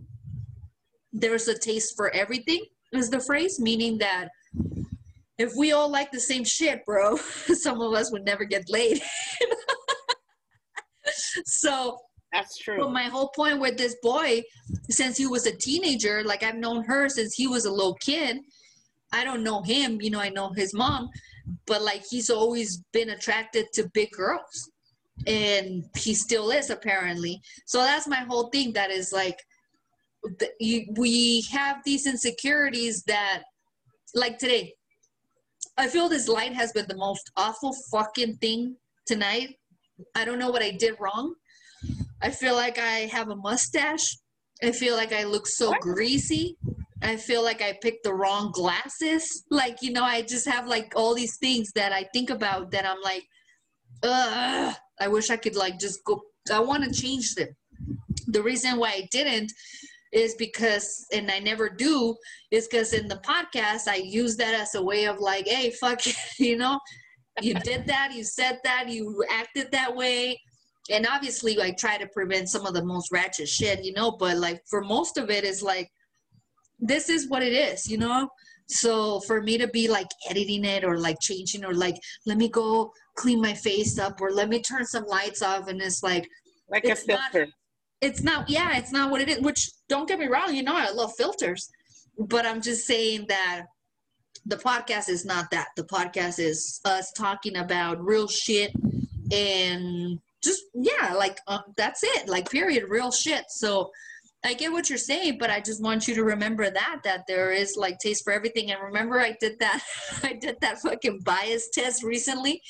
there's 1.13 1.49
a 1.49 1.59
taste 1.59 1.97
for 1.97 2.11
everything. 2.11 2.65
Is 2.93 3.11
the 3.11 3.21
phrase 3.21 3.61
meaning 3.61 3.99
that 3.99 4.29
if 5.41 5.55
we 5.57 5.73
all 5.73 5.91
like 5.91 6.13
the 6.13 6.21
same 6.21 6.45
shit, 6.45 6.85
bro, 6.85 7.17
some 7.17 7.81
of 7.81 7.95
us 7.95 8.13
would 8.13 8.27
never 8.27 8.45
get 8.45 8.69
laid. 8.69 9.01
so, 11.47 11.97
That's 12.31 12.59
true. 12.59 12.77
but 12.79 12.93
my 12.93 13.05
whole 13.05 13.31
point 13.35 13.59
with 13.59 13.79
this 13.79 13.97
boy, 14.03 14.43
since 14.91 15.17
he 15.17 15.27
was 15.27 15.47
a 15.47 15.57
teenager, 15.57 16.23
like 16.25 16.43
I've 16.43 16.57
known 16.57 16.85
her 16.85 17.09
since 17.09 17.35
he 17.35 17.47
was 17.47 17.65
a 17.65 17.73
little 17.73 17.95
kid. 17.95 18.37
I 19.13 19.25
don't 19.25 19.43
know 19.43 19.63
him, 19.63 20.03
you 20.03 20.11
know, 20.11 20.21
I 20.21 20.29
know 20.29 20.53
his 20.55 20.75
mom, 20.75 21.09
but 21.67 21.81
like 21.81 22.03
he's 22.09 22.29
always 22.29 22.83
been 22.93 23.09
attracted 23.11 23.65
to 23.73 23.89
big 23.95 24.11
girls. 24.11 24.71
And 25.27 25.85
he 25.97 26.15
still 26.15 26.51
is 26.51 26.69
apparently. 26.69 27.41
So 27.67 27.79
that's 27.79 28.07
my 28.07 28.21
whole 28.29 28.49
thing. 28.51 28.75
That 28.75 28.91
is 28.91 29.11
like, 29.11 29.39
we 30.99 31.45
have 31.51 31.79
these 31.85 32.07
insecurities 32.07 33.03
that, 33.05 33.43
like 34.15 34.39
today, 34.39 34.75
I 35.81 35.89
feel 35.89 36.11
this 36.11 36.29
light 36.29 36.53
has 36.53 36.73
been 36.73 36.87
the 36.89 36.97
most 36.97 37.31
awful 37.39 37.75
fucking 37.91 38.37
thing 38.37 38.77
tonight. 39.07 39.57
I 40.15 40.27
don't 40.27 40.39
know 40.39 40.51
what 40.51 40.63
I 40.63 40.73
did 40.73 40.97
wrong. 41.01 41.35
I 42.21 42.29
feel 42.31 42.55
like 42.55 42.79
I 42.79 43.09
have 43.17 43.31
a 43.31 43.37
mustache. 43.37 44.19
I 44.63 44.73
feel 44.73 44.95
like 44.95 45.15
I 45.15 45.25
look 45.25 45.47
so 45.47 45.71
What? 45.71 45.81
greasy. 45.81 46.59
I 47.01 47.17
feel 47.17 47.43
like 47.43 47.63
I 47.63 47.79
picked 47.81 48.05
the 48.05 48.13
wrong 48.13 48.51
glasses. 48.53 49.45
Like, 49.51 49.79
you 49.81 49.91
know, 49.91 50.05
I 50.05 50.21
just 50.21 50.47
have 50.47 50.67
like 50.67 50.93
all 50.97 51.15
these 51.15 51.39
things 51.39 51.73
that 51.75 51.95
I 51.95 52.03
think 52.13 52.29
about 52.29 52.73
that 52.73 52.85
I'm 52.87 53.01
like, 53.03 53.25
ugh, 54.03 54.75
I 55.01 55.09
wish 55.09 55.31
I 55.31 55.39
could 55.39 55.57
like 55.57 55.79
just 55.79 56.05
go. 56.05 56.21
I 56.53 56.61
want 56.61 56.85
to 56.85 56.93
change 56.93 57.35
them. 57.35 57.49
The 58.27 58.43
reason 58.43 58.77
why 58.77 58.91
I 58.91 59.09
didn't 59.11 59.51
is 60.13 60.35
because, 60.35 61.07
and 61.13 61.31
I 61.31 61.39
never 61.39 61.69
do, 61.69 62.17
is 62.51 62.67
because 62.67 62.93
in 62.93 63.09
the 63.09 63.17
podcast, 63.27 63.89
I 63.89 63.97
use 63.97 64.37
that 64.37 64.55
as 64.55 64.75
a 64.75 64.83
way 64.83 65.07
of 65.07 65.19
like, 65.21 65.47
hey, 65.47 65.71
fuck, 65.71 66.01
you 66.39 66.57
know, 66.57 66.79
you 67.41 67.55
did 67.55 67.87
that, 67.87 68.13
you 68.13 68.25
said 68.25 68.59
that, 68.65 68.89
you 68.89 69.25
acted 69.31 69.71
that 69.73 69.95
way. 69.95 70.41
And 70.91 71.07
obviously, 71.07 71.61
I 71.61 71.71
try 71.79 71.97
to 71.99 72.09
prevent 72.09 72.49
some 72.49 72.67
of 72.67 72.75
the 72.75 72.85
most 72.85 73.13
ratchet 73.13 73.49
shit, 73.49 73.85
you 73.85 73.93
know, 73.93 74.11
but 74.19 74.37
like 74.39 74.61
for 74.69 74.83
most 74.83 75.17
of 75.17 75.31
it, 75.31 75.45
is 75.45 75.63
like, 75.63 75.89
this 76.81 77.09
is 77.09 77.29
what 77.29 77.43
it 77.43 77.53
is, 77.53 77.89
you 77.89 77.99
know? 77.99 78.29
So 78.69 79.21
for 79.21 79.43
me 79.43 79.59
to 79.59 79.69
be 79.69 79.89
like 79.89 80.07
editing 80.29 80.65
it 80.65 80.85
or 80.85 80.99
like 80.99 81.17
changing 81.21 81.65
or 81.65 81.75
like, 81.75 81.97
let 82.27 82.37
me 82.39 82.49
go 82.49 82.93
clean 83.17 83.41
my 83.41 83.53
face 83.53 83.99
up 83.99 84.21
or 84.21 84.31
let 84.33 84.49
me 84.49 84.61
turn 84.63 84.85
some 84.87 85.05
lights 85.07 85.43
off, 85.43 85.69
and 85.69 85.81
it's 85.81 86.03
like, 86.03 86.27
Like 86.69 86.85
it's 86.85 87.05
a 87.05 87.13
not- 87.13 87.33
filter. 87.33 87.53
It's 88.01 88.23
not 88.23 88.49
yeah 88.49 88.77
it's 88.77 88.93
not 88.93 89.11
what 89.11 89.21
it 89.21 89.29
is 89.29 89.41
which 89.41 89.71
don't 89.89 90.09
get 90.09 90.19
me 90.19 90.27
wrong 90.27 90.55
you 90.55 90.63
know 90.63 90.75
i 90.77 90.91
love 90.91 91.13
filters 91.17 91.71
but 92.19 92.47
i'm 92.47 92.61
just 92.61 92.87
saying 92.87 93.25
that 93.29 93.67
the 94.47 94.57
podcast 94.57 95.09
is 95.09 95.25
not 95.25 95.51
that. 95.51 95.69
The 95.77 95.85
podcast 95.85 96.39
is 96.39 96.81
us 96.85 97.13
talking 97.13 97.57
about 97.57 98.05
real 98.05 98.29
shit 98.29 98.73
and 99.31 100.19
just 100.43 100.63
yeah 100.75 101.13
like 101.15 101.39
um, 101.47 101.63
that's 101.77 102.03
it 102.03 102.29
like 102.29 102.51
period 102.51 102.85
real 102.89 103.13
shit. 103.13 103.45
So 103.49 103.91
i 104.45 104.55
get 104.55 104.73
what 104.73 104.89
you're 104.89 104.99
saying 104.99 105.37
but 105.39 105.51
i 105.51 105.61
just 105.61 105.83
want 105.83 106.09
you 106.09 106.15
to 106.15 106.25
remember 106.25 106.71
that 106.71 107.01
that 107.05 107.25
there 107.27 107.53
is 107.53 107.75
like 107.77 107.99
taste 107.99 108.25
for 108.25 108.33
everything 108.33 108.71
and 108.71 108.81
remember 108.83 109.21
i 109.21 109.37
did 109.41 109.59
that 109.59 109.83
i 110.23 110.33
did 110.33 110.57
that 110.61 110.79
fucking 110.81 111.19
bias 111.25 111.69
test 111.73 112.03
recently 112.03 112.61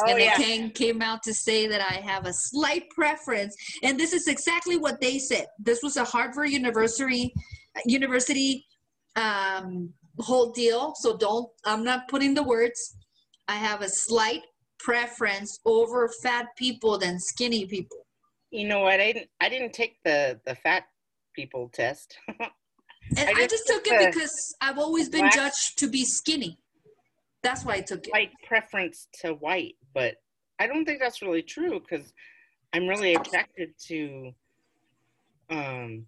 Oh 0.00 0.10
and 0.10 0.20
yeah. 0.20 0.32
it 0.32 0.36
came, 0.36 0.70
came 0.70 1.02
out 1.02 1.22
to 1.24 1.34
say 1.34 1.66
that 1.66 1.80
I 1.80 1.94
have 1.94 2.26
a 2.26 2.32
slight 2.32 2.88
preference. 2.90 3.54
And 3.82 3.98
this 3.98 4.12
is 4.12 4.28
exactly 4.28 4.76
what 4.76 5.00
they 5.00 5.18
said. 5.18 5.46
This 5.58 5.82
was 5.82 5.96
a 5.96 6.04
Harvard 6.04 6.50
University 6.50 7.32
University 7.84 8.64
um, 9.16 9.92
whole 10.18 10.52
deal. 10.52 10.94
So 10.96 11.16
don't. 11.16 11.48
I'm 11.64 11.84
not 11.84 12.08
putting 12.08 12.34
the 12.34 12.42
words. 12.42 12.96
I 13.48 13.54
have 13.54 13.82
a 13.82 13.88
slight 13.88 14.42
preference 14.78 15.58
over 15.64 16.08
fat 16.22 16.46
people 16.56 16.98
than 16.98 17.18
skinny 17.18 17.66
people. 17.66 18.06
You 18.50 18.68
know 18.68 18.80
what? 18.80 19.00
I 19.00 19.12
didn't. 19.12 19.30
I 19.40 19.48
didn't 19.48 19.72
take 19.72 19.96
the 20.04 20.40
the 20.46 20.54
fat 20.54 20.84
people 21.38 21.70
test. 21.72 22.18
And 23.16 23.26
I 23.26 23.32
I 23.32 23.46
just 23.46 23.66
just 23.66 23.66
took 23.68 23.86
it 23.86 24.12
because 24.12 24.54
I've 24.60 24.76
always 24.76 25.08
been 25.08 25.20
black- 25.20 25.32
judged 25.32 25.78
to 25.78 25.88
be 25.88 26.04
skinny. 26.04 26.58
That's 27.42 27.64
why 27.64 27.76
I 27.76 27.80
took 27.80 28.06
it. 28.06 28.12
White 28.12 28.32
preference 28.46 29.08
to 29.22 29.32
white, 29.32 29.76
but 29.94 30.16
I 30.58 30.66
don't 30.66 30.84
think 30.84 31.00
that's 31.00 31.22
really 31.22 31.40
true 31.40 31.80
because 31.80 32.12
I'm 32.74 32.86
really 32.86 33.14
attracted 33.14 33.70
to 33.86 34.32
um 35.48 36.04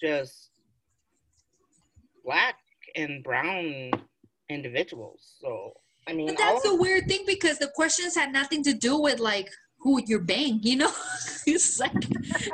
just 0.00 0.50
black 2.24 2.54
and 2.94 3.24
brown 3.24 3.90
individuals. 4.48 5.34
So 5.40 5.72
I 6.06 6.12
mean, 6.12 6.28
But 6.28 6.38
that's 6.38 6.64
all 6.64 6.76
the 6.76 6.80
weird 6.80 7.08
thing 7.08 7.24
because 7.26 7.58
the 7.58 7.72
questions 7.74 8.14
had 8.14 8.32
nothing 8.32 8.62
to 8.62 8.74
do 8.74 8.96
with 8.96 9.18
like 9.18 9.50
who 9.80 10.00
you're 10.06 10.20
bang, 10.20 10.60
you 10.62 10.76
know? 10.76 10.92
it's 11.46 11.80
like 11.80 11.92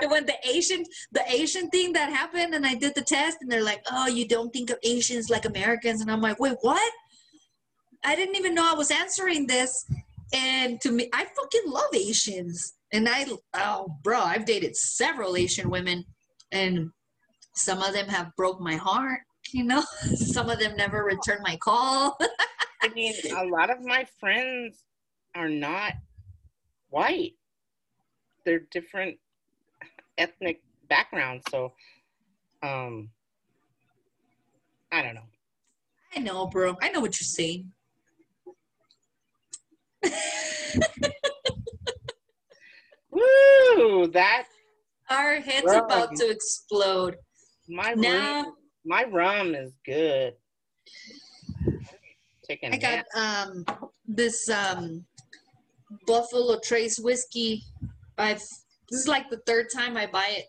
when 0.09 0.27
the 0.27 0.36
Asian 0.48 0.85
the 1.12 1.23
Asian 1.31 1.69
thing 1.70 1.93
that 1.93 2.11
happened 2.11 2.55
and 2.55 2.65
I 2.65 2.74
did 2.74 2.94
the 2.94 3.03
test 3.03 3.39
and 3.40 3.51
they're 3.51 3.65
like, 3.65 3.82
Oh, 3.90 4.07
you 4.07 4.27
don't 4.27 4.53
think 4.53 4.70
of 4.70 4.78
Asians 4.82 5.28
like 5.28 5.44
Americans 5.44 6.01
and 6.01 6.11
I'm 6.11 6.20
like, 6.20 6.40
Wait, 6.40 6.57
what? 6.61 6.93
I 8.05 8.15
didn't 8.15 8.36
even 8.36 8.55
know 8.55 8.69
I 8.70 8.74
was 8.74 8.90
answering 8.90 9.47
this. 9.47 9.85
And 10.32 10.81
to 10.81 10.93
me, 10.93 11.09
I 11.12 11.24
fucking 11.24 11.70
love 11.70 11.94
Asians. 11.94 12.74
And 12.93 13.09
I 13.09 13.27
oh 13.55 13.89
bro, 14.03 14.20
I've 14.20 14.44
dated 14.44 14.77
several 14.77 15.36
Asian 15.36 15.70
women 15.70 16.05
and 16.53 16.90
some 17.55 17.82
of 17.82 17.93
them 17.93 18.07
have 18.09 18.36
broke 18.36 18.61
my 18.61 18.77
heart, 18.77 19.20
you 19.53 19.65
know? 19.65 19.82
some 20.15 20.48
of 20.48 20.61
them 20.61 20.77
never 20.77 21.05
returned 21.05 21.43
my 21.43 21.57
call. 21.57 22.16
I 22.82 22.89
mean, 22.90 23.15
a 23.36 23.44
lot 23.47 23.70
of 23.70 23.82
my 23.82 24.07
friends 24.20 24.85
are 25.35 25.48
not 25.48 25.94
white. 26.90 27.34
They're 28.44 28.62
different 28.70 29.18
ethnic 30.18 30.62
backgrounds, 30.88 31.44
so 31.50 31.72
um 32.62 33.10
I 34.92 35.02
don't 35.02 35.14
know. 35.14 35.28
I 36.14 36.20
know, 36.20 36.46
bro. 36.46 36.76
I 36.80 36.88
know 36.90 37.00
what 37.00 37.18
you're 37.20 37.26
saying. 37.26 37.72
Woo! 43.10 44.06
That 44.08 44.44
Our 45.10 45.40
head's 45.40 45.66
Rum. 45.66 45.84
about 45.84 46.16
to 46.16 46.30
explode. 46.30 47.16
my 47.68 47.94
Now- 47.94 48.42
rum, 48.44 48.54
my 48.84 49.04
rum 49.04 49.54
is 49.54 49.72
good. 49.84 50.34
Taking 52.48 52.72
I 52.74 52.76
got 52.76 53.04
um 53.16 53.64
this 54.06 54.48
um 54.48 55.04
Buffalo 56.06 56.58
Trace 56.60 56.98
whiskey. 56.98 57.62
I've 58.18 58.38
this 58.90 59.00
is 59.00 59.08
like 59.08 59.28
the 59.30 59.40
third 59.46 59.66
time 59.74 59.96
I 59.96 60.06
buy 60.06 60.26
it. 60.30 60.44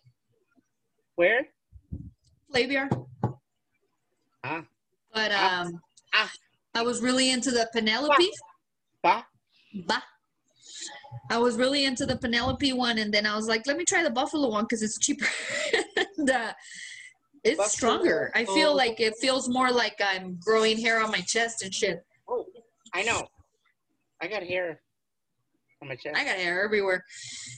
where? 1.16 1.48
Flavor. 2.52 2.90
Ah. 4.44 4.64
But 5.14 5.32
Ah. 5.34 5.62
um 5.64 5.82
Ah. 6.14 6.32
I 6.76 6.82
was 6.84 7.02
really 7.02 7.32
into 7.32 7.52
the 7.52 7.68
Penelope. 7.74 8.30
Ba? 9.04 9.26
Bah. 9.88 10.02
I 11.32 11.38
was 11.38 11.58
really 11.58 11.86
into 11.86 12.06
the 12.06 12.16
Penelope 12.16 12.72
one, 12.74 13.00
and 13.00 13.14
then 13.14 13.26
I 13.26 13.36
was 13.36 13.48
like, 13.48 13.66
let 13.68 13.78
me 13.78 13.84
try 13.84 14.04
the 14.04 14.10
Buffalo 14.12 14.50
one 14.50 14.64
because 14.66 14.82
it's 14.84 14.98
cheaper. 15.00 15.26
and, 16.18 16.30
uh, 16.30 16.54
it's 17.44 17.58
Buffalo. 17.58 17.68
stronger. 17.70 18.32
I 18.36 18.46
feel 18.46 18.76
like 18.76 19.00
it 19.00 19.14
feels 19.20 19.50
more 19.50 19.72
like 19.72 20.00
I'm 20.00 20.38
growing 20.40 20.78
hair 20.80 21.04
on 21.04 21.12
my 21.12 21.22
chest 21.22 21.64
and 21.64 21.74
shit. 21.74 22.06
Oh, 22.30 22.46
I 22.94 23.04
know. 23.04 23.28
I 24.22 24.28
got 24.28 24.44
hair 24.44 24.82
on 25.82 25.88
my 25.88 25.96
chest. 25.96 26.16
I 26.16 26.24
got 26.24 26.36
hair 26.36 26.64
everywhere. 26.64 27.04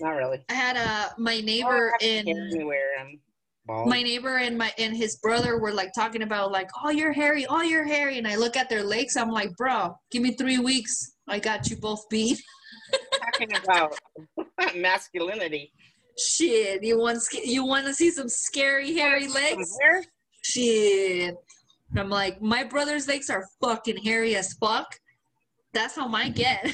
Not 0.01 0.11
really. 0.11 0.39
I 0.49 0.53
had 0.53 0.77
uh, 0.77 1.09
my 1.17 1.41
neighbor 1.41 1.91
have 1.91 2.01
hair 2.01 2.19
and 2.19 2.29
anywhere. 2.29 2.89
I'm 2.99 3.19
bald. 3.65 3.87
my 3.87 4.01
neighbor 4.01 4.37
and 4.37 4.57
my 4.57 4.71
and 4.77 4.95
his 4.95 5.17
brother 5.17 5.59
were 5.59 5.71
like 5.71 5.91
talking 5.93 6.23
about 6.23 6.51
like, 6.51 6.69
oh, 6.83 6.89
you're 6.89 7.13
hairy, 7.13 7.45
oh, 7.47 7.61
you're 7.61 7.85
hairy, 7.85 8.17
and 8.17 8.27
I 8.27 8.35
look 8.35 8.57
at 8.57 8.69
their 8.69 8.83
legs. 8.83 9.15
I'm 9.17 9.31
like, 9.31 9.55
bro, 9.57 9.95
give 10.11 10.21
me 10.21 10.31
three 10.33 10.59
weeks. 10.59 11.13
I 11.27 11.39
got 11.39 11.69
you 11.69 11.77
both 11.77 12.07
beat. 12.09 12.41
talking 13.39 13.49
about 13.63 13.97
masculinity. 14.75 15.71
Shit, 16.17 16.83
you 16.83 16.99
want 16.99 17.21
you 17.43 17.65
want 17.65 17.85
to 17.85 17.93
see 17.93 18.11
some 18.11 18.27
scary 18.27 18.93
hairy 18.95 19.27
legs? 19.27 19.77
Hair? 19.81 20.03
Shit. 20.43 21.35
I'm 21.97 22.09
like, 22.09 22.41
my 22.41 22.63
brother's 22.63 23.07
legs 23.07 23.29
are 23.29 23.45
fucking 23.61 23.97
hairy 24.03 24.35
as 24.35 24.53
fuck. 24.53 24.99
That's 25.73 25.95
how 25.95 26.07
mine 26.07 26.33
get. 26.33 26.65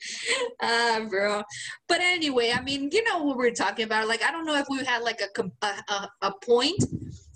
Ah, 0.62 1.06
bro. 1.08 1.42
But 1.88 2.00
anyway, 2.00 2.52
I 2.54 2.60
mean, 2.60 2.90
you 2.92 3.02
know 3.04 3.22
what 3.22 3.36
we're 3.36 3.52
talking 3.52 3.84
about. 3.84 4.08
Like, 4.08 4.22
I 4.22 4.30
don't 4.30 4.44
know 4.44 4.56
if 4.56 4.66
we 4.68 4.84
had 4.84 5.02
like 5.02 5.20
a 5.20 5.42
a, 5.62 5.66
a, 5.66 6.08
a 6.22 6.32
point. 6.44 6.82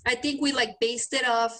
I 0.05 0.15
think 0.15 0.41
we 0.41 0.51
like 0.51 0.79
based 0.79 1.13
it 1.13 1.27
off 1.27 1.59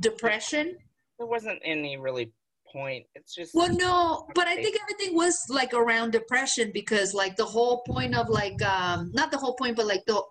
depression. 0.00 0.76
There 1.18 1.26
wasn't 1.26 1.60
any 1.64 1.96
really 1.96 2.32
point. 2.72 3.06
It's 3.14 3.34
just 3.34 3.54
Well, 3.54 3.72
no, 3.72 4.26
but 4.34 4.48
I 4.48 4.56
think 4.56 4.78
everything 4.80 5.14
was 5.14 5.38
like 5.48 5.74
around 5.74 6.12
depression 6.12 6.70
because 6.72 7.14
like 7.14 7.36
the 7.36 7.44
whole 7.44 7.82
point 7.86 8.14
of 8.16 8.28
like 8.28 8.60
um 8.62 9.10
not 9.12 9.30
the 9.30 9.38
whole 9.38 9.54
point, 9.54 9.76
but 9.76 9.86
like 9.86 10.04
the 10.06 10.22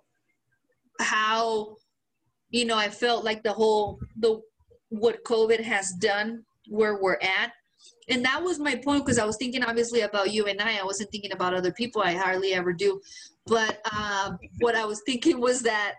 how 0.99 1.75
you 2.49 2.65
know 2.65 2.77
I 2.77 2.89
felt 2.89 3.23
like 3.23 3.43
the 3.43 3.53
whole 3.53 3.99
the 4.17 4.41
what 4.89 5.23
COVID 5.23 5.61
has 5.61 5.93
done 5.99 6.43
where 6.67 7.01
we're 7.01 7.19
at. 7.21 7.51
And 8.09 8.25
that 8.25 8.43
was 8.43 8.59
my 8.59 8.75
point 8.75 9.05
because 9.05 9.19
I 9.19 9.25
was 9.25 9.37
thinking 9.37 9.63
obviously 9.63 10.01
about 10.01 10.33
you 10.33 10.45
and 10.45 10.61
I. 10.61 10.79
I 10.79 10.83
wasn't 10.83 11.11
thinking 11.11 11.31
about 11.31 11.53
other 11.53 11.71
people. 11.71 12.01
I 12.01 12.13
hardly 12.13 12.53
ever 12.53 12.73
do. 12.73 12.99
But 13.45 13.79
um, 13.95 14.37
what 14.59 14.75
I 14.75 14.85
was 14.85 15.01
thinking 15.05 15.39
was 15.39 15.61
that 15.61 15.95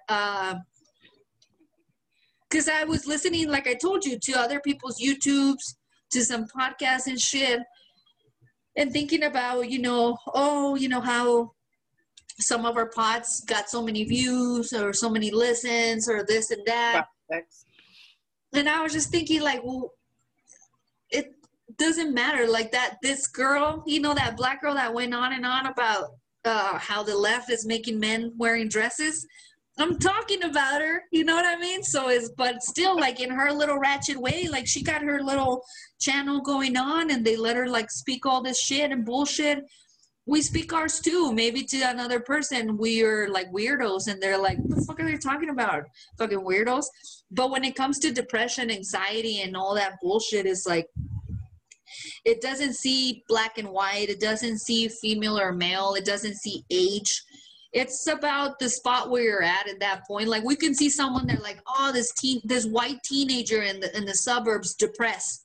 because 2.48 2.68
I 2.68 2.84
was 2.84 3.06
listening, 3.06 3.48
like 3.48 3.66
I 3.66 3.74
told 3.74 4.04
you, 4.04 4.18
to 4.18 4.32
other 4.32 4.60
people's 4.60 5.00
YouTubes, 5.00 5.74
to 6.10 6.24
some 6.24 6.46
podcasts 6.46 7.06
and 7.06 7.18
shit, 7.18 7.60
and 8.76 8.92
thinking 8.92 9.22
about, 9.24 9.70
you 9.70 9.80
know, 9.80 10.18
oh, 10.34 10.74
you 10.74 10.88
know, 10.88 11.00
how 11.00 11.52
some 12.38 12.66
of 12.66 12.76
our 12.76 12.90
pods 12.90 13.42
got 13.46 13.70
so 13.70 13.82
many 13.82 14.04
views 14.04 14.72
or 14.72 14.92
so 14.92 15.09
many 15.09 15.30
listens 15.30 16.09
or 16.09 16.24
this 16.24 16.50
and 16.50 16.62
that. 16.66 17.06
And 18.54 18.68
I 18.68 18.82
was 18.82 18.92
just 18.92 19.10
thinking, 19.10 19.40
like, 19.40 19.62
well, 19.64 19.92
doesn't 21.82 22.14
matter. 22.14 22.46
Like 22.46 22.70
that, 22.72 22.96
this 23.02 23.26
girl, 23.26 23.82
you 23.86 24.00
know, 24.00 24.14
that 24.14 24.36
black 24.36 24.62
girl 24.62 24.74
that 24.74 24.94
went 24.94 25.12
on 25.12 25.32
and 25.32 25.44
on 25.44 25.66
about 25.66 26.10
uh, 26.44 26.78
how 26.78 27.02
the 27.02 27.16
left 27.16 27.50
is 27.50 27.66
making 27.66 27.98
men 27.98 28.32
wearing 28.36 28.68
dresses. 28.68 29.26
I'm 29.78 29.98
talking 29.98 30.44
about 30.44 30.80
her, 30.80 31.02
you 31.10 31.24
know 31.24 31.34
what 31.34 31.46
I 31.46 31.56
mean? 31.59 31.82
So 31.82 32.09
is, 32.09 32.30
but 32.36 32.62
still, 32.62 32.94
like 32.94 33.20
in 33.20 33.30
her 33.30 33.50
little 33.50 33.78
ratchet 33.78 34.18
way, 34.18 34.48
like 34.48 34.66
she 34.66 34.82
got 34.82 35.02
her 35.02 35.22
little 35.22 35.64
channel 36.00 36.40
going 36.40 36.76
on, 36.76 37.10
and 37.10 37.24
they 37.24 37.36
let 37.36 37.56
her 37.56 37.66
like 37.66 37.90
speak 37.90 38.26
all 38.26 38.42
this 38.42 38.60
shit 38.60 38.90
and 38.92 39.04
bullshit. 39.04 39.64
We 40.26 40.42
speak 40.42 40.72
ours 40.72 41.00
too. 41.00 41.32
Maybe 41.32 41.64
to 41.64 41.80
another 41.80 42.20
person, 42.20 42.76
we 42.76 43.02
are 43.02 43.28
like 43.28 43.50
weirdos, 43.50 44.09
and 44.09 44.22
they're 44.22 44.38
like, 44.38 44.59
"What 44.59 44.76
the 44.76 44.84
fuck 44.84 45.00
are 45.00 45.06
they 45.06 45.16
talking 45.16 45.48
about? 45.48 45.84
Fucking 46.18 46.40
weirdos." 46.40 46.84
But 47.30 47.50
when 47.50 47.64
it 47.64 47.74
comes 47.74 47.98
to 48.00 48.12
depression, 48.12 48.70
anxiety, 48.70 49.40
and 49.40 49.56
all 49.56 49.74
that 49.74 49.94
bullshit, 50.02 50.44
is 50.44 50.66
like 50.66 50.86
it 52.24 52.40
doesn't 52.40 52.74
see 52.74 53.23
black 53.28 53.59
and 53.59 53.69
white. 53.69 54.09
It 54.09 54.20
doesn't 54.20 54.59
see 54.59 54.89
female 54.89 55.39
or 55.39 55.52
male. 55.52 55.94
It 55.94 56.05
doesn't 56.05 56.36
see 56.36 56.64
age. 56.70 57.23
It's 57.73 58.06
about 58.06 58.59
the 58.59 58.69
spot 58.69 59.10
where 59.10 59.23
you're 59.23 59.43
at 59.43 59.69
at 59.69 59.81
that 59.81 60.06
point. 60.06 60.28
Like 60.28 60.44
we 60.44 60.56
can 60.56 60.74
see 60.74 60.90
someone 60.90 61.27
they're 61.27 61.39
like, 61.39 61.60
oh, 61.66 61.90
this 61.93 62.12
teen, 62.12 62.40
this 62.44 62.66
white 62.66 62.98
teenager 63.05 63.62
in 63.62 63.81
the 63.81 63.97
in 63.97 64.05
the 64.05 64.14
suburbs 64.14 64.74
depressed 64.74 65.43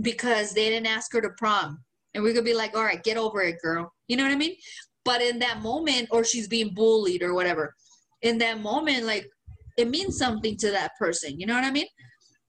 because 0.00 0.52
they 0.52 0.68
didn't 0.68 0.86
ask 0.86 1.12
her 1.12 1.20
to 1.20 1.30
prom, 1.36 1.82
and 2.14 2.22
we 2.22 2.32
could 2.32 2.44
be 2.44 2.54
like, 2.54 2.76
all 2.76 2.84
right, 2.84 3.02
get 3.02 3.16
over 3.16 3.42
it, 3.42 3.56
girl. 3.60 3.92
You 4.06 4.16
know 4.16 4.22
what 4.22 4.32
I 4.32 4.36
mean? 4.36 4.54
But 5.04 5.20
in 5.20 5.38
that 5.40 5.60
moment, 5.60 6.08
or 6.12 6.22
she's 6.22 6.46
being 6.46 6.72
bullied 6.72 7.22
or 7.22 7.34
whatever. 7.34 7.74
In 8.22 8.38
that 8.38 8.60
moment, 8.60 9.04
like 9.04 9.26
it 9.76 9.88
means 9.88 10.18
something 10.18 10.56
to 10.58 10.70
that 10.70 10.92
person. 10.98 11.38
You 11.38 11.46
know 11.46 11.54
what 11.54 11.64
I 11.64 11.70
mean? 11.70 11.86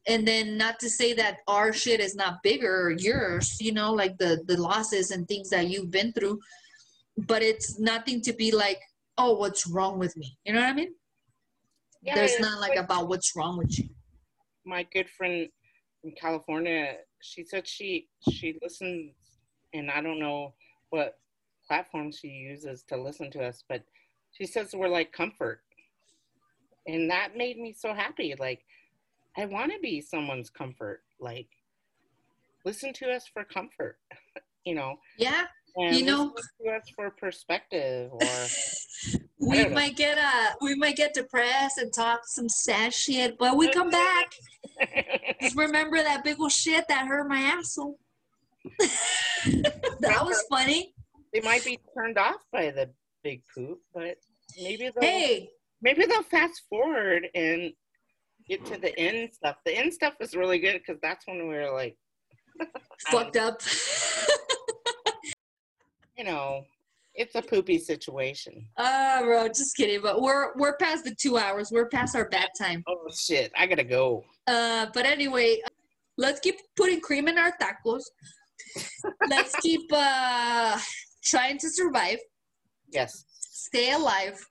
And 0.08 0.28
then 0.28 0.58
not 0.58 0.80
to 0.80 0.90
say 0.90 1.14
that 1.14 1.40
our 1.48 1.74
shit 1.74 2.00
is 2.00 2.16
not 2.16 2.42
bigger 2.44 2.88
or 2.88 2.92
yours 2.92 3.58
you 3.60 3.72
know 3.72 3.94
like 3.94 4.18
the 4.18 4.44
the 4.48 4.58
losses 4.58 5.12
and 5.12 5.28
things 5.28 5.50
that 5.50 5.68
you've 5.68 5.92
been 5.92 6.12
through 6.14 6.40
but 7.18 7.42
it's 7.42 7.80
nothing 7.80 8.22
to 8.22 8.34
be 8.34 8.52
like 8.52 8.80
oh 9.20 9.34
what's 9.34 9.68
wrong 9.68 10.00
with 10.00 10.16
me? 10.18 10.38
You 10.46 10.54
know 10.54 10.62
what 10.62 10.70
i 10.70 10.74
mean? 10.74 10.96
Yeah, 12.02 12.16
there's 12.16 12.40
not 12.40 12.60
like 12.62 12.78
about 12.78 13.10
what's 13.10 13.36
wrong 13.36 13.58
with 13.58 13.78
you. 13.78 13.90
My 14.66 14.88
good 14.94 15.10
friend 15.10 15.50
from 16.02 16.12
California, 16.20 16.96
she 17.22 17.44
said 17.44 17.68
she 17.68 18.08
she 18.32 18.58
listens, 18.64 19.14
and 19.74 19.92
I 19.92 20.02
don't 20.02 20.20
know 20.20 20.54
what 20.92 21.20
platform 21.68 22.12
she 22.12 22.30
uses 22.30 22.84
to 22.88 22.96
listen 22.96 23.30
to 23.32 23.44
us, 23.44 23.64
but 23.68 23.84
she 24.32 24.46
says 24.46 24.74
we're 24.74 24.88
like 24.88 25.12
comfort, 25.12 25.60
and 26.88 27.12
that 27.12 27.36
made 27.36 27.58
me 27.58 27.76
so 27.78 27.94
happy. 27.94 28.34
Like 28.40 28.62
I 29.40 29.46
want 29.46 29.72
to 29.72 29.80
be 29.80 30.02
someone's 30.02 30.50
comfort. 30.50 31.02
Like 31.20 31.48
listen 32.66 32.92
to 32.94 33.10
us 33.12 33.26
for 33.32 33.44
comfort, 33.46 33.98
you 34.66 34.76
know. 34.76 35.00
Yeah, 35.18 35.44
And 35.78 35.96
You 35.96 36.06
know- 36.06 36.34
listen 36.36 36.52
to 36.66 36.72
us 36.72 36.90
for 36.96 37.10
perspective 37.12 38.12
or 38.12 38.20
we 39.40 39.58
don't 39.58 39.70
know. 39.70 39.76
might 39.76 39.96
get 39.96 40.18
uh 40.18 40.56
we 40.62 40.76
might 40.76 40.98
get 40.98 41.14
depressed 41.14 41.78
and 41.78 41.94
talk 41.94 42.22
some 42.26 42.50
sad 42.50 42.94
shit, 42.94 43.38
but 43.38 43.56
we 43.56 43.70
come 43.72 43.90
back. 43.90 44.34
Just 45.42 45.56
remember 45.56 45.98
that 45.98 46.24
big 46.26 46.38
old 46.40 46.52
shit 46.52 46.86
that 46.90 47.08
hurt 47.08 47.30
my 47.30 47.40
asshole. 47.40 47.98
that 48.80 50.20
was 50.26 50.44
funny. 50.50 50.94
they 51.34 51.40
might 51.42 51.64
be 51.64 51.80
turned 51.96 52.18
off 52.18 52.44
by 52.52 52.72
the 52.72 52.90
big 53.24 53.42
poop, 53.56 53.80
but 53.94 54.18
maybe 54.62 54.90
they'll 54.94 55.02
Hey, 55.10 55.50
maybe 55.82 56.06
they'll 56.06 56.24
fast 56.24 56.64
forward 56.70 57.28
and 57.34 57.72
get 58.50 58.66
to 58.66 58.78
the 58.78 58.98
end 59.00 59.30
stuff. 59.34 59.58
The 59.64 59.78
end 59.78 59.94
stuff 59.94 60.16
was 60.20 60.36
really 60.36 60.60
good 60.60 60.74
because 60.74 61.00
that's 61.02 61.26
when 61.28 61.48
we 61.48 61.56
were 61.56 61.72
like, 61.72 61.96
fucked 63.12 63.38
up. 63.38 63.62
you 66.18 66.24
know, 66.26 66.66
it's 67.14 67.36
a 67.36 67.42
poopy 67.42 67.78
situation. 67.78 68.66
Ah, 68.78 69.20
bro, 69.24 69.48
just 69.48 69.78
kidding. 69.78 70.02
But 70.02 70.22
we're 70.22 70.56
we're 70.58 70.76
past 70.78 71.06
the 71.06 71.16
two 71.16 71.38
hours. 71.38 71.70
We're 71.72 71.90
past 71.90 72.16
our 72.16 72.28
bad 72.28 72.50
time. 72.58 72.84
Oh 72.88 73.08
shit, 73.16 73.52
I 73.58 73.68
gotta 73.68 73.84
go. 73.84 74.24
Uh, 74.48 74.88
but 74.94 75.06
anyway, 75.06 75.62
let's 76.18 76.40
keep 76.40 76.56
putting 76.76 77.00
cream 77.00 77.28
in 77.28 77.38
our 77.38 77.54
tacos. 77.62 78.02
let's 79.30 79.56
keep 79.58 79.82
uh 79.94 80.80
trying 81.24 81.58
to 81.60 81.70
survive, 81.70 82.18
Yes. 82.92 83.26
stay 83.30 83.92
alive. 83.92 84.44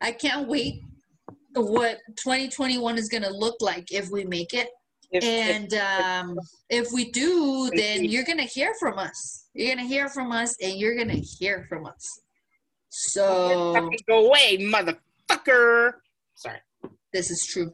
I 0.00 0.12
can't 0.12 0.48
wait 0.48 0.82
what 1.54 1.98
2021 2.16 2.98
is 2.98 3.08
gonna 3.08 3.30
look 3.30 3.56
like 3.60 3.92
if 3.92 4.10
we 4.10 4.24
make 4.24 4.54
it. 4.54 4.68
If, 5.10 5.24
And 5.24 5.74
um, 5.74 6.38
if 6.70 6.90
we 6.92 7.10
do, 7.10 7.70
then 7.74 8.04
you're 8.04 8.24
gonna 8.24 8.44
hear 8.44 8.72
from 8.80 8.98
us. 8.98 9.46
You're 9.52 9.74
gonna 9.74 9.86
hear 9.86 10.08
from 10.08 10.32
us, 10.32 10.56
and 10.62 10.78
you're 10.78 10.96
gonna 10.96 11.20
hear 11.38 11.66
from 11.68 11.86
us. 11.86 12.20
So 12.88 13.90
go 14.08 14.26
away, 14.26 14.58
motherfucker. 14.58 15.94
Sorry. 16.34 16.58
this 17.12 17.30
is 17.30 17.46
true, 17.46 17.72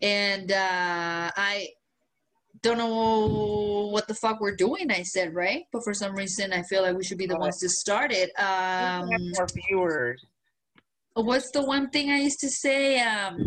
and 0.00 0.50
uh, 0.50 1.30
I 1.36 1.68
don't 2.62 2.78
know 2.78 3.88
what 3.92 4.08
the 4.08 4.14
fuck 4.14 4.40
we're 4.40 4.56
doing. 4.56 4.90
I 4.90 5.02
said 5.02 5.34
right, 5.34 5.64
but 5.72 5.84
for 5.84 5.94
some 5.94 6.14
reason, 6.14 6.52
I 6.52 6.62
feel 6.62 6.82
like 6.82 6.96
we 6.96 7.04
should 7.04 7.18
be 7.18 7.26
the 7.26 7.38
ones 7.38 7.58
to 7.58 7.68
start 7.68 8.10
it. 8.12 8.30
Um, 8.38 9.08
more 9.36 9.46
viewers. 9.68 10.24
What's 11.24 11.50
the 11.50 11.64
one 11.64 11.90
thing 11.90 12.10
I 12.10 12.18
used 12.18 12.40
to 12.40 12.50
say? 12.50 13.00
Um, 13.00 13.44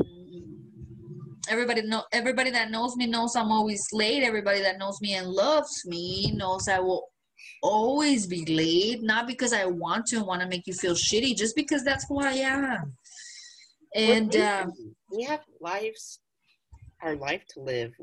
everybody 1.49 1.81
know 1.81 2.03
everybody 2.11 2.52
that 2.52 2.72
knows 2.72 2.95
me 2.95 3.07
knows 3.07 3.35
I'm 3.35 3.52
always 3.52 3.85
late. 3.93 4.23
Everybody 4.23 4.61
that 4.61 4.77
knows 4.77 4.99
me 5.02 5.14
and 5.15 5.27
loves 5.27 5.84
me 5.85 6.31
knows 6.35 6.68
I 6.68 6.80
will 6.80 7.07
always 7.64 8.27
be 8.27 8.45
late. 8.45 9.03
Not 9.03 9.27
because 9.27 9.53
I 9.53 9.65
want 9.65 10.07
to 10.07 10.18
and 10.18 10.27
want 10.27 10.41
to 10.41 10.48
make 10.48 10.68
you 10.68 10.73
feel 10.73 10.93
shitty, 10.93 11.35
just 11.35 11.56
because 11.56 11.84
that's 11.84 12.06
who 12.07 12.19
I 12.19 12.34
am. 12.34 12.93
And 13.95 14.35
um, 14.35 14.73
we 15.11 15.23
have 15.23 15.41
lives, 15.60 16.22
our 17.02 17.15
life 17.15 17.43
to 17.53 17.60
live. 17.60 17.93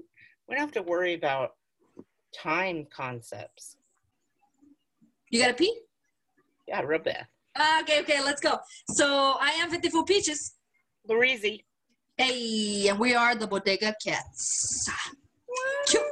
We 0.49 0.55
don't 0.55 0.61
have 0.61 0.73
to 0.73 0.83
worry 0.83 1.15
about 1.15 1.53
time 2.35 2.87
concepts. 2.95 3.77
you 5.31 5.41
gotta 5.41 5.55
pee. 5.55 5.81
Yeah, 6.67 6.83
real 6.83 7.01
bad. 7.01 7.27
Ah, 7.59 7.81
okay, 7.83 8.01
okay, 8.01 8.23
let's 8.23 8.41
go. 8.41 8.57
So 8.89 9.37
I 9.41 9.51
am 9.61 9.71
54 9.71 10.05
Peaches. 10.05 10.55
Larizi. 11.09 11.65
Hey, 12.17 12.89
and 12.89 12.99
we 12.99 13.15
are 13.15 13.35
the 13.35 13.47
Bodega 13.47 13.95
Cats. 14.05 14.89
Cute. 15.87 16.03